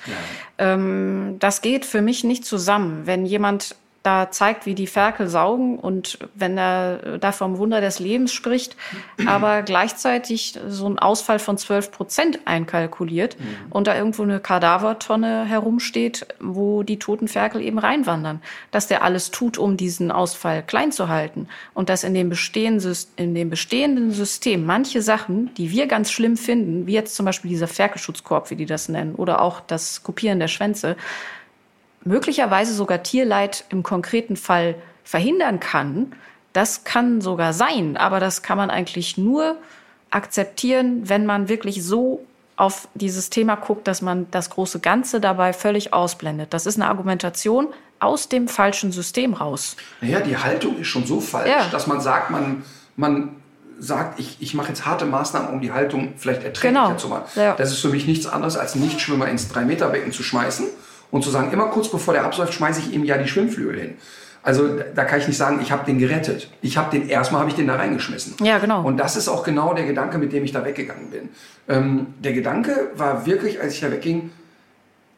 Ähm, 0.57 1.36
das 1.39 1.61
geht 1.61 1.86
für 1.86 2.01
mich 2.01 2.24
nicht 2.24 2.43
zusammen. 2.43 3.05
Wenn 3.05 3.26
jemand 3.28 3.76
da 4.03 4.31
zeigt, 4.31 4.65
wie 4.65 4.73
die 4.73 4.87
Ferkel 4.87 5.27
saugen 5.27 5.77
und 5.77 6.17
wenn 6.33 6.57
er 6.57 7.19
da 7.19 7.31
vom 7.31 7.57
Wunder 7.59 7.81
des 7.81 7.99
Lebens 7.99 8.33
spricht, 8.33 8.75
aber 9.27 9.61
gleichzeitig 9.65 10.59
so 10.67 10.87
einen 10.87 10.97
Ausfall 10.97 11.37
von 11.37 11.57
12 11.57 11.91
Prozent 11.91 12.39
einkalkuliert 12.45 13.37
und 13.69 13.85
da 13.85 13.95
irgendwo 13.95 14.23
eine 14.23 14.39
Kadavertonne 14.39 15.45
herumsteht, 15.45 16.25
wo 16.39 16.81
die 16.81 16.97
toten 16.97 17.27
Ferkel 17.27 17.61
eben 17.61 17.77
reinwandern. 17.77 18.41
Dass 18.71 18.87
der 18.87 19.03
alles 19.03 19.29
tut, 19.29 19.59
um 19.59 19.77
diesen 19.77 20.11
Ausfall 20.11 20.63
klein 20.63 20.91
zu 20.91 21.07
halten 21.07 21.47
und 21.75 21.89
dass 21.89 22.03
in 22.03 22.15
dem, 22.15 22.29
bestehenden, 22.29 22.97
in 23.17 23.35
dem 23.35 23.51
bestehenden 23.51 24.11
System 24.11 24.65
manche 24.65 25.03
Sachen, 25.03 25.53
die 25.55 25.69
wir 25.69 25.85
ganz 25.85 26.11
schlimm 26.11 26.37
finden, 26.37 26.87
wie 26.87 26.93
jetzt 26.93 27.15
zum 27.15 27.27
Beispiel 27.27 27.49
dieser 27.49 27.67
Ferkelschutzkorb, 27.67 28.49
wie 28.49 28.55
die 28.55 28.65
das 28.65 28.89
nennen, 28.89 29.13
oder 29.13 29.41
auch 29.41 29.61
das 29.61 30.01
Kopieren 30.01 30.39
der 30.39 30.47
Schwänze, 30.47 30.95
möglicherweise 32.03 32.73
sogar 32.73 33.03
Tierleid 33.03 33.65
im 33.69 33.83
konkreten 33.83 34.35
Fall 34.35 34.75
verhindern 35.03 35.59
kann. 35.59 36.13
Das 36.53 36.83
kann 36.83 37.21
sogar 37.21 37.53
sein, 37.53 37.97
aber 37.97 38.19
das 38.19 38.41
kann 38.41 38.57
man 38.57 38.69
eigentlich 38.69 39.17
nur 39.17 39.55
akzeptieren, 40.09 41.07
wenn 41.09 41.25
man 41.25 41.47
wirklich 41.49 41.83
so 41.83 42.25
auf 42.57 42.87
dieses 42.93 43.29
Thema 43.29 43.55
guckt, 43.55 43.87
dass 43.87 44.01
man 44.01 44.27
das 44.29 44.49
große 44.49 44.79
Ganze 44.81 45.19
dabei 45.19 45.53
völlig 45.53 45.93
ausblendet. 45.93 46.53
Das 46.53 46.65
ist 46.65 46.75
eine 46.75 46.87
Argumentation 46.89 47.67
aus 47.99 48.29
dem 48.29 48.47
falschen 48.47 48.91
System 48.91 49.33
raus. 49.33 49.77
Naja, 50.01 50.19
die 50.19 50.37
Haltung 50.37 50.77
ist 50.79 50.87
schon 50.87 51.05
so 51.05 51.21
falsch, 51.21 51.49
Ja. 51.49 51.67
dass 51.71 51.87
man 51.87 52.01
sagt, 52.01 52.29
man, 52.29 52.63
man 52.97 53.35
sagt, 53.79 54.19
ich, 54.19 54.37
ich 54.41 54.53
mache 54.53 54.69
jetzt 54.69 54.85
harte 54.85 55.05
Maßnahmen, 55.05 55.49
um 55.49 55.61
die 55.61 55.71
Haltung 55.71 56.13
vielleicht 56.17 56.43
erträglicher 56.43 56.85
Genau. 56.87 56.97
zu 56.97 57.07
machen. 57.07 57.23
Ja. 57.35 57.55
Das 57.55 57.71
ist 57.71 57.79
für 57.79 57.89
mich 57.89 58.05
nichts 58.05 58.27
anderes, 58.27 58.57
als 58.57 58.75
Nichtschwimmer 58.75 59.27
ins 59.27 59.49
3-Meter-Becken 59.51 60.11
zu 60.11 60.21
schmeißen 60.21 60.67
und 61.12 61.24
zu 61.24 61.30
sagen, 61.30 61.51
immer 61.51 61.68
kurz 61.68 61.89
bevor 61.89 62.14
der 62.14 62.24
absäuft, 62.24 62.53
schmeiße 62.53 62.80
ich 62.80 62.93
ihm 62.93 63.03
ja 63.03 63.18
die 63.18 63.28
Schwimmflügel 63.28 63.80
hin. 63.80 63.93
Also 64.43 64.68
da 64.95 65.03
kann 65.03 65.20
ich 65.20 65.28
nicht 65.28 65.38
sagen, 65.38 65.59
ich 65.62 65.72
habe 65.72 65.86
den 65.86 65.99
gerettet. 65.99 66.49
Ich 66.62 66.76
habe 66.78 66.89
den 66.97 67.07
erstmal 67.07 67.41
habe 67.41 67.51
ich 67.51 67.55
den 67.55 67.68
da 67.68 67.76
reingeschmissen. 67.76 68.36
Ja, 68.43 68.57
genau. 68.57 68.84
Und 68.84 68.97
das 68.97 69.16
ist 69.16 69.28
auch 69.28 69.43
genau 69.43 69.74
der 69.74 69.86
Gedanke, 69.86 70.18
mit 70.18 70.34
dem 70.34 70.43
ich 70.43 70.51
da 70.51 70.66
weggegangen 70.66 71.12
bin. 71.12 71.30
Ähm, 71.68 72.07
der 72.24 72.34
Gedanke 72.34 72.89
war 72.95 73.26
wirklich, 73.28 73.62
als 73.62 73.76
ich 73.76 73.82
da 73.82 73.91
wegging, 73.91 74.32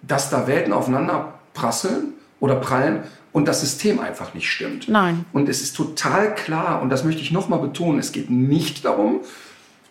dass 0.02 0.30
da 0.30 0.46
Welten 0.48 0.74
aufeinander 0.74 1.36
prasseln 1.54 2.14
oder 2.42 2.56
prallen 2.56 3.04
und 3.32 3.48
das 3.48 3.62
System 3.62 4.00
einfach 4.00 4.34
nicht 4.34 4.50
stimmt. 4.50 4.90
Nein. 4.90 5.24
Und 5.32 5.48
es 5.48 5.62
ist 5.62 5.76
total 5.76 6.36
klar, 6.36 6.82
und 6.82 6.90
das 6.90 7.06
möchte 7.06 7.22
ich 7.22 7.32
nochmal 7.32 7.60
betonen, 7.60 8.00
es 8.00 8.12
geht 8.12 8.30
nicht 8.30 8.84
darum, 8.84 9.22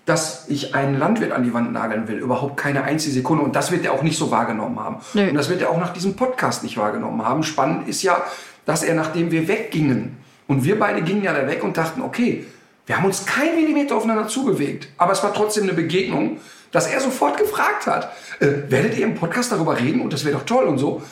dass 0.05 0.49
ich 0.49 0.75
einen 0.75 0.99
Landwirt 0.99 1.33
an 1.33 1.45
die 1.45 1.55
Wand 1.55 1.73
nageln 1.73 2.09
will. 2.09 2.19
Überhaupt 2.19 2.57
keine 2.57 2.83
einzige 2.85 3.15
Sekunde. 3.15 3.45
Und 3.45 3.55
das 3.55 3.71
wird 3.71 3.85
er 3.85 3.93
auch 3.93 4.03
nicht 4.03 4.19
so 4.19 4.31
wahrgenommen 4.31 4.81
haben. 4.81 4.97
Nö. 5.15 5.29
Und 5.29 5.35
das 5.35 5.49
wird 5.49 5.63
er 5.63 5.71
auch 5.71 5.79
nach 5.79 5.93
diesem 5.93 6.17
Podcast 6.17 6.65
nicht 6.65 6.77
wahrgenommen 6.77 7.25
haben. 7.25 7.43
Spannend 7.45 7.89
ist 7.89 8.03
ja, 8.03 8.23
dass 8.67 8.83
er, 8.83 8.95
nachdem 8.95 9.31
wir 9.31 9.47
weggingen, 9.47 10.17
und 10.49 10.65
wir 10.65 10.79
beide 10.79 11.03
gingen 11.03 11.23
ja 11.23 11.33
da 11.33 11.47
weg 11.47 11.63
und 11.63 11.77
dachten, 11.77 12.03
okay, 12.03 12.45
wir 12.87 12.97
haben 12.97 13.05
uns 13.05 13.25
kein 13.25 13.55
Millimeter 13.55 13.97
aufeinander 13.97 14.29
zubewegt. 14.29 14.89
Aber 14.99 15.13
es 15.13 15.23
war 15.23 15.33
trotzdem 15.33 15.65
eine 15.65 15.73
Begegnung, 15.73 16.39
dass 16.73 16.89
er 16.89 17.01
sofort 17.01 17.39
gefragt 17.39 17.87
hat, 17.87 18.13
äh, 18.41 18.49
werdet 18.69 18.99
ihr 18.99 19.05
im 19.05 19.15
Podcast 19.15 19.53
darüber 19.53 19.79
reden? 19.79 20.01
Und 20.01 20.13
das 20.13 20.25
wäre 20.25 20.37
doch 20.37 20.45
toll 20.45 20.65
und 20.65 20.79
so. 20.79 21.03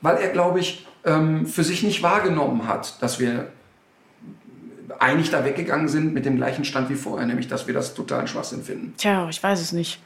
Weil 0.00 0.16
er, 0.16 0.30
glaube 0.30 0.60
ich, 0.60 0.86
ähm, 1.04 1.46
für 1.46 1.64
sich 1.64 1.82
nicht 1.82 2.02
wahrgenommen 2.02 2.66
hat, 2.66 3.02
dass 3.02 3.20
wir 3.20 3.48
einig 4.98 5.30
da 5.30 5.44
weggegangen 5.44 5.88
sind 5.88 6.14
mit 6.14 6.24
dem 6.24 6.36
gleichen 6.36 6.64
Stand 6.64 6.90
wie 6.90 6.94
vorher, 6.94 7.26
nämlich 7.26 7.48
dass 7.48 7.66
wir 7.66 7.74
das 7.74 7.94
totalen 7.94 8.26
Schwachsinn 8.26 8.62
finden. 8.62 8.94
Tja, 8.96 9.28
ich 9.28 9.42
weiß 9.42 9.60
es 9.60 9.72
nicht. 9.72 10.00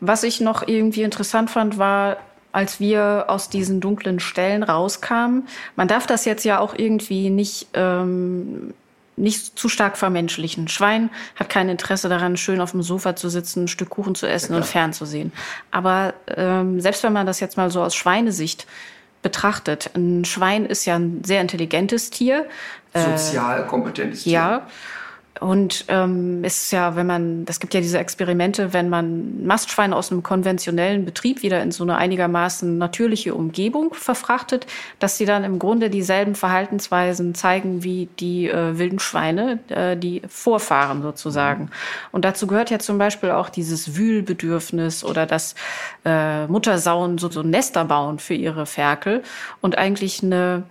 Was 0.00 0.22
ich 0.22 0.40
noch 0.40 0.66
irgendwie 0.66 1.02
interessant 1.02 1.50
fand, 1.50 1.78
war, 1.78 2.18
als 2.52 2.80
wir 2.80 3.26
aus 3.28 3.50
diesen 3.50 3.80
dunklen 3.80 4.20
Stellen 4.20 4.62
rauskamen. 4.62 5.46
Man 5.76 5.88
darf 5.88 6.06
das 6.06 6.24
jetzt 6.24 6.44
ja 6.44 6.60
auch 6.60 6.74
irgendwie 6.76 7.30
nicht, 7.30 7.68
ähm, 7.74 8.74
nicht 9.16 9.58
zu 9.58 9.68
stark 9.68 9.96
vermenschlichen. 9.96 10.68
Schwein 10.68 11.10
hat 11.36 11.50
kein 11.50 11.68
Interesse 11.68 12.08
daran, 12.08 12.36
schön 12.36 12.60
auf 12.60 12.70
dem 12.70 12.82
Sofa 12.82 13.16
zu 13.16 13.28
sitzen, 13.28 13.64
ein 13.64 13.68
Stück 13.68 13.90
Kuchen 13.90 14.14
zu 14.14 14.26
essen 14.26 14.54
und 14.54 14.64
fernzusehen. 14.64 15.32
Aber 15.70 16.14
ähm, 16.28 16.80
selbst 16.80 17.02
wenn 17.02 17.12
man 17.12 17.26
das 17.26 17.40
jetzt 17.40 17.56
mal 17.56 17.70
so 17.70 17.82
aus 17.82 17.94
Schweinesicht 17.94 18.66
betrachtet, 19.22 19.90
ein 19.94 20.24
Schwein 20.24 20.66
ist 20.66 20.84
ja 20.84 20.96
ein 20.96 21.22
sehr 21.24 21.40
intelligentes 21.40 22.10
Tier. 22.10 22.46
Sozial 22.94 23.66
kompetentes 23.66 24.22
Tier. 24.24 24.32
Äh, 24.32 24.34
Ja. 24.34 24.66
Und 25.40 25.84
ähm, 25.88 26.42
es 26.42 26.64
ist 26.64 26.72
ja, 26.72 26.96
wenn 26.96 27.06
man, 27.06 27.44
das 27.44 27.60
gibt 27.60 27.74
ja 27.74 27.80
diese 27.80 27.98
Experimente, 27.98 28.72
wenn 28.72 28.88
man 28.88 29.44
Mastschweine 29.44 29.94
aus 29.94 30.10
einem 30.10 30.22
konventionellen 30.22 31.04
Betrieb 31.04 31.42
wieder 31.42 31.62
in 31.62 31.72
so 31.72 31.84
eine 31.84 31.96
einigermaßen 31.96 32.78
natürliche 32.78 33.34
Umgebung 33.34 33.94
verfrachtet, 33.94 34.66
dass 34.98 35.18
sie 35.18 35.24
dann 35.24 35.44
im 35.44 35.58
Grunde 35.58 35.90
dieselben 35.90 36.34
Verhaltensweisen 36.34 37.34
zeigen 37.34 37.84
wie 37.84 38.08
die 38.18 38.48
äh, 38.48 38.78
wilden 38.78 38.98
Schweine, 38.98 39.58
äh, 39.68 39.96
die 39.96 40.22
Vorfahren 40.28 41.02
sozusagen. 41.02 41.70
Und 42.12 42.24
dazu 42.24 42.46
gehört 42.46 42.70
ja 42.70 42.78
zum 42.78 42.98
Beispiel 42.98 43.30
auch 43.30 43.48
dieses 43.48 43.96
Wühlbedürfnis 43.96 45.04
oder 45.04 45.26
das 45.26 45.54
äh, 46.04 46.46
Muttersauen 46.46 47.18
so, 47.18 47.30
so 47.30 47.42
Nester 47.42 47.84
bauen 47.84 48.18
für 48.18 48.34
ihre 48.34 48.66
Ferkel 48.66 49.22
und 49.60 49.78
eigentlich 49.78 50.22
eine 50.22 50.64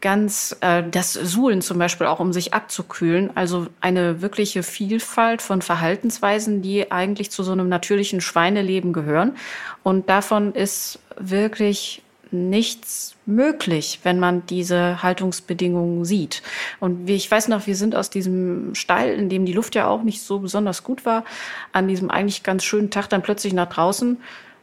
ganz 0.00 0.56
äh, 0.60 0.82
das 0.90 1.12
Suhlen 1.12 1.62
zum 1.62 1.78
Beispiel 1.78 2.06
auch, 2.06 2.20
um 2.20 2.32
sich 2.32 2.54
abzukühlen. 2.54 3.30
Also 3.34 3.66
eine 3.80 4.20
wirkliche 4.22 4.62
Vielfalt 4.62 5.42
von 5.42 5.62
Verhaltensweisen, 5.62 6.62
die 6.62 6.90
eigentlich 6.92 7.30
zu 7.30 7.42
so 7.42 7.52
einem 7.52 7.68
natürlichen 7.68 8.20
Schweineleben 8.20 8.92
gehören. 8.92 9.36
Und 9.82 10.08
davon 10.08 10.54
ist 10.54 10.98
wirklich 11.18 12.02
nichts 12.30 13.14
möglich, 13.24 14.00
wenn 14.02 14.18
man 14.18 14.44
diese 14.46 15.02
Haltungsbedingungen 15.02 16.04
sieht. 16.04 16.42
Und 16.80 17.08
ich 17.08 17.30
weiß 17.30 17.48
noch, 17.48 17.66
wir 17.66 17.76
sind 17.76 17.94
aus 17.94 18.10
diesem 18.10 18.74
Stall, 18.74 19.10
in 19.10 19.28
dem 19.28 19.46
die 19.46 19.52
Luft 19.52 19.74
ja 19.74 19.86
auch 19.86 20.02
nicht 20.02 20.22
so 20.22 20.40
besonders 20.40 20.82
gut 20.82 21.04
war, 21.04 21.24
an 21.72 21.88
diesem 21.88 22.10
eigentlich 22.10 22.42
ganz 22.42 22.64
schönen 22.64 22.90
Tag 22.90 23.08
dann 23.08 23.22
plötzlich 23.22 23.52
nach 23.52 23.68
draußen 23.68 24.18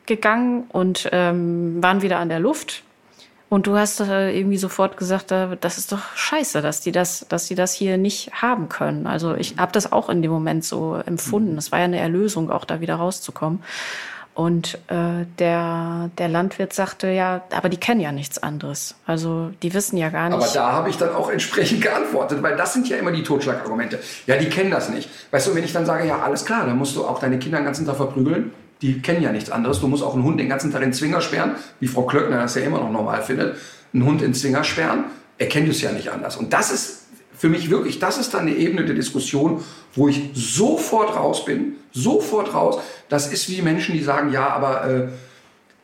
gegangen 0.06 0.66
und 0.70 1.10
ähm, 1.12 1.82
waren 1.82 2.02
wieder 2.02 2.20
an 2.20 2.30
der 2.30 2.40
Luft. 2.40 2.84
Und 3.54 3.68
du 3.68 3.78
hast 3.78 4.00
äh, 4.00 4.36
irgendwie 4.36 4.58
sofort 4.58 4.98
gesagt, 4.98 5.30
das 5.30 5.78
ist 5.78 5.92
doch 5.92 6.16
scheiße, 6.16 6.64
dass 6.64 6.82
die 6.82 6.92
das, 6.92 7.28
dass 7.30 7.46
die 7.46 7.54
das 7.54 7.72
hier 7.72 8.00
nicht 8.00 8.32
haben 8.34 8.68
können. 8.68 9.06
Also 9.06 9.36
ich 9.36 9.58
habe 9.60 9.72
das 9.72 9.92
auch 9.92 10.10
in 10.10 10.24
dem 10.24 10.32
Moment 10.32 10.66
so 10.66 10.96
empfunden. 11.06 11.56
Es 11.60 11.72
war 11.72 11.78
ja 11.78 11.86
eine 11.86 12.00
Erlösung, 12.00 12.50
auch 12.50 12.66
da 12.66 12.82
wieder 12.82 12.96
rauszukommen. 12.96 13.62
Und 14.34 14.80
äh, 14.88 15.28
der, 15.38 16.10
der 16.18 16.30
Landwirt 16.30 16.74
sagte 16.74 17.10
ja, 17.10 17.44
aber 17.52 17.70
die 17.70 17.78
kennen 17.78 18.02
ja 18.02 18.12
nichts 18.12 18.42
anderes. 18.42 18.96
Also 19.06 19.52
die 19.62 19.76
wissen 19.76 19.98
ja 19.98 20.10
gar 20.10 20.30
nicht. 20.30 20.38
Aber 20.38 20.48
da 20.52 20.72
habe 20.72 20.90
ich 20.90 20.98
dann 20.98 21.14
auch 21.14 21.30
entsprechend 21.30 21.82
geantwortet, 21.84 22.42
weil 22.42 22.58
das 22.58 22.74
sind 22.74 22.90
ja 22.90 22.98
immer 22.98 23.12
die 23.12 23.22
Totschlagargumente. 23.22 24.00
Ja, 24.26 24.36
die 24.36 24.50
kennen 24.50 24.72
das 24.72 24.90
nicht. 24.90 25.12
Weißt 25.30 25.46
du, 25.46 25.54
wenn 25.54 25.64
ich 25.64 25.74
dann 25.74 25.86
sage, 25.86 26.08
ja, 26.08 26.24
alles 26.24 26.44
klar, 26.44 26.66
dann 26.66 26.80
musst 26.80 26.96
du 26.96 27.06
auch 27.06 27.20
deine 27.20 27.38
Kinder 27.38 27.60
den 27.60 27.66
ganzen 27.66 27.86
Tag 27.86 27.98
verprügeln. 27.98 28.52
Die 28.82 29.02
kennen 29.02 29.22
ja 29.22 29.32
nichts 29.32 29.50
anderes. 29.50 29.80
Du 29.80 29.88
musst 29.88 30.04
auch 30.04 30.14
einen 30.14 30.24
Hund 30.24 30.40
den 30.40 30.50
ganzen 30.50 30.72
Tag 30.72 30.82
in 30.82 30.90
den 30.90 30.94
Zwinger 30.94 31.22
sperren, 31.22 31.56
wie 31.80 31.88
Frau 31.88 32.04
Klöckner 32.04 32.42
das 32.42 32.56
ja 32.56 32.64
immer 32.64 32.80
noch 32.80 32.92
normal 32.92 33.22
findet. 33.22 33.58
Einen 33.94 34.06
Hund 34.06 34.22
in 34.22 34.30
den 34.30 34.34
Zwinger 34.34 34.64
sperren, 34.64 35.06
er 35.38 35.48
kennt 35.48 35.70
es 35.70 35.82
ja 35.82 35.92
nicht 35.92 36.10
anders. 36.10 36.38
Und 36.38 36.54
das 36.54 36.72
ist 36.72 37.04
für 37.38 37.50
mich 37.50 37.70
wirklich, 37.70 38.00
das 38.00 38.18
ist 38.18 38.34
dann 38.34 38.42
eine 38.42 38.56
Ebene 38.56 38.86
der 38.86 38.96
Diskussion, 38.96 39.64
wo 39.94 40.08
ich 40.08 40.30
sofort 40.34 41.16
raus 41.16 41.46
bin, 41.46 41.76
sofort 41.92 42.54
raus. 42.54 42.80
Das 43.10 43.32
ist 43.32 43.50
wie 43.50 43.62
Menschen, 43.62 43.96
die 43.96 44.04
sagen, 44.04 44.32
ja, 44.32 44.48
aber 44.50 44.90
äh, 44.90 45.08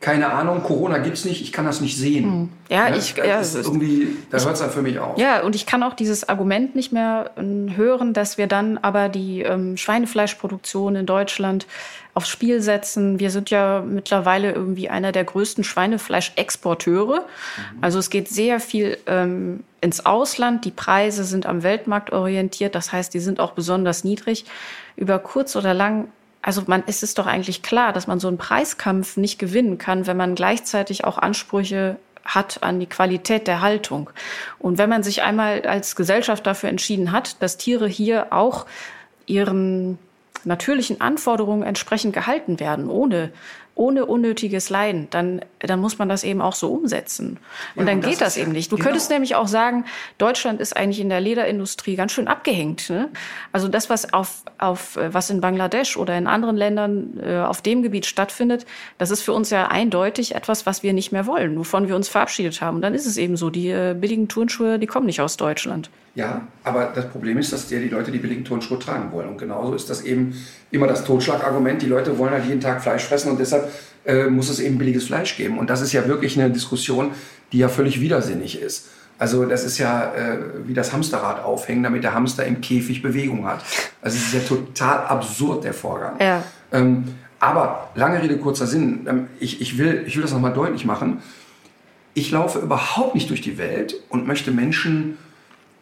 keine 0.00 0.32
Ahnung, 0.32 0.62
Corona 0.62 0.96
gibt's 0.98 1.26
nicht, 1.26 1.42
ich 1.42 1.52
kann 1.52 1.66
das 1.66 1.82
nicht 1.82 1.96
sehen. 1.96 2.48
Ja, 2.70 2.88
Ne? 2.88 2.96
ich- 2.96 3.12
das 3.14 3.26
ja, 3.26 3.38
ist 3.40 3.48
es 3.48 3.54
ist- 3.56 3.66
irgendwie, 3.66 4.16
da 4.30 4.38
hört 4.38 4.54
es 4.54 4.60
dann 4.60 4.70
für 4.70 4.80
mich 4.80 4.98
auf. 4.98 5.18
Ja, 5.18 5.42
und 5.42 5.54
ich 5.54 5.66
kann 5.66 5.82
auch 5.82 5.92
dieses 5.92 6.26
Argument 6.26 6.74
nicht 6.74 6.90
mehr 6.90 7.32
ähm, 7.36 7.76
hören, 7.76 8.14
dass 8.14 8.38
wir 8.38 8.46
dann 8.46 8.78
aber 8.78 9.10
die 9.10 9.42
ähm, 9.42 9.76
Schweinefleischproduktion 9.76 10.96
in 10.96 11.04
Deutschland 11.06 11.66
aufs 12.14 12.28
Spiel 12.30 12.62
setzen. 12.62 13.20
Wir 13.20 13.30
sind 13.30 13.50
ja 13.50 13.82
mittlerweile 13.86 14.52
irgendwie 14.52 14.88
einer 14.88 15.12
der 15.12 15.24
größten 15.24 15.64
Schweinefleischexporteure. 15.64 17.24
Also 17.80 17.98
es 17.98 18.10
geht 18.10 18.28
sehr 18.28 18.58
viel 18.60 18.98
ähm, 19.06 19.64
ins 19.80 20.06
Ausland. 20.06 20.64
Die 20.64 20.70
Preise 20.70 21.24
sind 21.24 21.46
am 21.46 21.62
Weltmarkt 21.62 22.10
orientiert. 22.12 22.74
Das 22.74 22.92
heißt, 22.92 23.12
die 23.14 23.20
sind 23.20 23.38
auch 23.40 23.52
besonders 23.52 24.02
niedrig. 24.04 24.44
Über 24.96 25.18
kurz 25.18 25.56
oder 25.56 25.74
lang 25.74 26.08
also 26.42 26.62
man, 26.66 26.82
es 26.86 27.02
ist 27.02 27.18
doch 27.18 27.26
eigentlich 27.26 27.62
klar, 27.62 27.92
dass 27.92 28.06
man 28.06 28.20
so 28.20 28.28
einen 28.28 28.38
Preiskampf 28.38 29.16
nicht 29.16 29.38
gewinnen 29.38 29.78
kann, 29.78 30.06
wenn 30.06 30.16
man 30.16 30.34
gleichzeitig 30.34 31.04
auch 31.04 31.18
Ansprüche 31.18 31.96
hat 32.24 32.62
an 32.62 32.80
die 32.80 32.86
Qualität 32.86 33.46
der 33.46 33.60
Haltung. 33.60 34.10
Und 34.58 34.78
wenn 34.78 34.90
man 34.90 35.02
sich 35.02 35.22
einmal 35.22 35.62
als 35.62 35.96
Gesellschaft 35.96 36.46
dafür 36.46 36.68
entschieden 36.68 37.12
hat, 37.12 37.42
dass 37.42 37.56
Tiere 37.56 37.88
hier 37.88 38.32
auch 38.32 38.66
ihren 39.26 39.98
natürlichen 40.44 41.00
Anforderungen 41.00 41.62
entsprechend 41.62 42.14
gehalten 42.14 42.60
werden, 42.60 42.88
ohne, 42.88 43.32
ohne 43.74 44.06
unnötiges 44.06 44.68
Leiden, 44.68 45.08
dann, 45.10 45.40
dann 45.60 45.80
muss 45.80 45.98
man 45.98 46.08
das 46.08 46.22
eben 46.24 46.40
auch 46.40 46.54
so 46.54 46.72
umsetzen. 46.72 47.38
Und 47.74 47.82
Ja, 47.82 47.84
dann 47.86 47.96
und 47.96 48.04
das 48.04 48.10
geht 48.10 48.20
das 48.20 48.36
eben 48.36 48.52
nicht. 48.52 48.70
Du 48.70 48.76
genau. 48.76 48.88
könntest 48.88 49.10
nämlich 49.10 49.34
auch 49.34 49.48
sagen, 49.48 49.84
Deutschland 50.18 50.60
ist 50.60 50.76
eigentlich 50.76 51.00
in 51.00 51.08
der 51.08 51.20
Lederindustrie 51.20 51.96
ganz 51.96 52.12
schön 52.12 52.28
abgehängt. 52.28 52.90
Ne? 52.90 53.08
Also 53.52 53.68
das, 53.68 53.88
was 53.88 54.12
auf, 54.12 54.42
auf 54.58 54.96
äh, 54.96 55.12
was 55.14 55.30
in 55.30 55.40
Bangladesch 55.40 55.96
oder 55.96 56.16
in 56.18 56.26
anderen 56.26 56.56
Ländern 56.56 57.18
äh, 57.22 57.38
auf 57.38 57.62
dem 57.62 57.82
Gebiet 57.82 58.06
stattfindet, 58.06 58.66
das 58.98 59.10
ist 59.10 59.22
für 59.22 59.32
uns 59.32 59.50
ja 59.50 59.68
eindeutig 59.68 60.34
etwas, 60.34 60.66
was 60.66 60.82
wir 60.82 60.92
nicht 60.92 61.12
mehr 61.12 61.26
wollen, 61.26 61.58
wovon 61.58 61.88
wir 61.88 61.96
uns 61.96 62.08
verabschiedet 62.08 62.60
haben. 62.60 62.76
Und 62.76 62.82
dann 62.82 62.94
ist 62.94 63.06
es 63.06 63.16
eben 63.16 63.36
so, 63.36 63.50
die 63.50 63.68
äh, 63.68 63.96
billigen 63.98 64.28
Turnschuhe, 64.28 64.78
die 64.78 64.86
kommen 64.86 65.06
nicht 65.06 65.20
aus 65.20 65.36
Deutschland. 65.36 65.90
Ja, 66.14 66.42
aber 66.64 66.90
das 66.94 67.08
Problem 67.08 67.38
ist, 67.38 67.52
dass 67.52 67.68
die 67.68 67.88
Leute 67.88 68.10
die 68.10 68.18
billigen 68.18 68.44
Turnschuhe 68.44 68.78
tragen 68.78 69.12
wollen. 69.12 69.28
Und 69.28 69.38
genauso 69.38 69.74
ist 69.74 69.88
das 69.88 70.02
eben 70.02 70.34
immer 70.70 70.88
das 70.88 71.04
Totschlagargument. 71.04 71.82
Die 71.82 71.86
Leute 71.86 72.18
wollen 72.18 72.32
halt 72.32 72.46
jeden 72.46 72.60
Tag 72.60 72.82
Fleisch 72.82 73.04
fressen 73.04 73.30
und 73.30 73.38
deshalb 73.38 73.70
äh, 74.04 74.24
muss 74.24 74.48
es 74.48 74.58
eben 74.58 74.76
billiges 74.76 75.04
Fleisch 75.04 75.36
geben. 75.36 75.58
Und 75.58 75.70
das 75.70 75.80
ist 75.80 75.92
ja 75.92 76.08
wirklich 76.08 76.38
eine 76.38 76.50
Diskussion, 76.50 77.12
die 77.52 77.58
ja 77.58 77.68
völlig 77.68 78.00
widersinnig 78.00 78.60
ist. 78.60 78.88
Also 79.18 79.44
das 79.44 79.64
ist 79.64 79.78
ja 79.78 80.14
äh, 80.14 80.38
wie 80.66 80.74
das 80.74 80.92
Hamsterrad 80.92 81.44
aufhängen, 81.44 81.82
damit 81.82 82.02
der 82.02 82.14
Hamster 82.14 82.44
im 82.44 82.60
Käfig 82.60 83.02
Bewegung 83.02 83.46
hat. 83.46 83.62
Also 84.02 84.16
es 84.16 84.28
ist 84.28 84.34
ja 84.34 84.40
total 84.40 85.06
absurd, 85.06 85.62
der 85.62 85.74
Vorgang. 85.74 86.14
Ja. 86.18 86.42
Ähm, 86.72 87.04
aber 87.38 87.90
lange 87.94 88.22
Rede, 88.22 88.38
kurzer 88.38 88.66
Sinn. 88.66 89.06
Ähm, 89.08 89.26
ich, 89.38 89.60
ich, 89.60 89.78
will, 89.78 90.04
ich 90.06 90.16
will 90.16 90.22
das 90.22 90.32
nochmal 90.32 90.54
deutlich 90.54 90.84
machen. 90.86 91.18
Ich 92.14 92.30
laufe 92.30 92.58
überhaupt 92.58 93.14
nicht 93.14 93.30
durch 93.30 93.42
die 93.42 93.58
Welt 93.58 93.94
und 94.08 94.26
möchte 94.26 94.50
Menschen 94.50 95.18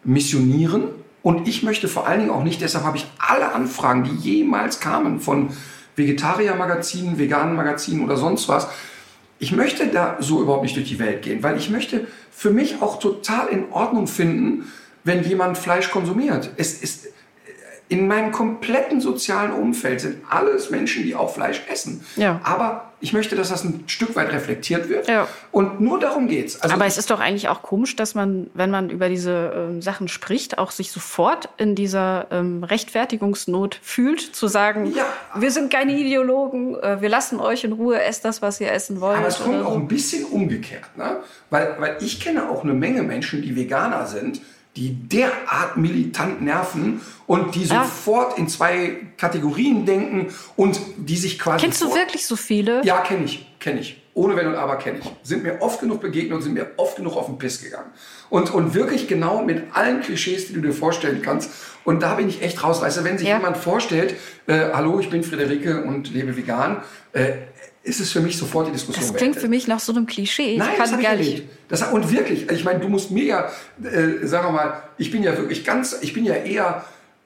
missionieren. 0.05 0.85
Und 1.23 1.49
ich 1.49 1.63
möchte 1.63 1.89
vor 1.89 2.07
allen 2.07 2.21
Dingen 2.21 2.31
auch 2.33 2.45
nicht, 2.45 2.61
deshalb 2.61 2.85
habe 2.85 2.97
ich 2.97 3.07
alle 3.19 3.53
Anfragen, 3.53 4.05
die 4.05 4.15
jemals 4.15 4.81
kamen 4.81 5.21
von 5.21 5.51
Vegetarier-Magazinen, 5.97 7.19
veganen 7.19 7.57
Magazinen 7.57 8.05
oder 8.05 8.17
sonst 8.17 8.49
was. 8.49 8.69
Ich 9.39 9.53
möchte 9.53 9.89
da 9.89 10.17
so 10.21 10.41
überhaupt 10.41 10.63
nicht 10.63 10.77
durch 10.77 10.89
die 10.89 10.99
Welt 10.99 11.23
gehen, 11.23 11.43
weil 11.43 11.57
ich 11.57 11.71
möchte 11.71 12.07
für 12.31 12.51
mich 12.51 12.81
auch 12.81 12.99
total 12.99 13.49
in 13.49 13.71
Ordnung 13.73 14.07
finden, 14.07 14.73
wenn 15.05 15.23
jemand 15.25 15.59
Fleisch 15.59 15.91
konsumiert. 15.91 16.51
Es 16.57 16.83
ist, 16.83 17.09
in 17.89 18.07
meinem 18.07 18.33
kompletten 18.33 19.01
sozialen 19.01 19.53
Umfeld 19.53 20.01
sind 20.03 20.23
alles 20.29 20.71
Menschen, 20.71 21.05
die 21.05 21.15
auch 21.15 21.33
Fleisch 21.33 21.63
essen. 21.71 22.05
Ja. 22.17 22.39
Aber 22.45 22.93
ich 23.01 23.13
möchte, 23.13 23.35
dass 23.37 23.49
das 23.49 23.65
ein 23.65 23.85
Stück 23.87 24.15
weit 24.17 24.31
reflektiert 24.33 24.89
wird. 24.89 25.09
Ja. 25.09 25.27
Und 25.53 25.81
nur 25.81 25.99
darum 25.99 26.27
geht's. 26.29 26.61
Also 26.61 26.75
Aber 26.75 26.85
es 26.85 26.99
ist 26.99 27.11
doch 27.11 27.21
eigentlich 27.21 27.49
auch 27.49 27.63
komisch, 27.63 27.97
dass 27.97 28.15
man, 28.15 28.51
wenn 28.55 28.71
man 28.71 28.91
über 28.91 29.09
diese 29.09 29.53
ähm, 29.55 29.81
Sachen 29.81 30.09
spricht, 30.09 30.59
auch 30.59 30.71
sich 30.71 30.91
sofort 30.93 31.49
in 31.57 31.75
dieser 31.75 32.27
ähm, 32.31 32.63
Rechtfertigungsnot 32.65 33.79
fühlt, 33.83 34.21
zu 34.21 34.49
sagen, 34.49 34.93
Ja. 34.95 35.07
wir 35.37 35.51
sind 35.51 35.73
keine 35.73 35.93
Ideologen, 35.93 36.75
äh, 36.81 37.01
wir 37.01 37.09
lassen 37.09 37.41
euch 37.41 37.65
in 37.65 37.73
Ruhe, 37.73 38.03
esst 38.03 38.25
das, 38.25 38.43
was 38.43 38.61
ihr 38.61 38.71
essen 38.71 39.01
wollt. 39.01 39.17
Aber 39.19 39.29
es 39.29 39.39
kommt 39.39 39.65
auch 39.65 39.77
ein 39.77 39.89
bisschen 39.89 40.25
umgekehrt, 40.25 40.85
ne? 40.97 41.21
Weil, 41.51 41.77
weil 41.79 41.97
ich 42.01 42.21
kenne 42.21 42.51
auch 42.51 42.65
eine 42.65 42.75
Menge 42.75 43.03
Menschen, 43.03 43.41
die 43.41 43.57
Veganer 43.57 44.07
sind, 44.07 44.41
die 44.79 44.95
derart 45.09 45.77
militant 45.77 46.41
nerven 46.41 47.01
und 47.27 47.55
die 47.55 47.65
Ja. 47.65 47.83
sofort 47.85 48.39
in 48.39 48.49
zwei 48.49 48.97
Kategorien 49.17 49.85
denken 49.85 50.29
und 50.57 50.79
die 50.97 51.17
sich 51.17 51.39
quasi. 51.39 51.65
Kennst 51.65 51.83
du 51.83 51.93
wirklich 51.95 52.25
so 52.27 52.37
viele? 52.37 52.83
Ja, 52.85 53.01
kenne 53.01 53.25
ich, 53.25 53.47
kenne 53.59 53.81
ich. 53.81 54.01
Ohne 54.15 54.35
Wenn 54.37 54.49
und 54.49 54.55
Aber 54.57 54.77
kenne 54.77 54.99
ich. 54.99 55.11
Sind 55.23 55.43
mir 55.45 55.61
oft 55.63 55.81
genug 55.81 56.01
begegnet 56.01 56.33
und 56.37 56.43
sind 56.43 56.55
mir 56.55 56.71
oft 56.77 56.97
genug 56.97 57.17
auf 57.17 57.27
den 57.27 57.39
Piss 57.39 57.63
gegangen. 57.63 57.91
Und, 58.31 58.53
und 58.53 58.75
wirklich 58.75 59.07
genau 59.07 59.43
mit 59.43 59.63
allen 59.75 60.01
Klischees, 60.01 60.49
die 60.49 60.55
du 60.55 60.61
dir 60.61 60.73
vorstellen 60.73 61.23
kannst. 61.23 61.51
Und 61.85 62.03
da 62.03 62.15
bin 62.15 62.29
ich 62.29 62.43
echt 62.43 62.63
raus. 62.65 62.83
Weißt 62.83 62.99
du, 62.99 63.05
wenn 63.05 63.17
sich 63.19 63.29
Ja. 63.29 63.37
jemand 63.37 63.57
vorstellt, 63.57 64.15
äh, 64.49 64.71
hallo, 64.73 64.99
ich 64.99 65.09
bin 65.11 65.23
Friederike 65.23 65.83
und 65.85 66.13
lebe 66.13 66.37
vegan, 66.37 66.83
äh, 67.13 67.33
ist 67.89 68.01
es 68.01 68.13
für 68.13 68.21
mich 68.21 68.37
sofort 68.37 68.69
die 68.69 68.73
Diskussion 68.73 69.03
Das 69.03 69.09
klingt 69.09 69.35
beendet. 69.35 69.43
für 69.43 69.49
mich 69.49 69.67
nach 69.67 69.81
so 69.81 69.93
einem 69.93 70.07
Klischee. 70.07 70.57
Nein, 70.57 70.71
ich 70.73 70.79
das 70.79 70.91
kann 70.91 71.01
ich 71.01 71.07
gar 71.07 71.17
nicht. 71.17 71.45
Das, 71.69 71.83
und 71.83 72.13
wirklich, 72.13 72.51
ich 72.51 72.65
meine, 72.65 72.81
du 72.81 72.89
musst 72.89 73.11
mir 73.11 73.25
ja, 73.25 73.51
äh, 73.83 74.27
sagen 74.27 74.49
wir 74.49 74.53
mal, 74.53 74.83
ich 74.99 75.11
bin 75.11 75.23
ja 75.23 75.37
wirklich 75.37 75.65
ganz, 75.65 75.97
ich 76.01 76.13
bin 76.13 76.25
ja 76.25 76.35
eher, 76.35 76.85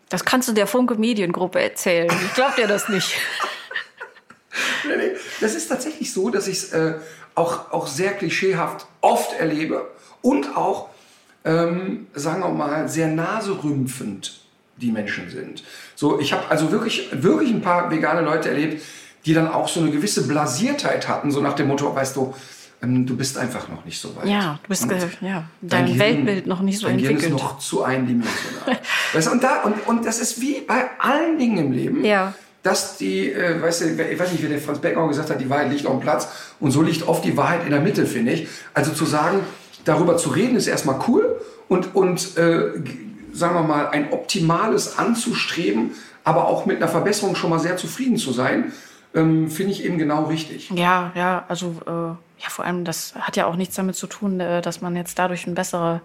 Das 0.09 0.25
kannst 0.25 0.49
du 0.49 0.53
der 0.53 0.67
Funke 0.67 0.95
Mediengruppe 0.95 1.61
erzählen. 1.61 2.11
Ich 2.27 2.35
glaub 2.35 2.57
dir 2.57 2.67
das 2.67 2.89
nicht. 2.89 3.13
Das 5.41 5.55
ist 5.55 5.69
tatsächlich 5.69 6.13
so, 6.13 6.29
dass 6.29 6.47
ich 6.47 6.59
es 6.59 6.73
äh, 6.73 6.95
auch, 7.35 7.73
auch 7.73 7.87
sehr 7.87 8.13
klischeehaft 8.13 8.87
oft 9.01 9.33
erlebe 9.39 9.91
und 10.21 10.57
auch, 10.57 10.91
ähm, 11.45 12.07
sagen 12.15 12.43
wir 12.43 12.51
mal, 12.51 12.89
sehr 12.89 13.09
naserümpfend 13.09 14.41
die 14.77 14.93
Menschen 14.93 15.31
sind. 15.31 15.65
So, 15.95 16.21
ich 16.21 16.33
habe 16.33 16.51
also 16.51 16.71
wirklich, 16.71 17.09
wirklich 17.13 17.51
ein 17.51 17.63
paar 17.63 17.91
vegane 17.91 18.21
Leute 18.21 18.51
erlebt, 18.51 18.83
die 19.27 19.35
dann 19.35 19.49
auch 19.49 19.69
so 19.69 19.81
eine 19.81 19.91
gewisse 19.91 20.27
Blasiertheit 20.27 21.09
hatten, 21.09 21.31
so 21.31 21.41
nach 21.41 21.55
dem 21.55 21.69
Motto, 21.69 21.95
weißt 21.95 22.17
du, 22.17 22.35
ähm, 22.83 23.07
du 23.07 23.17
bist 23.17 23.39
einfach 23.39 23.69
noch 23.69 23.85
nicht 23.85 24.01
so 24.01 24.15
weit. 24.17 24.27
Ja, 24.27 24.59
du 24.63 24.69
bist, 24.69 24.87
ja, 25.21 25.45
dein 25.61 25.87
Gehirn- 25.87 25.99
Weltbild 25.99 26.47
noch 26.47 26.61
nicht 26.63 26.79
so 26.81 26.87
dein 26.89 26.97
Gehirn 26.97 27.15
entwickelt. 27.15 27.37
ist 27.39 27.43
noch 27.43 27.59
zu 27.59 27.85
eindimensional. 27.85 28.81
weißt 29.13 29.27
du, 29.29 29.31
und, 29.33 29.43
da, 29.43 29.63
und, 29.63 29.87
und 29.87 30.05
das 30.05 30.19
ist 30.19 30.41
wie 30.41 30.61
bei 30.63 30.87
allen 30.99 31.39
Dingen 31.39 31.59
im 31.67 31.73
Leben, 31.73 32.05
Ja. 32.05 32.35
dass 32.65 32.97
die, 32.97 33.31
äh, 33.33 33.63
weißt 33.63 33.83
du, 33.83 34.03
ich 34.03 34.19
weiß 34.19 34.33
nicht, 34.33 34.43
wie 34.43 34.49
der 34.49 34.59
Franz 34.59 34.81
Beckenbauer 34.81 35.09
gesagt 35.09 35.31
hat, 35.31 35.41
die 35.41 35.49
Wahrheit 35.49 35.71
liegt 35.71 35.87
auf 35.87 35.93
dem 35.93 36.01
Platz 36.01 36.29
und 36.59 36.73
so 36.73 36.83
liegt 36.83 37.07
oft 37.07 37.25
die 37.25 37.37
Wahrheit 37.37 37.65
in 37.65 37.71
der 37.71 37.81
Mitte, 37.81 38.07
finde 38.07 38.33
ich. 38.33 38.49
Also 38.75 38.93
zu 38.93 39.05
sagen, 39.07 39.41
darüber 39.85 40.17
zu 40.17 40.31
reden, 40.31 40.57
ist 40.57 40.67
erstmal 40.67 40.99
cool 41.07 41.41
und, 41.69 41.95
und 41.95 42.37
äh, 42.37 42.71
sagen 43.33 43.55
wir 43.55 43.63
mal, 43.63 43.89
ein 43.91 44.13
Optimales 44.13 44.99
anzustreben, 44.99 45.93
aber 46.25 46.47
auch 46.49 46.67
mit 46.67 46.77
einer 46.79 46.89
Verbesserung 46.89 47.35
schon 47.37 47.51
mal 47.51 47.59
sehr 47.61 47.77
zufrieden 47.77 48.17
zu 48.17 48.33
sein, 48.33 48.73
ähm, 49.15 49.51
finde 49.51 49.73
ich 49.73 49.85
eben 49.85 49.99
genau 49.99 50.25
richtig. 50.25 50.71
Ja, 50.71 51.13
ja, 51.15 51.45
also 51.49 51.77
äh, 51.87 51.91
ja, 51.91 52.49
vor 52.49 52.65
allem, 52.65 52.85
das 52.85 53.15
hat 53.15 53.37
ja 53.37 53.47
auch 53.47 53.57
nichts 53.57 53.77
damit 53.77 53.97
zu 53.97 54.07
tun, 54.07 54.41
äh, 54.41 54.63
dass 54.63 54.81
man 54.81 54.97
jetzt 54.97 55.19
dadurch 55.19 55.47
ein 55.47 55.55
besserer 55.55 56.01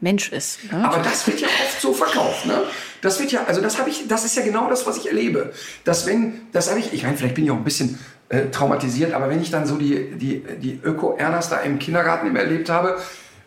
Mensch 0.00 0.30
ist. 0.32 0.72
Ne? 0.72 0.84
Aber 0.84 0.98
das 1.02 1.26
wird 1.26 1.40
ja 1.40 1.48
oft 1.48 1.80
so 1.80 1.92
verkauft, 1.92 2.46
ne? 2.46 2.62
Das 3.00 3.20
wird 3.20 3.32
ja, 3.32 3.44
also 3.44 3.60
das 3.60 3.78
habe 3.78 3.88
ich, 3.88 4.06
das 4.08 4.24
ist 4.24 4.36
ja 4.36 4.42
genau 4.42 4.68
das, 4.68 4.86
was 4.86 4.96
ich 4.96 5.06
erlebe. 5.06 5.52
Dass 5.84 6.06
wenn, 6.06 6.40
das 6.52 6.68
habe 6.70 6.80
ich, 6.80 6.92
ich 6.92 7.04
meine, 7.04 7.16
vielleicht 7.16 7.34
bin 7.34 7.44
ich 7.44 7.50
auch 7.50 7.56
ein 7.56 7.64
bisschen 7.64 7.98
äh, 8.28 8.46
traumatisiert, 8.50 9.12
aber 9.12 9.28
wenn 9.28 9.40
ich 9.40 9.50
dann 9.50 9.66
so 9.66 9.76
die, 9.76 10.10
die, 10.16 10.44
die 10.58 10.80
Öko-Ernas 10.82 11.50
da 11.50 11.58
im 11.58 11.78
Kindergarten 11.78 12.26
immer 12.26 12.40
erlebt 12.40 12.68
habe, 12.68 12.98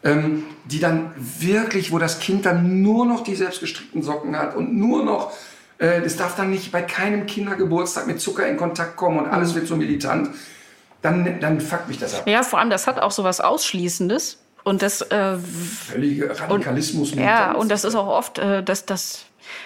ähm, 0.03 0.43
die 0.65 0.79
dann 0.79 1.11
wirklich, 1.17 1.91
wo 1.91 1.99
das 1.99 2.19
Kind 2.19 2.45
dann 2.45 2.81
nur 2.81 3.05
noch 3.05 3.23
die 3.23 3.35
selbstgestrickten 3.35 4.01
Socken 4.01 4.37
hat 4.37 4.55
und 4.55 4.77
nur 4.77 5.03
noch, 5.03 5.31
äh, 5.77 6.01
es 6.01 6.17
darf 6.17 6.35
dann 6.35 6.49
nicht 6.49 6.71
bei 6.71 6.81
keinem 6.81 7.25
Kindergeburtstag 7.25 8.07
mit 8.07 8.21
Zucker 8.21 8.47
in 8.47 8.57
Kontakt 8.57 8.95
kommen 8.95 9.19
und 9.19 9.27
alles 9.27 9.55
wird 9.55 9.67
so 9.67 9.75
militant, 9.75 10.29
dann, 11.01 11.39
dann 11.39 11.61
fuckt 11.61 11.87
mich 11.87 11.99
das 11.99 12.15
ab. 12.15 12.27
ja, 12.27 12.43
vor 12.43 12.59
allem, 12.59 12.69
das 12.69 12.87
hat 12.87 12.99
auch 12.99 13.11
so 13.11 13.23
was 13.23 13.41
Ausschließendes. 13.41 14.39
Und 14.63 14.81
das, 14.81 15.01
äh, 15.03 15.37
Völlige 15.37 16.39
Radikalismus. 16.39 17.11
ja, 17.11 17.15
Militanz. 17.17 17.57
und 17.59 17.69
das 17.69 17.83
ist 17.83 17.93
auch 17.93 18.07
oft, 18.07 18.39
äh, 18.39 18.63
das, 18.63 18.87
das, 18.87 19.25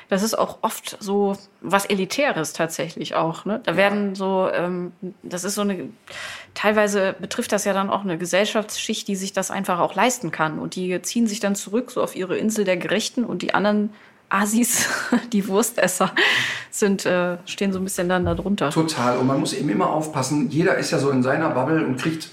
das 0.09 0.23
ist 0.23 0.37
auch 0.37 0.57
oft 0.61 0.97
so 0.99 1.37
was 1.61 1.85
Elitäres 1.85 2.51
tatsächlich 2.51 3.15
auch. 3.15 3.45
Ne? 3.45 3.61
Da 3.63 3.77
werden 3.77 4.13
so, 4.15 4.49
ähm, 4.51 4.91
das 5.23 5.45
ist 5.45 5.55
so 5.55 5.61
eine, 5.61 5.89
teilweise 6.53 7.15
betrifft 7.17 7.53
das 7.53 7.63
ja 7.63 7.71
dann 7.71 7.89
auch 7.89 8.01
eine 8.01 8.17
Gesellschaftsschicht, 8.17 9.07
die 9.07 9.15
sich 9.15 9.31
das 9.31 9.51
einfach 9.51 9.79
auch 9.79 9.95
leisten 9.95 10.31
kann. 10.31 10.59
Und 10.59 10.75
die 10.75 11.01
ziehen 11.01 11.27
sich 11.27 11.39
dann 11.39 11.55
zurück 11.55 11.91
so 11.91 12.03
auf 12.03 12.17
ihre 12.17 12.37
Insel 12.37 12.65
der 12.65 12.75
Gerechten 12.75 13.23
und 13.23 13.41
die 13.41 13.53
anderen 13.53 13.93
Asis, 14.29 14.87
die 15.33 15.47
Wurstesser, 15.47 16.11
sind, 16.69 17.05
äh, 17.05 17.37
stehen 17.45 17.73
so 17.73 17.79
ein 17.79 17.83
bisschen 17.83 18.09
dann 18.09 18.25
da 18.25 18.35
drunter. 18.35 18.69
Total. 18.69 19.17
Und 19.17 19.27
man 19.27 19.39
muss 19.39 19.53
eben 19.53 19.69
immer 19.69 19.89
aufpassen. 19.89 20.49
Jeder 20.49 20.77
ist 20.77 20.91
ja 20.91 20.99
so 20.99 21.09
in 21.09 21.23
seiner 21.23 21.49
Bubble 21.49 21.85
und 21.85 21.97
kriegt 21.97 22.29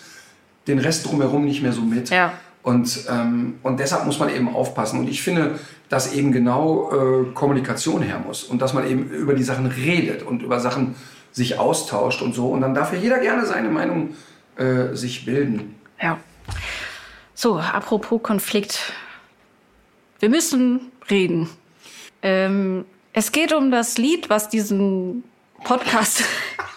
den 0.67 0.79
Rest 0.79 1.07
drumherum 1.07 1.45
nicht 1.45 1.63
mehr 1.63 1.73
so 1.73 1.81
mit. 1.81 2.11
Ja. 2.11 2.33
Und, 2.63 3.05
ähm, 3.09 3.59
und 3.63 3.79
deshalb 3.79 4.07
muss 4.07 4.19
man 4.19 4.29
eben 4.29 4.55
aufpassen. 4.55 5.01
Und 5.01 5.09
ich 5.09 5.23
finde, 5.23 5.59
dass 5.89 6.13
eben 6.13 6.33
genau 6.33 6.91
äh, 6.91 7.33
Kommunikation 7.33 8.03
her 8.03 8.21
muss. 8.25 8.43
Und 8.43 8.61
dass 8.61 8.75
man 8.75 8.89
eben 8.89 9.09
über 9.09 9.35
die 9.35 9.45
Sachen 9.45 9.67
redet 9.67 10.23
und 10.23 10.43
über 10.43 10.59
Sachen 10.59 10.97
sich 11.31 11.59
austauscht 11.59 12.23
und 12.23 12.35
so. 12.35 12.49
Und 12.49 12.63
dann 12.63 12.75
darf 12.75 12.93
ja 12.93 12.99
jeder 12.99 13.19
gerne 13.21 13.47
seine 13.47 13.69
Meinung 13.69 14.15
äh, 14.57 14.95
sich 14.95 15.25
bilden. 15.25 15.77
Ja. 16.03 16.19
So, 17.35 17.59
apropos 17.59 18.23
Konflikt. 18.23 18.93
Wir 20.19 20.31
müssen 20.31 20.93
reden. 21.11 21.49
Ähm, 22.27 22.85
es 23.13 23.31
geht 23.31 23.53
um 23.53 23.71
das 23.71 23.99
Lied, 23.99 24.29
was 24.29 24.49
diesen 24.49 25.23
Podcast. 25.63 26.25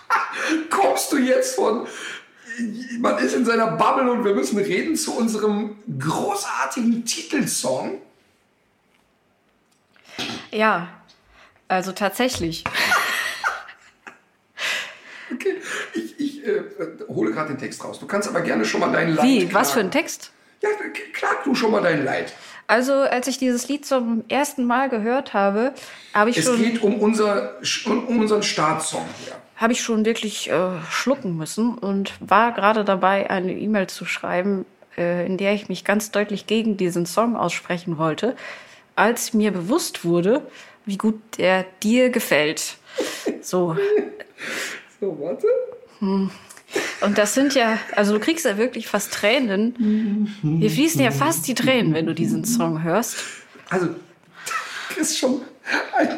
Kommst 0.70 1.12
du 1.12 1.18
jetzt 1.18 1.56
von, 1.56 1.88
man 3.00 3.18
ist 3.18 3.34
in 3.34 3.46
seiner 3.46 3.72
Bubble 3.72 4.12
und 4.12 4.24
wir 4.24 4.36
müssen 4.36 4.60
reden 4.60 4.96
zu 4.96 5.18
unserem 5.18 5.78
großartigen 6.00 7.04
Titelsong? 7.04 8.00
ja, 10.52 10.88
also 11.68 11.92
tatsächlich. 11.94 12.64
Okay, 15.32 15.58
ich, 15.94 16.20
ich 16.20 16.44
äh, 16.46 16.64
hole 17.08 17.32
gerade 17.32 17.50
den 17.50 17.60
Text 17.60 17.84
raus. 17.84 18.00
Du 18.00 18.08
kannst 18.08 18.28
aber 18.28 18.42
gerne 18.42 18.66
schon 18.66 18.80
mal 18.80 18.92
dein 18.92 19.14
Leid 19.14 19.24
Wie? 19.24 19.54
Was 19.54 19.72
für 19.72 19.80
ein 19.80 19.92
klagen. 19.92 20.08
Text? 20.08 20.32
Ja, 20.64 20.70
klag 21.14 21.44
du 21.44 21.54
schon 21.54 21.72
mal 21.72 21.84
dein 21.84 22.04
Leid. 22.04 22.34
Also, 22.70 22.94
als 22.94 23.26
ich 23.26 23.40
dieses 23.40 23.68
Lied 23.68 23.84
zum 23.84 24.24
ersten 24.30 24.64
Mal 24.64 24.90
gehört 24.90 25.34
habe, 25.34 25.74
habe 26.14 26.30
ich 26.30 26.38
Es 26.38 26.46
schon, 26.46 26.62
geht 26.62 26.84
um, 26.84 27.00
unser, 27.00 27.54
um 27.86 28.20
unseren 28.20 28.44
Startsong 28.44 29.06
hier. 29.26 29.34
habe 29.56 29.74
ich 29.74 29.82
schon 29.82 30.06
wirklich 30.06 30.52
äh, 30.52 30.80
schlucken 30.88 31.36
müssen 31.36 31.76
und 31.80 32.14
war 32.20 32.52
gerade 32.52 32.86
dabei, 32.86 33.28
eine 33.32 33.54
E-Mail 33.54 33.88
zu 33.88 34.06
schreiben, 34.06 34.68
äh, 35.00 35.26
in 35.26 35.38
der 35.38 35.56
ich 35.56 35.68
mich 35.68 35.84
ganz 35.84 36.12
deutlich 36.12 36.46
gegen 36.46 36.78
diesen 36.78 37.08
Song 37.08 37.36
aussprechen 37.36 37.98
wollte, 37.98 38.36
als 38.96 39.34
mir 39.34 39.50
bewusst 39.52 40.06
wurde, 40.06 40.44
wie 40.86 40.98
gut 41.00 41.20
der 41.40 41.66
dir 41.82 42.12
gefällt. 42.12 42.78
So. 43.42 43.76
So, 45.02 45.18
warte. 45.22 45.48
Und 47.02 47.18
das 47.18 47.34
sind 47.34 47.56
ja, 47.56 47.80
also 47.96 48.14
du 48.14 48.20
kriegst 48.20 48.46
ja 48.46 48.58
wirklich 48.58 48.88
fast 48.88 49.14
Tränen. 49.14 50.36
Hier 50.60 50.70
fließen 50.70 51.02
ja 51.02 51.12
fast 51.12 51.48
die 51.48 51.56
Tränen, 51.56 51.94
wenn 51.94 52.06
du 52.06 52.14
diesen 52.14 52.46
Song 52.46 52.84
hörst. 52.84 53.18
Also, 53.70 53.90
das 54.90 55.12
ist 55.12 55.18
schon 55.18 55.42
ein, 55.98 56.10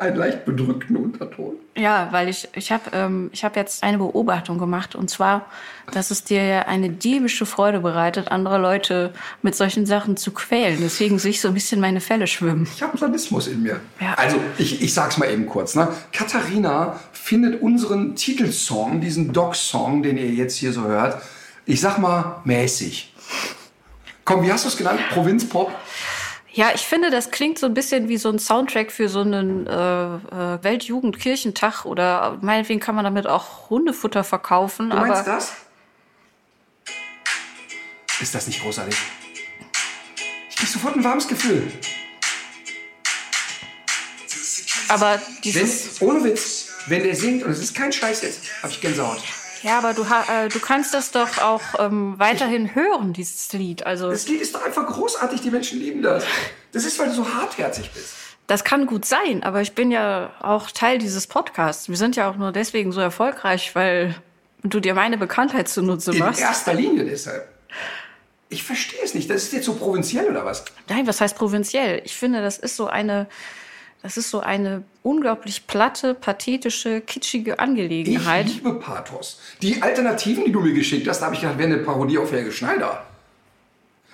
ein 0.00 0.16
leicht 0.16 0.44
bedrückten 0.44 0.96
Unterton. 0.96 1.56
Ja, 1.76 2.08
weil 2.10 2.28
ich, 2.28 2.48
ich 2.54 2.72
habe 2.72 2.90
ähm, 2.92 3.30
ich 3.32 3.44
hab 3.44 3.56
jetzt 3.56 3.82
eine 3.82 3.98
Beobachtung 3.98 4.58
gemacht 4.58 4.94
und 4.94 5.08
zwar, 5.08 5.46
dass 5.92 6.10
es 6.10 6.24
dir 6.24 6.44
ja 6.44 6.62
eine 6.62 6.90
diebische 6.90 7.46
Freude 7.46 7.80
bereitet, 7.80 8.28
andere 8.28 8.58
Leute 8.58 9.12
mit 9.42 9.54
solchen 9.54 9.86
Sachen 9.86 10.16
zu 10.16 10.32
quälen. 10.32 10.78
Deswegen 10.80 11.18
sehe 11.18 11.30
ich 11.30 11.40
so 11.40 11.48
ein 11.48 11.54
bisschen 11.54 11.80
meine 11.80 12.00
Fälle 12.00 12.26
schwimmen. 12.26 12.68
Ich 12.74 12.82
habe 12.82 12.98
Sadismus 12.98 13.46
in 13.46 13.62
mir. 13.62 13.80
Ja. 14.00 14.14
Also, 14.14 14.38
ich, 14.58 14.82
ich 14.82 14.92
sag's 14.92 15.18
mal 15.18 15.30
eben 15.30 15.46
kurz. 15.46 15.74
Ne? 15.74 15.88
Katharina 16.12 16.98
findet 17.12 17.62
unseren 17.62 18.16
Titelsong, 18.16 19.00
diesen 19.00 19.32
Dog-Song, 19.32 20.02
den 20.02 20.16
ihr 20.16 20.30
jetzt 20.30 20.56
hier 20.56 20.72
so 20.72 20.84
hört, 20.84 21.22
ich 21.64 21.80
sag 21.80 21.98
mal 21.98 22.40
mäßig. 22.44 23.14
Komm, 24.24 24.42
wie 24.42 24.52
hast 24.52 24.64
du 24.64 24.68
es 24.68 24.76
genannt? 24.76 25.00
Provinzpop? 25.10 25.70
Ja, 26.52 26.70
ich 26.74 26.82
finde, 26.82 27.10
das 27.10 27.30
klingt 27.30 27.58
so 27.58 27.66
ein 27.66 27.74
bisschen 27.74 28.08
wie 28.08 28.16
so 28.16 28.30
ein 28.30 28.38
Soundtrack 28.38 28.90
für 28.90 29.08
so 29.08 29.20
einen 29.20 29.66
äh, 29.66 29.70
äh, 29.72 30.62
Weltjugendkirchentag 30.62 31.84
oder 31.84 32.38
meinetwegen 32.40 32.80
kann 32.80 32.94
man 32.94 33.04
damit 33.04 33.26
auch 33.26 33.70
Hundefutter 33.70 34.24
verkaufen. 34.24 34.90
Du 34.90 34.96
aber 34.96 35.06
meinst 35.06 35.26
das? 35.26 35.52
Ist 38.20 38.34
das 38.34 38.46
nicht 38.46 38.62
großartig? 38.62 38.96
Ich 40.50 40.56
krieg 40.56 40.68
sofort 40.68 40.96
ein 40.96 41.04
warmes 41.04 41.28
Gefühl. 41.28 41.70
Aber 44.88 45.20
Wenn, 45.20 45.42
dieses, 45.42 46.00
ohne 46.00 46.24
Witz, 46.24 46.70
wenn 46.86 47.02
der 47.02 47.14
singt, 47.14 47.44
und 47.44 47.50
es 47.50 47.60
ist 47.60 47.76
kein 47.76 47.92
Scheiß 47.92 48.22
jetzt, 48.22 48.40
habe 48.62 48.72
ich 48.72 48.80
Gänsehaut. 48.80 49.22
Ja, 49.62 49.78
aber 49.78 49.94
du, 49.94 50.02
äh, 50.02 50.48
du 50.48 50.58
kannst 50.60 50.94
das 50.94 51.10
doch 51.10 51.38
auch 51.38 51.60
ähm, 51.78 52.14
weiterhin 52.18 52.74
hören, 52.74 53.12
dieses 53.12 53.52
Lied. 53.52 53.84
Also 53.86 54.10
Das 54.10 54.28
Lied 54.28 54.40
ist 54.40 54.54
doch 54.54 54.64
einfach 54.64 54.86
großartig, 54.86 55.40
die 55.40 55.50
Menschen 55.50 55.78
lieben 55.80 56.02
das. 56.02 56.24
Das 56.72 56.84
ist, 56.84 56.98
weil 56.98 57.08
du 57.08 57.14
so 57.14 57.34
hartherzig 57.34 57.90
bist. 57.92 58.14
das 58.46 58.64
kann 58.64 58.86
gut 58.86 59.04
sein, 59.04 59.42
aber 59.42 59.60
ich 59.62 59.72
bin 59.74 59.90
ja 59.90 60.32
auch 60.40 60.70
Teil 60.70 60.98
dieses 60.98 61.26
Podcasts. 61.26 61.88
Wir 61.88 61.96
sind 61.96 62.16
ja 62.16 62.30
auch 62.30 62.36
nur 62.36 62.52
deswegen 62.52 62.92
so 62.92 63.00
erfolgreich, 63.00 63.74
weil 63.74 64.14
du 64.64 64.80
dir 64.80 64.94
meine 64.94 65.18
Bekanntheit 65.18 65.68
zunutze 65.68 66.12
In 66.12 66.18
machst. 66.18 66.40
erster 66.40 66.74
Linie 66.74 67.04
deshalb. 67.04 67.48
Ich 68.50 68.62
verstehe 68.64 69.00
es 69.04 69.14
nicht. 69.14 69.28
Das 69.28 69.42
ist 69.44 69.52
jetzt 69.52 69.66
so 69.66 69.74
provinziell 69.74 70.26
oder 70.30 70.44
was? 70.44 70.64
Nein, 70.88 71.06
was 71.06 71.20
heißt 71.20 71.36
provinziell? 71.36 72.00
Ich 72.04 72.16
finde, 72.16 72.40
das 72.40 72.56
ist 72.58 72.76
so 72.76 72.86
eine, 72.86 73.26
das 74.02 74.16
ist 74.16 74.30
so 74.30 74.40
eine 74.40 74.84
unglaublich 75.02 75.66
platte, 75.66 76.14
pathetische, 76.14 77.00
kitschige 77.00 77.52
Ich 77.52 77.60
Angelegenheit. 77.60 78.46
liebe 78.46 78.74
Pathos. 78.74 79.40
Die 79.60 79.82
Alternativen, 79.82 80.44
die 80.44 80.52
du 80.52 80.60
mir 80.60 80.72
geschickt 80.72 81.08
hast, 81.08 81.20
da 81.20 81.26
habe 81.26 81.34
ich 81.34 81.40
gedacht, 81.40 81.58
wäre 81.58 81.72
eine 81.72 81.82
Parodie 81.82 82.18
auf 82.18 82.30
Helge 82.32 82.52
Schneider. 82.52 83.04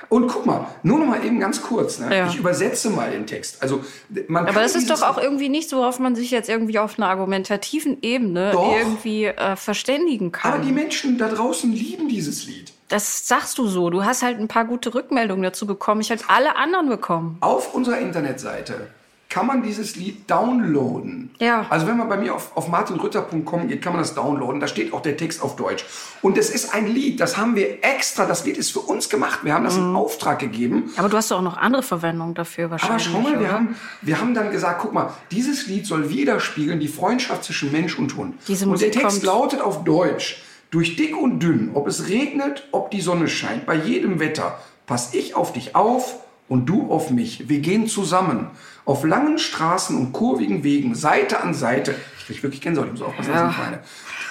Und 0.09 0.29
guck 0.29 0.45
mal, 0.45 0.67
nur 0.83 0.99
noch 0.99 1.07
mal 1.07 1.25
eben 1.25 1.41
ganz 1.41 1.63
kurz. 1.63 1.99
Ne? 1.99 2.15
Ja. 2.15 2.27
Ich 2.27 2.37
übersetze 2.37 2.91
mal 2.91 3.11
den 3.11 3.27
Text. 3.27 3.63
Also 3.63 3.85
man 4.29 4.45
Aber 4.45 4.53
kann 4.53 4.63
das 4.63 4.75
ist 4.75 4.91
doch 4.91 5.03
auch 5.03 5.19
irgendwie 5.19 5.49
nicht, 5.49 5.73
worauf 5.73 5.99
man 5.99 6.15
sich 6.15 6.31
jetzt 6.31 6.49
irgendwie 6.49 6.79
auf 6.79 6.99
einer 6.99 7.09
argumentativen 7.09 7.99
Ebene 8.03 8.51
Doch. 8.53 8.77
irgendwie 8.77 9.27
äh, 9.27 9.57
verständigen 9.57 10.33
Aber 10.43 10.59
die 10.59 10.67
kann. 10.67 10.75
Menschen 10.75 11.19
da 11.19 11.29
draußen 11.29 11.73
lieben 11.73 12.09
dieses 12.09 12.47
Lied. 12.47 12.73
Das 12.89 13.27
sagst 13.27 13.57
du 13.57 13.67
so. 13.67 13.89
Du 13.89 14.05
hast 14.05 14.23
halt 14.23 14.39
ein 14.39 14.49
paar 14.49 14.67
gute 14.67 14.95
Rückmeldungen 14.95 15.43
dazu 15.43 15.67
bekommen. 15.67 16.01
Ich 16.03 16.11
habe 16.11 16.21
alle 16.29 16.57
anderen 16.57 16.89
bekommen. 16.89 17.39
Auf 17.41 17.75
unserer 17.75 17.99
Internetseite 17.99 18.89
kann 19.35 19.49
man 19.49 19.65
dieses 19.65 19.97
Lied 19.97 20.31
downloaden. 20.31 21.31
Ja. 21.41 21.67
Also 21.69 21.89
wenn 21.89 21.97
man 21.97 22.09
bei 22.09 22.17
mir 22.17 22.37
auf, 22.37 22.57
auf 22.57 22.69
martinrütter.com 22.69 23.67
geht, 23.67 23.83
kann 23.83 23.93
man 23.95 24.01
das 24.03 24.15
downloaden. 24.15 24.61
Da 24.61 24.69
steht 24.69 24.93
auch 24.93 25.01
der 25.03 25.17
Text 25.17 25.43
auf 25.43 25.57
Deutsch. 25.57 25.85
Und 26.23 26.39
es 26.39 26.51
ist 26.51 26.73
ein 26.73 26.87
Lied, 26.87 27.19
das 27.19 27.37
haben 27.37 27.57
wir 27.57 27.83
extra, 27.85 28.27
das 28.27 28.45
Lied 28.47 28.57
ist 28.59 28.71
für 28.71 28.79
uns 28.79 29.09
gemacht. 29.09 29.41
Wir 29.43 29.53
haben 29.55 29.65
das 29.65 29.77
Mhm. 29.77 29.91
in 29.91 29.97
Auftrag 29.97 30.39
gegeben. 30.39 30.93
Aber 30.97 31.09
du 31.09 31.17
hast 31.17 31.33
doch 31.33 31.39
auch 31.39 31.43
noch 31.43 31.57
andere 31.57 31.83
Verwendungen 31.83 32.35
dafür 32.35 32.67
Aber 32.67 32.73
wahrscheinlich. 32.73 33.09
schau 33.11 33.21
mal, 33.23 33.41
wir 33.41 33.51
haben, 33.51 33.75
wir 34.03 34.21
haben 34.21 34.35
dann 34.35 34.53
gesagt, 34.53 34.81
guck 34.83 34.93
mal, 34.93 35.13
dieses 35.33 35.67
Lied 35.67 35.85
soll 35.85 36.11
widerspiegeln 36.11 36.79
die 36.79 36.87
Freundschaft 36.89 37.43
zwischen 37.43 37.73
Mensch 37.73 37.99
und 37.99 38.17
Hund. 38.17 38.37
Diese 38.47 38.67
und 38.69 38.81
der 38.81 38.89
Musik 38.89 38.93
Text 39.03 39.23
kommt- 39.25 39.25
lautet 39.25 39.61
auf 39.63 39.83
Deutsch, 39.83 40.43
durch 40.71 40.95
dick 40.95 41.17
und 41.17 41.41
dünn, 41.41 41.73
ob 41.75 41.89
es 41.89 42.09
regnet, 42.09 42.69
ob 42.71 42.93
die 42.93 43.01
Sonne 43.01 43.27
scheint, 43.27 43.67
bei 43.67 43.75
jedem 43.75 44.21
Wetter, 44.21 44.59
pass 44.87 45.13
ich 45.13 45.35
auf 45.35 45.53
dich 45.53 45.75
auf 45.75 46.21
und 46.49 46.67
du 46.67 46.91
auf 46.91 47.11
mich. 47.11 47.49
Wir 47.49 47.61
gehen 47.61 47.87
zusammen 47.89 48.51
auf 48.85 49.05
langen 49.05 49.39
Straßen 49.39 49.97
und 49.97 50.13
kurvigen 50.13 50.65
Wegen, 50.65 50.95
Seite 50.95 51.43
an 51.43 51.55
Seite. 51.55 51.95
Ich 52.19 52.27
krieg 52.27 52.43
wirklich 52.43 52.61
Gänsehaut, 52.61 52.89
ich 52.89 52.93
muss 52.93 53.03
aufpassen, 53.03 53.33
was 53.33 53.53
ich 53.53 53.59
meine. 53.59 53.81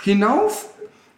Hinauf 0.03 0.69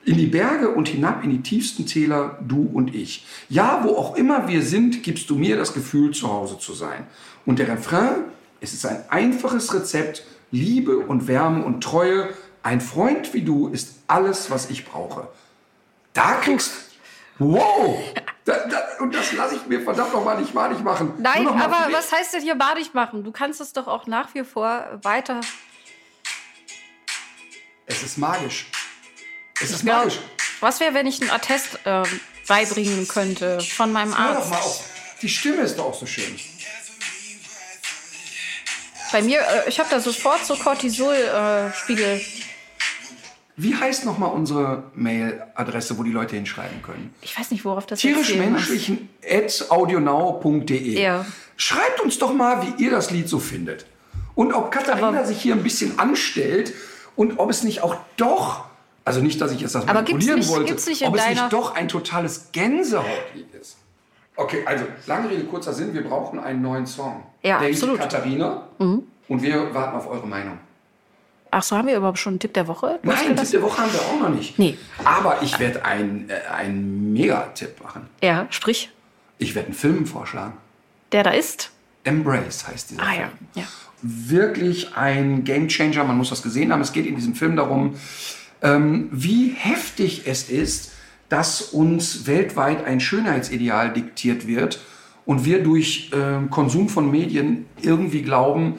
in 0.06 0.18
die 0.18 0.28
Berge 0.28 0.70
und 0.70 0.88
hinab 0.88 1.24
in 1.24 1.32
die 1.32 1.41
tiefsten 1.41 1.86
Täler, 1.86 2.38
du 2.48 2.70
und 2.74 2.94
ich. 2.94 3.26
Ja, 3.49 3.82
wo 3.84 3.95
auch 3.95 4.16
immer 4.16 4.48
wir 4.48 4.62
sind, 4.62 5.03
gibst 5.03 5.30
du 5.30 5.36
mir 5.36 5.57
das 5.57 5.74
Gefühl, 5.74 6.12
zu 6.12 6.32
Hause 6.32 6.60
zu 6.60 6.74
sein. 6.74 7.07
Und 7.45 7.60
der 7.60 7.68
Refrain, 7.68 8.26
es 8.62 8.74
ist 8.74 8.86
ein 8.86 9.03
einfaches 9.10 9.74
Rezept, 9.74 10.24
Liebe 10.52 10.99
und 10.99 11.28
Wärme 11.28 11.66
und 11.66 11.84
Treue. 11.84 12.30
Ein 12.62 12.82
Freund 12.82 13.34
wie 13.34 13.41
du 13.41 13.68
ist 13.68 13.99
alles, 14.07 14.52
was 14.52 14.70
ich 14.70 14.86
brauche. 14.86 15.28
Da 16.14 16.36
kriegst 16.36 16.86
Wow! 17.38 17.98
Da, 18.46 18.58
da, 18.68 18.88
und 19.00 19.14
das 19.16 19.32
lasse 19.34 19.56
ich 19.56 19.66
mir 19.66 19.82
verdammt 19.82 20.14
nochmal 20.14 20.40
nicht 20.40 20.54
malig 20.54 20.80
machen. 20.80 21.14
Nein, 21.18 21.48
aber 21.48 21.88
was 21.92 22.12
heißt 22.12 22.34
denn 22.36 22.42
hier 22.44 22.54
badig 22.56 22.94
machen? 22.94 23.24
Du 23.24 23.32
kannst 23.32 23.60
es 23.60 23.74
doch 23.74 23.88
auch 23.88 24.06
nach 24.06 24.36
wie 24.36 24.44
vor 24.44 25.00
weiter. 25.02 25.42
Es 27.88 28.04
ist 28.04 28.18
magisch. 28.18 28.68
Es 29.62 29.72
ist 29.72 29.84
Ja, 29.84 29.98
magisch. 29.98 30.20
was 30.60 30.80
wäre, 30.80 30.94
wenn 30.94 31.08
ich 31.08 31.22
einen 31.22 31.32
Attest 31.32 31.80
ähm, 31.86 32.04
beibringen 32.48 33.08
könnte 33.08 33.60
von 33.62 33.92
meinem 33.92 34.16
Hör 34.16 34.34
doch 34.34 34.40
Arzt? 34.42 34.50
mal 34.52 34.58
auf. 34.60 34.84
Die 35.22 35.30
Stimme 35.30 35.62
ist 35.64 35.78
doch 35.80 35.86
auch 35.86 36.00
so 36.00 36.06
schön. 36.06 36.40
Bei 39.12 39.22
mir, 39.24 39.40
äh, 39.42 39.70
ich 39.70 39.80
habe 39.80 39.90
da 39.90 40.00
sofort 40.00 40.46
so 40.46 40.56
Cortisol-Spiegel. 40.56 42.22
Wie 43.57 43.73
heißt 43.76 44.03
nochmal 44.06 44.32
unsere 44.34 44.84
Mailadresse, 44.95 45.98
wo 45.98 46.03
die 46.03 46.11
Leute 46.11 46.36
hinschreiben 46.36 46.82
können? 46.82 47.14
ich 47.22 47.38
weiß 47.40 47.52
nicht, 47.52 47.64
worauf 47.64 47.86
das 47.86 48.03
jetzt 48.03 48.26
zielen 48.26 48.52
muss. 48.52 48.65
tierischmenschlichen 48.68 49.10
at 49.30 49.65
audionau.de. 49.69 51.02
Ja. 51.02 51.26
Schreibt 51.57 52.02
uns 52.02 52.19
doch 52.19 52.34
mal, 52.34 52.61
wie 52.64 52.84
ihr 52.84 52.91
das 52.91 53.11
Lied 53.11 53.30
so 53.30 53.40
findet. 53.40 53.86
Und 54.36 54.52
ob 54.53 54.72
Katharina 54.72 55.07
Aber- 55.07 55.26
sich 55.26 55.41
hier 55.41 55.53
ein 55.56 55.64
bisschen 55.64 55.98
anstellt 55.99 56.73
und 57.15 57.40
ob 57.40 57.49
es 57.49 57.64
nicht 57.64 57.82
auch 57.82 57.95
doch, 58.18 58.65
also 59.06 59.22
nicht, 59.22 59.40
dass 59.40 59.53
ich 59.53 59.61
jetzt 59.61 59.73
das 59.76 59.86
manipulieren 59.86 60.40
nicht- 60.40 60.49
wollte, 60.49 60.73
ob 60.73 60.80
es 60.80 60.86
nicht 61.30 61.53
doch 61.53 61.76
ein 61.76 61.88
totales 61.88 62.49
Gänsehautlied 62.52 63.53
ist. 63.60 63.77
Okay, 64.36 64.64
also 64.65 64.84
lange 65.07 65.30
Rede, 65.30 65.45
kurzer 65.45 65.72
Sinn, 65.72 65.94
wir 65.94 66.03
brauchen 66.03 66.40
einen 66.40 66.61
neuen 66.61 66.86
Song. 66.86 67.23
Ja, 67.41 67.60
Der 67.61 67.69
absolut. 67.69 67.95
Mhm. 67.95 68.02
Katharina 68.02 68.64
und 68.80 69.41
wir 69.41 69.73
warten 69.73 69.95
auf 69.95 70.10
eure 70.10 70.27
Meinung. 70.27 70.57
Ach 71.57 71.64
so, 71.64 71.77
haben 71.77 71.88
wir 71.88 71.95
überhaupt 71.95 72.19
schon 72.19 72.34
einen 72.34 72.40
Tipp 72.40 72.53
der 72.53 72.68
Woche? 72.68 72.99
Nein, 73.03 73.34
das? 73.34 73.52
Tipp 73.52 73.61
der 73.61 73.69
Woche 73.69 73.82
haben 73.82 73.94
wir 73.94 74.02
auch 74.02 74.19
noch 74.27 74.36
nicht. 74.36 74.60
Nee. 74.60 74.77
Aber 75.06 75.41
ich 75.41 75.57
werde 75.57 75.86
einen, 75.86 76.30
äh, 76.30 76.34
einen 76.53 77.14
Megatipp 77.14 77.82
machen. 77.82 78.07
Ja, 78.22 78.45
sprich, 78.49 78.91
Ich 79.38 79.56
werde 79.56 79.68
einen 79.68 79.76
Film 79.76 80.06
vorschlagen. 80.06 80.57
der 81.14 81.23
da 81.23 81.30
ist. 81.30 81.72
Embrace 82.03 82.68
heißt 82.68 82.91
dieser 82.91 83.02
Ah 83.03 83.06
Film. 83.14 83.30
ja. 83.56 83.61
ja. 83.61 83.68
Wirklich 84.02 84.95
ein 84.98 85.45
Gamechanger. 85.45 86.03
Man 86.03 86.18
muss 86.18 86.30
das 86.30 86.44
gesehen 86.44 86.73
haben. 86.73 86.82
Es 86.82 86.91
geht 86.91 87.06
in 87.06 87.15
diesem 87.15 87.36
Film 87.36 87.56
darum, 87.56 87.95
ähm, 88.61 89.07
wie 89.14 89.52
heftig 89.57 90.23
es 90.27 90.49
ist, 90.49 90.91
dass 91.30 91.61
uns 91.61 92.27
weltweit 92.27 92.86
ein 92.86 92.99
Schönheitsideal 92.99 93.94
diktiert 93.94 94.45
wird 94.45 94.80
und 95.26 95.45
wir 95.45 95.64
durch 95.64 96.11
ähm, 96.14 96.49
Konsum 96.49 96.90
von 96.90 97.10
Medien 97.10 97.65
irgendwie 97.82 98.23
glauben, 98.23 98.76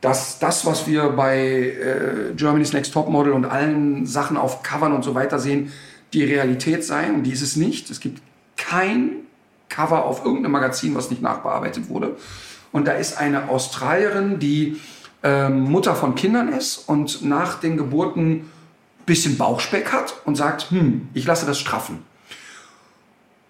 dass 0.00 0.38
das, 0.38 0.64
was 0.64 0.86
wir 0.86 1.08
bei 1.10 1.38
äh, 1.38 2.34
Germany's 2.36 2.72
Next 2.72 2.92
Topmodel 2.92 3.32
und 3.32 3.44
allen 3.44 4.06
Sachen 4.06 4.36
auf 4.36 4.62
Covern 4.62 4.92
und 4.92 5.02
so 5.02 5.14
weiter 5.14 5.38
sehen, 5.38 5.72
die 6.12 6.24
Realität 6.24 6.84
sei. 6.84 7.08
Und 7.08 7.24
die 7.24 7.32
ist 7.32 7.42
es 7.42 7.56
nicht. 7.56 7.90
Es 7.90 8.00
gibt 8.00 8.22
kein 8.56 9.10
Cover 9.68 10.04
auf 10.04 10.24
irgendeinem 10.24 10.52
Magazin, 10.52 10.94
was 10.94 11.10
nicht 11.10 11.22
nachbearbeitet 11.22 11.88
wurde. 11.88 12.16
Und 12.70 12.86
da 12.86 12.92
ist 12.92 13.18
eine 13.18 13.48
Australierin, 13.48 14.38
die 14.38 14.80
ähm, 15.22 15.62
Mutter 15.62 15.94
von 15.94 16.14
Kindern 16.14 16.48
ist 16.48 16.88
und 16.88 17.24
nach 17.24 17.60
den 17.60 17.76
Geburten 17.76 18.50
bisschen 19.06 19.38
Bauchspeck 19.38 19.90
hat 19.90 20.14
und 20.26 20.36
sagt, 20.36 20.70
hm, 20.70 21.08
ich 21.14 21.26
lasse 21.26 21.46
das 21.46 21.58
straffen. 21.58 22.04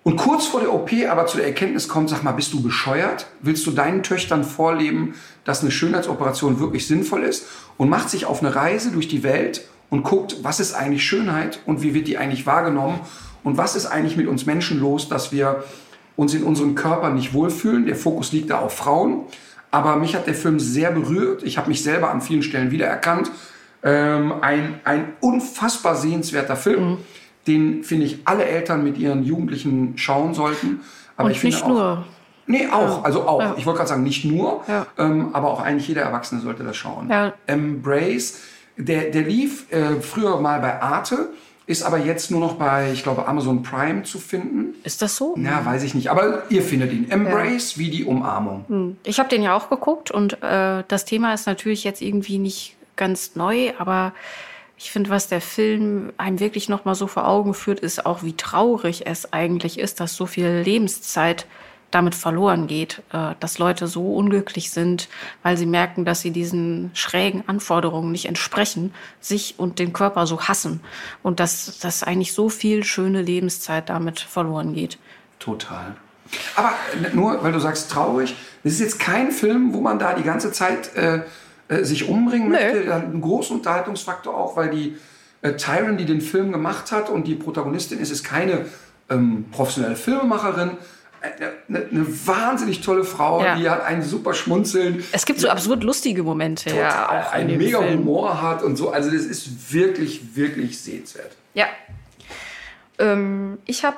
Und 0.08 0.16
kurz 0.16 0.46
vor 0.46 0.60
der 0.60 0.72
OP 0.72 0.90
aber 1.06 1.26
zu 1.26 1.36
der 1.36 1.44
Erkenntnis 1.44 1.86
kommt, 1.86 2.08
sag 2.08 2.22
mal, 2.22 2.32
bist 2.32 2.54
du 2.54 2.62
bescheuert? 2.62 3.26
Willst 3.42 3.66
du 3.66 3.72
deinen 3.72 4.02
Töchtern 4.02 4.42
vorleben, 4.42 5.16
dass 5.44 5.60
eine 5.60 5.70
Schönheitsoperation 5.70 6.60
wirklich 6.60 6.86
sinnvoll 6.86 7.24
ist? 7.24 7.44
Und 7.76 7.90
macht 7.90 8.08
sich 8.08 8.24
auf 8.24 8.40
eine 8.40 8.56
Reise 8.56 8.90
durch 8.90 9.08
die 9.08 9.22
Welt 9.22 9.68
und 9.90 10.04
guckt, 10.04 10.36
was 10.42 10.60
ist 10.60 10.72
eigentlich 10.72 11.04
Schönheit 11.04 11.60
und 11.66 11.82
wie 11.82 11.92
wird 11.92 12.08
die 12.08 12.16
eigentlich 12.16 12.46
wahrgenommen? 12.46 13.00
Und 13.44 13.58
was 13.58 13.76
ist 13.76 13.84
eigentlich 13.84 14.16
mit 14.16 14.28
uns 14.28 14.46
Menschen 14.46 14.80
los, 14.80 15.10
dass 15.10 15.30
wir 15.30 15.62
uns 16.16 16.32
in 16.32 16.42
unserem 16.42 16.74
Körper 16.74 17.10
nicht 17.10 17.34
wohlfühlen? 17.34 17.84
Der 17.84 17.94
Fokus 17.94 18.32
liegt 18.32 18.48
da 18.48 18.60
auf 18.60 18.74
Frauen. 18.74 19.24
Aber 19.70 19.96
mich 19.96 20.16
hat 20.16 20.26
der 20.26 20.34
Film 20.34 20.58
sehr 20.58 20.90
berührt. 20.90 21.42
Ich 21.42 21.58
habe 21.58 21.68
mich 21.68 21.82
selber 21.82 22.10
an 22.10 22.22
vielen 22.22 22.42
Stellen 22.42 22.70
wiedererkannt. 22.70 23.30
Ähm, 23.82 24.32
ein, 24.40 24.80
ein 24.84 25.12
unfassbar 25.20 25.96
sehenswerter 25.96 26.56
Film. 26.56 26.96
Den 27.48 27.82
finde 27.82 28.06
ich 28.06 28.18
alle 28.26 28.44
Eltern 28.44 28.84
mit 28.84 28.98
ihren 28.98 29.24
Jugendlichen 29.24 29.96
schauen 29.96 30.34
sollten. 30.34 30.80
Aber 31.16 31.26
Und 31.26 31.32
ich 31.32 31.40
finde 31.40 31.56
nicht 31.56 31.64
auch, 31.64 31.68
nur. 31.68 32.04
Nee, 32.46 32.68
auch. 32.70 33.04
Also 33.04 33.22
auch. 33.26 33.40
Ja. 33.40 33.54
Ich 33.58 33.66
wollte 33.66 33.78
gerade 33.78 33.88
sagen, 33.88 34.02
nicht 34.04 34.24
nur, 34.24 34.62
Ja. 34.68 34.86
ähm, 34.98 35.30
aber 35.34 35.50
auch 35.50 35.60
eigentlich 35.60 35.88
jeder 35.88 36.02
Erwachsene 36.02 36.40
sollte 36.40 36.62
das 36.62 36.76
schauen. 36.76 37.08
Ja. 37.10 37.32
Embrace, 37.46 38.38
der, 38.76 39.10
der 39.10 39.22
lief 39.22 39.70
äh, 39.72 40.00
früher 40.00 40.40
mal 40.40 40.60
bei 40.60 40.80
Arte, 40.80 41.30
ist 41.66 41.82
aber 41.82 41.98
jetzt 41.98 42.30
nur 42.30 42.40
noch 42.40 42.54
bei, 42.54 42.90
ich 42.92 43.02
glaube, 43.02 43.26
Amazon 43.28 43.62
Prime 43.62 44.02
zu 44.04 44.18
finden. 44.18 44.74
Ist 44.84 45.02
das 45.02 45.16
so? 45.16 45.34
Ja, 45.36 45.62
weiß 45.66 45.82
ich 45.82 45.94
nicht. 45.94 46.10
Aber 46.10 46.44
ihr 46.48 46.62
findet 46.62 46.92
ihn. 46.92 47.10
Embrace 47.10 47.76
wie 47.76 47.90
die 47.90 48.04
Umarmung. 48.06 48.96
Ich 49.04 49.18
habe 49.18 49.28
den 49.28 49.42
ja 49.42 49.54
auch 49.54 49.68
geguckt 49.68 50.10
und 50.10 50.42
äh, 50.42 50.84
das 50.88 51.04
Thema 51.04 51.34
ist 51.34 51.46
natürlich 51.46 51.84
jetzt 51.84 52.00
irgendwie 52.00 52.38
nicht 52.38 52.76
ganz 52.96 53.36
neu, 53.36 53.72
aber 53.78 54.12
ich 54.78 54.92
finde, 54.92 55.10
was 55.10 55.26
der 55.26 55.40
Film 55.40 56.12
einem 56.18 56.38
wirklich 56.38 56.68
noch 56.68 56.84
mal 56.84 56.94
so 56.94 57.08
vor 57.08 57.26
Augen 57.26 57.52
führt, 57.52 57.80
ist 57.80 58.06
auch, 58.06 58.22
wie 58.22 58.36
traurig 58.36 59.06
es 59.06 59.32
eigentlich 59.32 59.78
ist, 59.78 59.98
dass 59.98 60.14
so 60.14 60.24
viel 60.24 60.62
Lebenszeit 60.64 61.46
damit 61.90 62.14
verloren 62.14 62.66
geht, 62.66 63.02
äh, 63.12 63.34
dass 63.40 63.58
Leute 63.58 63.88
so 63.88 64.14
unglücklich 64.14 64.70
sind, 64.70 65.08
weil 65.42 65.56
sie 65.56 65.66
merken, 65.66 66.04
dass 66.04 66.20
sie 66.20 66.30
diesen 66.30 66.90
schrägen 66.94 67.42
Anforderungen 67.46 68.12
nicht 68.12 68.26
entsprechen, 68.26 68.94
sich 69.20 69.54
und 69.58 69.78
den 69.78 69.92
Körper 69.92 70.26
so 70.26 70.42
hassen 70.42 70.80
und 71.22 71.40
dass, 71.40 71.78
dass 71.80 72.02
eigentlich 72.02 72.32
so 72.34 72.48
viel 72.48 72.84
schöne 72.84 73.22
Lebenszeit 73.22 73.88
damit 73.88 74.20
verloren 74.20 74.74
geht. 74.74 74.98
Total. 75.38 75.96
Aber 76.54 76.72
nur, 77.14 77.42
weil 77.42 77.52
du 77.52 77.58
sagst 77.58 77.90
traurig, 77.90 78.36
das 78.62 78.74
ist 78.74 78.80
jetzt 78.80 79.00
kein 79.00 79.32
Film, 79.32 79.72
wo 79.72 79.80
man 79.80 79.98
da 79.98 80.12
die 80.12 80.22
ganze 80.22 80.52
Zeit 80.52 80.94
äh, 80.94 81.22
äh, 81.68 81.84
sich 81.84 82.08
umbringen 82.08 82.48
Nö. 82.48 82.54
möchte. 82.54 82.94
Hat 82.94 83.04
einen 83.04 83.20
großen 83.20 83.56
Unterhaltungsfaktor 83.56 84.36
auch, 84.36 84.56
weil 84.56 84.70
die 84.70 84.96
äh, 85.42 85.52
Tyron, 85.54 85.96
die 85.96 86.04
den 86.04 86.20
Film 86.20 86.52
gemacht 86.52 86.90
hat 86.92 87.10
und 87.10 87.26
die 87.26 87.34
Protagonistin 87.34 87.98
ist, 88.00 88.10
ist 88.10 88.24
keine 88.24 88.66
ähm, 89.10 89.46
professionelle 89.50 89.96
Filmemacherin. 89.96 90.72
Eine, 91.20 91.52
eine, 91.68 91.88
eine 91.90 92.26
wahnsinnig 92.28 92.80
tolle 92.80 93.02
Frau, 93.02 93.42
Ja. 93.42 93.56
die 93.56 93.68
hat 93.68 93.84
ein 93.84 94.02
super 94.02 94.34
Schmunzeln. 94.34 95.02
Es 95.10 95.26
gibt 95.26 95.40
so 95.40 95.48
absurd 95.48 95.82
lustige 95.82 96.22
Momente, 96.22 96.70
ja, 96.74 97.08
auch 97.08 97.34
in 97.34 97.40
einen 97.40 97.58
mega 97.58 97.80
Film. 97.82 98.00
Humor 98.00 98.40
hat 98.40 98.62
und 98.62 98.76
so. 98.76 98.90
Also 98.90 99.10
das 99.10 99.22
ist 99.22 99.72
wirklich, 99.72 100.36
wirklich 100.36 100.80
sehenswert. 100.80 101.32
Ja. 101.54 101.66
Ähm, 102.98 103.58
ich 103.64 103.84
habe 103.84 103.96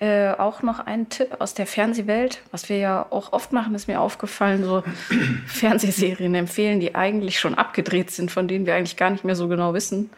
äh, 0.00 0.30
auch 0.30 0.62
noch 0.62 0.78
einen 0.80 1.08
Tipp 1.08 1.36
aus 1.40 1.54
der 1.54 1.66
Fernsehwelt, 1.66 2.40
was 2.52 2.68
wir 2.68 2.78
ja 2.78 3.06
auch 3.10 3.32
oft 3.32 3.52
machen, 3.52 3.74
ist 3.74 3.88
mir 3.88 4.00
aufgefallen, 4.00 4.64
so 4.64 4.84
Fernsehserien 5.46 6.34
empfehlen, 6.34 6.78
die 6.78 6.94
eigentlich 6.94 7.40
schon 7.40 7.54
abgedreht 7.54 8.10
sind, 8.10 8.30
von 8.30 8.46
denen 8.46 8.64
wir 8.64 8.74
eigentlich 8.74 8.96
gar 8.96 9.10
nicht 9.10 9.24
mehr 9.24 9.34
so 9.34 9.48
genau 9.48 9.74
wissen, 9.74 10.10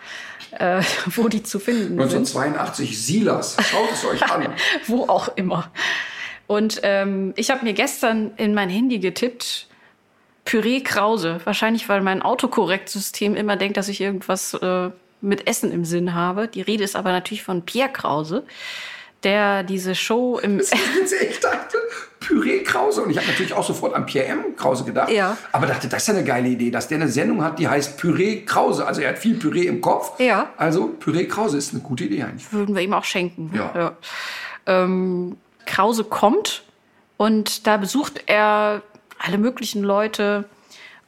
äh, 0.59 0.83
wo 1.07 1.29
die 1.29 1.43
zu 1.43 1.59
finden 1.59 1.99
sind. 1.99 2.01
1982 2.01 3.03
Silas, 3.03 3.57
schaut 3.61 3.91
es 3.93 4.05
euch 4.05 4.23
an. 4.31 4.53
wo 4.87 5.05
auch 5.05 5.35
immer. 5.37 5.71
Und 6.47 6.81
ähm, 6.83 7.33
ich 7.37 7.51
habe 7.51 7.65
mir 7.65 7.73
gestern 7.73 8.33
in 8.37 8.55
mein 8.55 8.69
Handy 8.69 8.99
getippt, 8.99 9.69
Püree 10.45 10.81
Krause. 10.81 11.41
Wahrscheinlich, 11.45 11.89
weil 11.89 12.01
mein 12.01 12.23
Autokorrektsystem 12.23 13.37
immer 13.37 13.57
denkt, 13.57 13.77
dass 13.77 13.89
ich 13.89 14.01
irgendwas 14.01 14.55
äh, 14.55 14.91
mit 15.21 15.47
Essen 15.47 15.71
im 15.73 15.85
Sinn 15.85 16.15
habe. 16.15 16.49
Die 16.49 16.61
Rede 16.61 16.85
ist 16.85 16.97
aber 16.97 17.13
natürlich 17.13 17.45
von 17.45 17.63
Pierre 17.63 17.93
Krause, 17.93 18.45
der 19.23 19.63
diese 19.63 19.95
Show 19.95 20.39
im... 20.39 20.61
Ich 20.61 21.41
dachte, 21.41 21.79
Püree 22.21 22.63
Krause. 22.63 23.03
Und 23.03 23.11
ich 23.11 23.17
habe 23.17 23.27
natürlich 23.27 23.53
auch 23.53 23.65
sofort 23.65 23.95
an 23.95 24.07
Pierre 24.07 24.27
M. 24.27 24.57
Krause 24.57 24.85
gedacht. 24.85 25.11
Ja. 25.11 25.37
Aber 25.53 25.67
dachte, 25.67 25.89
das 25.89 26.03
ist 26.03 26.09
ja 26.09 26.15
eine 26.15 26.25
geile 26.25 26.49
Idee, 26.49 26.71
dass 26.71 26.89
der 26.89 26.99
eine 26.99 27.09
Sendung 27.09 27.43
hat, 27.43 27.59
die 27.59 27.69
heißt 27.69 27.99
Püree 27.99 28.43
Krause. 28.43 28.87
Also 28.87 29.01
er 29.01 29.11
hat 29.11 29.19
viel 29.19 29.39
Püree 29.39 29.67
im 29.67 29.81
Kopf. 29.81 30.21
Ja. 30.21 30.51
Also 30.57 30.89
Püree 30.89 31.27
Krause 31.27 31.59
ist 31.59 31.73
eine 31.73 31.83
gute 31.83 32.05
Idee 32.05 32.23
eigentlich. 32.23 32.53
würden 32.53 32.75
wir 32.75 32.83
ihm 32.83 32.93
auch 32.93 33.05
schenken. 33.05 33.51
Ja. 33.55 33.97
Ähm, 34.67 35.37
Krause 35.67 36.05
kommt 36.05 36.63
und 37.17 37.67
da 37.67 37.77
besucht 37.77 38.23
er 38.27 38.83
alle 39.19 39.39
möglichen 39.39 39.83
Leute. 39.83 40.45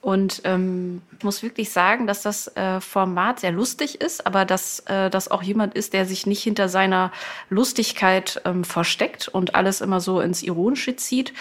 Und 0.01 0.43
ähm, 0.45 1.01
muss 1.25 1.43
wirklich 1.43 1.71
sagen, 1.71 2.07
dass 2.07 2.23
das 2.23 2.49
äh, 2.57 2.81
Format 2.81 3.41
sehr 3.41 3.53
lustig 3.53 4.01
ist, 4.01 4.27
aber 4.27 4.45
dass 4.45 4.81
äh, 4.81 5.11
das 5.11 5.31
auch 5.31 5.43
jemand 5.43 5.75
ist, 5.75 5.93
der 5.93 6.07
sich 6.07 6.27
nicht 6.27 6.43
hinter 6.43 6.69
seiner 6.69 7.13
Lustigkeit 7.51 8.41
ähm, 8.45 8.65
versteckt 8.65 9.29
und 9.29 9.55
alles 9.55 9.81
immer 9.81 10.01
so 10.01 10.21
ins 10.21 10.43
Ironische 10.43 10.97
zieht. 10.97 11.33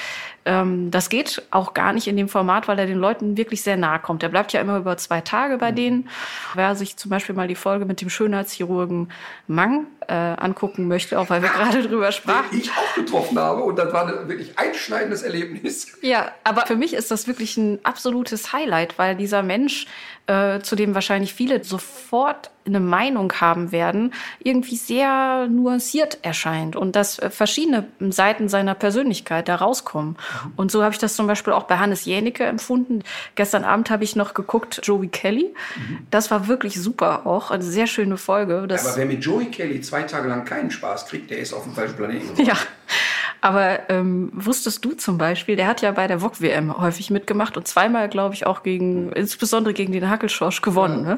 Ähm, 0.46 0.90
das 0.90 1.10
geht 1.10 1.44
auch 1.52 1.74
gar 1.74 1.94
nicht 1.94 2.08
in 2.08 2.18
dem 2.18 2.28
Format, 2.28 2.68
weil 2.68 2.80
er 2.80 2.88
den 2.88 2.98
Leuten 2.98 3.38
wirklich 3.38 3.62
sehr 3.62 3.78
nahe 3.78 4.00
kommt. 4.00 4.24
Er 4.24 4.30
bleibt 4.30 4.54
ja 4.54 4.62
immer 4.62 4.78
über 4.78 4.98
zwei 4.98 5.22
Tage 5.22 5.58
bei 5.58 5.72
denen. 5.72 6.10
Wer 6.56 6.76
sich 6.76 6.98
zum 6.98 7.10
Beispiel 7.10 7.36
mal 7.36 7.48
die 7.48 7.56
Folge 7.56 7.86
mit 7.86 8.02
dem 8.02 8.10
Schönheitschirurgen 8.10 9.12
Mang 9.48 9.86
äh, 10.08 10.14
angucken 10.14 10.88
möchte, 10.88 11.20
auch 11.20 11.30
weil 11.30 11.44
wir 11.44 11.50
gerade 11.50 11.84
drüber 11.88 12.12
sprachen. 12.12 12.58
Ich 12.58 12.72
auch 12.72 12.96
getroffen 12.96 13.38
habe. 13.38 13.64
Und 13.64 13.78
das 13.78 13.94
war 13.94 14.08
ein 14.08 14.28
wirklich 14.28 14.58
einschneidendes 14.58 15.22
Erlebnis. 15.22 15.98
Ja, 16.02 16.32
aber 16.44 16.66
für 16.66 16.76
mich 16.76 16.94
ist 16.94 17.12
das 17.12 17.28
wirklich 17.28 17.58
ein 17.58 17.80
absolutes 17.84 18.52
Highlight, 18.52 18.98
weil 18.98 19.16
dieser 19.16 19.44
Mensch, 19.44 19.71
anos 19.72 19.88
äh, 20.28 20.60
zu 20.60 20.76
dem 20.76 20.96
wahrscheinlich 20.96 21.34
viele 21.34 21.64
sofort 21.64 22.52
eine 22.66 22.80
Meinung 22.80 23.34
haben 23.34 23.72
werden, 23.72 24.14
irgendwie 24.40 24.76
sehr 24.76 25.48
nuanciert 25.48 26.20
erscheint 26.22 26.76
und 26.76 26.96
dass 26.96 27.18
äh, 27.20 27.30
verschiedene 27.30 27.88
Seiten 28.00 28.50
seiner 28.50 28.76
Persönlichkeit 28.76 29.48
da 29.48 29.56
rauskommen. 29.56 30.16
Und 30.56 30.72
so 30.72 30.84
habe 30.84 30.94
ich 30.94 31.00
das 31.00 31.16
zum 31.16 31.28
Beispiel 31.28 31.54
auch 31.54 31.64
bei 31.64 31.78
Hannes 31.78 32.06
Jänicke 32.06 32.44
empfunden. 32.44 33.04
Gestern 33.36 33.64
Abend 33.64 33.90
habe 33.90 34.04
ich 34.04 34.16
noch 34.16 34.34
geguckt, 34.34 34.82
Joey 34.84 35.08
Kelly. 35.08 35.54
Das 36.12 36.30
war 36.30 36.48
wirklich 36.48 36.80
super 36.80 37.26
auch. 37.26 37.52
Eine 37.52 37.64
sehr 37.64 37.88
schöne 37.88 38.18
Folge. 38.18 38.66
Das 38.68 38.86
Aber 38.86 38.98
wer 38.98 39.06
mit 39.08 39.26
Joey 39.26 39.46
Kelly 39.46 39.82
zwei 39.82 40.04
Tage 40.04 40.30
lang 40.30 40.46
keinen 40.46 40.70
Spaß 40.70 41.08
kriegt, 41.08 41.32
der 41.32 41.40
ist 41.40 41.54
auf 41.54 41.64
dem 41.64 41.74
falschen 41.74 41.96
Planeten. 41.96 42.42
Ja. 42.52 42.58
Aber 43.42 43.90
ähm, 43.90 44.32
wusstest 44.36 44.86
du 44.86 44.92
zum 44.92 45.18
Beispiel, 45.18 45.56
der 45.56 45.66
hat 45.66 45.82
ja 45.82 45.92
bei 45.92 46.06
der 46.06 46.22
VOG-WM 46.22 46.78
häufig 46.78 47.10
mitgemacht 47.10 47.58
und 47.58 47.68
zweimal, 47.68 48.08
glaube 48.08 48.36
ich, 48.36 48.46
auch 48.46 48.62
gegen, 48.62 49.12
insbesondere 49.14 49.74
gegen 49.74 49.92
den 49.92 50.11
Hackelschorsch 50.12 50.62
gewonnen. 50.62 51.04
ne? 51.04 51.18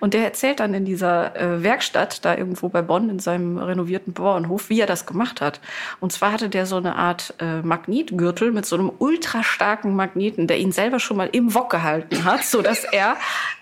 Und 0.00 0.12
der 0.12 0.24
erzählt 0.24 0.60
dann 0.60 0.74
in 0.74 0.84
dieser 0.84 1.34
äh, 1.34 1.62
Werkstatt, 1.62 2.24
da 2.24 2.36
irgendwo 2.36 2.68
bei 2.68 2.82
Bonn, 2.82 3.08
in 3.08 3.18
seinem 3.18 3.56
renovierten 3.56 4.12
Bauernhof, 4.12 4.68
wie 4.68 4.80
er 4.80 4.86
das 4.86 5.06
gemacht 5.06 5.40
hat. 5.40 5.60
Und 6.00 6.12
zwar 6.12 6.32
hatte 6.32 6.48
der 6.50 6.66
so 6.66 6.76
eine 6.76 6.96
Art 6.96 7.34
äh, 7.40 7.62
Magnetgürtel 7.62 8.52
mit 8.52 8.66
so 8.66 8.76
einem 8.76 8.92
ultra 8.98 9.42
starken 9.42 9.96
Magneten, 9.96 10.46
der 10.46 10.58
ihn 10.58 10.72
selber 10.72 11.00
schon 11.00 11.16
mal 11.16 11.30
im 11.32 11.54
Wok 11.54 11.70
gehalten 11.70 12.24
hat, 12.24 12.44
so 12.44 12.60
dass 12.60 12.84
er 12.84 13.16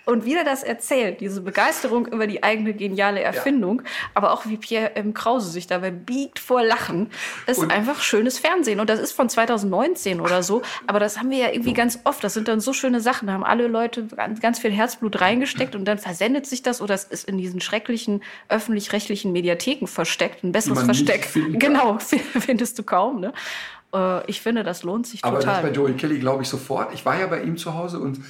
und 0.07 0.25
wie 0.25 0.35
er 0.35 0.45
das 0.45 0.63
erzählt, 0.63 1.21
diese 1.21 1.41
Begeisterung 1.41 2.07
über 2.07 2.27
die 2.27 2.43
eigene 2.43 2.73
geniale 2.75 3.21
Erfindung, 3.21 3.83
aber 4.15 4.33
auch 4.33 4.47
wie 4.47 4.57
Pierre 4.57 4.97
M. 4.97 5.15
Krause 5.15 5.51
sich 5.51 5.67
dabei 5.67 5.91
biegt 5.91 6.39
vor 6.39 6.63
Lachen, 6.63 7.11
ist 7.47 7.59
Und- 7.59 7.71
einfach 7.71 8.01
schönes 8.03 8.39
Fernsehen. 8.39 8.81
Und 8.81 8.91
das 8.91 8.99
ist 9.01 9.13
von 9.13 9.29
2019 9.29 10.21
oder 10.21 10.43
so. 10.43 10.63
Aber 10.87 10.99
das 11.01 11.19
haben 11.19 11.31
wir 11.31 11.39
ja 11.39 11.51
irgendwie 11.53 11.73
ganz 11.75 12.01
oft. 12.05 12.23
Das 12.25 12.35
sind 12.35 12.49
dann 12.49 12.61
so 12.61 12.73
schöne 12.73 13.01
Sachen. 13.01 13.27
Da 13.29 13.35
haben 13.35 13.45
alle 13.45 13.67
Leute 13.69 14.07
ganz, 14.41 14.59
viel 14.59 14.73
Herzblut 14.73 15.21
reingesteckt 15.21 15.75
und 15.75 15.85
dann 15.85 15.99
versendet 15.99 16.47
sich 16.47 16.63
das 16.63 16.81
oder 16.81 16.95
es 16.95 17.05
ist 17.05 17.29
in 17.29 17.39
diesen 17.39 17.61
schrecklichen 17.61 18.23
öffentlich-rechtlichen 18.49 19.33
Mediatheken 19.33 19.87
versteckt. 19.87 20.43
Ein 20.45 20.53
besseres 20.53 20.83
Versteck. 20.83 21.29
Genau, 21.55 21.99
findest 22.41 22.79
du 22.79 22.83
kaum. 22.83 23.21
Ne? 23.21 23.33
Äh, 23.95 24.29
Ich 24.31 24.41
finde, 24.41 24.63
das 24.65 24.83
lohnt 24.83 25.07
sich 25.07 25.25
Aber 25.25 25.37
das 25.37 25.45
total. 25.45 25.63
bei 25.63 25.71
Joey 25.71 25.93
Kelly 25.95 26.19
glaube 26.19 26.43
ich 26.43 26.49
sofort. 26.49 26.93
Ich 26.95 27.05
war 27.05 27.19
ja 27.19 27.27
bei 27.27 27.43
ihm 27.43 27.57
zu 27.57 27.75
Hause 27.75 27.99
und, 28.01 28.21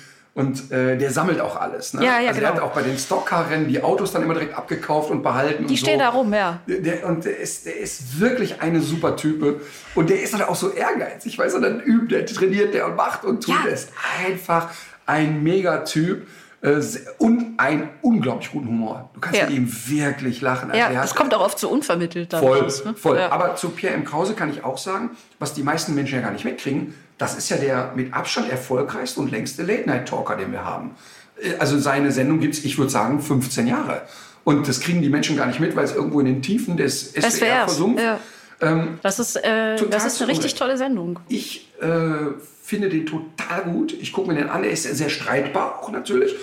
und 0.40 0.70
äh, 0.72 0.96
der 0.96 1.10
sammelt 1.10 1.40
auch 1.40 1.56
alles. 1.60 1.94
Ne? 1.94 2.04
Ja, 2.04 2.20
ja, 2.20 2.28
also 2.28 2.40
er 2.40 2.48
genau. 2.50 2.62
hat 2.64 2.70
auch 2.70 2.72
bei 2.74 2.82
den 2.82 2.98
Stockcar-Rennen 2.98 3.68
die 3.68 3.82
Autos 3.82 4.12
dann 4.12 4.22
immer 4.22 4.34
direkt 4.34 4.54
abgekauft 4.56 5.10
und 5.10 5.22
behalten. 5.22 5.66
Die 5.66 5.74
und 5.74 5.78
stehen 5.78 5.98
so. 5.98 6.04
da 6.04 6.08
rum, 6.08 6.32
ja. 6.32 6.60
Der, 6.66 7.06
und 7.06 7.24
der 7.24 7.38
ist, 7.38 7.66
der 7.66 7.76
ist 7.78 8.18
wirklich 8.20 8.60
eine 8.62 8.80
super 8.80 9.16
Type. 9.16 9.60
Und 9.94 10.10
der 10.10 10.22
ist 10.22 10.32
dann 10.34 10.42
auch 10.42 10.56
so 10.56 10.70
ehrgeizig, 10.70 11.38
weil 11.38 11.50
er 11.50 11.60
dann 11.60 11.80
übt, 11.80 12.14
der 12.14 12.26
trainiert, 12.26 12.74
der 12.74 12.86
und 12.86 12.96
macht 12.96 13.24
und 13.24 13.44
tut. 13.44 13.54
Ja. 13.54 13.62
Der 13.64 13.72
ist 13.72 13.90
einfach 14.26 14.70
ein 15.06 15.42
Megatyp. 15.42 16.26
äh, 16.62 16.80
Und 17.18 17.54
einen 17.58 17.88
unglaublich 18.02 18.50
guten 18.52 18.68
Humor. 18.68 19.08
Du 19.14 19.20
kannst 19.20 19.38
Ja. 19.38 19.46
mit 19.46 19.54
ihm 19.56 19.72
wirklich 19.86 20.42
lachen. 20.42 20.70
Also 20.70 20.78
Ja, 20.78 20.92
das 21.00 21.14
kommt 21.14 21.34
auch 21.34 21.40
oft 21.40 21.58
so 21.58 21.70
unvermittelt. 21.70 22.32
Voll, 22.34 22.60
raus, 22.60 22.84
ne? 22.84 22.94
voll. 22.94 23.16
Ja. 23.18 23.32
Aber 23.32 23.56
zu 23.56 23.70
Pierre 23.70 23.94
M. 23.94 24.04
Krause 24.04 24.34
kann 24.34 24.50
ich 24.50 24.62
auch 24.62 24.76
sagen, 24.76 25.10
was 25.38 25.54
die 25.54 25.62
meisten 25.62 25.94
Menschen 25.94 26.16
ja 26.16 26.20
gar 26.20 26.32
nicht 26.32 26.44
mitkriegen, 26.44 26.92
das 27.20 27.36
ist 27.36 27.51
ja 27.51 27.59
der 27.59 27.92
mit 27.94 28.14
Abstand 28.14 28.51
erfolgreichste 28.51 29.20
und 29.20 29.30
längste 29.30 29.62
Late-Night-Talker, 29.62 30.36
den 30.36 30.52
wir 30.52 30.64
haben. 30.64 30.92
Äh, 31.40 31.55
Also 31.59 31.78
seine 31.78 32.10
Sendung 32.12 32.40
gibt 32.40 32.55
es, 32.55 32.64
ich 32.64 32.78
würde 32.78 32.90
sagen, 32.90 33.20
15 33.20 33.66
Jahre. 33.66 34.02
Und 34.42 34.66
das 34.66 34.80
kriegen 34.80 35.02
die 35.02 35.10
Menschen 35.10 35.36
gar 35.36 35.47
nicht 35.47 35.60
mit, 35.60 35.76
weil 35.76 35.84
es 35.84 35.94
irgendwo 35.94 36.20
in 36.20 36.26
den 36.26 36.40
Tiefen 36.40 36.78
des 36.78 37.12
SWR 37.12 37.30
SWR. 37.30 37.64
versumpft. 37.64 38.02
Ja. 38.02 38.18
Ähm, 38.62 38.98
Das 39.02 39.18
ist, 39.18 39.36
äh, 39.36 39.76
das 39.90 40.06
ist 40.06 40.20
eine 40.22 40.30
richtig 40.30 40.55
tolle 40.55 40.78
Sendung. 40.78 41.20
ich 41.28 41.70
äh, 41.80 42.32
finde 42.62 42.88
den 42.88 43.05
total 43.05 43.62
gut. 43.64 43.92
Ich 44.01 44.12
gucke 44.14 44.28
mir 44.28 44.34
den 44.34 44.48
an, 44.48 44.62
der 44.62 44.70
ist 44.70 44.84
sehr, 44.84 44.94
sehr 44.94 45.10
streitbar 45.10 45.78
auch 45.82 45.90
natürlich. 45.90 46.34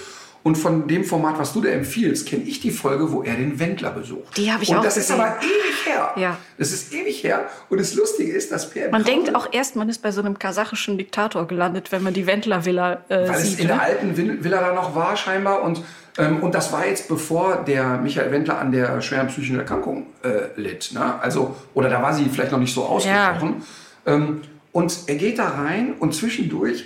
Und 0.48 0.56
von 0.58 0.88
dem 0.88 1.04
Format, 1.04 1.38
was 1.38 1.52
du 1.52 1.60
da 1.60 1.68
empfiehlst, 1.70 2.26
kenne 2.26 2.44
ich 2.44 2.62
die 2.62 2.72
Folge, 2.72 3.12
wo 3.12 3.22
er 3.22 3.36
den 3.36 3.60
Wendler 3.60 3.92
besucht. 3.92 4.38
Die 4.38 4.50
habe 4.50 4.64
ich 4.64 4.70
Und 4.70 4.78
auch 4.78 4.84
das 4.84 4.96
gesehen. 4.96 5.16
ist 5.18 5.22
aber 5.22 5.36
ewig 5.42 5.86
her. 5.86 6.12
Ja. 6.16 6.38
Das 6.58 6.72
ist 6.72 6.94
ewig 6.94 7.22
her. 7.22 7.50
Und 7.70 7.82
das 7.82 7.94
Lustige 7.96 8.32
ist, 8.32 8.50
dass 8.54 8.70
Pierre 8.70 8.90
Man 8.90 9.04
Krause, 9.04 9.14
denkt 9.16 9.36
auch 9.36 9.50
erst, 9.52 9.76
man 9.76 9.90
ist 9.90 10.02
bei 10.02 10.12
so 10.12 10.22
einem 10.22 10.40
kasachischen 10.40 10.98
Diktator 10.98 11.48
gelandet, 11.48 11.92
wenn 11.92 12.02
man 12.02 12.14
die 12.14 12.26
Wendler-Villa 12.28 13.02
äh, 13.10 13.28
weil 13.28 13.30
es 13.32 13.44
sieht. 13.50 13.60
in 13.60 13.68
der 13.68 13.76
Ne? 13.76 13.82
alten 13.82 14.16
Vin- 14.18 14.42
Villa 14.42 14.62
da 14.62 14.74
noch 14.74 14.96
war 14.96 15.18
scheinbar. 15.18 15.64
Und, 15.64 15.82
ähm, 16.18 16.42
und 16.42 16.56
das 16.56 16.72
war 16.72 16.88
jetzt 16.88 17.10
bevor 17.10 17.58
der 17.68 17.98
Michael 17.98 18.32
Wendler 18.32 18.58
an 18.58 18.72
der 18.72 19.02
schweren 19.02 19.28
psychischen 19.28 19.60
Erkrankung 19.60 20.08
äh, 20.24 20.60
litt. 20.60 20.92
Ne? 20.94 21.20
Also, 21.22 21.58
oder 21.74 21.90
da 21.90 22.02
war 22.02 22.14
sie 22.14 22.24
vielleicht 22.32 22.54
noch 22.54 22.60
nicht 22.60 22.74
so 22.74 22.86
ausgesprochen. 22.86 23.64
Ähm, 24.06 24.42
und 24.72 24.98
er 25.08 25.16
geht 25.16 25.40
da 25.40 25.50
rein 25.50 25.94
und 26.00 26.16
zwischendurch 26.16 26.86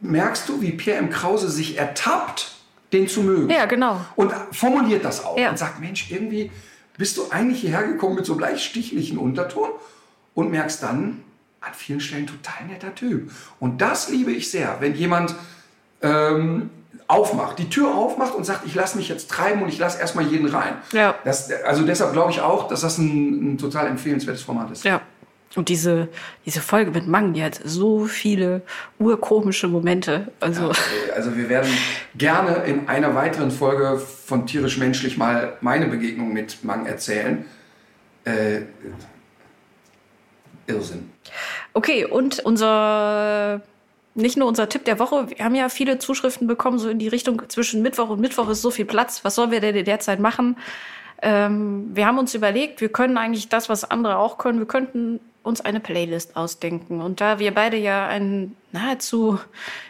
merkst 0.00 0.48
du, 0.48 0.60
wie 0.60 0.72
Pierre 0.72 0.98
M. 0.98 1.10
Krause 1.10 1.48
sich 1.48 1.78
ertappt, 1.78 2.56
den 2.92 3.08
zu 3.08 3.22
mögen. 3.22 3.50
Ja, 3.50 3.66
genau. 3.66 4.00
Und 4.16 4.32
formuliert 4.52 5.04
das 5.04 5.24
auch 5.24 5.36
Ja. 5.38 5.50
und 5.50 5.58
sagt, 5.58 5.80
Mensch, 5.80 6.10
irgendwie 6.10 6.50
bist 6.96 7.16
du 7.16 7.30
eigentlich 7.30 7.60
hierher 7.60 7.84
gekommen 7.84 8.16
mit 8.16 8.26
so 8.26 8.32
einem 8.32 8.40
leicht 8.40 8.64
stichlichen 8.64 9.18
Unterton 9.18 9.70
und 10.34 10.50
merkst 10.50 10.82
dann, 10.82 11.22
an 11.60 11.74
vielen 11.74 12.00
Stellen 12.00 12.26
total 12.26 12.66
netter 12.68 12.94
Typ. 12.94 13.30
Und 13.58 13.80
das 13.80 14.08
liebe 14.10 14.30
ich 14.30 14.50
sehr, 14.50 14.76
wenn 14.80 14.94
jemand 14.94 15.34
ähm, 16.02 16.70
aufmacht, 17.08 17.58
die 17.58 17.68
Tür 17.68 17.94
aufmacht 17.94 18.34
und 18.34 18.44
sagt, 18.44 18.64
ich 18.66 18.74
lasse 18.74 18.96
mich 18.96 19.08
jetzt 19.08 19.28
treiben 19.30 19.62
und 19.62 19.68
ich 19.68 19.78
lasse 19.78 19.98
erstmal 20.00 20.26
jeden 20.26 20.46
rein. 20.48 20.74
Ja. 20.92 21.14
Das, 21.24 21.50
also 21.64 21.84
deshalb 21.84 22.12
glaube 22.12 22.30
ich 22.30 22.40
auch, 22.40 22.68
dass 22.68 22.82
das 22.82 22.98
ein, 22.98 23.54
ein 23.54 23.58
total 23.58 23.88
empfehlenswertes 23.88 24.42
Format 24.42 24.70
ist. 24.70 24.84
Ja. 24.84 25.00
Und 25.58 25.68
diese, 25.68 26.06
diese 26.46 26.60
Folge 26.60 26.92
mit 26.92 27.08
Mang, 27.08 27.32
die 27.32 27.42
hat 27.42 27.60
so 27.64 28.04
viele 28.04 28.62
urkomische 29.00 29.66
Momente. 29.66 30.30
Also, 30.38 30.70
Also 31.16 31.36
wir 31.36 31.48
werden 31.48 31.68
gerne 32.16 32.62
in 32.64 32.88
einer 32.88 33.16
weiteren 33.16 33.50
Folge 33.50 33.98
von 33.98 34.46
Tierisch 34.46 34.78
Menschlich 34.78 35.18
mal 35.18 35.56
meine 35.60 35.86
Begegnung 35.86 36.32
mit 36.32 36.62
Mang 36.62 36.86
erzählen. 36.86 37.44
Äh, 38.24 38.60
Irrsinn. 40.68 41.10
okay, 41.72 42.04
und 42.04 42.38
unser 42.40 43.60
nicht 44.14 44.36
nur 44.36 44.46
unser 44.46 44.68
Tipp 44.68 44.84
der 44.84 45.00
Woche. 45.00 45.30
Wir 45.30 45.44
haben 45.44 45.56
ja 45.56 45.68
viele 45.68 45.98
Zuschriften 45.98 46.46
bekommen, 46.46 46.78
so 46.78 46.88
in 46.88 47.00
die 47.00 47.08
Richtung 47.08 47.42
zwischen 47.48 47.82
Mittwoch 47.82 48.10
und 48.10 48.20
Mittwoch 48.20 48.48
ist 48.48 48.62
so 48.62 48.70
viel 48.70 48.84
Platz. 48.84 49.24
Was 49.24 49.34
sollen 49.34 49.50
wir 49.50 49.60
denn 49.60 49.74
in 49.74 49.84
der 49.84 49.98
Zeit 49.98 50.20
machen? 50.20 50.56
Ähm, 51.20 51.90
wir 51.94 52.06
haben 52.06 52.18
uns 52.18 52.34
überlegt, 52.34 52.80
wir 52.80 52.90
können 52.90 53.18
eigentlich 53.18 53.48
das, 53.48 53.68
was 53.68 53.90
andere 53.90 54.18
auch 54.18 54.38
können. 54.38 54.58
Wir 54.58 54.66
könnten 54.66 55.20
uns 55.48 55.60
eine 55.60 55.80
Playlist 55.80 56.36
ausdenken. 56.36 57.00
Und 57.00 57.20
da 57.20 57.38
wir 57.38 57.52
beide 57.52 57.76
ja 57.76 58.06
einen 58.06 58.56
nahezu 58.72 59.38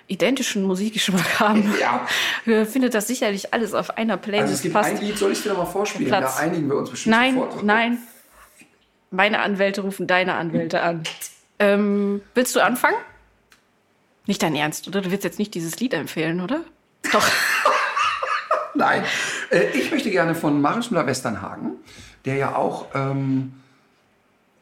identischen 0.06 0.62
Musikgeschmack 0.64 1.40
haben, 1.40 1.74
Ja. 1.80 2.06
äh, 2.52 2.64
findet 2.64 2.94
das 2.94 3.06
sicherlich 3.08 3.52
alles 3.52 3.74
auf 3.74 3.98
einer 3.98 4.16
Playlist 4.16 4.42
Also 4.42 4.54
es 4.54 4.62
gibt 4.62 4.74
passt. 4.74 4.90
ein 4.90 5.00
Lied, 5.00 5.18
soll 5.18 5.32
ich 5.32 5.42
dir 5.42 5.52
mal 5.54 5.66
vorspielen? 5.66 6.08
Platz. 6.08 6.36
Da 6.36 6.42
einigen 6.42 6.68
wir 6.68 6.76
uns 6.76 6.90
bestimmt 6.90 7.14
Nein, 7.16 7.34
sofort 7.34 7.62
nein. 7.62 7.98
Meine 9.10 9.40
Anwälte 9.40 9.80
rufen 9.82 10.06
deine 10.06 10.34
Anwälte 10.34 10.82
an. 10.82 11.02
Ähm, 11.58 12.20
willst 12.34 12.54
du 12.56 12.60
anfangen? 12.60 12.96
Nicht 14.26 14.42
dein 14.42 14.54
Ernst, 14.54 14.86
oder? 14.86 15.00
Du 15.00 15.10
willst 15.10 15.24
jetzt 15.24 15.38
nicht 15.38 15.54
dieses 15.54 15.80
Lied 15.80 15.94
empfehlen, 15.94 16.40
oder? 16.42 16.60
Doch. 17.12 17.26
Nein. 18.74 19.02
Äh, 19.50 19.70
ich 19.70 19.90
möchte 19.90 20.10
gerne 20.10 20.34
von 20.34 20.60
Marius 20.60 20.90
Müller-Westernhagen, 20.90 21.72
der 22.26 22.36
ja 22.36 22.54
auch, 22.54 22.86
ähm, 22.94 23.54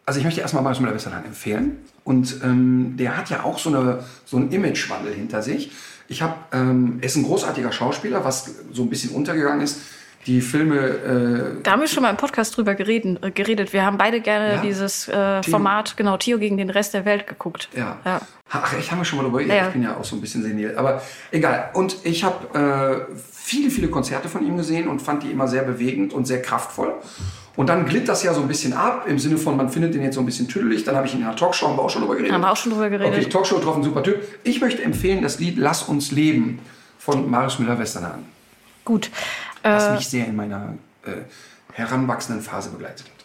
also 0.06 0.18
ich 0.18 0.24
möchte 0.24 0.40
erstmal 0.40 0.62
Marius 0.62 0.80
Müller-Westernhagen 0.80 1.26
empfehlen. 1.26 1.78
Und 2.04 2.36
ähm, 2.44 2.94
der 2.96 3.16
hat 3.16 3.28
ja 3.30 3.42
auch 3.44 3.58
so, 3.58 3.68
eine, 3.70 4.04
so 4.24 4.36
einen 4.36 4.50
Imagewandel 4.52 5.12
hinter 5.12 5.42
sich. 5.42 5.72
Ich 6.08 6.22
habe, 6.22 6.34
ähm, 6.52 6.98
er 7.00 7.06
ist 7.06 7.16
ein 7.16 7.24
großartiger 7.24 7.72
Schauspieler, 7.72 8.24
was 8.24 8.54
so 8.72 8.82
ein 8.82 8.88
bisschen 8.88 9.10
untergegangen 9.10 9.60
ist. 9.62 9.80
Die 10.26 10.40
Filme, 10.40 10.76
äh, 10.78 11.62
Da 11.62 11.72
haben 11.72 11.80
wir 11.80 11.86
schon 11.88 12.02
mal 12.02 12.10
im 12.10 12.16
Podcast 12.16 12.56
drüber 12.56 12.74
geredet. 12.74 13.22
äh, 13.24 13.30
geredet. 13.30 13.72
Wir 13.72 13.84
haben 13.84 13.96
beide 13.98 14.20
gerne 14.20 14.54
Ja. 14.54 14.60
dieses 14.60 15.06
äh, 15.08 15.40
Theo. 15.40 15.50
Format, 15.50 15.96
genau, 15.96 16.16
Tio 16.16 16.38
gegen 16.38 16.56
den 16.56 16.70
Rest 16.70 16.94
der 16.94 17.04
Welt 17.04 17.26
geguckt. 17.28 17.68
Ja. 17.76 17.98
ja. 18.04 18.20
Ach, 18.50 18.72
echt, 18.76 18.90
haben 18.90 18.98
wir 18.98 19.04
schon 19.04 19.18
mal 19.18 19.22
darüber 19.24 19.38
geredet. 19.38 19.56
ja. 19.56 19.66
Ich 19.68 19.72
bin 19.72 19.82
ja 19.82 19.96
auch 19.96 20.04
so 20.04 20.16
ein 20.16 20.20
bisschen 20.20 20.42
senil. 20.42 20.74
Aber 20.76 21.00
egal. 21.30 21.70
Und 21.74 21.96
ich 22.04 22.24
habe 22.24 23.06
äh, 23.08 23.14
viele, 23.32 23.70
viele 23.70 23.88
Konzerte 23.88 24.28
von 24.28 24.44
ihm 24.44 24.56
gesehen 24.56 24.88
und 24.88 25.00
fand 25.02 25.22
die 25.22 25.30
immer 25.30 25.46
sehr 25.48 25.62
bewegend 25.62 26.12
und 26.12 26.26
sehr 26.26 26.42
kraftvoll. 26.42 26.94
Und 27.56 27.68
dann 27.68 27.86
glitt 27.86 28.08
das 28.08 28.22
ja 28.22 28.34
so 28.34 28.42
ein 28.42 28.48
bisschen 28.48 28.74
ab, 28.74 29.06
im 29.08 29.18
Sinne 29.18 29.38
von, 29.38 29.56
man 29.56 29.70
findet 29.70 29.94
den 29.94 30.02
jetzt 30.02 30.14
so 30.14 30.20
ein 30.20 30.26
bisschen 30.26 30.46
tüdelig. 30.46 30.84
Dann 30.84 30.94
habe 30.94 31.06
ich 31.06 31.14
ihn 31.14 31.20
in 31.20 31.26
einer 31.26 31.36
Talkshow, 31.36 31.68
haben 31.68 31.76
wir 31.76 31.82
auch 31.82 31.90
schon 31.90 32.02
drüber 32.02 32.16
geredet. 32.16 32.34
Haben 32.34 32.42
wir 32.42 32.52
auch 32.52 32.56
schon 32.56 32.72
drüber 32.72 32.90
geredet. 32.90 33.14
Okay, 33.14 33.28
Talkshow 33.28 33.58
drauf, 33.58 33.76
ein 33.76 33.82
super 33.82 34.02
Typ. 34.02 34.22
Ich 34.44 34.60
möchte 34.60 34.82
empfehlen 34.82 35.22
das 35.22 35.38
Lied 35.38 35.56
Lass 35.56 35.84
uns 35.84 36.12
leben 36.12 36.60
von 36.98 37.30
Marius 37.30 37.58
Müller-Westernhagen, 37.58 38.24
Gut. 38.84 39.10
das 39.62 39.86
Äh, 39.86 39.94
mich 39.94 40.08
sehr 40.08 40.26
in 40.26 40.36
meiner 40.36 40.74
äh, 41.04 41.12
heranwachsenden 41.72 42.42
Phase 42.42 42.70
begleitet 42.70 43.06
hat. 43.06 43.16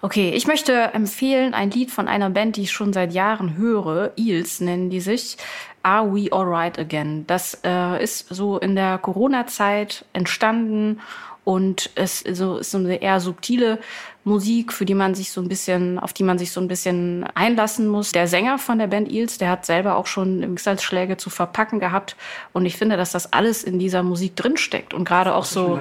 Okay, 0.00 0.30
ich 0.30 0.46
möchte 0.46 0.72
empfehlen 0.94 1.54
ein 1.54 1.70
Lied 1.70 1.90
von 1.90 2.06
einer 2.06 2.30
Band, 2.30 2.56
die 2.56 2.62
ich 2.62 2.72
schon 2.72 2.92
seit 2.92 3.12
Jahren 3.12 3.56
höre. 3.56 4.12
Eels 4.16 4.60
nennen 4.60 4.90
die 4.90 5.00
sich. 5.00 5.36
Are 5.82 6.12
We 6.12 6.32
Alright 6.32 6.78
Again? 6.78 7.24
Das 7.26 7.58
äh, 7.64 8.02
ist 8.02 8.28
so 8.30 8.58
in 8.58 8.76
der 8.76 8.98
Corona-Zeit 8.98 10.04
entstanden 10.12 11.00
und 11.48 11.88
es 11.94 12.20
ist 12.20 12.36
so, 12.36 12.58
ist 12.58 12.72
so 12.72 12.76
eine 12.78 12.96
eher 13.00 13.20
subtile 13.20 13.78
Musik, 14.24 14.70
für 14.70 14.84
die 14.84 14.92
man 14.94 15.14
sich 15.14 15.30
so 15.32 15.40
ein 15.40 15.48
bisschen, 15.48 15.98
auf 15.98 16.12
die 16.12 16.22
man 16.22 16.38
sich 16.38 16.52
so 16.52 16.60
ein 16.60 16.68
bisschen 16.68 17.24
einlassen 17.34 17.88
muss. 17.88 18.12
Der 18.12 18.28
Sänger 18.28 18.58
von 18.58 18.78
der 18.78 18.86
Band 18.88 19.10
Eels, 19.10 19.38
der 19.38 19.48
hat 19.48 19.64
selber 19.64 19.96
auch 19.96 20.06
schon 20.06 20.42
Schicksalsschläge 20.42 21.16
zu 21.16 21.30
verpacken 21.30 21.80
gehabt 21.80 22.16
und 22.52 22.66
ich 22.66 22.76
finde, 22.76 22.98
dass 22.98 23.12
das 23.12 23.32
alles 23.32 23.64
in 23.64 23.78
dieser 23.78 24.02
Musik 24.02 24.36
drinsteckt 24.36 24.92
und 24.92 25.06
gerade 25.06 25.34
auch 25.34 25.46
so. 25.46 25.80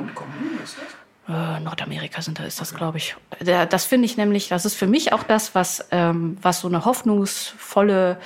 Äh, 1.30 1.60
Nordamerika 1.60 2.22
sind 2.22 2.40
da, 2.40 2.46
ist 2.46 2.62
das, 2.62 2.74
glaube 2.74 2.98
ich. 3.00 3.18
Da- 3.44 3.66
Das 3.66 3.84
finde 3.84 4.06
ich 4.06 4.16
nämlich, 4.16 4.48
das 4.48 4.64
ist 4.64 4.76
für 4.76 4.88
mich 4.88 5.12
auch 5.12 5.24
das, 5.24 5.54
was, 5.54 5.86
ähm, 5.92 6.38
was 6.42 6.62
so 6.62 6.70
eine 6.70 6.86
hoffnungsvolle, 6.86 8.18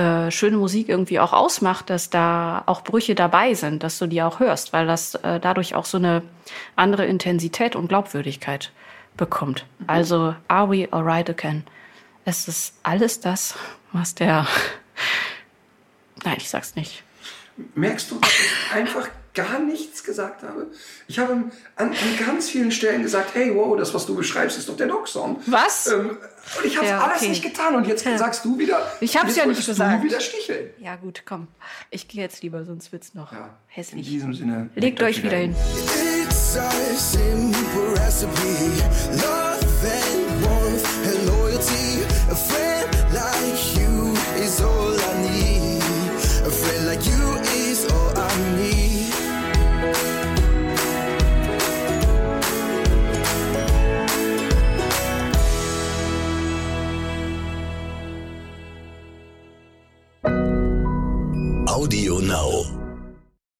äh, 0.00 0.30
schöne 0.30 0.56
Musik 0.56 0.88
irgendwie 0.88 1.20
auch 1.20 1.34
ausmacht, 1.34 1.90
dass 1.90 2.08
da 2.08 2.62
auch 2.64 2.82
Brüche 2.82 3.14
dabei 3.14 3.52
sind, 3.52 3.82
dass 3.82 3.98
du 3.98 4.06
die 4.06 4.22
auch 4.22 4.40
hörst, 4.40 4.72
weil 4.72 4.86
das 4.86 5.14
äh, 5.16 5.38
dadurch 5.38 5.74
auch 5.74 5.84
so 5.84 5.98
eine 5.98 6.22
andere 6.74 7.04
Intensität 7.04 7.76
und 7.76 7.88
Glaubwürdigkeit 7.88 8.72
bekommt. 9.18 9.66
Also, 9.86 10.34
are 10.48 10.70
we 10.70 10.88
alright 10.90 11.28
again? 11.28 11.64
Es 12.24 12.48
ist 12.48 12.74
alles 12.82 13.20
das, 13.20 13.54
was 13.92 14.14
der. 14.14 14.46
Nein, 16.24 16.36
ich 16.38 16.48
sag's 16.48 16.76
nicht. 16.76 17.02
Merkst 17.74 18.10
du, 18.10 18.18
dass 18.20 18.30
ich 18.30 18.74
einfach 18.74 19.08
gar 19.34 19.58
nichts 19.60 20.02
gesagt 20.04 20.42
habe? 20.42 20.66
Ich 21.08 21.18
habe 21.18 21.32
an, 21.32 21.52
an 21.76 21.92
ganz 22.26 22.48
vielen 22.50 22.70
Stellen 22.72 23.02
gesagt, 23.02 23.34
hey, 23.34 23.54
wow, 23.54 23.76
das, 23.76 23.92
was 23.94 24.06
du 24.06 24.14
beschreibst, 24.14 24.58
ist 24.58 24.68
doch 24.68 24.76
der 24.76 24.86
Dog-Song. 24.88 25.40
Was? 25.46 25.86
Ähm, 25.86 26.10
und 26.58 26.64
ich 26.64 26.76
habe 26.76 26.86
Ja, 26.86 27.00
alles 27.04 27.18
okay. 27.18 27.28
nicht 27.28 27.42
getan 27.42 27.74
und 27.76 27.86
jetzt 27.86 28.04
sagst 28.04 28.44
du 28.44 28.58
wieder. 28.58 28.90
Ich 29.00 29.16
hab's 29.16 29.28
jetzt 29.28 29.36
ja 29.38 29.46
nicht 29.46 29.64
gesagt. 29.64 30.00
Du 30.02 30.04
wieder 30.06 30.20
sticheln. 30.20 30.70
Ja, 30.78 30.96
gut, 30.96 31.22
komm. 31.26 31.48
Ich 31.90 32.08
gehe 32.08 32.22
jetzt 32.22 32.42
lieber, 32.42 32.64
sonst 32.64 32.92
wird's 32.92 33.14
noch 33.14 33.32
Ja. 33.32 33.38
In 33.38 33.50
hässlich. 33.66 34.06
diesem 34.08 34.34
Sinne. 34.34 34.70
Legt 34.74 35.02
euch 35.02 35.22
wieder 35.22 35.36
hin. 35.36 35.54
It's 36.24 36.56
a 36.56 36.70
simple 36.96 37.94
recipe. 37.94 38.82
Love 39.12 39.60
and 39.84 40.44
warmth 40.44 40.86
and 41.06 41.26
loyalty. 41.28 42.02
A 42.30 42.34
friend 42.34 42.90
like 43.12 43.76
you 43.76 44.14
is 44.42 44.60
all 44.60 44.89
Audio 61.70 62.18
Now. 62.18 62.79